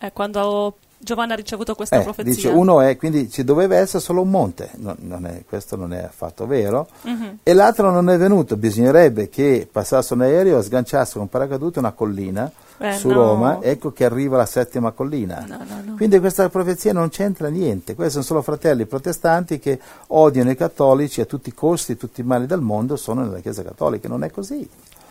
Eh, 0.00 0.12
quando 0.12 0.76
Giovanni 0.96 1.32
ha 1.32 1.36
ricevuto 1.36 1.74
questa 1.74 2.00
Eh, 2.00 2.02
profezia. 2.02 2.32
dice 2.32 2.48
uno 2.48 2.80
è, 2.80 2.96
quindi 2.96 3.30
ci 3.30 3.44
doveva 3.44 3.76
essere 3.76 4.02
solo 4.02 4.22
un 4.22 4.30
monte, 4.30 4.70
Non- 4.76 4.96
non 5.00 5.26
è- 5.26 5.44
questo 5.48 5.76
non 5.76 5.92
è 5.92 6.02
affatto 6.02 6.46
vero, 6.46 6.88
Mhm. 7.02 7.38
e 7.42 7.52
l'altro 7.52 7.90
non 7.90 8.08
è 8.10 8.16
venuto, 8.16 8.56
bisognerebbe 8.56 9.28
che 9.28 9.68
passasse 9.70 10.14
un 10.14 10.22
aereo 10.22 10.58
e 10.58 10.62
sganciasse 10.62 11.12
con 11.14 11.22
un 11.22 11.28
paracadute 11.28 11.78
una 11.78 11.92
collina 11.92 12.50
Eh, 12.80 12.92
su 12.92 13.08
no. 13.08 13.14
Roma, 13.14 13.60
ecco 13.60 13.92
che 13.92 14.04
arriva 14.04 14.36
la 14.36 14.46
settima 14.46 14.92
collina. 14.92 15.44
No, 15.46 15.58
no. 15.84 15.94
Quindi 15.96 16.20
questa 16.20 16.48
profezia 16.48 16.92
non 16.92 17.08
c'entra 17.08 17.48
niente, 17.48 17.94
questi 17.94 18.12
sono 18.12 18.24
solo 18.24 18.42
fratelli 18.42 18.86
protestanti 18.86 19.58
che 19.58 19.80
odiano 20.08 20.50
i 20.50 20.56
cattolici 20.56 21.20
a 21.20 21.24
tutti 21.24 21.48
i 21.48 21.54
costi, 21.54 21.96
tutti 21.96 22.20
i 22.20 22.24
mali 22.24 22.46
del 22.46 22.60
mondo 22.60 22.96
sono 22.96 23.22
nella 23.22 23.40
Chiesa 23.40 23.64
Cattolica, 23.64 24.06
non 24.08 24.22
è 24.22 24.30
così. 24.30 24.68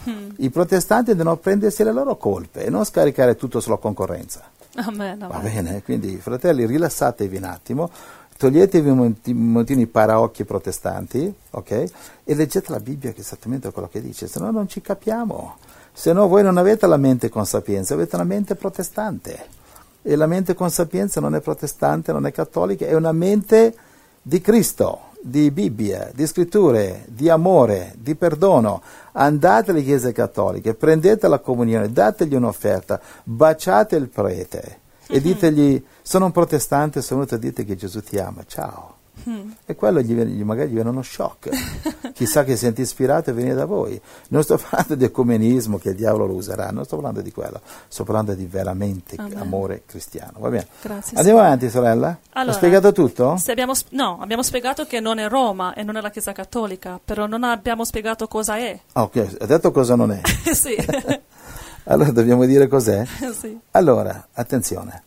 Mm. 0.09 0.29
I 0.37 0.49
protestanti 0.49 1.13
devono 1.13 1.35
prendersi 1.35 1.83
le 1.83 1.91
loro 1.91 2.15
colpe 2.15 2.63
e 2.63 2.69
non 2.69 2.85
scaricare 2.85 3.35
tutto 3.35 3.59
sulla 3.59 3.77
concorrenza. 3.77 4.43
Amen, 4.75 5.17
Va 5.19 5.27
amen. 5.27 5.41
bene, 5.41 5.83
quindi 5.83 6.15
fratelli 6.17 6.65
rilassatevi 6.65 7.35
un 7.35 7.43
attimo, 7.43 7.89
toglietevi 8.37 8.89
un 8.89 9.15
montino 9.33 9.81
i 9.81 9.87
paraocchi 9.87 10.45
protestanti, 10.45 11.33
ok? 11.49 11.71
E 12.23 12.35
leggete 12.35 12.71
la 12.71 12.79
Bibbia 12.79 13.11
che 13.11 13.17
è 13.17 13.21
esattamente 13.21 13.71
quello 13.71 13.89
che 13.91 14.01
dice, 14.01 14.27
se 14.27 14.39
no 14.39 14.51
non 14.51 14.69
ci 14.69 14.79
capiamo. 14.81 15.57
Se 15.99 16.13
no 16.13 16.27
voi 16.27 16.43
non 16.43 16.57
avete 16.57 16.85
la 16.85 16.97
mente 16.97 17.27
con 17.27 17.47
sapienza, 17.47 17.95
avete 17.95 18.13
una 18.13 18.23
mente 18.23 18.53
protestante. 18.53 19.45
E 20.03 20.15
la 20.15 20.27
mente 20.27 20.53
con 20.53 20.69
sapienza 20.69 21.19
non 21.19 21.33
è 21.33 21.41
protestante, 21.41 22.11
non 22.11 22.27
è 22.27 22.31
cattolica, 22.31 22.85
è 22.85 22.93
una 22.93 23.11
mente 23.11 23.73
di 24.21 24.39
Cristo, 24.39 25.13
di 25.19 25.49
Bibbia, 25.49 26.11
di 26.13 26.27
scritture, 26.27 27.03
di 27.07 27.29
amore, 27.29 27.95
di 27.97 28.13
perdono. 28.13 28.83
Andate 29.13 29.71
alle 29.71 29.81
chiese 29.81 30.11
cattoliche, 30.11 30.75
prendete 30.75 31.27
la 31.27 31.39
comunione, 31.39 31.91
dategli 31.91 32.35
un'offerta, 32.35 33.01
baciate 33.23 33.95
il 33.95 34.07
prete 34.09 34.79
e 35.07 35.19
ditegli 35.19 35.83
sono 36.03 36.25
un 36.25 36.31
protestante, 36.31 37.01
sono 37.01 37.21
venuto 37.21 37.33
a 37.33 37.39
dirti 37.39 37.65
che 37.65 37.75
Gesù 37.75 38.03
ti 38.03 38.19
ama, 38.19 38.43
ciao. 38.45 38.96
Mm. 39.29 39.51
E 39.65 39.75
quello 39.75 39.99
gli, 40.01 40.13
viene- 40.13 40.31
magari 40.43 40.69
gli 40.69 40.73
viene 40.73 40.89
uno 40.89 41.01
shock. 41.01 41.49
Chissà 42.13 42.43
che 42.43 42.55
senti 42.55 42.81
ispirato 42.81 43.29
a 43.29 43.33
venire 43.33 43.55
da 43.55 43.65
voi. 43.65 43.99
Non 44.29 44.41
sto 44.43 44.57
parlando 44.57 44.95
di 44.95 45.03
ecumenismo 45.03 45.77
che 45.77 45.89
il 45.89 45.95
diavolo 45.95 46.25
lo 46.27 46.33
userà, 46.33 46.69
non 46.71 46.85
sto 46.85 46.95
parlando 46.95 47.21
di 47.21 47.31
quello, 47.31 47.59
sto 47.87 48.03
parlando 48.03 48.33
di 48.33 48.45
veramente 48.45 49.15
Amen. 49.17 49.37
amore 49.37 49.83
cristiano. 49.85 50.33
Va 50.39 50.49
bene? 50.49 50.67
Grazie. 50.81 51.17
Andiamo 51.17 51.39
avanti, 51.39 51.69
sorella? 51.69 52.09
Ho 52.09 52.29
Allora, 52.33 52.55
spiegato 52.55 52.91
tutto? 52.91 53.37
Abbiamo, 53.47 53.73
sp- 53.73 53.91
no, 53.91 54.17
abbiamo 54.21 54.43
spiegato 54.43 54.85
che 54.85 54.99
non 54.99 55.19
è 55.19 55.27
Roma 55.27 55.73
e 55.73 55.83
non 55.83 55.97
è 55.97 56.01
la 56.01 56.09
Chiesa 56.09 56.31
Cattolica, 56.31 56.99
però 57.03 57.27
non 57.27 57.43
abbiamo 57.43 57.83
spiegato 57.83 58.27
cosa 58.27 58.57
è. 58.57 58.79
Ah, 58.93 59.03
ok, 59.03 59.35
ho 59.41 59.45
detto 59.45 59.71
cosa 59.71 59.95
non 59.95 60.11
è. 60.11 60.21
sì. 60.53 60.75
Allora 61.89 62.11
dobbiamo 62.11 62.45
dire 62.45 62.67
cos'è? 62.67 63.05
sì. 63.39 63.57
Allora, 63.71 64.27
attenzione. 64.33 65.03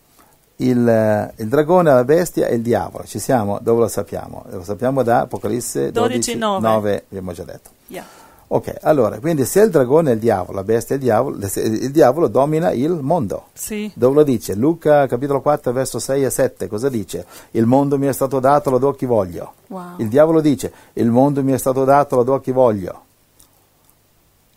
Il, 0.61 0.87
eh, 0.87 1.33
il 1.37 1.49
dragone, 1.49 1.93
la 1.93 2.05
bestia 2.05 2.47
e 2.47 2.57
il 2.57 2.63
diavolo, 2.63 3.05
ci 3.05 3.19
siamo? 3.19 3.59
Dove 3.63 3.81
lo 3.81 3.89
sappiamo? 3.89 4.45
Lo 4.51 4.63
sappiamo 4.63 5.03
da 5.03 5.21
Apocalisse 5.21 5.91
12, 5.91 6.35
12, 6.35 6.37
9. 6.37 6.69
9, 6.69 7.05
abbiamo 7.09 7.33
già 7.33 7.45
detto. 7.45 7.71
Yeah. 7.87 8.05
Ok, 8.53 8.79
allora, 8.83 9.21
quindi 9.21 9.45
se 9.45 9.61
il 9.61 9.71
dragone 9.71 10.11
è 10.11 10.15
il 10.15 10.19
diavolo, 10.19 10.59
la 10.59 10.65
bestia 10.65 10.97
è 10.97 10.99
il 10.99 11.05
diavolo, 11.05 11.37
il 11.39 11.91
diavolo 11.93 12.27
domina 12.27 12.73
il 12.73 12.91
mondo. 12.91 13.45
Sì. 13.53 13.91
Dove 13.95 14.17
lo 14.17 14.23
dice? 14.25 14.57
Luca 14.57 15.07
capitolo 15.07 15.41
4 15.41 15.71
verso 15.73 16.01
6 16.01 16.25
e 16.25 16.31
7, 16.31 16.67
cosa 16.67 16.89
dice? 16.89 17.25
Il 17.53 17.67
mondo 17.67 17.97
mi 17.97 18.09
è 18.09 18.13
stato 18.13 18.41
dato, 18.41 18.71
lo 18.71 18.79
do 18.79 18.89
a 18.89 18.97
chi 18.97 19.07
voglio. 19.07 19.53
Wow. 19.69 19.95
Il 19.99 20.09
diavolo 20.09 20.41
dice, 20.41 20.73
il 20.95 21.11
mondo 21.11 21.45
mi 21.45 21.53
è 21.53 21.59
stato 21.59 21.85
dato, 21.85 22.17
lo 22.17 22.23
do 22.25 22.35
a 22.35 22.41
chi 22.41 22.51
voglio. 22.51 23.03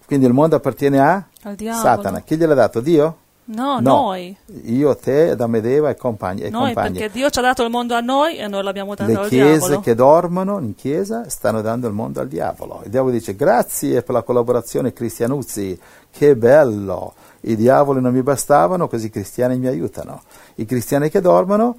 Quindi 0.08 0.26
il 0.26 0.34
mondo 0.34 0.56
appartiene 0.56 1.00
a. 1.00 1.24
Satana. 1.72 2.22
Chi 2.22 2.36
gliel'ha 2.36 2.56
dato? 2.56 2.82
Dio? 2.82 3.18
No, 3.45 3.80
No. 3.80 3.91
noi. 3.91 4.36
Io, 4.65 4.95
te, 4.95 5.32
Adamo 5.32 5.57
ed 5.57 5.65
Eva 5.65 5.90
e 5.90 5.95
compagni. 5.95 6.41
E 6.44 6.49
Noi, 6.49 6.74
compagni. 6.74 6.99
perché 6.99 7.11
Dio 7.14 7.30
ci 7.30 7.40
ha 7.40 7.41
dato 7.41 7.64
il 7.64 7.70
mondo 7.70 7.94
a 7.94 7.99
noi 7.99 8.38
e 8.38 8.48
noi 8.48 8.64
l'abbiamo 8.64 8.95
dato 8.95 9.11
Le 9.11 9.18
al 9.18 9.28
chiese 9.28 9.57
diavolo. 9.60 9.80
che 9.82 9.95
dormono 9.95 10.60
in 10.60 10.76
chiesa 10.76 11.28
stanno 11.30 11.61
dando 11.61 11.88
il 11.88 11.94
mondo 11.94 12.22
al 12.22 12.28
diavolo. 12.30 12.82
Il 12.86 12.90
diavolo 12.90 13.11
dice 13.11 13.36
grazie 13.36 14.02
per 14.02 14.15
la 14.15 14.22
collaborazione 14.22 14.94
cristianuzzi, 14.94 15.78
che 16.10 16.36
bello, 16.38 17.14
i 17.41 17.56
diavoli 17.57 17.99
non 17.99 18.14
mi 18.14 18.24
bastavano, 18.24 18.88
così 18.88 19.07
i 19.07 19.10
cristiani 19.10 19.57
mi 19.57 19.68
aiutano. 19.68 20.22
I 20.56 20.65
cristiani 20.65 21.10
che 21.10 21.20
dormono 21.20 21.76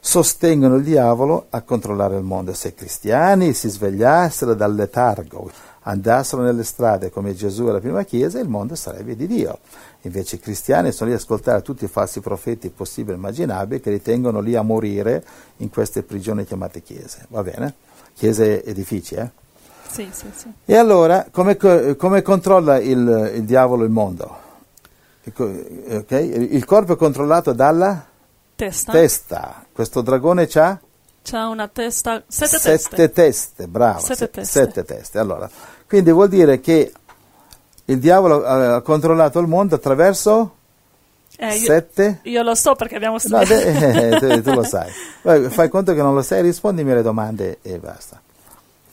sostengono 0.00 0.74
il 0.76 0.82
diavolo 0.82 1.46
a 1.50 1.62
controllare 1.62 2.16
il 2.16 2.24
mondo. 2.24 2.52
Se 2.52 2.68
i 2.68 2.74
cristiani 2.74 3.52
si 3.52 3.68
svegliassero 3.68 4.54
dal 4.54 4.74
letargo, 4.74 5.50
andassero 5.82 6.42
nelle 6.42 6.64
strade 6.64 7.10
come 7.10 7.34
Gesù 7.34 7.66
alla 7.66 7.78
prima 7.80 8.02
chiesa, 8.04 8.38
il 8.40 8.48
mondo 8.48 8.74
sarebbe 8.74 9.14
di 9.16 9.26
Dio. 9.26 9.58
Invece 10.06 10.36
i 10.36 10.40
cristiani 10.40 10.92
sono 10.92 11.08
lì 11.08 11.14
a 11.16 11.18
ascoltare 11.18 11.62
tutti 11.62 11.84
i 11.84 11.88
falsi 11.88 12.20
profeti 12.20 12.68
possibili 12.68 13.14
e 13.14 13.18
immaginabili 13.18 13.80
che 13.80 13.90
li 13.90 14.02
tengono 14.02 14.40
lì 14.40 14.54
a 14.54 14.60
morire 14.62 15.24
in 15.58 15.70
queste 15.70 16.02
prigioni 16.02 16.44
chiamate 16.44 16.82
chiese. 16.82 17.24
Va 17.28 17.42
bene? 17.42 17.74
Chiese 18.14 18.62
edifici, 18.64 19.14
eh? 19.14 19.30
Sì, 19.90 20.08
sì, 20.12 20.26
sì. 20.34 20.52
E 20.66 20.76
allora, 20.76 21.26
come, 21.30 21.56
co- 21.56 21.96
come 21.96 22.20
controlla 22.20 22.78
il, 22.78 23.32
il 23.36 23.44
diavolo 23.44 23.84
il 23.84 23.90
mondo? 23.90 24.36
Il 25.22 25.32
co- 25.32 25.44
ok? 25.96 26.10
Il 26.10 26.64
corpo 26.66 26.92
è 26.92 26.96
controllato 26.96 27.52
dalla 27.52 28.04
Testa. 28.56 28.92
testa. 28.92 29.64
Questo 29.72 30.00
dragone 30.02 30.48
ha 30.52 30.80
C'ha 31.22 31.48
una 31.48 31.68
testa, 31.68 32.22
sette, 32.26 32.58
sette 32.58 32.68
teste. 32.68 33.10
teste, 33.12 33.66
bravo, 33.68 34.00
Sette 34.00 34.14
se- 34.16 34.30
teste. 34.30 34.60
sette 34.60 34.84
teste. 34.84 35.18
Allora, 35.18 35.48
quindi 35.88 36.10
vuol 36.10 36.28
dire 36.28 36.60
che 36.60 36.92
il 37.86 37.98
diavolo 37.98 38.44
ha 38.44 38.76
ha 38.76 38.80
controllato 38.80 39.38
il 39.40 39.46
mondo 39.46 39.74
attraverso 39.74 40.54
Eh, 41.36 41.54
io, 41.56 41.66
sette... 41.66 42.20
io 42.22 42.42
lo 42.42 42.54
so 42.54 42.74
perché 42.74 42.94
abbiamo 42.96 43.14
No, 43.14 43.18
studiato. 43.18 43.46
de- 43.54 44.08
eh, 44.16 44.18
tu, 44.18 44.42
tu 44.42 44.52
lo 44.54 44.62
sai. 44.64 44.90
Fai 45.50 45.68
conto 45.68 45.92
che 45.94 46.00
non 46.02 46.14
lo 46.14 46.22
sai, 46.22 46.42
rispondimi 46.42 46.92
alle 46.92 47.02
domande 47.02 47.58
e 47.62 47.78
basta. 47.78 48.20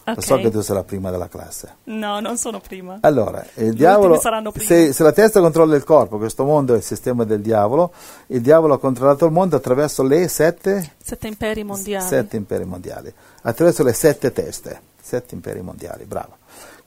Lo 0.03 0.13
Ok. 0.13 0.23
so 0.23 0.37
che 0.37 0.49
tu 0.49 0.61
sei 0.61 0.75
la 0.75 0.83
prima 0.83 1.11
della 1.11 1.29
classe. 1.29 1.75
No, 1.83 2.19
non 2.19 2.35
sono 2.35 2.59
prima. 2.59 2.97
Allora, 3.01 3.45
il 3.57 3.73
diavolo, 3.75 4.19
se, 4.57 4.91
se 4.93 5.03
la 5.03 5.11
testa 5.11 5.39
controlla 5.39 5.75
il 5.75 5.83
corpo, 5.83 6.17
questo 6.17 6.43
mondo 6.43 6.73
è 6.73 6.77
il 6.77 6.83
sistema 6.83 7.23
del 7.23 7.39
diavolo, 7.39 7.93
il 8.27 8.41
diavolo 8.41 8.73
ha 8.73 8.79
controllato 8.79 9.25
il 9.27 9.31
mondo 9.31 9.55
attraverso 9.55 10.01
le 10.01 10.27
sette, 10.27 10.93
Sette 11.01 11.27
imperi 11.27 11.63
mondiali. 11.63 12.03
sette 12.03 12.35
imperi 12.35 12.65
mondiali, 12.65 13.13
attraverso 13.43 13.83
le 13.83 13.93
sette 13.93 14.33
teste, 14.33 14.81
sette 14.99 15.35
imperi 15.35 15.61
mondiali, 15.61 16.03
bravo. 16.05 16.37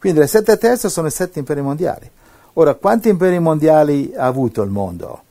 Quindi 0.04 0.20
le 0.20 0.26
sette 0.26 0.58
teste 0.58 0.90
sono 0.90 1.06
i 1.06 1.10
sette 1.10 1.38
imperi 1.38 1.62
mondiali. 1.62 2.10
Ora, 2.56 2.74
quanti 2.74 3.08
imperi 3.08 3.38
mondiali 3.38 4.12
ha 4.14 4.26
avuto 4.26 4.60
il 4.60 4.68
mondo? 4.68 5.22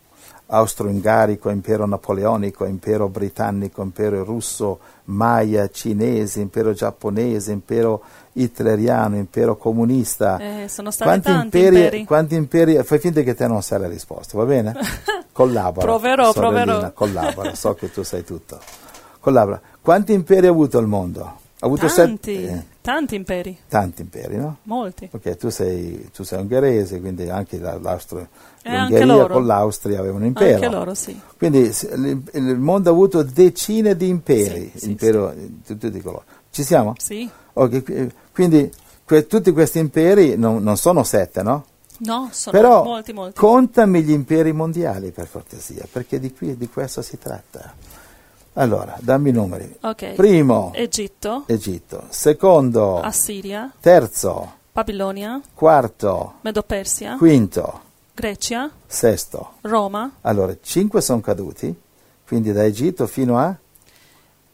Austro-Ungarico, 0.47 1.51
impero 1.51 1.85
napoleonico, 1.85 2.65
impero 2.65 3.07
britannico, 3.07 3.83
impero 3.83 4.23
russo, 4.23 4.79
Maya, 5.05 5.69
cinese, 5.69 6.41
impero 6.41 6.73
giapponese, 6.73 7.51
impero 7.51 8.01
hitleriano, 8.31 9.15
impero 9.17 9.57
comunista. 9.57 10.39
Eh, 10.39 10.67
sono 10.67 10.89
stati 10.89 11.07
Quanti 11.21 11.27
tanti 11.27 11.57
imperi, 11.57 11.75
imperi. 11.83 12.05
quanti 12.05 12.33
imperi- 12.35 12.83
Fai 12.83 12.97
finta 12.97 13.21
che 13.21 13.35
te 13.35 13.45
non 13.47 13.61
sai 13.61 13.79
la 13.79 13.87
risposta, 13.87 14.35
va 14.39 14.45
bene? 14.45 14.73
Collabora. 15.31 15.85
Proverò, 15.85 16.33
proverò. 16.33 16.91
Collabora, 16.97 17.53
so 17.53 17.75
che 17.75 17.91
tu 17.91 18.01
sai 18.01 18.23
tutto. 18.23 18.59
Collabora. 19.19 19.61
Quanti 19.79 20.13
imperi 20.13 20.47
ha 20.47 20.49
avuto 20.49 20.79
il 20.79 20.87
mondo? 20.87 21.21
Ha 21.23 21.35
avuto 21.59 21.85
Tanti, 21.85 22.33
sette- 22.35 22.51
eh, 22.51 22.71
tanti 22.83 23.15
imperi, 23.15 23.57
tanti 23.69 24.01
imperi, 24.01 24.35
no? 24.35 24.57
molti. 24.63 25.07
Ok, 25.11 25.37
tu 25.37 25.49
sei, 25.49 26.09
tu 26.13 26.23
sei 26.23 26.41
ungherese, 26.41 26.99
quindi 26.99 27.29
anche 27.29 27.57
la- 27.57 27.79
l'Austria, 27.79 28.27
E 28.61 28.75
anche 28.75 28.99
l'Ungheria 29.05 29.27
con 29.27 29.45
l'Austria 29.45 29.99
aveva 29.99 30.17
un 30.17 30.25
impero. 30.25 30.55
Anche 30.55 30.69
loro, 30.69 30.93
sì. 30.93 31.17
Quindi 31.37 31.59
il, 32.33 32.57
mondo 32.59 32.89
ha 32.89 32.91
avuto 32.91 33.23
decine 33.23 33.95
di 33.95 34.09
imperi, 34.09 34.71
Sì, 34.73 34.79
sì, 34.79 34.89
impero, 34.89 35.31
eh, 35.31 35.49
tutti 35.65 35.89
di 35.89 36.01
coloro. 36.01 36.25
Ci 36.51 36.63
siamo? 36.63 36.93
Sì. 36.97 37.27
Ok, 37.53 37.83
qui- 37.83 38.11
quindi 38.33 38.69
que- 39.05 39.27
tutti 39.27 39.51
questi 39.53 39.79
imperi 39.79 40.35
non, 40.37 40.61
non 40.61 40.75
sono 40.75 41.03
sette, 41.03 41.41
no? 41.41 41.65
No, 41.99 42.27
sono 42.33 42.57
Però 42.57 42.83
molti, 42.83 43.13
molti. 43.13 43.39
contami 43.39 44.01
gli 44.03 44.11
imperi 44.11 44.51
mondiali 44.51 45.11
per 45.11 45.31
cortesia, 45.31 45.85
perché 45.89 46.19
di, 46.19 46.33
qui, 46.33 46.57
di 46.57 46.67
questo 46.67 47.01
si 47.01 47.17
tratta. 47.17 47.73
Allora, 48.53 48.95
dammi 48.99 49.29
i 49.29 49.31
numeri. 49.31 49.77
ok. 49.81 50.13
Primo, 50.13 50.71
Egitto, 50.75 51.43
Egitto. 51.47 52.05
Secondo, 52.09 52.99
Assiria, 53.01 53.71
terzo, 53.79 54.53
Babilonia, 54.71 55.41
quarto, 55.53 56.35
Medo-Persia, 56.41 57.15
quinto, 57.17 57.81
Grecia, 58.13 58.69
sesto. 58.85 59.53
Roma, 59.61 60.17
Allora, 60.21 60.55
cinque 60.61 61.01
sono 61.01 61.19
caduti, 61.19 61.73
quindi 62.27 62.51
da 62.51 62.63
Egitto 62.63 63.07
fino 63.07 63.39
a 63.39 63.55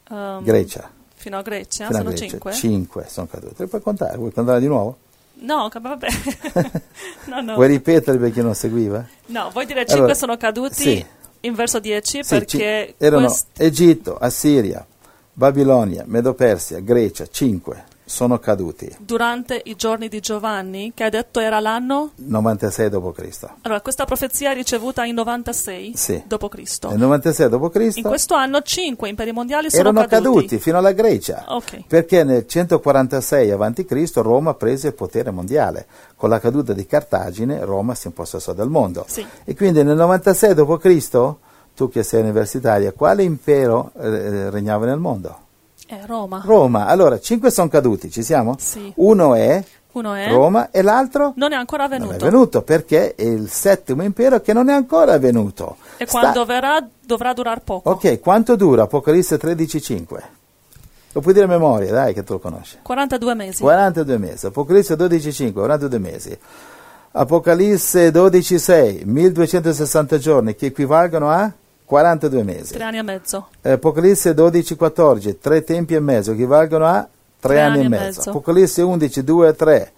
ehm, 0.09 0.43
Grecia. 0.43 0.89
fino 1.15 1.37
a 1.37 1.41
Grecia, 1.41 1.87
Fino 1.87 1.97
a 1.97 2.01
sono 2.01 2.09
Grecia. 2.11 2.27
cinque. 2.29 2.53
Cinque 2.53 3.05
sono 3.09 3.27
caduti. 3.27 3.65
Puoi 3.65 3.81
contare? 3.81 4.17
Vuoi 4.17 4.31
contare 4.31 4.61
di 4.61 4.67
nuovo? 4.67 4.97
No, 5.41 5.69
vabbè. 5.69 6.07
no, 7.27 7.41
no. 7.41 7.53
Vuoi 7.55 7.67
ripetere 7.67 8.17
per 8.17 8.31
chi 8.31 8.41
non 8.41 8.55
seguiva? 8.55 9.05
No, 9.27 9.49
vuoi 9.51 9.65
dire 9.65 9.79
cinque 9.81 9.95
Allora, 9.97 10.13
sono 10.13 10.37
caduti 10.37 10.73
sì. 10.73 11.05
In 11.41 11.53
verso 11.53 11.79
10 11.79 12.23
Sì, 12.23 12.29
perché 12.29 12.87
ci- 12.97 13.03
erano 13.03 13.27
quest- 13.27 13.47
Egitto, 13.57 14.17
Assiria, 14.17 14.85
Babilonia, 15.33 16.03
Medo-Persia, 16.05 16.79
Grecia, 16.79 17.27
cinque 17.29 17.85
sono 18.09 18.39
caduti. 18.39 18.93
durante 18.99 19.61
i 19.65 19.75
giorni 19.75 20.07
di 20.07 20.19
Giovanni, 20.19 20.91
che 20.95 21.03
ha 21.03 21.09
detto 21.09 21.39
era 21.39 21.59
l'anno 21.59 22.11
96 22.15 22.89
d.C. 22.89 23.47
Allora, 23.61 23.81
questa 23.81 24.05
profezia 24.05 24.49
è 24.51 24.55
ricevuta 24.55 25.05
in 25.05 25.13
96 25.13 25.93
Sì. 25.95 26.23
d.C. 26.25 26.85
Nel 26.87 26.97
96 26.97 27.49
In 27.51 27.59
d.C. 27.59 28.01
questo 28.01 28.33
anno 28.33 28.61
cinque 28.61 29.09
imperi 29.09 29.31
mondiali 29.31 29.69
sono 29.69 29.89
erano 29.89 30.05
caduti. 30.07 30.35
caduti 30.39 30.57
fino 30.59 30.79
alla 30.79 30.91
Grecia. 30.91 31.45
Ok. 31.49 31.85
Perché 31.87 32.23
nel 32.23 32.47
146 32.47 33.51
a.C. 33.51 34.11
Roma 34.15 34.55
prese 34.55 34.87
il 34.87 34.93
potere 34.95 35.29
mondiale. 35.29 35.85
Con 36.15 36.29
la 36.29 36.39
caduta 36.39 36.73
di 36.73 36.85
Cartagine 36.87 37.63
Roma 37.63 37.93
si 37.93 38.07
impossessò 38.07 38.53
del 38.53 38.69
mondo. 38.69 39.05
Sì. 39.07 39.23
E 39.43 39.55
quindi 39.55 39.83
nel 39.83 39.95
96 39.95 40.53
d.C., 40.55 41.33
tu 41.75 41.89
che 41.89 42.01
sei 42.03 42.21
universitaria, 42.21 42.91
quale 42.91 43.21
impero 43.23 43.91
eh, 44.01 44.49
regnava 44.49 44.85
nel 44.87 44.97
mondo? 44.99 45.47
È 45.89 46.01
Roma. 46.05 46.43
Roma. 46.45 46.85
Allora, 46.85 47.19
cinque 47.19 47.49
sono 47.49 47.67
caduti, 47.67 48.11
ci 48.11 48.21
siamo? 48.21 48.53
Sì. 48.59 48.93
Uno 48.97 49.33
è 49.33 49.63
Uno 49.93 50.13
è 50.13 50.29
Roma 50.29 50.69
e 50.69 50.83
l'altro 50.83 51.33
non 51.35 51.51
è 51.51 51.55
ancora 51.55 51.87
non 51.87 51.97
venuto. 51.97 52.13
è 52.13 52.17
venuto 52.29 52.61
perché 52.61 53.15
è 53.15 53.23
il 53.23 53.49
settimo 53.49 54.03
impero 54.03 54.39
che 54.39 54.53
non 54.53 54.69
è 54.69 54.73
ancora 54.73 55.17
venuto. 55.17 55.77
E 55.97 56.05
Sta- 56.05 56.19
quando 56.19 56.45
verrà 56.45 56.87
dovrà 57.03 57.33
durare 57.33 57.61
poco. 57.63 57.89
Ok, 57.89 58.19
quanto 58.19 58.55
dura 58.55 58.83
Apocalisse 58.83 59.37
13.5? 59.37 60.21
Lo 61.13 61.21
puoi 61.21 61.33
dire 61.33 61.45
a 61.45 61.49
memoria, 61.49 61.91
dai, 61.91 62.13
che 62.13 62.23
tu 62.23 62.33
lo 62.33 62.39
conosci. 62.39 62.77
42 62.83 63.33
mesi. 63.33 63.59
42 63.61 64.17
mesi. 64.19 64.45
Apocalisse 64.45 64.93
12.5, 64.95 65.53
42 65.53 65.97
mesi. 65.97 66.37
Apocalisse 67.13 68.11
12.6, 68.11 69.05
1260 69.05 70.17
giorni, 70.19 70.53
che 70.55 70.67
equivalgono 70.67 71.31
a 71.31 71.51
42 71.89 72.43
mesi. 72.43 72.73
Tre 72.73 72.83
anni 72.83 72.99
e 72.99 73.01
mezzo. 73.01 73.47
Apocalisse 73.63 74.35
12.14, 74.35 75.37
tre 75.41 75.63
tempi 75.63 75.95
e 75.95 75.99
mezzo, 75.99 76.33
equivalgono 76.33 76.85
a 76.85 77.07
3 77.39 77.61
anni, 77.61 77.85
e 77.85 77.89
mezzo. 77.89 78.29
Apocalisse 78.29 78.83
11, 78.83 79.23
2 79.23 79.47
e 79.47 79.55
3, 79.55 79.91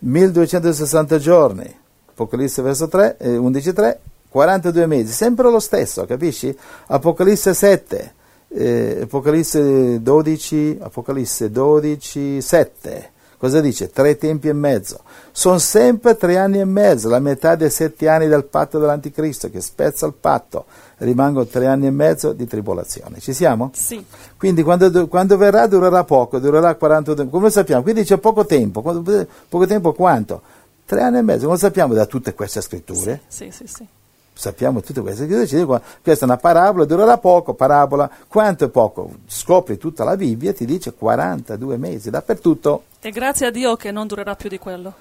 1260 0.00 1.18
giorni. 1.18 1.78
Apocalisse 2.10 2.60
verso 2.60 2.88
3, 2.88 3.18
eh, 3.18 3.36
11, 3.36 3.72
3, 3.72 4.00
42 4.28 4.86
mesi, 4.86 5.12
sempre 5.12 5.48
lo 5.48 5.60
stesso, 5.60 6.04
capisci? 6.06 6.52
Apocalisse 6.88 7.54
7, 7.54 8.14
eh, 8.48 8.98
Apocalisse 9.02 10.02
12, 10.02 10.78
Apocalisse 10.80 11.52
12, 11.52 12.42
7. 12.42 13.10
Cosa 13.38 13.60
dice? 13.60 13.88
Tre 13.88 14.18
tempi 14.18 14.48
e 14.48 14.52
mezzo. 14.52 15.02
Sono 15.30 15.58
sempre 15.58 16.16
tre 16.16 16.36
anni 16.38 16.58
e 16.58 16.64
mezzo, 16.64 17.08
la 17.08 17.20
metà 17.20 17.54
dei 17.54 17.70
sette 17.70 18.08
anni 18.08 18.26
del 18.26 18.44
patto 18.44 18.80
dell'anticristo 18.80 19.48
che 19.48 19.60
spezza 19.60 20.06
il 20.06 20.14
patto. 20.20 20.64
Rimangono 20.98 21.46
tre 21.46 21.66
anni 21.66 21.86
e 21.86 21.90
mezzo 21.90 22.32
di 22.32 22.46
tribolazione. 22.46 23.20
Ci 23.20 23.32
siamo? 23.32 23.70
Sì. 23.72 24.04
Quindi 24.36 24.62
quando, 24.62 25.06
quando 25.06 25.36
verrà 25.36 25.66
durerà 25.66 26.02
poco, 26.04 26.38
durerà 26.40 26.74
42, 26.74 27.28
come 27.28 27.44
lo 27.44 27.50
sappiamo? 27.50 27.82
Quindi 27.82 28.02
c'è 28.04 28.18
poco 28.18 28.44
tempo, 28.46 28.82
Quando- 28.82 29.26
poco 29.48 29.66
tempo 29.66 29.92
quanto? 29.92 30.42
Tre 30.84 31.00
anni 31.02 31.18
e 31.18 31.22
mezzo, 31.22 31.42
non 31.42 31.52
lo 31.52 31.58
sappiamo 31.58 31.94
da 31.94 32.06
tutte 32.06 32.34
queste 32.34 32.60
scritture, 32.62 33.20
Sì, 33.28 33.50
sì, 33.50 33.66
sì. 33.66 33.86
sappiamo 34.32 34.80
tutte 34.80 35.00
queste 35.02 35.26
scritture, 35.26 35.80
questa 36.02 36.24
è 36.24 36.28
una 36.28 36.38
parabola, 36.38 36.84
durerà 36.86 37.18
poco, 37.18 37.52
parabola, 37.54 38.10
quanto 38.26 38.64
è 38.64 38.68
poco? 38.68 39.10
Scopri 39.26 39.76
tutta 39.76 40.02
la 40.02 40.16
Bibbia, 40.16 40.52
ti 40.54 40.64
dice 40.64 40.94
42 40.94 41.76
mesi, 41.76 42.08
dappertutto. 42.10 42.84
E 43.00 43.10
grazie 43.10 43.46
a 43.46 43.50
Dio 43.50 43.76
che 43.76 43.90
non 43.92 44.06
durerà 44.06 44.34
più 44.34 44.48
di 44.48 44.58
quello. 44.58 44.92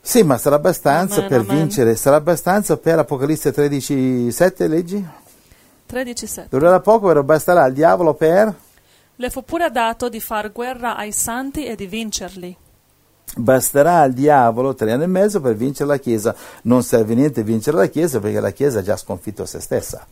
Sì, 0.00 0.22
ma 0.22 0.36
sarà 0.38 0.56
abbastanza 0.56 1.16
Amen, 1.16 1.28
per 1.28 1.40
amen. 1.40 1.56
vincere, 1.56 1.94
sarà 1.96 2.16
abbastanza 2.16 2.76
per 2.76 2.98
Apocalisse 3.00 3.52
13, 3.52 4.30
7 4.32 4.66
leggi? 4.68 5.04
13.7. 5.92 6.46
Durerà 6.48 6.80
poco, 6.80 7.08
però 7.08 7.22
basterà 7.22 7.64
al 7.64 7.72
diavolo 7.72 8.14
per... 8.14 8.54
Le 9.16 9.30
fu 9.30 9.44
pure 9.44 9.70
dato 9.70 10.08
di 10.08 10.20
far 10.20 10.50
guerra 10.50 10.96
ai 10.96 11.12
santi 11.12 11.66
e 11.66 11.76
di 11.76 11.86
vincerli. 11.86 12.56
Basterà 13.36 14.00
al 14.00 14.12
diavolo 14.12 14.74
tre 14.74 14.92
anni 14.92 15.04
e 15.04 15.06
mezzo 15.06 15.40
per 15.40 15.54
vincere 15.54 15.90
la 15.90 15.98
Chiesa. 15.98 16.34
Non 16.62 16.82
serve 16.82 17.14
niente 17.14 17.42
vincere 17.42 17.76
la 17.76 17.86
Chiesa 17.86 18.20
perché 18.20 18.40
la 18.40 18.50
Chiesa 18.50 18.78
ha 18.78 18.82
già 18.82 18.96
sconfitto 18.96 19.44
se 19.44 19.60
stessa. 19.60 20.06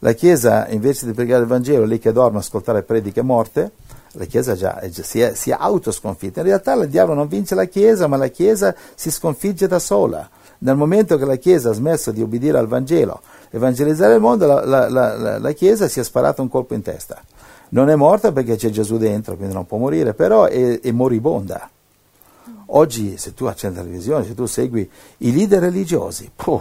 La 0.00 0.12
Chiesa, 0.12 0.68
invece 0.68 1.06
di 1.06 1.12
pregare 1.12 1.42
il 1.42 1.48
Vangelo, 1.48 1.84
lì 1.84 1.98
che 1.98 2.12
dorme, 2.12 2.38
ascoltare 2.38 2.82
prediche 2.82 3.22
morte, 3.22 3.72
la 4.12 4.24
Chiesa 4.24 4.54
già, 4.54 4.78
è 4.78 4.90
si, 4.90 5.20
è, 5.20 5.34
si 5.34 5.50
è 5.50 5.56
autosconfitta. 5.58 6.40
In 6.40 6.46
realtà 6.46 6.74
il 6.74 6.88
diavolo 6.88 7.14
non 7.14 7.28
vince 7.28 7.54
la 7.54 7.64
Chiesa, 7.64 8.06
ma 8.06 8.16
la 8.16 8.28
Chiesa 8.28 8.74
si 8.94 9.10
sconfigge 9.10 9.66
da 9.66 9.78
sola. 9.78 10.28
Nel 10.58 10.76
momento 10.76 11.16
che 11.16 11.24
la 11.24 11.36
Chiesa 11.36 11.70
ha 11.70 11.74
smesso 11.74 12.10
di 12.10 12.22
obbedire 12.22 12.58
al 12.58 12.68
Vangelo, 12.68 13.22
evangelizzare 13.54 14.14
il 14.14 14.20
mondo, 14.20 14.46
la, 14.46 14.64
la- 14.64 14.88
la- 14.88 15.38
la- 15.38 15.52
Chiesa 15.52 15.86
si 15.88 16.00
è 16.00 16.04
sparata 16.04 16.42
un 16.42 16.48
colpo 16.48 16.74
in 16.74 16.82
testa. 16.82 17.22
Non 17.70 17.88
è 17.88 17.94
morta 17.94 18.32
perché 18.32 18.56
c'è 18.56 18.70
Gesù 18.70 18.98
dentro, 18.98 19.36
quindi 19.36 19.54
non 19.54 19.66
può 19.66 19.78
morire, 19.78 20.12
però 20.14 20.44
è, 20.46 20.80
è 20.80 20.90
moribonda. 20.90 21.70
Oggi, 22.66 23.16
se 23.16 23.34
tu 23.34 23.44
accendi 23.46 23.76
la 23.76 23.82
televisione, 23.82 24.24
se 24.24 24.34
tu 24.34 24.46
segui 24.46 24.88
i 25.18 25.32
leader 25.32 25.60
religiosi, 25.60 26.30
puh, 26.34 26.60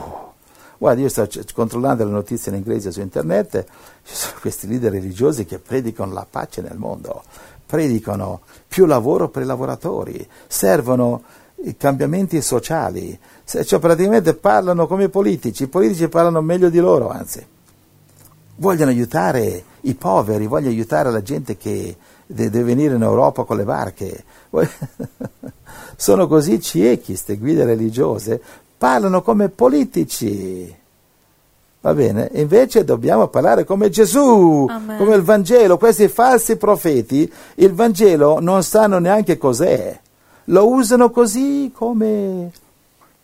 guarda, 0.77 1.01
io 1.01 1.09
sto 1.09 1.27
controllando 1.53 2.03
le 2.05 2.11
notizie 2.11 2.51
in 2.51 2.57
inglese 2.57 2.91
su 2.91 3.01
internet, 3.01 3.65
ci 4.03 4.15
sono 4.15 4.33
questi 4.39 4.67
leader 4.67 4.91
religiosi 4.91 5.45
che 5.45 5.57
predicano 5.59 6.13
la 6.13 6.25
pace 6.29 6.61
nel 6.61 6.77
mondo, 6.77 7.23
predicano 7.65 8.41
più 8.67 8.85
lavoro 8.85 9.29
per 9.29 9.43
i 9.43 9.45
lavoratori, 9.45 10.27
servono 10.47 11.23
i 11.65 11.77
cambiamenti 11.77 12.41
sociali, 12.41 13.17
cioè 13.45 13.79
praticamente 13.79 14.33
parlano 14.33 14.87
come 14.87 15.05
i 15.05 15.09
politici, 15.09 15.63
i 15.63 15.67
politici 15.67 16.07
parlano 16.07 16.41
meglio 16.41 16.69
di 16.69 16.79
loro, 16.79 17.09
anzi 17.09 17.45
vogliono 18.55 18.91
aiutare 18.91 19.63
i 19.81 19.95
poveri, 19.95 20.47
vogliono 20.47 20.71
aiutare 20.71 21.11
la 21.11 21.21
gente 21.21 21.57
che 21.57 21.95
de- 22.25 22.49
deve 22.49 22.63
venire 22.63 22.95
in 22.95 23.01
Europa 23.01 23.43
con 23.43 23.57
le 23.57 23.63
barche. 23.63 24.23
Sono 25.95 26.27
così 26.27 26.59
ciechi, 26.59 27.11
queste 27.11 27.37
guide 27.37 27.65
religiose, 27.65 28.41
parlano 28.77 29.21
come 29.21 29.49
politici. 29.49 30.81
Va 31.81 31.93
bene? 31.93 32.29
Invece 32.35 32.85
dobbiamo 32.85 33.27
parlare 33.27 33.65
come 33.65 33.89
Gesù, 33.89 34.65
Amen. 34.69 34.97
come 34.97 35.15
il 35.15 35.21
Vangelo. 35.21 35.77
Questi 35.77 36.07
falsi 36.07 36.55
profeti, 36.55 37.31
il 37.55 37.73
Vangelo 37.73 38.39
non 38.39 38.63
sanno 38.63 38.99
neanche 38.99 39.37
cos'è. 39.37 39.99
Lo 40.45 40.67
usano 40.67 41.09
così 41.09 41.71
come 41.73 42.51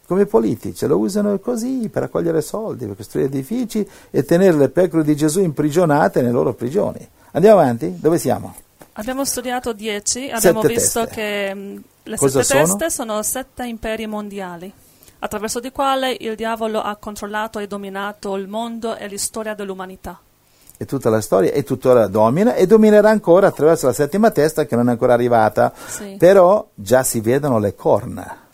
come 0.10 0.26
politici, 0.26 0.88
lo 0.88 0.98
usano 0.98 1.38
così 1.38 1.88
per 1.90 2.02
raccogliere 2.02 2.42
soldi, 2.42 2.88
per 2.88 2.96
costruire 2.96 3.28
edifici 3.30 3.88
e 4.10 4.26
tenere 4.26 4.58
le 4.58 4.70
pecore 4.70 5.04
di 5.04 5.16
Gesù 5.16 5.40
imprigionate 5.42 6.22
nelle 6.22 6.34
loro 6.34 6.54
prigioni. 6.54 7.08
Andiamo 7.32 7.60
avanti? 7.60 7.96
Dove 8.00 8.18
siamo? 8.18 8.56
Abbiamo 8.94 9.24
studiato 9.24 9.72
10, 9.72 10.32
abbiamo 10.32 10.62
Sette 10.62 10.74
visto 10.74 11.06
teste. 11.06 11.16
che 11.16 11.54
mh, 11.54 11.84
le 12.04 12.18
Cosa 12.18 12.42
sette 12.44 12.66
sono? 12.66 12.76
teste 12.78 12.90
sono 13.04 13.22
sette 13.22 13.66
imperi 13.68 14.08
mondiali, 14.08 14.74
attraverso 15.20 15.60
di 15.60 15.72
quale 15.72 16.18
il 16.20 16.36
diavolo 16.36 16.82
ha 16.82 16.96
controllato 16.96 17.60
e 17.60 17.68
dominato 17.68 18.36
il 18.36 18.48
mondo 18.48 18.96
e 18.96 19.08
l'istoria 19.08 19.54
dell'umanità. 19.54 20.20
E 20.82 20.86
tutta 20.86 21.10
la 21.10 21.22
storia 21.22 21.52
e 21.52 21.64
tuttora 21.64 22.08
domina 22.08 22.56
e 22.56 22.66
dominerà 22.66 23.10
ancora 23.10 23.48
attraverso 23.48 23.86
la 23.86 23.94
settima 23.94 24.32
testa 24.32 24.66
che 24.66 24.76
non 24.76 24.88
è 24.88 24.92
ancora 24.92 25.14
arrivata. 25.14 25.72
Sì. 25.88 26.16
Però 26.18 26.68
già 26.74 27.04
si 27.04 27.20
vedono 27.20 27.60
le 27.60 27.76
corna, 27.76 28.48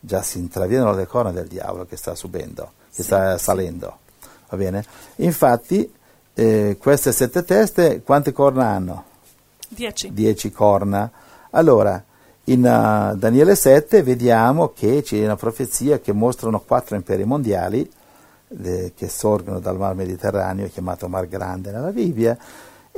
già 0.00 0.22
si 0.22 0.38
intravedono 0.38 0.94
le 0.94 1.06
corna 1.06 1.32
del 1.32 1.46
diavolo 1.46 1.84
che 1.86 1.96
sta 1.96 2.14
subendo, 2.14 2.72
che 2.88 2.96
Sì, 2.96 3.02
sta 3.02 3.36
sì. 3.36 3.44
salendo. 3.44 3.98
Va 4.48 4.56
bene? 4.56 4.84
Infatti, 5.16 5.92
eh, 6.34 6.76
queste 6.78 7.12
sette 7.12 7.44
teste 7.44 8.02
quante 8.02 8.32
corna 8.32 8.66
hanno? 8.68 9.04
10. 9.68 10.12
dieci 10.12 10.50
corna. 10.50 11.10
Allora, 11.50 12.02
in 12.44 12.60
uh, 12.60 13.16
Daniele 13.16 13.54
7 13.54 14.02
vediamo 14.02 14.72
che 14.72 15.02
c'è 15.02 15.22
una 15.22 15.36
profezia 15.36 15.98
che 16.00 16.12
mostrano 16.12 16.60
quattro 16.60 16.96
imperi 16.96 17.24
mondiali 17.24 17.90
eh, 18.62 18.92
che 18.96 19.08
sorgono 19.08 19.58
dal 19.60 19.76
mar 19.76 19.94
Mediterraneo, 19.94 20.68
chiamato 20.68 21.08
Mar 21.08 21.28
Grande 21.28 21.70
nella 21.70 21.90
Bibbia, 21.90 22.36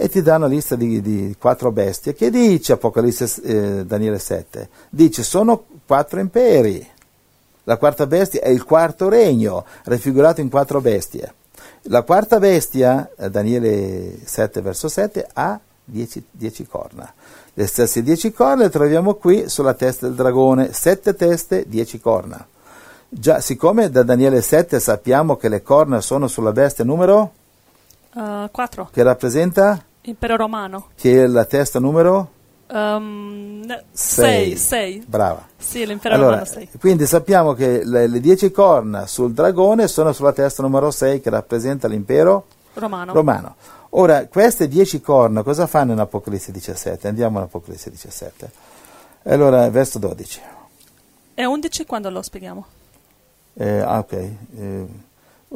e 0.02 0.08
ti 0.08 0.22
dà 0.22 0.36
una 0.36 0.46
lista 0.46 0.76
di, 0.76 1.02
di 1.02 1.36
quattro 1.38 1.70
bestie 1.70 2.14
che 2.14 2.30
dice 2.30 2.72
Apocalisse 2.72 3.42
eh, 3.42 3.84
Daniele 3.84 4.18
7, 4.18 4.70
dice 4.88 5.22
sono 5.22 5.64
quattro 5.84 6.20
imperi. 6.20 6.88
La 7.64 7.76
quarta 7.76 8.06
bestia 8.06 8.40
è 8.40 8.48
il 8.48 8.64
quarto 8.64 9.10
regno, 9.10 9.66
raffigurato 9.84 10.40
in 10.40 10.48
quattro 10.48 10.80
bestie. 10.80 11.34
La 11.82 12.00
quarta 12.00 12.38
bestia, 12.38 13.10
eh, 13.14 13.28
Daniele 13.28 14.20
7 14.24 14.62
verso 14.62 14.88
7, 14.88 15.28
ha 15.34 15.60
dieci, 15.84 16.24
dieci 16.30 16.66
corna. 16.66 17.12
Le 17.52 17.66
stesse 17.66 18.02
dieci 18.02 18.32
corna 18.32 18.62
le 18.62 18.70
troviamo 18.70 19.14
qui 19.16 19.50
sulla 19.50 19.74
testa 19.74 20.06
del 20.06 20.16
dragone, 20.16 20.72
sette 20.72 21.14
teste, 21.14 21.66
dieci 21.68 22.00
corna. 22.00 22.42
Già, 23.06 23.40
siccome 23.40 23.90
da 23.90 24.02
Daniele 24.02 24.40
7 24.40 24.80
sappiamo 24.80 25.36
che 25.36 25.50
le 25.50 25.62
corna 25.62 26.00
sono 26.00 26.26
sulla 26.26 26.52
bestia 26.52 26.84
numero 26.84 27.32
4. 28.50 28.88
che 28.92 29.02
rappresenta, 29.02 29.84
Impero 30.02 30.36
romano. 30.36 30.88
che 30.96 31.24
è 31.24 31.26
la 31.26 31.44
testa 31.44 31.78
numero 31.78 32.30
6. 33.92 34.56
6. 34.56 35.04
Brava. 35.06 35.46
Sì, 35.56 35.84
l'impero 35.84 36.14
Allora, 36.14 36.30
romano 36.38 36.46
6. 36.46 36.68
quindi 36.78 37.06
sappiamo 37.06 37.52
che 37.52 37.84
le, 37.84 38.06
le 38.06 38.20
dieci 38.20 38.50
corna 38.50 39.06
sul 39.06 39.32
dragone 39.32 39.88
sono 39.88 40.12
sulla 40.12 40.32
testa 40.32 40.62
numero 40.62 40.90
6 40.90 41.20
che 41.20 41.30
rappresenta 41.30 41.88
l'impero 41.88 42.46
Romano. 42.74 43.12
romano. 43.12 43.54
Ora, 43.90 44.26
queste 44.28 44.68
dieci 44.68 45.00
corna 45.00 45.42
cosa 45.42 45.66
fanno 45.66 45.92
in 45.92 45.98
Apocalisse 45.98 46.52
17? 46.52 47.08
Andiamo 47.08 47.38
in 47.38 47.44
Apocalisse 47.44 47.90
17. 47.90 48.50
Allora, 49.24 49.68
verso 49.68 49.98
12. 49.98 50.40
E 51.34 51.44
11 51.44 51.84
quando 51.86 52.08
lo 52.10 52.22
spieghiamo? 52.22 52.64
Eh, 53.54 53.80
ah, 53.80 53.98
ok. 53.98 54.12
Eh, 54.12 54.86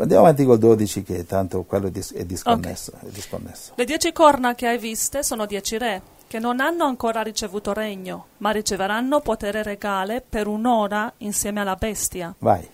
andiamo 0.03 0.25
avanti 0.25 0.45
col 0.45 0.59
12 0.59 1.03
che 1.03 1.25
tanto 1.25 1.63
quello 1.63 1.87
è, 1.87 1.91
dis- 1.91 2.13
è 2.13 2.25
disconnesso. 2.25 2.93
è 3.01 3.07
disconnesso. 3.07 3.73
Le 3.77 3.85
dieci 3.85 4.13
corna 4.13 4.55
che 4.55 4.67
hai 4.67 4.79
viste 4.79 5.23
sono 5.23 5.47
dieci 5.47 5.79
re, 5.79 6.03
che 6.27 6.39
non 6.39 6.61
hanno 6.61 6.85
ancora 6.85 7.23
ricevuto 7.23 7.73
regno, 7.73 8.27
ma 8.39 8.51
riceveranno 8.51 9.21
potere 9.21 9.63
regale 9.63 10.21
per 10.21 10.49
un'ora 10.49 11.13
insieme 11.19 11.61
alla 11.61 11.77
bestia. 11.77 12.35
Vai. 12.39 12.69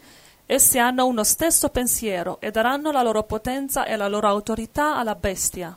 Essi 0.47 0.79
hanno 0.79 1.07
uno 1.07 1.23
stesso 1.23 1.69
pensiero 1.69 2.41
e 2.41 2.51
daranno 2.51 2.91
la 2.91 3.03
loro 3.03 3.23
potenza 3.23 3.85
e 3.85 3.97
la 3.97 4.09
loro 4.09 4.27
autorità 4.27 4.97
alla 4.97 5.15
bestia. 5.15 5.77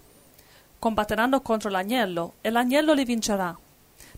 Combatteranno 0.79 1.41
contro 1.41 1.69
l'agnello 1.69 2.33
e 2.41 2.49
l'agnello 2.49 2.93
li 2.93 3.03
vincerà, 3.03 3.55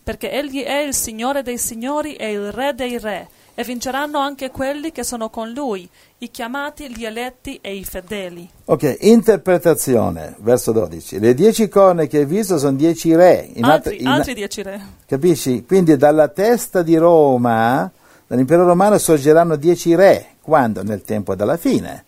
perché 0.02 0.30
egli 0.30 0.62
è 0.62 0.78
il 0.78 0.94
Signore 0.94 1.42
dei 1.42 1.58
signori 1.58 2.14
e 2.14 2.30
il 2.30 2.52
Re 2.52 2.74
dei 2.74 2.98
re, 2.98 3.28
e 3.58 3.64
vinceranno 3.64 4.18
anche 4.18 4.50
quelli 4.50 4.92
che 4.92 5.02
sono 5.02 5.30
con 5.30 5.50
lui, 5.50 5.88
i 6.18 6.30
chiamati, 6.30 6.94
gli 6.94 7.06
eletti 7.06 7.58
e 7.62 7.74
i 7.74 7.84
fedeli. 7.84 8.46
Ok, 8.66 8.98
interpretazione, 9.00 10.34
verso 10.40 10.72
12. 10.72 11.18
Le 11.18 11.32
dieci 11.32 11.66
corna 11.66 12.04
che 12.04 12.18
hai 12.18 12.26
visto 12.26 12.58
sono 12.58 12.76
dieci 12.76 13.14
re. 13.14 13.48
In 13.54 13.64
altri, 13.64 14.00
in- 14.02 14.08
altri 14.08 14.34
dieci 14.34 14.62
re. 14.62 14.78
Capisci? 15.06 15.64
Quindi 15.66 15.96
dalla 15.96 16.28
testa 16.28 16.82
di 16.82 16.96
Roma, 16.96 17.90
dall'impero 18.26 18.66
romano, 18.66 18.98
sorgeranno 18.98 19.56
dieci 19.56 19.94
re. 19.94 20.26
Quando? 20.42 20.82
Nel 20.82 21.02
tempo 21.02 21.34
della 21.34 21.56
fine. 21.56 22.04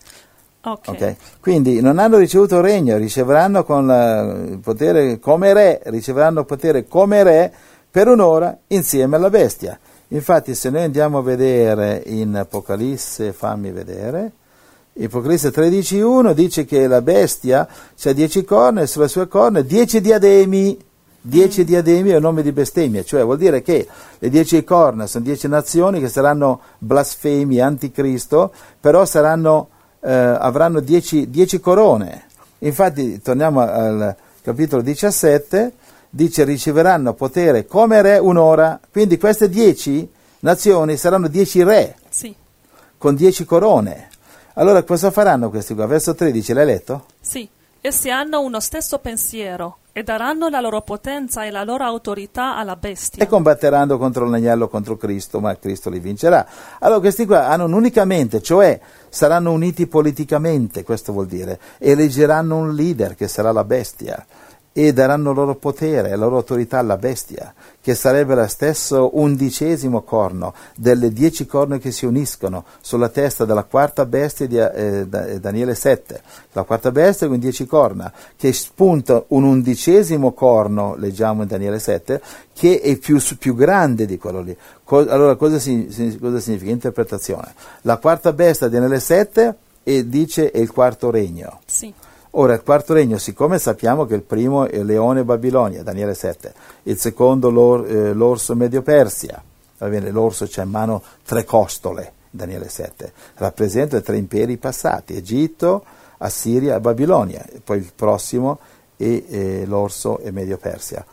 Ok. 0.64 0.88
ok? 0.88 1.14
Quindi 1.40 1.80
non 1.80 1.98
hanno 1.98 2.18
ricevuto 2.18 2.60
regno, 2.60 2.98
riceveranno 2.98 3.64
con 3.64 3.86
la- 3.86 4.20
il 4.50 4.58
potere 4.58 5.18
come 5.18 5.54
re, 5.54 5.80
riceveranno 5.86 6.44
potere 6.44 6.86
come 6.86 7.22
re 7.22 7.50
per 7.90 8.06
un'ora 8.08 8.54
insieme 8.66 9.16
alla 9.16 9.30
bestia. 9.30 9.78
Infatti 10.08 10.54
se 10.54 10.70
noi 10.70 10.84
andiamo 10.84 11.18
a 11.18 11.22
vedere 11.22 12.02
in 12.06 12.34
Apocalisse, 12.34 13.32
fammi 13.32 13.70
vedere, 13.72 14.32
Apocalisse 15.00 15.50
13.1 15.50 16.32
dice 16.32 16.64
che 16.64 16.86
la 16.86 17.02
bestia 17.02 17.68
ha 18.02 18.12
dieci 18.12 18.42
corna 18.42 18.80
e 18.80 18.86
sulle 18.86 19.06
sue 19.06 19.28
corna 19.28 19.60
dieci 19.60 20.00
diademi, 20.00 20.76
dieci 21.20 21.62
diademi 21.62 22.10
è 22.10 22.16
un 22.16 22.22
nome 22.22 22.42
di 22.42 22.52
bestemmia, 22.52 23.04
cioè 23.04 23.22
vuol 23.22 23.36
dire 23.36 23.60
che 23.60 23.86
le 24.18 24.28
dieci 24.30 24.64
corna 24.64 25.06
sono 25.06 25.24
dieci 25.24 25.46
nazioni 25.46 26.00
che 26.00 26.08
saranno 26.08 26.60
blasfemi, 26.78 27.60
anticristo, 27.60 28.52
però 28.80 29.04
saranno, 29.04 29.68
eh, 30.00 30.10
avranno 30.10 30.80
dieci, 30.80 31.28
dieci 31.28 31.60
corone. 31.60 32.24
Infatti, 32.60 33.20
torniamo 33.20 33.60
al 33.60 34.16
capitolo 34.42 34.80
17, 34.80 35.72
dice 36.10 36.44
riceveranno 36.44 37.14
potere 37.14 37.66
come 37.66 38.02
re 38.02 38.18
un'ora, 38.18 38.80
quindi 38.90 39.18
queste 39.18 39.48
dieci 39.48 40.08
nazioni 40.40 40.96
saranno 40.96 41.28
dieci 41.28 41.62
re 41.62 41.96
Sì, 42.08 42.34
con 42.96 43.14
dieci 43.14 43.44
corone. 43.44 44.08
Allora 44.54 44.82
cosa 44.82 45.10
faranno 45.10 45.50
questi 45.50 45.74
qua? 45.74 45.86
Verso 45.86 46.14
13, 46.14 46.52
l'hai 46.52 46.66
letto? 46.66 47.04
sì. 47.20 47.48
Essi 47.80 48.10
hanno 48.10 48.40
uno 48.40 48.58
stesso 48.58 48.98
pensiero 48.98 49.78
e 49.92 50.02
daranno 50.02 50.48
la 50.48 50.60
loro 50.60 50.82
potenza 50.82 51.44
e 51.44 51.50
la 51.50 51.62
loro 51.62 51.84
autorità 51.84 52.56
alla 52.56 52.74
bestia. 52.74 53.22
E 53.22 53.28
combatteranno 53.28 53.96
contro 53.98 54.26
l'agnello, 54.26 54.68
contro 54.68 54.96
Cristo, 54.96 55.38
ma 55.38 55.56
Cristo 55.56 55.88
li 55.88 56.00
vincerà. 56.00 56.44
Allora 56.80 56.98
questi 56.98 57.24
qua 57.24 57.46
hanno 57.46 57.64
unicamente, 57.66 58.42
cioè 58.42 58.80
saranno 59.08 59.52
uniti 59.52 59.86
politicamente, 59.86 60.82
questo 60.82 61.12
vuol 61.12 61.26
dire, 61.28 61.60
eleggeranno 61.78 62.56
un 62.56 62.74
leader 62.74 63.14
che 63.14 63.28
sarà 63.28 63.52
la 63.52 63.64
bestia. 63.64 64.26
E 64.78 64.92
daranno 64.92 65.32
loro 65.32 65.56
potere 65.56 66.10
e 66.10 66.16
loro 66.16 66.36
autorità 66.36 66.78
alla 66.78 66.96
bestia, 66.96 67.52
che 67.80 67.96
sarebbe 67.96 68.36
lo 68.36 68.46
stesso 68.46 69.10
undicesimo 69.18 70.02
corno 70.02 70.54
delle 70.76 71.12
dieci 71.12 71.46
corna 71.46 71.78
che 71.78 71.90
si 71.90 72.06
uniscono 72.06 72.64
sulla 72.80 73.08
testa 73.08 73.44
della 73.44 73.64
quarta 73.64 74.06
bestia 74.06 74.46
di 74.46 74.56
eh, 74.56 75.04
Daniele 75.40 75.74
7. 75.74 76.22
La 76.52 76.62
quarta 76.62 76.92
bestia 76.92 77.26
con 77.26 77.40
dieci 77.40 77.66
corna, 77.66 78.12
che 78.36 78.52
spunta 78.52 79.24
un 79.28 79.42
undicesimo 79.42 80.30
corno, 80.30 80.94
leggiamo 80.96 81.42
in 81.42 81.48
Daniele 81.48 81.80
7, 81.80 82.22
che 82.54 82.80
è 82.80 82.96
più, 82.98 83.20
più 83.36 83.56
grande 83.56 84.06
di 84.06 84.16
quello 84.16 84.40
lì. 84.40 84.56
Co- 84.84 85.08
allora 85.08 85.34
cosa, 85.34 85.58
si, 85.58 85.88
cosa 86.20 86.38
significa? 86.38 86.70
Interpretazione. 86.70 87.52
La 87.80 87.96
quarta 87.96 88.32
bestia 88.32 88.68
di 88.68 88.74
Daniele 88.74 89.00
7 89.00 89.56
e 89.82 90.08
dice 90.08 90.52
è 90.52 90.58
il 90.58 90.70
quarto 90.70 91.10
regno. 91.10 91.62
Sì. 91.66 91.92
Ora, 92.32 92.52
il 92.52 92.62
quarto 92.62 92.92
regno, 92.92 93.16
siccome 93.16 93.58
sappiamo 93.58 94.04
che 94.04 94.14
il 94.14 94.22
primo 94.22 94.66
è 94.66 94.82
Leone 94.82 95.24
Babilonia, 95.24 95.82
Daniele 95.82 96.14
7, 96.14 96.52
il 96.84 96.98
secondo 96.98 97.48
l'or, 97.48 97.86
eh, 97.86 98.12
l'orso 98.12 98.54
Medio 98.54 98.82
Persia, 98.82 99.42
va 99.78 99.88
bene, 99.88 100.10
l'orso 100.10 100.46
c'ha 100.48 100.62
in 100.62 100.68
mano 100.68 101.02
tre 101.24 101.44
costole, 101.44 102.12
Daniele 102.30 102.68
7, 102.68 103.12
rappresenta 103.36 104.00
tre 104.02 104.18
imperi 104.18 104.58
passati, 104.58 105.16
Egitto, 105.16 105.84
Assiria 106.18 106.76
e 106.76 106.80
Babilonia, 106.80 107.44
poi 107.64 107.78
il 107.78 107.92
prossimo 107.94 108.58
è 108.96 109.04
eh, 109.04 109.64
l'orso 109.64 110.18
e 110.18 110.30
Medio 110.30 110.58
Persia. 110.58 111.04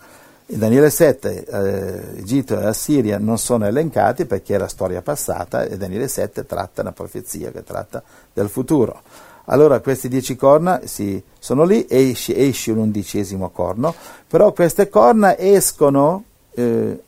In 0.48 0.60
Daniele 0.60 0.92
7 0.92 1.46
eh, 1.46 2.20
Egitto 2.20 2.60
e 2.60 2.66
Assiria 2.66 3.18
non 3.18 3.40
sono 3.40 3.66
elencati 3.66 4.26
perché 4.26 4.54
è 4.54 4.58
la 4.60 4.68
storia 4.68 5.02
passata 5.02 5.64
e 5.64 5.76
Daniele 5.76 6.08
7 6.08 6.46
tratta 6.46 6.82
una 6.82 6.92
profezia 6.92 7.52
che 7.52 7.64
tratta 7.64 8.04
del 8.32 8.50
futuro. 8.50 9.02
Allora 9.46 9.80
questi 9.80 10.08
dieci 10.08 10.36
corna 10.36 10.82
sì, 10.86 11.22
sono 11.40 11.64
lì, 11.64 11.86
esce, 11.88 12.36
esce, 12.36 12.72
un 12.72 12.80
undicesimo 12.80 13.50
corno, 13.50 13.94
però 14.28 14.52
queste 14.54 14.90
corna 14.90 15.38
escono, 15.38 16.24
eh, 16.56 17.00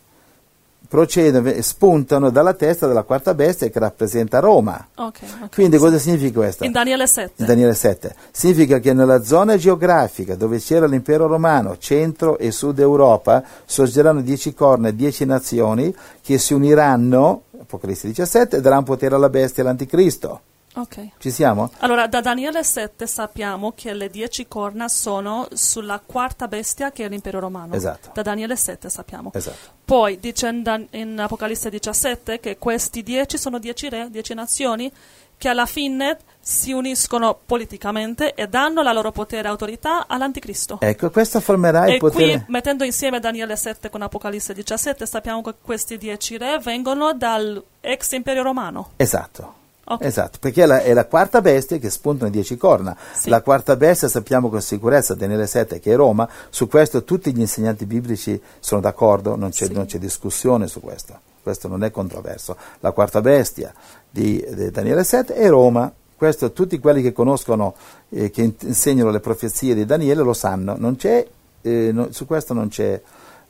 procedono, 0.88 1.51
spuntano 1.61 2.30
dalla 2.30 2.53
testa 2.53 2.85
della 2.85 3.01
quarta 3.01 3.34
bestia 3.34 3.69
che 3.69 3.80
rappresenta 3.80 4.39
Roma. 4.39 4.88
Okay, 4.93 5.27
okay, 5.27 5.49
Quindi 5.51 5.77
cosa 5.77 5.97
significa 5.97 6.39
questo? 6.39 6.64
In 6.64 6.72
Daniele 6.72 7.07
7. 7.07 7.34
In 7.38 7.45
Daniele 7.47 7.73
7. 7.73 8.15
Significa 8.30 8.77
che 8.77 8.93
nella 8.93 9.23
zona 9.23 9.57
geografica 9.57 10.35
dove 10.35 10.59
c'era 10.59 10.85
l'impero 10.85 11.26
romano, 11.26 11.77
centro 11.80 12.38
e 12.38 12.51
sud 12.51 12.77
Europa, 12.77 13.43
sorgeranno 13.65 14.22
dieci 14.22 14.53
corna 14.53 14.89
e 14.89 14.95
dieci 14.95 15.26
nazioni 15.26 15.93
che 16.22 16.38
si 16.38 16.53
uniranno, 16.53 17.41
Apocalisse 17.59 18.07
17, 18.07 18.57
e 18.57 18.61
daranno 18.61 18.84
potere 18.84 19.15
alla 19.15 19.30
bestia 19.30 19.64
e 19.64 19.65
all'anticristo. 19.65 20.41
Ok. 20.78 21.08
Ci 21.18 21.32
siamo? 21.32 21.72
Allora, 21.80 22.08
da 22.08 22.22
Daniele 22.22 22.64
7 22.64 23.08
sappiamo 23.08 23.74
che 23.76 23.94
le 23.94 24.10
dieci 24.10 24.48
corna 24.48 24.88
sono 24.88 25.48
sulla 25.54 25.99
quarta 26.06 26.48
bestia 26.48 26.91
che 26.91 27.06
è 27.06 27.10
l'impero 27.10 27.40
romano. 27.40 27.74
Esatto. 27.74 28.12
Da 28.14 28.22
Daniele 28.22 28.56
7 28.56 28.88
sappiamo. 28.90 29.32
Esatto. 29.34 29.76
Poi 29.84 30.20
dice 30.20 30.48
in, 30.49 30.88
in 30.91 31.20
Apocalisse 31.20 31.70
17 31.70 32.40
che 32.40 32.58
questi 32.58 33.02
dieci 33.02 33.38
sono 33.38 33.58
dieci 33.58 33.90
re, 33.90 34.10
dieci 34.12 34.34
nazioni 34.36 34.91
che 35.38 35.49
alla 35.49 35.66
fine 35.68 36.18
si 36.40 36.72
uniscono 36.72 37.38
politicamente 37.45 38.34
e 38.34 38.48
danno 38.48 38.82
la 38.82 38.91
loro 38.91 39.12
potere 39.12 39.48
e 39.48 39.52
autorità 39.52 40.08
all'anticristo. 40.08 40.78
Ecco, 40.82 41.12
questo 41.12 41.40
formerà 41.40 41.88
il 41.88 41.95
E 41.95 41.98
potere. 41.98 42.32
qui, 42.32 42.44
mettendo 42.48 42.84
insieme 42.84 43.20
Daniele 43.20 43.56
7 43.56 43.90
con 43.90 44.02
Apocalisse 44.02 44.54
17, 44.54 45.06
sappiamo 45.06 45.41
che 45.44 45.54
questi 45.62 45.98
dieci 45.98 46.38
re 46.38 46.58
vengono 46.60 47.14
dal 47.14 47.64
ex 47.82 48.12
imperio 48.14 48.41
romano. 48.44 48.91
Esatto. 48.95 49.57
Ok. 49.89 50.03
Esatto, 50.03 50.38
perché 50.41 50.64
è 50.64 50.65
la, 50.65 50.81
è 50.81 50.93
la 50.93 51.05
quarta 51.05 51.39
bestia 51.41 51.77
che 51.77 51.89
spuntano 51.89 52.30
dieci 52.30 52.57
corna. 52.57 52.95
Sì. 53.14 53.30
La 53.30 53.41
quarta 53.41 53.76
bestia 53.77 54.09
sappiamo 54.09 54.49
con 54.49 54.61
sicurezza, 54.61 55.15
Daniele 55.15 55.47
7, 55.47 55.80
che 55.80 55.93
è 55.93 55.95
Roma, 55.95 56.27
su 56.49 56.68
questo 56.68 57.03
tutti 57.05 57.34
gli 57.34 57.39
insegnanti 57.39 57.85
biblici 57.85 58.39
sono 58.59 58.81
d'accordo, 58.81 59.35
non 59.38 59.49
c'è, 59.51 59.68
Sì. 59.68 59.73
non 59.73 59.85
c'è 59.85 59.97
discussione 59.97 60.68
su 60.68 60.81
questo, 60.81 61.18
questo 61.41 61.69
non 61.69 61.84
è 61.85 61.91
controverso. 61.91 62.57
La 62.81 62.91
quarta 62.91 63.22
bestia 63.22 63.73
di, 64.09 64.45
di 64.53 64.69
Daniele 64.72 65.05
7 65.05 65.34
è 65.34 65.47
Roma, 65.47 65.89
questo 66.18 66.51
tutti 66.51 66.80
quelli 66.80 67.01
che 67.01 67.14
conoscono, 67.14 67.76
eh, 68.09 68.30
che 68.30 68.41
in- 68.41 68.55
insegnano 68.59 69.09
le 69.11 69.22
profezie 69.22 69.73
di 69.73 69.85
Daniele 69.85 70.22
lo 70.22 70.34
sanno, 70.34 70.76
non 70.77 70.97
c'è, 70.97 71.26
eh, 71.61 71.91
no- 71.93 72.11
su 72.11 72.26
questo 72.26 72.53
non 72.53 72.68
c'è, 72.68 72.99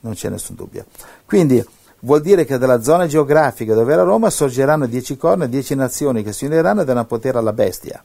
non 0.02 0.14
c'è 0.14 0.30
nessun 0.30 0.56
dubbio. 0.56 0.86
Quindi 1.26 1.66
vuol 2.02 2.22
dire 2.22 2.46
che 2.46 2.58
dalla 2.58 2.82
zona 2.82 3.08
geografica 3.08 3.74
dove 3.74 3.94
era 3.94 4.04
Roma 4.04 4.30
sorgeranno 4.30 4.86
dieci 4.86 5.18
corna 5.18 5.46
e 5.46 5.50
dieci 5.50 5.76
nazioni 5.76 6.24
che 6.24 6.34
si 6.34 6.46
uniranno 6.46 6.82
e 6.82 6.86
danno 6.86 7.06
potere 7.06 7.38
alla 7.38 7.54
bestia. 7.54 8.04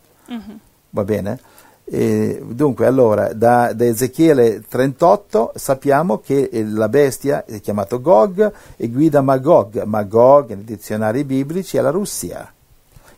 Va 0.90 1.04
bene? 1.04 1.38
E 1.84 2.40
dunque, 2.44 2.86
allora, 2.86 3.32
da, 3.32 3.72
da 3.72 3.84
Ezechiele 3.84 4.62
38 4.68 5.52
sappiamo 5.56 6.18
che 6.18 6.48
eh, 6.50 6.64
la 6.64 6.88
bestia 6.88 7.44
è 7.44 7.60
chiamata 7.60 7.96
Gog 7.96 8.52
e 8.76 8.88
guida 8.88 9.20
Magog. 9.20 9.82
Magog, 9.82 10.50
nei 10.50 10.64
dizionari 10.64 11.24
biblici, 11.24 11.76
è 11.76 11.80
la 11.80 11.90
Russia, 11.90 12.50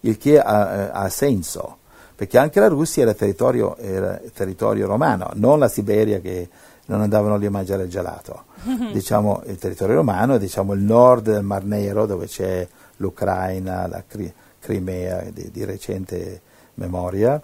il 0.00 0.16
che 0.18 0.40
ha, 0.40 0.74
eh, 0.74 0.90
ha 0.92 1.08
senso, 1.08 1.76
perché 2.16 2.38
anche 2.38 2.58
la 2.58 2.68
Russia 2.68 3.02
era 3.02 3.12
territorio, 3.12 3.76
era 3.76 4.20
territorio 4.32 4.86
romano, 4.86 5.30
non 5.34 5.58
la 5.58 5.68
Siberia 5.68 6.20
che 6.20 6.48
non 6.86 7.00
andavano 7.00 7.36
lì 7.36 7.46
a 7.46 7.50
mangiare 7.50 7.84
il 7.84 7.90
gelato. 7.90 8.44
diciamo 8.92 9.42
il 9.46 9.56
territorio 9.56 9.96
romano, 9.96 10.38
diciamo 10.38 10.72
il 10.72 10.80
nord 10.80 11.30
del 11.30 11.42
Mar 11.42 11.64
Nero, 11.64 12.06
dove 12.06 12.26
c'è 12.26 12.66
l'Ucraina, 12.96 13.86
la 13.86 14.02
Cri- 14.06 14.32
Crimea 14.58 15.24
di, 15.32 15.50
di 15.50 15.64
recente 15.64 16.40
memoria, 16.74 17.40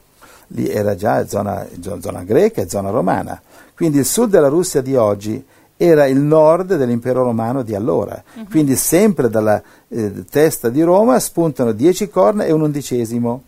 lì 0.49 0.69
era 0.69 0.95
già 0.95 1.27
zona, 1.27 1.67
zona 1.81 2.23
greca 2.25 2.63
e 2.63 2.69
zona 2.69 2.91
romana. 2.91 3.41
Quindi 3.75 3.99
il 3.99 4.07
sud 4.07 4.31
della 4.31 4.49
Russia 4.49 4.81
di 4.81 4.97
oggi 4.97 5.45
era 5.77 6.07
il 6.07 6.19
nord 6.19 6.77
dell'impero 6.77 7.23
romano 7.23 7.63
di 7.63 7.75
allora. 7.75 8.23
Quindi 8.51 8.77
sempre 8.77 9.31
dalla 9.31 9.63
eh, 9.89 10.25
testa 10.27 10.69
di 10.69 10.83
Roma 10.83 11.19
spuntano 11.19 11.73
dieci 11.73 12.11
corna 12.11 12.45
e 12.45 12.53
un 12.53 12.61
undicesimo. 12.61 13.43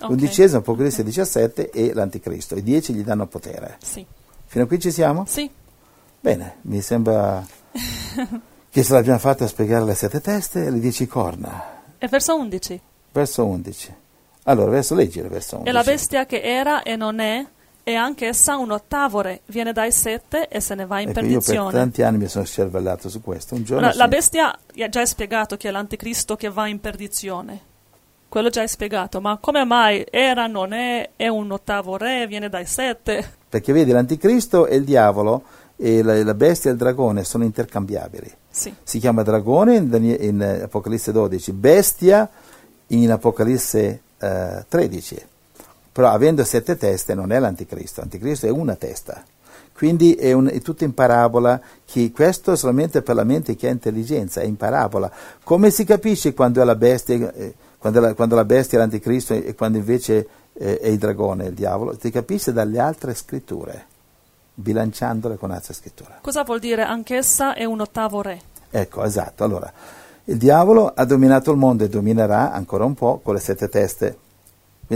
Ok. 0.00 0.08
L'undicesimo, 0.10 0.58
Apocalisse 0.58 1.02
17, 1.02 1.70
e 1.70 1.92
l'anticristo. 1.94 2.54
I 2.56 2.62
dieci 2.62 2.92
gli 2.92 3.02
danno 3.02 3.26
potere. 3.26 3.78
Sì. 3.82 4.04
Fino 4.50 4.64
a 4.64 4.66
qui 4.66 4.78
ci 4.80 4.90
siamo? 4.90 5.24
Sì. 5.26 5.48
Bene, 6.20 6.56
mi 6.62 6.80
sembra 6.80 7.44
che 8.70 8.82
ce 8.82 8.92
l'abbiamo 8.94 9.18
fatta 9.18 9.44
a 9.44 9.46
spiegare 9.46 9.84
le 9.84 9.94
sette 9.94 10.22
teste 10.22 10.64
e 10.64 10.70
le 10.70 10.80
dieci 10.80 11.06
corna. 11.06 11.82
E 11.98 12.08
verso 12.08 12.34
11. 12.34 12.80
Verso 13.12 13.44
11. 13.44 13.94
Allora, 14.44 14.70
verso 14.70 14.94
leggi 14.94 15.18
il 15.18 15.28
verso 15.28 15.56
11. 15.56 15.68
E 15.68 15.72
la 15.72 15.82
bestia 15.82 16.24
che 16.24 16.40
era 16.40 16.82
e 16.82 16.96
non 16.96 17.20
è, 17.20 17.44
e 17.82 17.94
anche 17.94 18.28
essa 18.28 18.56
un 18.56 18.70
ottavo 18.70 19.20
re, 19.20 19.42
viene 19.46 19.72
dai 19.72 19.92
sette 19.92 20.48
e 20.48 20.60
se 20.60 20.74
ne 20.74 20.86
va 20.86 21.00
in 21.00 21.10
Ecco, 21.10 21.20
io 21.20 21.24
per 21.24 21.30
perdizione. 21.30 21.72
tanti 21.72 22.02
anni 22.02 22.16
mi 22.16 22.28
sono 22.28 22.46
scervellato 22.46 23.10
su 23.10 23.20
questo. 23.20 23.54
Un 23.54 23.64
giorno 23.64 23.92
sì. 23.92 23.98
La 23.98 24.08
bestia 24.08 24.50
ha 24.50 24.88
già 24.88 25.04
spiegato 25.04 25.58
che 25.58 25.68
è 25.68 25.70
l'anticristo 25.70 26.36
che 26.36 26.48
va 26.48 26.66
in 26.66 26.80
perdizione. 26.80 27.60
Quello 28.30 28.48
già 28.48 28.62
è 28.62 28.66
spiegato, 28.66 29.20
ma 29.20 29.36
come 29.38 29.64
mai 29.64 30.06
era, 30.10 30.46
non 30.46 30.72
è, 30.72 31.10
è 31.16 31.28
un 31.28 31.50
ottavo 31.50 31.98
re, 31.98 32.26
viene 32.26 32.48
dai 32.48 32.64
sette? 32.64 33.36
Perché 33.48 33.72
vedi, 33.72 33.90
l'anticristo 33.90 34.66
e 34.66 34.76
il 34.76 34.84
diavolo 34.84 35.42
e 35.76 36.02
la, 36.02 36.22
la 36.22 36.34
bestia 36.34 36.70
e 36.70 36.72
il 36.72 36.78
dragone 36.78 37.24
sono 37.24 37.44
intercambiabili. 37.44 38.30
Sì, 38.50 38.74
Si 38.82 38.98
chiama 38.98 39.22
dragone 39.22 39.76
in, 39.76 40.16
in, 40.20 40.60
Apocalisse 40.64 41.12
12, 41.12 41.52
bestia 41.52 42.28
in 42.88 43.10
Apocalisse 43.10 44.00
eh, 44.18 44.64
13. 44.68 45.26
Però 45.92 46.10
avendo 46.10 46.44
sette 46.44 46.76
teste 46.76 47.14
non 47.14 47.32
è 47.32 47.38
l'anticristo, 47.38 48.00
l'anticristo 48.00 48.46
è 48.46 48.50
una 48.50 48.74
testa. 48.74 49.24
Quindi 49.72 50.14
è, 50.14 50.32
un- 50.32 50.50
è 50.52 50.60
tutto 50.60 50.82
in 50.82 50.92
parabola, 50.92 51.60
che 51.84 52.10
questo 52.10 52.52
è 52.52 52.56
solamente 52.56 53.00
per 53.00 53.14
la 53.14 53.22
mente 53.22 53.54
che 53.54 53.68
ha 53.68 53.70
intelligenza, 53.70 54.40
è 54.40 54.44
in 54.44 54.56
parabola. 54.56 55.08
Come 55.44 55.70
si 55.70 55.84
capisce 55.84 56.34
quando 56.34 56.60
è 56.60 56.64
la 56.64 56.74
bestia, 56.74 57.32
eh, 57.32 57.54
quando 57.78 58.00
la, 58.00 58.14
quando 58.14 58.34
la 58.34 58.44
bestia 58.44 58.76
è 58.76 58.80
l'anticristo 58.80 59.34
e 59.34 59.54
quando 59.54 59.78
invece 59.78 60.26
eh, 60.58 60.78
è 60.78 60.88
il 60.88 60.98
dragone, 60.98 61.46
il 61.46 61.54
diavolo? 61.54 61.96
Si 61.98 62.10
capisce 62.10 62.52
dalle 62.52 62.78
altre 62.78 63.14
scritture, 63.14 63.86
bilanciandole 64.54 65.36
con 65.36 65.50
altre 65.50 65.72
scritture. 65.74 66.18
cosa 66.20 66.42
vuol 66.42 66.58
dire 66.58 66.82
anch'essa 66.82 67.54
è 67.54 67.64
un 67.64 67.80
ottavo 67.80 68.22
re? 68.22 68.40
Ecco, 68.70 69.04
esatto. 69.04 69.44
Allora, 69.44 69.72
il 70.24 70.36
diavolo 70.36 70.92
ha 70.94 71.04
dominato 71.04 71.50
il 71.52 71.56
mondo 71.56 71.84
e 71.84 71.88
dominerà 71.88 72.52
ancora 72.52 72.84
un 72.84 72.94
po' 72.94 73.20
con 73.22 73.34
le 73.34 73.40
sette 73.40 73.68
teste. 73.68 74.18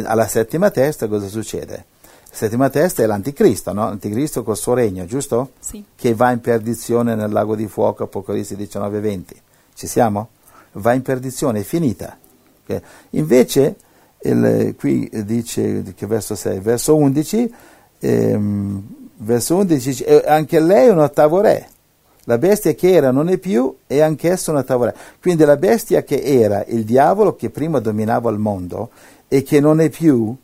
Alla 0.03 0.27
settima 0.27 0.71
testa 0.71 1.07
cosa 1.07 1.29
succede? 1.29 1.85
La 2.31 2.37
settima 2.39 2.71
testa 2.71 3.03
è 3.03 3.07
l'anticristo, 3.07 3.73
no? 3.73 3.85
L'anticristo 3.85 4.43
col 4.43 4.57
suo 4.57 4.75
regno, 4.75 5.05
giusto? 5.05 5.53
Sì, 5.61 5.85
Che 5.95 6.15
va 6.15 6.33
in 6.33 6.41
perdizione 6.41 7.15
nel 7.15 7.31
lago 7.31 7.55
di 7.55 7.67
fuoco, 7.69 8.05
Apocalisse 8.05 8.57
19 8.57 9.01
20. 9.01 9.41
Ci 9.75 9.87
siamo? 9.87 10.29
Va 10.73 10.93
in 10.95 11.03
perdizione, 11.03 11.61
è 11.61 11.63
finita. 11.63 12.17
Ok? 12.67 12.83
Invece, 13.11 13.77
il- 14.25 14.75
qui 14.79 15.09
dice, 15.25 15.83
che 15.95 16.07
verso 16.07 16.35
6? 16.35 16.61
Verso 16.61 16.97
11, 16.97 17.53
ehm, 18.01 18.83
verso 19.19 19.57
11 19.57 19.89
dice, 19.91 20.05
"E 20.07 20.29
anche 20.29 20.61
lei 20.61 20.89
è 20.89 20.91
un 20.91 20.99
ottavo 20.99 21.41
re. 21.41 21.69
La 22.25 22.39
bestia 22.39 22.73
che 22.75 22.93
era 22.93 23.11
non 23.11 23.29
è 23.29 23.39
più 23.39 23.75
e 23.87 24.01
anch'esso 24.01 24.53
un 24.53 24.59
ottavo 24.59 24.85
re. 24.85 24.95
Quindi 25.21 25.45
la 25.45 25.57
bestia 25.57 26.05
che 26.05 26.21
era 26.23 26.65
il 26.69 26.85
diavolo 26.85 27.35
che 27.35 27.51
prima 27.51 27.81
dominava 27.81 28.31
il 28.31 28.39
mondo 28.39 28.91
e 29.27 29.43
che 29.43 29.59
non 29.59 29.81
è 29.81 29.89
più, 29.89 30.35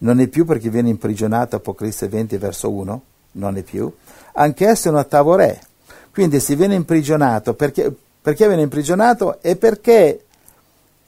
non 0.00 0.20
è 0.20 0.28
più 0.28 0.44
perché 0.44 0.68
viene 0.68 0.90
imprigionato 0.90 1.56
Apocalisse 1.56 2.06
20 2.08 2.36
verso 2.36 2.70
1, 2.70 3.02
non 3.32 3.56
è 3.56 3.62
più, 3.62 3.92
anch'esso 4.34 4.88
è 4.88 4.90
un 4.92 4.98
ottavo 4.98 5.34
re. 5.34 5.60
Quindi 6.12 6.38
si 6.38 6.54
viene 6.54 6.76
imprigionato, 6.76 7.54
perché, 7.54 7.92
perché 8.22 8.46
viene 8.46 8.62
imprigionato 8.62 9.42
e 9.42 9.56
perché 9.56 10.24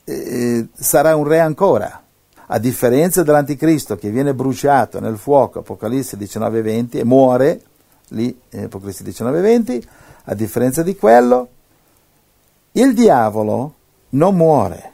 eh, 0.03 0.67
sarà 0.75 1.15
un 1.15 1.25
re 1.29 1.39
ancora. 1.39 2.03
A 2.49 2.59
differenza 2.59 3.25
dell'anticristo 3.25 3.97
che 3.97 4.11
viene 4.11 4.33
bruciato 4.33 5.01
nel 5.01 5.19
fuoco, 5.19 5.61
Apocalisse 5.61 6.17
19:20, 6.17 6.99
e 6.99 7.05
muore, 7.05 7.61
lì, 8.09 8.39
eh, 8.51 8.65
Apocalisse 8.65 9.03
19:20, 9.03 9.85
a 10.25 10.35
differenza 10.35 10.83
di 10.83 10.95
quello, 10.97 11.49
il 12.73 12.95
diavolo 12.95 13.75
non 14.11 14.37
muore, 14.37 14.93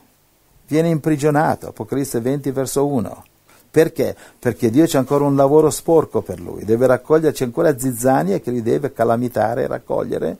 viene 0.67 0.89
imprigionato, 0.89 1.69
Apocalisse 1.69 2.21
20 2.21 2.51
verso 2.53 2.87
1. 2.87 3.25
Perché? 3.71 4.17
Perché 4.39 4.71
Dio 4.71 4.87
c'è 4.87 4.99
ancora 4.99 5.25
un 5.25 5.37
lavoro 5.37 5.69
sporco 5.69 6.23
per 6.23 6.41
lui, 6.41 6.65
deve 6.65 6.87
raccoglierci 6.87 7.43
ancora 7.43 7.79
zizzanie 7.79 8.41
che 8.41 8.51
li 8.51 8.63
deve 8.63 8.93
calamitare 8.93 9.65
e 9.65 9.67
raccogliere 9.67 10.39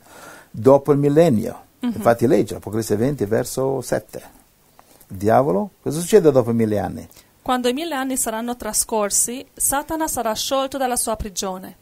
dopo 0.51 0.93
il 0.93 0.99
millennio. 0.99 1.61
Infatti 1.81 2.27
legge 2.27 2.57
Apocalisse 2.57 2.97
20 2.97 3.25
verso 3.27 3.81
7. 3.81 4.41
Diavolo, 5.15 5.73
cosa 5.83 6.01
succede 6.01 6.31
dopo 6.31 6.53
mille 6.53 6.79
anni? 6.79 7.07
Quando 7.43 7.69
i 7.69 7.75
mille 7.75 7.95
anni 7.95 8.17
saranno 8.17 8.57
trascorsi, 8.57 9.45
Satana 9.53 10.09
sarà 10.09 10.33
sciolto 10.33 10.79
dalla 10.79 10.97
sua 10.97 11.17
prigione 11.17 11.77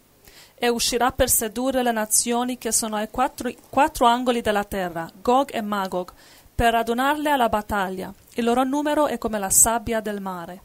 e 0.57 0.69
uscirà 0.69 1.13
per 1.13 1.31
sedurre 1.31 1.85
le 1.85 1.93
nazioni 1.93 2.59
che 2.59 2.73
sono 2.73 2.97
ai 2.97 3.09
quattro, 3.09 3.51
quattro 3.71 4.07
angoli 4.07 4.41
della 4.41 4.65
terra, 4.65 5.09
Gog 5.23 5.51
e 5.53 5.61
Magog, 5.61 6.11
per 6.53 6.73
radunarle 6.73 7.31
alla 7.31 7.49
battaglia. 7.49 8.13
Il 8.35 8.45
loro 8.45 8.65
numero 8.65 9.07
è 9.07 9.17
come 9.17 9.39
la 9.39 9.49
sabbia 9.51 10.01
del 10.01 10.21
mare. 10.21 10.63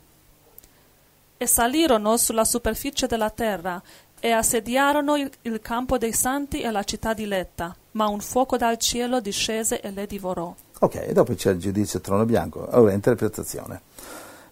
E 1.38 1.46
salirono 1.46 2.18
sulla 2.18 2.46
superficie 2.46 3.06
della 3.06 3.30
terra 3.30 3.82
e 4.20 4.32
assediarono 4.32 5.18
il, 5.18 5.30
il 5.44 5.62
campo 5.62 6.00
dei 6.00 6.14
santi 6.14 6.62
e 6.62 6.72
la 6.72 6.84
città 6.84 7.14
diletta, 7.14 7.76
ma 7.92 8.08
un 8.08 8.22
fuoco 8.22 8.58
dal 8.58 8.78
cielo 8.78 9.20
discese 9.20 9.80
e 9.82 9.92
le 9.92 10.08
divorò. 10.08 10.54
Ok, 10.80 10.96
e 10.96 11.14
dopo 11.14 11.34
c'è 11.34 11.52
il 11.52 11.60
giudizio 11.60 12.02
trono 12.02 12.26
bianco. 12.26 12.68
Allora, 12.70 12.92
interpretazione. 12.92 13.82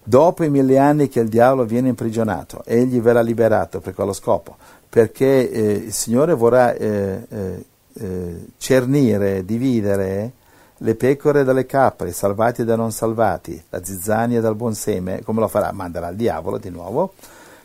Dopo 0.03 0.43
i 0.43 0.49
mille 0.49 0.77
anni 0.77 1.07
che 1.07 1.19
il 1.19 1.29
diavolo 1.29 1.65
viene 1.65 1.89
imprigionato, 1.89 2.63
egli 2.65 2.99
verrà 2.99 3.21
liberato 3.21 3.79
per 3.79 3.93
quello 3.93 4.13
scopo, 4.13 4.57
perché 4.89 5.49
eh, 5.49 5.71
il 5.71 5.93
Signore 5.93 6.33
vorrà 6.33 6.73
eh, 6.73 7.25
eh, 7.29 7.65
eh, 7.93 8.45
cernire, 8.57 9.45
dividere 9.45 10.31
le 10.77 10.95
pecore 10.95 11.45
dalle 11.45 11.65
capre, 11.65 12.09
i 12.09 12.13
salvati 12.13 12.65
dai 12.65 12.75
non 12.75 12.91
salvati, 12.91 13.61
la 13.69 13.83
zizzania 13.83 14.41
dal 14.41 14.55
buon 14.55 14.75
seme, 14.75 15.21
come 15.23 15.39
lo 15.39 15.47
farà? 15.47 15.71
Manderà 15.71 16.09
il 16.09 16.17
diavolo 16.17 16.57
di 16.57 16.69
nuovo, 16.69 17.13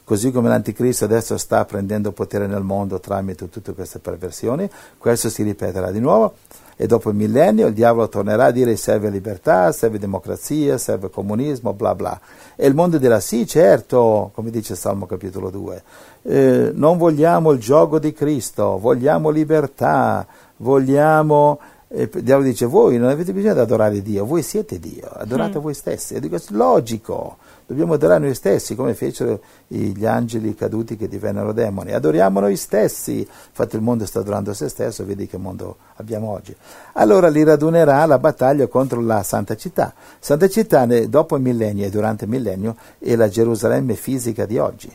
così 0.04 0.30
come 0.30 0.48
l'anticristo 0.48 1.04
adesso 1.04 1.36
sta 1.36 1.64
prendendo 1.64 2.12
potere 2.12 2.46
nel 2.46 2.62
mondo 2.62 3.00
tramite 3.00 3.48
tutte 3.48 3.72
queste 3.72 3.98
perversioni, 3.98 4.70
questo 4.96 5.28
si 5.28 5.42
ripeterà 5.42 5.90
di 5.90 5.98
nuovo 5.98 6.34
e 6.80 6.86
dopo 6.86 7.10
il 7.10 7.16
millennio 7.16 7.66
il 7.66 7.74
diavolo 7.74 8.08
tornerà 8.08 8.44
a 8.46 8.50
dire 8.52 8.76
serve 8.76 9.10
libertà, 9.10 9.72
serve 9.72 9.98
democrazia, 9.98 10.78
serve 10.78 11.10
comunismo, 11.10 11.72
bla 11.72 11.96
bla. 11.96 12.20
E 12.54 12.68
il 12.68 12.74
mondo 12.74 12.98
dirà 12.98 13.18
sì, 13.18 13.48
certo, 13.48 14.30
come 14.32 14.50
dice 14.50 14.76
Salmo 14.76 15.04
capitolo 15.04 15.50
2, 15.50 15.82
eh, 16.22 16.70
non 16.72 16.96
vogliamo 16.96 17.50
il 17.50 17.58
gioco 17.58 17.98
di 17.98 18.12
Cristo, 18.12 18.78
vogliamo 18.78 19.30
libertà, 19.30 20.24
vogliamo... 20.58 21.58
E 21.90 22.08
il 22.12 22.22
diavolo 22.22 22.46
dice 22.46 22.66
voi 22.66 22.96
non 22.98 23.08
avete 23.08 23.32
bisogno 23.32 23.54
di 23.54 23.60
adorare 23.60 24.00
Dio, 24.00 24.24
voi 24.24 24.42
siete 24.42 24.78
Dio, 24.78 25.08
adorate 25.10 25.58
Mm. 25.58 25.62
voi 25.62 25.74
stessi. 25.74 26.14
E 26.14 26.20
dico, 26.20 26.36
è 26.36 26.40
logico, 26.50 27.38
dobbiamo 27.68 27.92
adorare 27.92 28.20
noi 28.20 28.34
stessi, 28.34 28.74
come 28.74 28.94
fecero 28.94 29.40
gli 29.66 30.06
angeli 30.06 30.54
caduti 30.54 30.96
che 30.96 31.06
divennero 31.06 31.52
demoni. 31.52 31.92
Adoriamo 31.92 32.40
noi 32.40 32.56
stessi, 32.56 33.18
infatti 33.18 33.76
il 33.76 33.82
mondo 33.82 34.06
sta 34.06 34.20
adorando 34.20 34.54
se 34.54 34.70
stesso, 34.70 35.04
vedi 35.04 35.26
che 35.26 35.36
mondo 35.36 35.76
abbiamo 35.96 36.30
oggi. 36.30 36.56
Allora 36.94 37.28
li 37.28 37.44
radunerà 37.44 38.06
la 38.06 38.18
battaglia 38.18 38.66
contro 38.68 39.02
la 39.02 39.22
Santa 39.22 39.54
Città. 39.54 39.92
Santa 40.18 40.48
Città 40.48 40.86
dopo 40.86 41.36
il 41.36 41.42
millennio 41.42 41.84
e 41.84 41.90
durante 41.90 42.24
il 42.24 42.30
millennio 42.30 42.74
è 42.98 43.14
la 43.16 43.28
Gerusalemme 43.28 43.94
fisica 43.96 44.46
di 44.46 44.56
oggi. 44.56 44.90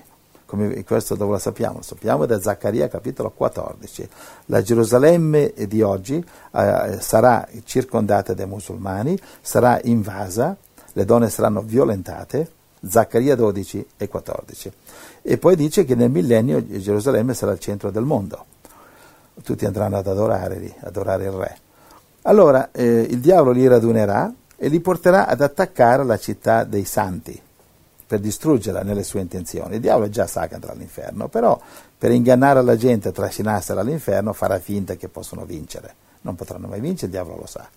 Come 0.48 0.84
questo 0.84 1.14
dove 1.14 1.34
lo 1.34 1.38
sappiamo? 1.38 1.78
Lo 1.78 1.84
sappiamo 1.84 2.26
da 2.26 2.42
Zaccaria 2.42 2.88
capitolo 2.88 3.30
14. 3.30 4.10
La 4.46 4.64
Gerusalemme 4.64 5.54
di 5.68 5.84
oggi 5.84 6.24
eh, 6.52 6.98
sarà 7.00 7.48
circondata 7.66 8.34
dai 8.34 8.48
musulmani, 8.48 9.16
sarà 9.42 9.80
invasa, 9.84 10.58
le 10.94 11.06
donne 11.06 11.30
saranno 11.30 11.62
violentate, 11.62 12.62
Zaccaria 12.88 13.36
12 13.36 13.88
e 13.98 14.08
14. 14.08 14.72
E 15.22 15.38
poi 15.38 15.56
dice 15.56 15.86
che 15.86 15.96
nel 15.96 16.10
millennio 16.10 16.66
Gerusalemme 16.66 17.34
sarà 17.34 17.52
il 17.52 17.60
centro 17.60 17.92
del 17.92 18.04
mondo. 18.04 18.46
Tutti 19.44 19.66
andranno 19.66 19.98
ad 19.98 20.08
adorare 20.08 20.60
lì, 20.60 20.74
adorare 20.82 21.26
il 21.26 21.32
re. 21.32 21.58
Allora 22.24 22.72
eh, 22.72 23.08
il 23.10 23.20
diavolo 23.20 23.52
li 23.52 23.68
radunerà 23.68 24.32
e 24.56 24.68
li 24.68 24.80
porterà 24.80 25.28
ad 25.28 25.42
attaccare 25.42 26.04
la 26.04 26.18
città 26.18 26.64
dei 26.64 26.86
santi 26.86 27.42
per 28.06 28.20
distruggerla 28.20 28.84
nelle 28.84 29.04
sue 29.04 29.22
intenzioni. 29.22 29.76
Il 29.76 29.82
diavolo 29.82 30.10
già 30.10 30.28
sa 30.28 30.48
che 30.48 30.54
andrà 30.54 30.74
all'inferno, 30.74 31.28
però 31.28 31.60
per 31.98 32.12
ingannare 32.12 32.62
la 32.62 32.76
gente 32.76 33.10
e 33.10 33.12
trascinarsela 33.12 33.82
all'inferno 33.82 34.34
farà 34.34 34.60
finta 34.60 34.96
che 34.96 35.08
possono 35.08 35.46
vincere. 35.46 35.96
Non 36.22 36.36
potranno 36.36 36.68
mai 36.68 36.80
vincere, 36.80 37.08
il 37.08 37.12
diavolo 37.12 37.38
lo 37.38 37.46
sa. 37.48 37.68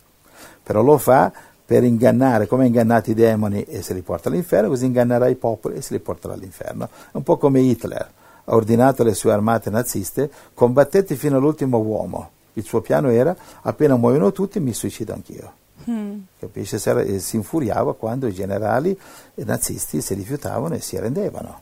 Però 0.62 0.82
lo 0.82 0.98
fa 0.98 1.32
per 1.66 1.82
ingannare, 1.82 2.46
come 2.46 2.62
ha 2.62 2.66
ingannato 2.66 3.10
i 3.10 3.14
demoni 3.14 3.64
e 3.64 3.82
se 3.82 3.92
li 3.92 4.02
porta 4.02 4.28
all'inferno, 4.28 4.68
così 4.68 4.86
ingannerà 4.86 5.26
i 5.26 5.34
popoli 5.34 5.76
e 5.76 5.82
se 5.82 5.94
li 5.94 6.00
porterà 6.00 6.34
all'inferno. 6.34 6.88
È 7.10 7.16
un 7.16 7.24
po' 7.24 7.36
come 7.36 7.60
Hitler 7.60 8.08
ha 8.48 8.54
ordinato 8.54 9.02
alle 9.02 9.14
sue 9.14 9.32
armate 9.32 9.70
naziste, 9.70 10.30
combattete 10.54 11.16
fino 11.16 11.36
all'ultimo 11.36 11.78
uomo. 11.78 12.30
Il 12.54 12.64
suo 12.64 12.80
piano 12.80 13.10
era, 13.10 13.36
appena 13.62 13.96
muoiono 13.96 14.32
tutti, 14.32 14.60
mi 14.60 14.72
suicido 14.72 15.12
anch'io. 15.12 15.52
Mm. 15.90 16.20
Capisce? 16.38 16.78
Si 16.78 16.88
eh, 16.88 17.18
Si 17.18 17.36
infuriava 17.36 17.94
quando 17.94 18.26
i 18.26 18.32
generali 18.32 18.98
nazisti 19.34 20.00
si 20.00 20.14
rifiutavano 20.14 20.74
e 20.74 20.80
si 20.80 20.96
arrendevano. 20.96 21.60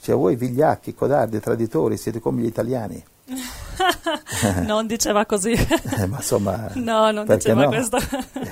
Cioè 0.00 0.16
voi 0.16 0.36
vigliacchi, 0.36 0.94
codardi, 0.94 1.40
traditori, 1.40 1.96
siete 1.96 2.20
come 2.20 2.42
gli 2.42 2.46
italiani. 2.46 3.02
non 4.66 4.86
diceva 4.86 5.24
così. 5.26 5.52
Eh, 5.52 6.06
ma 6.06 6.16
insomma, 6.16 6.70
no, 6.74 7.10
non 7.10 7.26
diceva 7.26 7.64
no? 7.64 7.68
questo. 7.68 7.98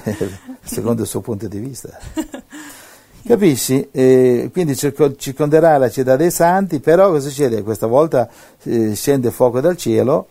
secondo 0.62 1.02
il 1.02 1.08
suo 1.08 1.20
punto 1.20 1.48
di 1.48 1.58
vista. 1.58 1.98
Capisci? 3.26 3.88
Eh, 3.90 4.48
quindi 4.52 4.74
circo- 4.76 5.14
circonderà 5.16 5.76
la 5.76 5.90
città 5.90 6.16
dei 6.16 6.30
santi, 6.30 6.80
però 6.80 7.10
cosa 7.10 7.28
succede? 7.28 7.62
Questa 7.62 7.86
volta 7.86 8.28
eh, 8.62 8.94
scende 8.94 9.30
fuoco 9.30 9.60
dal 9.60 9.76
cielo 9.76 10.28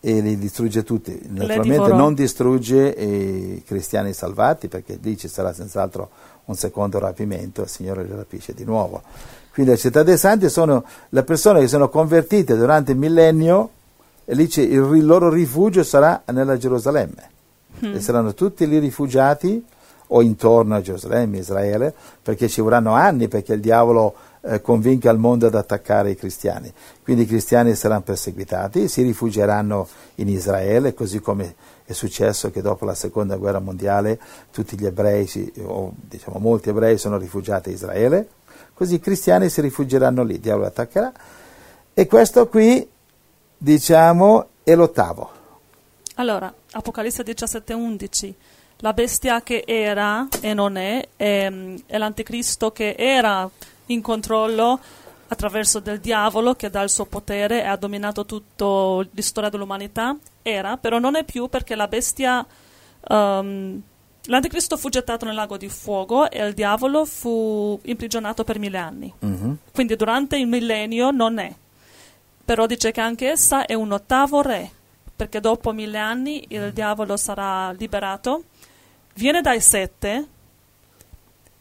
e 0.00 0.20
li 0.20 0.36
distrugge 0.36 0.82
tutti. 0.82 1.18
Naturalmente 1.28 1.92
non 1.92 2.12
distrugge 2.12 2.94
eh, 2.94 3.06
i 3.56 3.62
cristiani 3.64 4.12
salvati, 4.12 4.68
perché 4.68 4.98
lì 5.00 5.16
ci 5.16 5.28
sarà 5.28 5.54
senz'altro 5.54 6.10
un 6.46 6.54
secondo 6.54 6.98
rapimento, 6.98 7.62
il 7.62 7.68
Signore 7.68 8.04
li 8.04 8.14
rapisce 8.14 8.52
di 8.52 8.64
nuovo. 8.64 9.02
Quindi 9.50 9.70
la 9.72 9.78
città 9.78 10.02
dei 10.02 10.18
santi 10.18 10.50
sono 10.50 10.84
le 11.08 11.22
persone 11.22 11.60
che 11.60 11.68
sono 11.68 11.88
convertite 11.88 12.56
durante 12.56 12.92
il 12.92 12.98
millennio 12.98 13.70
e 14.24 14.34
lì 14.34 14.46
c'è- 14.46 14.62
il 14.62 15.04
loro 15.04 15.28
rifugio 15.30 15.82
sarà 15.82 16.22
nella 16.32 16.56
Gerusalemme. 16.56 17.30
E 17.80 18.00
saranno 18.00 18.34
tutti 18.34 18.66
lì 18.66 18.78
rifugiati 18.78 19.62
o 20.08 20.22
intorno 20.22 20.76
a 20.76 20.80
Gerusalemme, 20.80 21.38
Israele, 21.38 21.92
perché 22.22 22.48
ci 22.48 22.60
vorranno 22.60 22.92
anni 22.92 23.28
perché 23.28 23.54
il 23.54 23.60
diavolo 23.60 24.14
eh, 24.46 24.60
convinca 24.60 25.10
il 25.10 25.18
mondo 25.18 25.46
ad 25.46 25.54
attaccare 25.54 26.10
i 26.10 26.16
cristiani. 26.16 26.70
Quindi 27.02 27.22
i 27.22 27.26
cristiani 27.26 27.74
saranno 27.74 28.02
perseguitati, 28.02 28.88
si 28.88 29.00
rifugieranno 29.02 29.88
in 30.16 30.28
Israele, 30.28 30.92
così 30.92 31.20
come 31.20 31.54
è 31.86 31.92
successo 31.92 32.50
che 32.50 32.60
dopo 32.60 32.84
la 32.84 32.94
seconda 32.94 33.36
guerra 33.36 33.58
mondiale 33.58 34.18
tutti 34.52 34.78
gli 34.78 34.84
ebrei, 34.84 35.26
o 35.64 35.94
diciamo 35.96 36.38
molti 36.38 36.68
ebrei, 36.68 36.98
sono 36.98 37.16
rifugiati 37.16 37.70
a 37.70 37.72
Israele, 37.72 38.28
così 38.74 38.96
i 38.96 39.00
cristiani 39.00 39.48
si 39.48 39.62
rifugieranno 39.62 40.22
lì, 40.22 40.34
il 40.34 40.40
diavolo 40.40 40.66
attaccherà. 40.66 41.10
E 41.94 42.06
questo 42.06 42.46
qui, 42.46 42.86
diciamo, 43.64 44.48
è 44.62 44.74
l'ottavo. 44.74 45.30
Allora, 46.16 46.52
Apocalisse 46.72 47.24
17:11. 47.24 48.34
La 48.78 48.92
bestia 48.92 49.42
che 49.42 49.64
era 49.66 50.28
e 50.40 50.52
non 50.52 50.76
è, 50.76 51.08
è, 51.16 51.50
è 51.86 51.96
l'anticristo 51.96 52.70
che 52.72 52.94
era 52.98 53.48
in 53.86 54.02
controllo 54.02 54.78
attraverso 55.28 55.80
del 55.80 56.00
diavolo 56.00 56.54
che 56.54 56.68
dà 56.68 56.82
il 56.82 56.90
suo 56.90 57.06
potere 57.06 57.62
e 57.62 57.66
ha 57.66 57.76
dominato 57.76 58.26
tutta 58.26 58.66
la 59.10 59.22
storia 59.22 59.48
dell'umanità. 59.48 60.14
Era, 60.42 60.76
però 60.76 60.98
non 60.98 61.16
è 61.16 61.24
più 61.24 61.48
perché 61.48 61.74
la 61.74 61.88
bestia... 61.88 62.44
ehm, 63.08 63.82
l'anticristo 64.26 64.76
fu 64.76 64.90
gettato 64.90 65.24
nel 65.24 65.34
lago 65.34 65.56
di 65.56 65.68
fuoco 65.70 66.30
e 66.30 66.44
il 66.46 66.52
diavolo 66.52 67.06
fu 67.06 67.78
imprigionato 67.84 68.44
per 68.44 68.58
mille 68.58 68.78
anni. 68.78 69.12
Mhm. 69.20 69.56
Quindi 69.72 69.96
durante 69.96 70.36
il 70.36 70.46
millennio 70.46 71.10
non 71.10 71.38
è. 71.38 71.54
Però 72.44 72.66
dice 72.66 72.92
che 72.92 73.00
anche 73.00 73.30
essa 73.30 73.64
è 73.64 73.74
un 73.74 73.92
ottavo 73.92 74.42
re, 74.42 74.70
perché 75.16 75.40
dopo 75.40 75.72
mille 75.72 75.98
anni 75.98 76.44
il 76.48 76.72
diavolo 76.72 77.16
sarà 77.16 77.70
liberato, 77.72 78.44
viene 79.14 79.40
dai 79.40 79.60
sette 79.60 80.26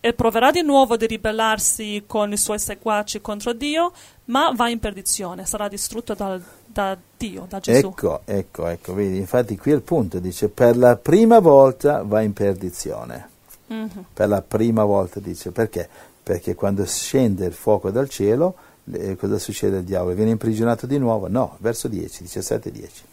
e 0.05 0.13
proverà 0.13 0.51
di 0.51 0.61
nuovo 0.61 0.97
di 0.97 1.05
ribellarsi 1.05 2.03
con 2.05 2.33
i 2.33 2.37
suoi 2.37 2.59
seguaci 2.59 3.21
contro 3.21 3.53
Dio, 3.53 3.93
ma 4.25 4.51
va 4.53 4.67
in 4.67 4.79
perdizione, 4.79 5.45
sarà 5.45 5.69
distrutto 5.69 6.13
dal- 6.13 6.43
da 6.65 6.97
Dio, 7.15 7.45
da 7.47 7.59
Gesù. 7.59 7.87
Ecco, 7.87 8.19
ecco, 8.25 8.67
ecco, 8.67 8.93
vedi, 8.93 9.15
infatti 9.15 9.57
qui 9.57 9.71
è 9.71 9.75
il 9.75 9.81
punto, 9.81 10.19
dice 10.19 10.49
per 10.49 10.75
la 10.75 10.97
prima 10.97 11.39
volta 11.39 12.03
va 12.03 12.19
in 12.19 12.33
perdizione. 12.33 13.29
Mhm. 13.67 14.05
Per 14.13 14.27
la 14.27 14.41
prima 14.41 14.83
volta 14.83 15.21
dice 15.21 15.51
perché? 15.51 15.87
Perché 16.21 16.53
quando 16.53 16.85
scende 16.85 17.45
il 17.45 17.53
fuoco 17.53 17.89
dal 17.89 18.09
cielo, 18.09 18.55
eh, 18.91 19.15
cosa 19.15 19.39
succede 19.39 19.77
al 19.77 19.83
diavolo? 19.83 20.15
Viene 20.15 20.31
imprigionato 20.31 20.85
di 20.85 20.97
nuovo? 20.97 21.27
No, 21.27 21.57
verso 21.59 21.87
10, 21.87 22.23
17 22.23 22.71
10. 22.71 23.03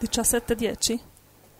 17-10 0.00 0.98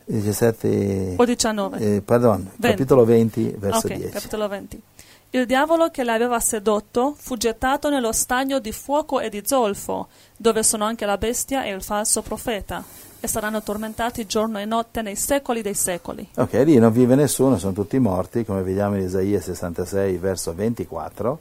17 0.06 1.14
o 1.16 1.24
19? 1.24 1.78
eh, 1.78 2.02
pardon, 2.02 2.50
20. 2.56 2.76
capitolo 2.76 3.04
20, 3.04 3.54
verso 3.58 3.86
ok, 3.86 3.94
10. 3.94 4.08
capitolo 4.10 4.48
20. 4.48 4.82
Il 5.30 5.46
diavolo 5.46 5.90
che 5.90 6.04
l'aveva 6.04 6.38
sedotto 6.38 7.14
fu 7.18 7.36
gettato 7.36 7.88
nello 7.88 8.12
stagno 8.12 8.60
di 8.60 8.70
fuoco 8.70 9.18
e 9.18 9.30
di 9.30 9.42
zolfo, 9.44 10.08
dove 10.36 10.62
sono 10.62 10.84
anche 10.84 11.06
la 11.06 11.16
bestia 11.16 11.64
e 11.64 11.72
il 11.72 11.82
falso 11.82 12.22
profeta, 12.22 12.84
e 13.18 13.26
saranno 13.26 13.62
tormentati 13.62 14.26
giorno 14.26 14.60
e 14.60 14.64
notte 14.64 15.02
nei 15.02 15.16
secoli 15.16 15.60
dei 15.60 15.74
secoli. 15.74 16.28
Ok, 16.36 16.52
lì 16.64 16.76
non 16.76 16.92
vive 16.92 17.16
nessuno, 17.16 17.58
sono 17.58 17.72
tutti 17.72 17.98
morti, 17.98 18.44
come 18.44 18.62
vediamo 18.62 18.96
in 18.96 19.06
Isaia 19.06 19.40
66, 19.40 20.18
verso 20.18 20.54
24, 20.54 21.40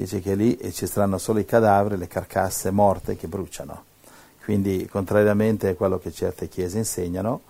dice 0.00 0.20
che 0.20 0.34
lì 0.34 0.58
ci 0.72 0.86
saranno 0.86 1.18
solo 1.18 1.40
i 1.40 1.44
cadaveri, 1.44 1.98
le 1.98 2.08
carcasse 2.08 2.70
morte 2.70 3.16
che 3.16 3.28
bruciano. 3.28 3.84
Quindi, 4.42 4.88
contrariamente 4.90 5.68
a 5.68 5.74
quello 5.74 5.98
che 5.98 6.10
certe 6.10 6.48
chiese 6.48 6.78
insegnano, 6.78 7.42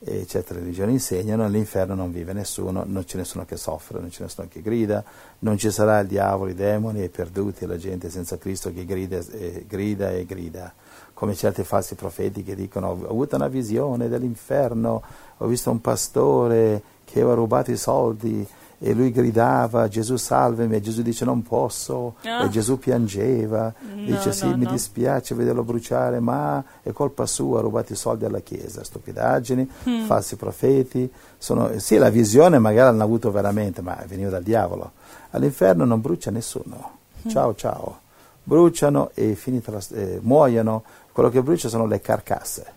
e 0.00 0.26
certe 0.26 0.54
religioni 0.54 0.92
insegnano, 0.92 1.44
all'inferno 1.44 1.94
non 1.94 2.12
vive 2.12 2.32
nessuno, 2.32 2.84
non 2.86 3.04
c'è 3.04 3.16
nessuno 3.16 3.44
che 3.44 3.56
soffre, 3.56 3.98
non 3.98 4.10
c'è 4.10 4.22
nessuno 4.22 4.46
che 4.48 4.62
grida, 4.62 5.02
non 5.40 5.56
ci 5.56 5.70
sarà 5.70 5.98
il 6.00 6.06
diavolo, 6.06 6.50
i 6.50 6.54
demoni, 6.54 7.02
i 7.02 7.08
perduti, 7.08 7.66
la 7.66 7.78
gente 7.78 8.10
senza 8.10 8.38
Cristo 8.38 8.72
che 8.72 8.84
grida 8.84 9.18
e 9.32 9.64
grida 9.66 10.10
e 10.10 10.24
grida, 10.24 10.72
come 11.14 11.34
certi 11.34 11.64
falsi 11.64 11.96
profeti 11.96 12.44
che 12.44 12.54
dicono 12.54 12.88
ho 12.88 13.08
avuto 13.08 13.34
una 13.34 13.48
visione 13.48 14.08
dell'inferno, 14.08 15.02
ho 15.38 15.46
visto 15.46 15.70
un 15.70 15.80
pastore 15.80 16.82
che 17.04 17.20
aveva 17.20 17.34
rubato 17.34 17.72
i 17.72 17.76
soldi 17.76 18.46
e 18.80 18.92
lui 18.94 19.10
gridava 19.10 19.88
Gesù 19.88 20.16
salvami 20.16 20.76
e 20.76 20.80
Gesù 20.80 21.02
dice 21.02 21.24
non 21.24 21.42
posso 21.42 22.14
Ah. 22.22 22.44
e 22.44 22.48
Gesù 22.48 22.78
piangeva, 22.78 23.72
No, 23.80 24.04
dice 24.04 24.32
sì 24.32 24.48
no, 24.48 24.56
mi 24.56 24.64
no. 24.64 24.70
dispiace 24.70 25.34
vederlo 25.34 25.64
bruciare 25.64 26.20
ma 26.20 26.62
è 26.82 26.92
colpa 26.92 27.26
sua, 27.26 27.58
ha 27.58 27.62
rubato 27.62 27.92
i 27.92 27.96
soldi 27.96 28.24
alla 28.24 28.40
Chiesa, 28.40 28.84
stupidaggini, 28.84 29.68
Mm. 29.88 30.04
falsi 30.04 30.36
profeti, 30.36 31.10
sono, 31.38 31.78
sì 31.78 31.96
la 31.96 32.10
visione 32.10 32.58
magari 32.58 32.90
l'hanno 32.90 33.02
avuto 33.04 33.30
veramente 33.32 33.82
ma 33.82 33.98
veniva 34.06 34.30
dal 34.30 34.42
diavolo, 34.44 34.92
all'inferno 35.30 35.84
non 35.84 36.00
brucia 36.00 36.30
nessuno, 36.30 36.98
Mm. 37.26 37.28
ciao 37.30 37.54
ciao, 37.56 37.98
bruciano 38.44 39.10
e 39.14 39.34
finita 39.34 39.72
la, 39.72 39.80
eh, 39.94 40.20
muoiono, 40.22 40.84
quello 41.12 41.30
che 41.30 41.42
brucia 41.42 41.68
sono 41.68 41.84
le 41.86 42.00
carcasse. 42.00 42.76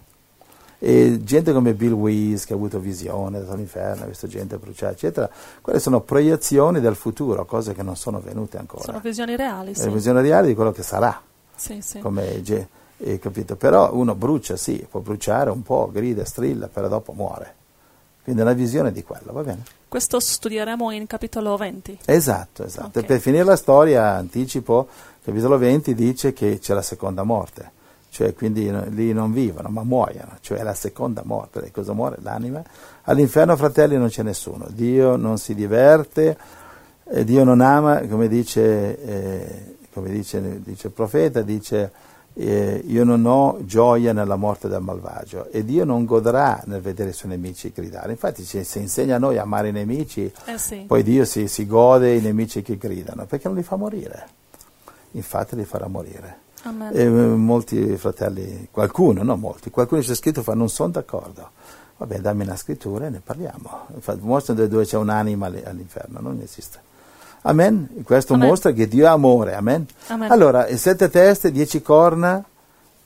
E 0.84 1.20
gente 1.24 1.54
come 1.54 1.76
Bill 1.76 1.92
Weiss 1.92 2.46
che 2.46 2.54
ha 2.54 2.56
avuto 2.56 2.80
visione 2.80 3.44
dall'inferno, 3.44 4.06
ha 4.06 4.08
visto 4.08 4.26
gente 4.26 4.58
bruciare, 4.58 4.94
eccetera, 4.94 5.30
quelle 5.62 5.80
sono 5.80 6.02
proiezioni 6.02 6.80
del 6.80 6.96
futuro, 6.96 7.46
cose 7.46 7.76
che 7.76 7.84
non 7.84 7.96
sono 7.96 8.20
venute 8.20 8.58
ancora. 8.58 8.84
Sono 8.84 9.00
visioni 9.00 9.36
reali, 9.36 9.74
È 9.74 9.76
sì. 9.76 9.86
la 9.86 9.92
visione 9.92 10.22
reale 10.24 10.48
di 10.48 10.56
quello 10.56 10.72
che 10.72 10.82
sarà, 10.82 11.22
Sì, 11.56 11.82
sì. 11.82 12.00
come 12.00 12.42
eh, 12.98 13.20
capito? 13.20 13.56
Però 13.56 13.94
uno 13.94 14.16
brucia, 14.16 14.56
sì, 14.56 14.84
può 14.90 15.02
bruciare 15.02 15.52
un 15.52 15.62
po', 15.62 15.88
grida, 15.92 16.26
strilla, 16.26 16.68
però 16.68 16.88
dopo 16.88 17.14
muore. 17.14 17.56
Quindi 18.24 18.42
è 18.42 18.44
una 18.44 18.54
visione 18.54 18.92
di 18.92 19.04
quello, 19.04 19.34
va 19.34 19.42
bene? 19.44 19.64
Questo 19.88 20.20
studieremo 20.20 20.90
in 20.92 21.06
capitolo 21.06 21.58
20. 21.58 22.00
Esatto, 22.06 22.64
esatto. 22.64 22.98
Ok. 23.00 23.04
E 23.04 23.08
per 23.08 23.20
finire 23.20 23.44
la 23.44 23.56
storia, 23.56 24.16
anticipo, 24.16 24.88
capitolo 25.24 25.60
20 25.60 25.94
dice 25.94 26.34
che 26.34 26.58
c'è 26.60 26.74
la 26.74 26.82
seconda 26.82 27.22
morte, 27.24 27.72
cioè 28.12 28.34
quindi 28.34 28.70
no- 28.70 28.84
lì 28.90 29.14
non 29.14 29.32
vivono, 29.32 29.70
ma 29.70 29.84
muoiono, 29.84 30.38
cioè 30.42 30.62
la 30.64 30.74
seconda 30.74 31.22
morte. 31.24 31.64
E 31.64 31.72
cosa 31.72 31.94
muore? 31.94 32.18
L'anima. 32.22 32.62
All'inferno, 33.04 33.56
fratelli, 33.56 33.96
non 33.98 34.10
c'è 34.10 34.22
nessuno. 34.22 34.68
Dio 34.70 35.16
non 35.16 35.38
si 35.38 35.56
diverte, 35.56 36.38
eh, 37.06 37.24
Dio 37.24 37.46
non 37.46 37.62
ama, 37.62 38.02
come 38.08 38.28
dice, 38.28 39.02
eh, 39.02 39.76
come 39.94 40.10
dice, 40.10 40.62
dice 40.62 40.88
il 40.88 40.94
profeta, 40.94 41.42
dice 41.42 41.92
eh, 42.34 42.84
io 42.86 43.04
non 43.06 43.26
ho 43.26 43.60
gioia 43.62 44.12
nella 44.12 44.36
morte 44.36 44.68
del 44.68 44.82
malvagio 44.82 45.50
e 45.50 45.64
Dio 45.64 45.86
non 45.86 46.04
godrà 46.04 46.62
nel 46.66 46.82
vedere 46.82 47.12
i 47.12 47.14
suoi 47.14 47.32
nemici 47.32 47.72
gridare. 47.74 48.12
Infatti 48.12 48.44
ci, 48.44 48.64
si 48.66 48.80
insegna 48.80 49.16
a 49.16 49.20
noi 49.20 49.38
a 49.38 49.44
amare 49.44 49.70
i 49.70 49.72
nemici, 49.72 50.30
Eh 50.46 50.58
sì. 50.58 50.84
poi 50.86 51.02
Dio 51.04 51.24
si, 51.24 51.48
si 51.48 51.66
gode 51.66 52.14
i 52.14 52.20
nemici 52.22 52.62
che 52.62 52.78
gridano, 52.78 53.26
perché 53.26 53.48
non 53.48 53.56
li 53.56 53.64
fa 53.64 53.78
morire. 53.78 54.28
Infatti 55.12 55.56
li 55.56 55.64
farà 55.66 55.88
morire. 55.88 56.50
E 56.94 57.02
eh, 57.04 57.10
molti 57.10 57.98
fratelli, 57.98 58.68
qualcuno, 58.70 59.24
non 59.24 59.40
molti, 59.40 59.70
qualcuno 59.72 60.02
c'è 60.02 60.14
scritto 60.14 60.44
fa 60.44 60.54
non 60.54 60.70
sono 60.70 60.90
d'accordo. 60.90 61.50
Vabbè, 61.98 62.20
dammi 62.20 62.44
una 62.44 62.56
scrittura 62.56 63.06
e 63.08 63.10
ne 63.10 63.20
parliamo. 63.24 63.88
Infatti, 63.94 64.20
mostra 64.22 64.54
dove- 64.54 64.86
c'è 64.86 64.98
un'anima 64.98 65.46
all'i- 65.48 65.64
all'inferno, 65.64 66.20
non 66.20 66.40
esiste. 66.42 66.80
Amen. 67.44 68.02
Questo 68.04 68.34
Amen. 68.34 68.48
mostra 68.48 68.72
che 68.72 68.88
Dio 68.88 69.06
è 69.06 69.10
amore. 69.10 69.56
Amen. 69.56 69.86
Amen. 70.08 70.32
Allora, 70.32 70.68
sette 70.78 71.10
teste, 71.10 71.52
dieci 71.52 71.82
corna, 71.82 72.44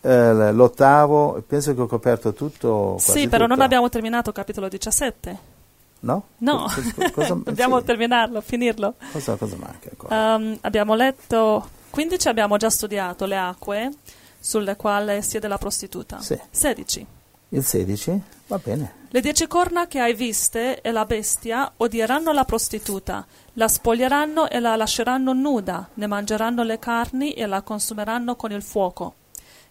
eh, 0.02 0.52
l'ottavo, 0.52 1.42
penso 1.48 1.74
che 1.74 1.82
ho 1.82 1.88
coperto 1.88 2.34
tutto. 2.34 2.96
Sì, 3.00 3.28
però 3.28 3.44
non 3.46 3.52
tutto. 3.56 3.64
abbiamo 3.64 3.90
terminato 3.90 4.32
capitolo 4.32 4.68
17. 4.68 5.54
No? 6.02 6.24
No, 6.40 6.66
Co- 6.74 6.82
co- 7.04 7.12
cosa, 7.12 7.34
dobbiamo 7.44 7.80
sì. 7.80 7.86
terminarlo, 7.86 8.40
finirlo. 8.42 8.94
cosa, 9.12 9.36
cosa 9.36 9.56
manca 9.58 9.90
ancora? 9.90 10.36
Um, 10.36 10.58
abbiamo 10.62 10.94
letto 10.96 11.68
15, 11.96 12.28
abbiamo 12.28 12.58
già 12.58 12.70
studiato 12.70 13.24
le 13.26 13.38
acque 13.38 13.90
sulle 14.38 14.76
quali 14.76 15.22
siede 15.22 15.48
la 15.48 15.58
prostituta. 15.58 16.20
Sì. 16.20 16.38
16. 16.52 17.06
Il 17.48 17.64
16? 17.64 18.22
Va 18.48 18.60
bene. 18.62 18.94
Le 19.12 19.22
dieci 19.22 19.48
corna 19.48 19.88
che 19.88 20.00
hai 20.02 20.14
viste 20.14 20.82
e 20.82 20.92
la 20.92 21.06
bestia 21.06 21.72
odieranno 21.78 22.34
la 22.34 22.44
prostituta, 22.44 23.26
la 23.54 23.70
spoglieranno 23.70 24.50
e 24.50 24.60
la 24.60 24.76
lasceranno 24.76 25.32
nuda, 25.32 25.88
ne 25.94 26.06
mangeranno 26.06 26.64
le 26.64 26.80
carni 26.80 27.32
e 27.32 27.46
la 27.46 27.62
consumeranno 27.62 28.36
con 28.36 28.52
il 28.52 28.62
fuoco. 28.62 29.14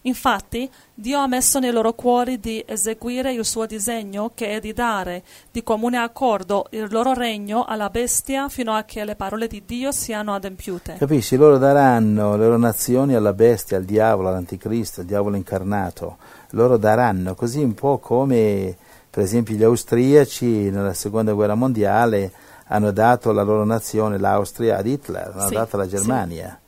Infatti, 0.06 0.70
Dio 0.93 1.18
ha 1.18 1.26
messo 1.26 1.59
nei 1.59 1.72
loro 1.72 1.94
cuori 1.94 2.39
di 2.39 2.62
eseguire 2.66 3.32
il 3.32 3.44
suo 3.44 3.64
disegno, 3.64 4.32
che 4.35 4.48
è 4.48 4.60
di 4.60 4.74
dare 4.74 5.22
di 5.51 5.62
comune 5.62 5.97
accordo 5.97 6.66
il 6.70 6.89
loro 6.90 7.14
regno 7.14 7.64
alla 7.64 7.89
bestia 7.89 8.48
fino 8.48 8.74
a 8.74 8.82
che 8.85 9.05
le 9.05 9.16
parole 9.16 9.47
di 9.47 9.62
Dio 9.64 9.93
siano 9.93 10.35
adempiute. 10.35 10.97
Capisci? 10.98 11.36
Loro 11.36 11.56
daranno 11.56 12.36
le 12.36 12.44
loro 12.44 12.59
nazioni 12.59 13.14
alla 13.14 13.32
bestia, 13.32 13.78
al 13.78 13.85
diavolo, 13.85 14.28
all'anticristo, 14.28 15.01
al 15.01 15.06
diavolo 15.06 15.36
incarnato. 15.36 16.18
Loro 16.51 16.76
daranno, 16.76 17.35
così 17.35 17.62
un 17.62 17.72
po' 17.74 17.98
come 17.98 18.76
per 19.09 19.22
esempio 19.22 19.55
gli 19.55 19.62
austriaci 19.62 20.70
nella 20.70 20.93
seconda 20.93 21.32
guerra 21.32 21.55
mondiale 21.55 22.32
hanno 22.66 22.90
dato 22.90 23.32
la 23.32 23.43
loro 23.43 23.64
nazione, 23.64 24.18
l'Austria, 24.18 24.76
ad 24.76 24.86
Hitler, 24.86 25.32
l'hanno 25.35 25.48
Sì, 25.48 25.55
data 25.55 25.76
alla 25.76 25.89
sì. 25.89 26.63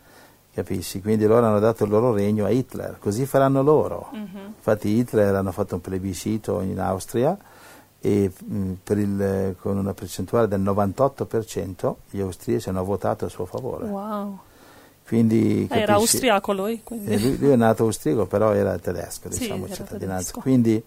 Capisci? 0.57 1.03
Quindi 1.03 1.27
loro 1.27 1.45
hanno 1.45 1.59
dato 1.59 1.85
il 1.85 1.91
loro 1.91 2.15
regno 2.15 2.47
a 2.47 2.49
Hitler, 2.49 2.97
così 2.99 3.27
faranno 3.27 3.63
loro. 3.63 4.09
Mhm. 4.13 4.55
Infatti 4.57 4.89
Hitler 4.89 5.35
hanno 5.35 5.53
fatto 5.53 5.75
un 5.75 5.83
plebiscito 5.83 6.63
in 6.63 6.81
Austria 6.81 7.37
e 8.01 8.33
mh, 8.43 8.73
per 8.83 8.97
il- 8.97 9.55
con 9.61 9.77
una 9.77 9.93
percentuale 9.93 10.49
del 10.49 10.61
98% 10.61 11.97
gli 12.09 12.21
austriaci 12.21 12.71
hanno 12.71 12.85
votato 12.85 13.27
a 13.27 13.29
suo 13.29 13.45
favore. 13.45 13.85
Wow. 13.85 14.39
Quindi, 15.07 15.69
Era 15.71 15.95
austriaco 15.95 16.53
lui, 16.55 16.81
quindi. 16.83 17.11
Eh, 17.13 17.19
lui, 17.19 17.37
lui 17.39 17.51
è 17.51 17.57
nato 17.57 17.85
austriaco, 17.85 18.25
però 18.27 18.53
era 18.55 18.79
tedesco, 18.79 19.31
Sì, 19.31 19.41
diciamo, 19.41 19.67
era 19.67 19.75
cittadinanza. 19.75 20.17
tedesco. 20.17 20.41
Quindi, 20.41 20.83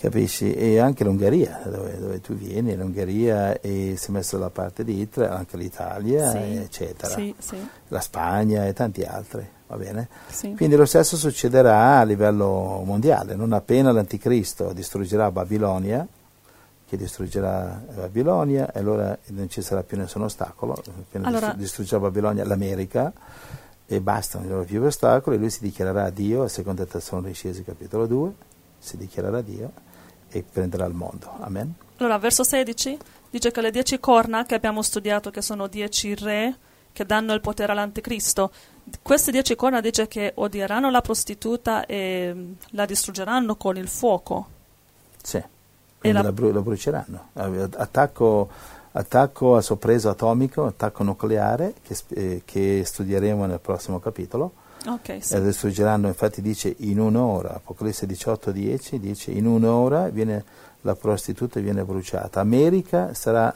capisci? 0.00 0.52
E 0.54 0.78
anche 0.78 1.04
l'Ungheria, 1.04 1.60
dove, 1.64 1.98
dove 1.98 2.20
tu 2.20 2.34
vieni, 2.34 2.74
l'Ungheria 2.74 3.60
e 3.60 3.94
si 3.98 4.08
è 4.08 4.12
messo 4.12 4.38
dalla 4.38 4.50
parte 4.50 4.82
di 4.82 4.98
Hitler, 5.00 5.30
anche 5.30 5.56
l'Italia, 5.58 6.30
Sì, 6.30 6.56
eccetera. 6.56 7.14
Sì, 7.14 7.34
sì, 7.38 7.56
La 7.88 8.00
Spagna 8.00 8.66
e 8.66 8.72
tanti 8.72 9.02
altri, 9.02 9.46
va 9.66 9.76
bene? 9.76 10.08
Quindi 10.56 10.74
lo 10.74 10.86
stesso 10.86 11.16
succederà 11.16 11.98
a 11.98 12.02
livello 12.04 12.82
mondiale, 12.84 13.34
non 13.34 13.52
appena 13.52 13.92
l'anticristo 13.92 14.72
distruggerà 14.72 15.30
Babilonia, 15.30 16.06
che 16.88 16.96
distruggerà 16.96 17.80
Babilonia, 17.94 18.72
e 18.72 18.78
allora 18.80 19.16
non 19.26 19.48
ci 19.50 19.60
sarà 19.62 19.82
più 19.82 19.96
nessun 19.98 20.22
ostacolo, 20.22 20.72
appena 20.72 21.26
Allora- 21.28 21.52
distru- 21.52 21.58
distruggerà 21.58 22.00
Babilonia 22.00 22.44
l'America 22.46 23.12
e 23.86 24.00
basta, 24.00 24.38
non 24.38 24.44
ci 24.46 24.50
saranno 24.50 24.66
più 24.66 24.82
ostacoli, 24.82 25.36
lui 25.36 25.50
si 25.50 25.60
dichiarerà 25.60 26.08
Dio, 26.10 26.42
a 26.44 26.48
seconda 26.48 26.86
Tessalonicesi 26.86 27.62
capitolo 27.62 28.06
2, 28.06 28.32
si 28.78 28.96
dichiarerà 28.96 29.42
Dio 29.42 29.88
e 30.30 30.42
prenderà 30.42 30.86
il 30.86 30.94
mondo. 30.94 31.30
Amen. 31.40 31.74
Allora, 31.98 32.18
verso 32.18 32.44
16 32.44 32.98
dice 33.30 33.50
che 33.50 33.60
le 33.60 33.70
dieci 33.70 34.00
corna 34.00 34.44
che 34.44 34.54
abbiamo 34.54 34.82
studiato, 34.82 35.30
che 35.30 35.42
sono 35.42 35.66
dieci 35.66 36.14
re 36.14 36.56
che 36.92 37.04
danno 37.06 37.32
il 37.34 37.40
potere 37.40 37.72
all'anticristo, 37.72 38.50
queste 39.02 39.30
dieci 39.30 39.54
corna 39.54 39.80
dice 39.80 40.08
che 40.08 40.32
odieranno 40.34 40.90
la 40.90 41.00
prostituta 41.00 41.86
e 41.86 42.32
mm, 42.34 42.52
la 42.70 42.84
distruggeranno 42.84 43.54
con 43.56 43.76
il 43.76 43.88
fuoco. 43.88 44.46
Sì, 45.22 45.42
quindi 45.98 46.18
la- 46.18 46.24
la, 46.24 46.32
bru- 46.32 46.52
lo 46.52 46.62
bruceranno. 46.62 47.28
Attacco 47.76 48.48
attacco 48.92 49.56
a 49.56 49.60
sorpresa 49.60 50.10
atomico, 50.10 50.66
attacco 50.66 51.04
nucleare, 51.04 51.74
che, 51.82 51.96
eh, 52.08 52.42
che 52.44 52.82
studieremo 52.84 53.46
nel 53.46 53.60
prossimo 53.60 54.00
capitolo. 54.00 54.52
Ok, 54.86 55.18
sì. 55.20 55.34
E 55.34 55.42
distruggeranno, 55.42 56.06
infatti 56.06 56.40
dice 56.40 56.74
in 56.78 56.98
un'ora, 56.98 57.54
Apocalisse 57.56 58.06
18, 58.06 58.50
10, 58.50 58.98
dice 58.98 59.30
in 59.30 59.46
un'ora 59.46 60.08
viene, 60.08 60.42
la 60.82 60.94
prostituta 60.94 61.60
viene 61.60 61.84
bruciata. 61.84 62.40
America 62.40 63.12
sarà, 63.12 63.54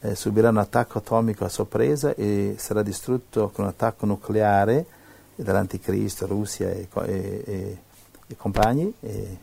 eh, 0.00 0.14
subirà 0.14 0.50
un 0.50 0.58
attacco 0.58 0.98
atomico 0.98 1.44
a 1.44 1.48
sorpresa 1.48 2.14
e 2.14 2.54
sarà 2.58 2.82
distrutto 2.82 3.50
con 3.50 3.64
un 3.64 3.70
attacco 3.70 4.06
nucleare 4.06 4.86
dall'anticristo, 5.34 6.26
Russia 6.26 6.70
e, 6.70 6.86
e- 7.06 7.42
e- 7.46 7.78
e 8.28 8.36
compagni 8.36 8.92
e, 9.00 9.38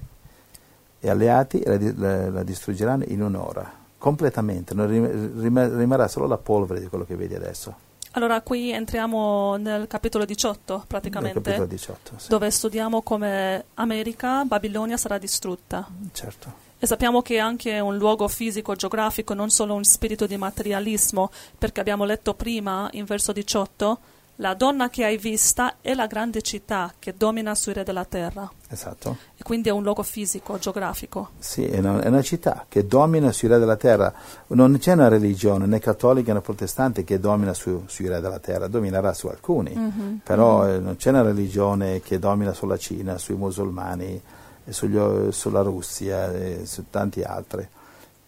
alleati 1.10 1.62
la, 1.66 1.78
la- 1.96 2.30
la 2.30 2.44
distruggeranno 2.44 3.04
in 3.08 3.22
un'ora, 3.22 3.70
completamente, 3.98 4.74
rim- 4.74 5.76
rimarrà 5.78 6.08
solo 6.08 6.26
la 6.28 6.38
polvere 6.38 6.80
di 6.80 6.88
quello 6.88 7.04
che 7.06 7.16
vedi 7.16 7.36
adesso. 7.36 7.86
Allora 8.18 8.42
qui 8.42 8.72
entriamo 8.72 9.58
nel 9.58 9.86
capitolo 9.86 10.26
18 10.26 10.74
Nel 10.76 10.86
praticamente, 10.88 11.40
capitolo 11.40 11.68
18, 11.68 12.14
sì. 12.18 12.30
dove 12.30 12.50
studiamo 12.50 13.04
come 13.04 13.66
America, 13.76 14.44
Babilonia 14.44 14.98
sarà 14.98 15.20
distrutta. 15.20 15.88
certo. 16.14 16.66
E 16.80 16.88
sappiamo 16.88 17.22
che 17.22 17.36
è 17.36 17.38
anche 17.38 17.80
un 17.80 17.96
luogo 17.96 18.28
fisico, 18.28 18.74
geografico, 18.74 19.36
non 19.36 19.52
solo 19.52 19.76
un 19.76 19.84
spirito 19.84 20.26
di 20.26 20.36
materialismo, 20.36 21.30
perché 21.60 21.80
abbiamo 21.80 22.06
letto 22.06 22.34
prima, 22.34 22.90
in 22.94 23.06
verso 23.06 23.32
18, 23.32 24.00
la 24.38 24.56
donna 24.56 24.90
che 24.90 25.04
hai 25.04 25.18
vista 25.18 25.76
è 25.80 25.94
la 25.94 26.08
grande 26.08 26.42
città 26.42 26.92
che 26.98 27.14
domina 27.16 27.54
sui 27.54 27.74
re 27.74 27.84
della 27.84 28.06
terra. 28.06 28.52
Esatto. 28.70 29.18
E 29.38 29.44
quindi 29.44 29.70
è 29.70 29.72
un 29.72 29.82
luogo 29.84 30.04
fisico, 30.04 30.58
geografico. 30.58 31.30
Sì, 31.40 31.66
è 31.66 31.80
una, 31.80 32.02
è 32.02 32.08
una 32.08 32.22
città 32.22 32.66
che 32.68 32.86
domina 32.86 33.32
sui 33.32 33.48
re 33.48 33.60
della 33.60 33.78
terra. 33.78 34.14
Non 34.48 34.78
c'è 34.78 34.92
una 34.94 35.08
religione, 35.08 35.66
né 35.66 35.80
cattolica 35.80 36.34
né 36.34 36.42
protestante, 36.42 37.04
che 37.06 37.20
domina 37.20 37.54
su- 37.54 37.84
sui 37.88 38.08
re 38.10 38.20
della 38.20 38.40
terra, 38.40 38.68
dominerà 38.68 39.14
su 39.14 39.28
alcuni. 39.28 39.74
Mhm. 39.74 40.20
Però 40.24 40.68
eh, 40.68 40.80
non 40.80 40.98
c'è 40.98 41.10
una 41.12 41.22
religione 41.22 42.02
che 42.02 42.20
domina 42.20 42.54
sulla 42.54 42.78
Cina, 42.78 43.18
sui 43.18 43.36
musulmani, 43.36 44.22
e 44.66 44.74
sugli- 44.74 45.32
sulla 45.32 45.62
Russia 45.62 46.32
e 46.34 46.66
su 46.66 46.86
tanti 46.90 47.22
altri. 47.24 47.66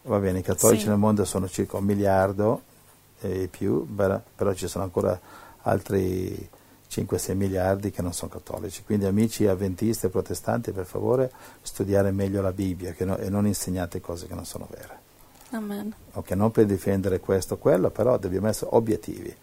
Va 0.04 0.18
bene, 0.20 0.40
i 0.40 0.42
cattolici 0.44 0.84
Sì. 0.84 0.88
nel 0.88 0.98
mondo 0.98 1.26
sono 1.26 1.50
circa 1.50 1.76
un 1.76 1.84
miliardo 1.84 2.62
e 3.20 3.50
più, 3.52 3.86
però 3.94 4.22
ci 4.54 4.70
sono 4.70 4.86
ancora 4.86 5.20
altri 5.64 6.50
5-6 6.90 7.36
miliardi 7.36 7.92
che 7.92 8.02
non 8.02 8.14
sono 8.14 8.32
cattolici. 8.32 8.84
Quindi 8.84 9.06
amici 9.06 9.46
avventisti 9.48 10.08
e 10.08 10.10
protestanti, 10.10 10.72
per 10.72 10.86
favore, 10.86 11.32
studiare 11.62 12.12
meglio 12.12 12.42
la 12.42 12.52
Bibbia 12.52 12.94
no- 13.00 13.18
e 13.18 13.30
non 13.30 13.46
insegnate 13.46 14.02
cose 14.02 14.28
che 14.28 14.34
non 14.34 14.46
sono 14.46 14.68
vere. 14.72 14.98
Amen. 15.52 15.94
Ok, 16.14 16.32
non 16.32 16.52
per 16.52 16.66
difendere 16.66 17.20
questo 17.20 17.56
o 17.56 17.58
quello, 17.58 17.90
però 17.90 18.18
dobbiamo 18.18 18.48
essere 18.48 18.72
obiettivi. 18.74 19.36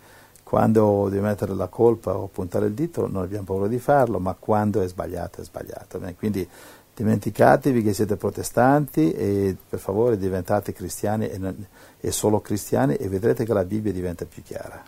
Quando 0.43 1.09
devi 1.09 1.23
mettere 1.23 1.55
la 1.55 1.67
colpa 1.67 2.17
o 2.17 2.29
puntare 2.29 2.67
il 2.67 2.73
dito 2.73 3.09
non 3.09 3.23
abbiamo 3.23 3.45
paura 3.45 3.67
di 3.67 3.79
farlo, 3.81 4.21
ma 4.21 4.35
quando 4.39 4.81
è 4.81 4.87
sbagliato 4.89 5.41
è 5.41 5.45
sbagliato. 5.45 6.01
Quindi 6.17 6.49
dimenticatevi 6.95 7.83
che 7.83 7.93
siete 7.93 8.17
protestanti 8.17 9.13
e 9.13 9.57
per 9.69 9.79
favore 9.81 10.17
diventate 10.17 10.73
cristiani 10.73 11.29
e, 11.29 11.39
non- 11.39 11.67
e 12.01 12.11
solo 12.13 12.41
cristiani 12.41 12.95
e 12.95 13.09
vedrete 13.09 13.45
che 13.45 13.53
la 13.53 13.65
Bibbia 13.65 13.93
diventa 13.93 14.25
più 14.25 14.43
chiara. 14.43 14.83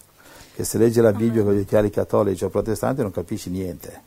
Che 0.58 0.64
se 0.64 0.76
leggi 0.76 1.00
la 1.00 1.12
Bibbia 1.12 1.44
con 1.44 1.54
gli 1.54 1.60
occhiali 1.60 1.88
cattolici 1.88 2.42
o 2.42 2.48
protestanti 2.48 3.00
non 3.00 3.12
capisci 3.12 3.48
niente. 3.48 4.02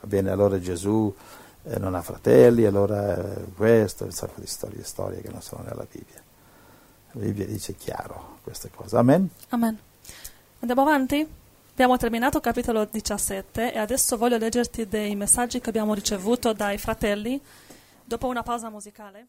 Va 0.00 0.08
bene, 0.08 0.30
allora 0.32 0.58
Gesù 0.58 1.14
eh, 1.62 1.78
non 1.78 1.94
ha 1.94 2.02
fratelli, 2.02 2.64
allora 2.64 3.16
eh, 3.16 3.44
questo, 3.54 4.02
un 4.02 4.10
sacco 4.10 4.40
di 4.40 4.48
storie, 4.48 4.82
storie 4.82 5.20
che 5.20 5.30
non 5.30 5.40
sono 5.42 5.62
nella 5.62 5.86
Bibbia. 5.88 6.20
La 7.12 7.20
Bibbia 7.20 7.46
dice 7.46 7.76
chiaro 7.76 8.38
queste 8.42 8.68
cose. 8.74 8.96
Amen? 8.96 9.28
Amen. 9.50 9.78
Andiamo 10.58 10.82
avanti? 10.82 11.24
Abbiamo 11.70 11.96
terminato 11.96 12.38
il 12.38 12.42
capitolo 12.42 12.84
17 12.84 13.72
e 13.72 13.78
adesso 13.78 14.16
voglio 14.16 14.38
leggerti 14.38 14.88
dei 14.88 15.14
messaggi 15.14 15.60
che 15.60 15.68
abbiamo 15.68 15.94
ricevuto 15.94 16.52
dai 16.52 16.78
fratelli 16.78 17.40
dopo 18.04 18.26
una 18.26 18.42
pausa 18.42 18.70
musicale. 18.70 19.26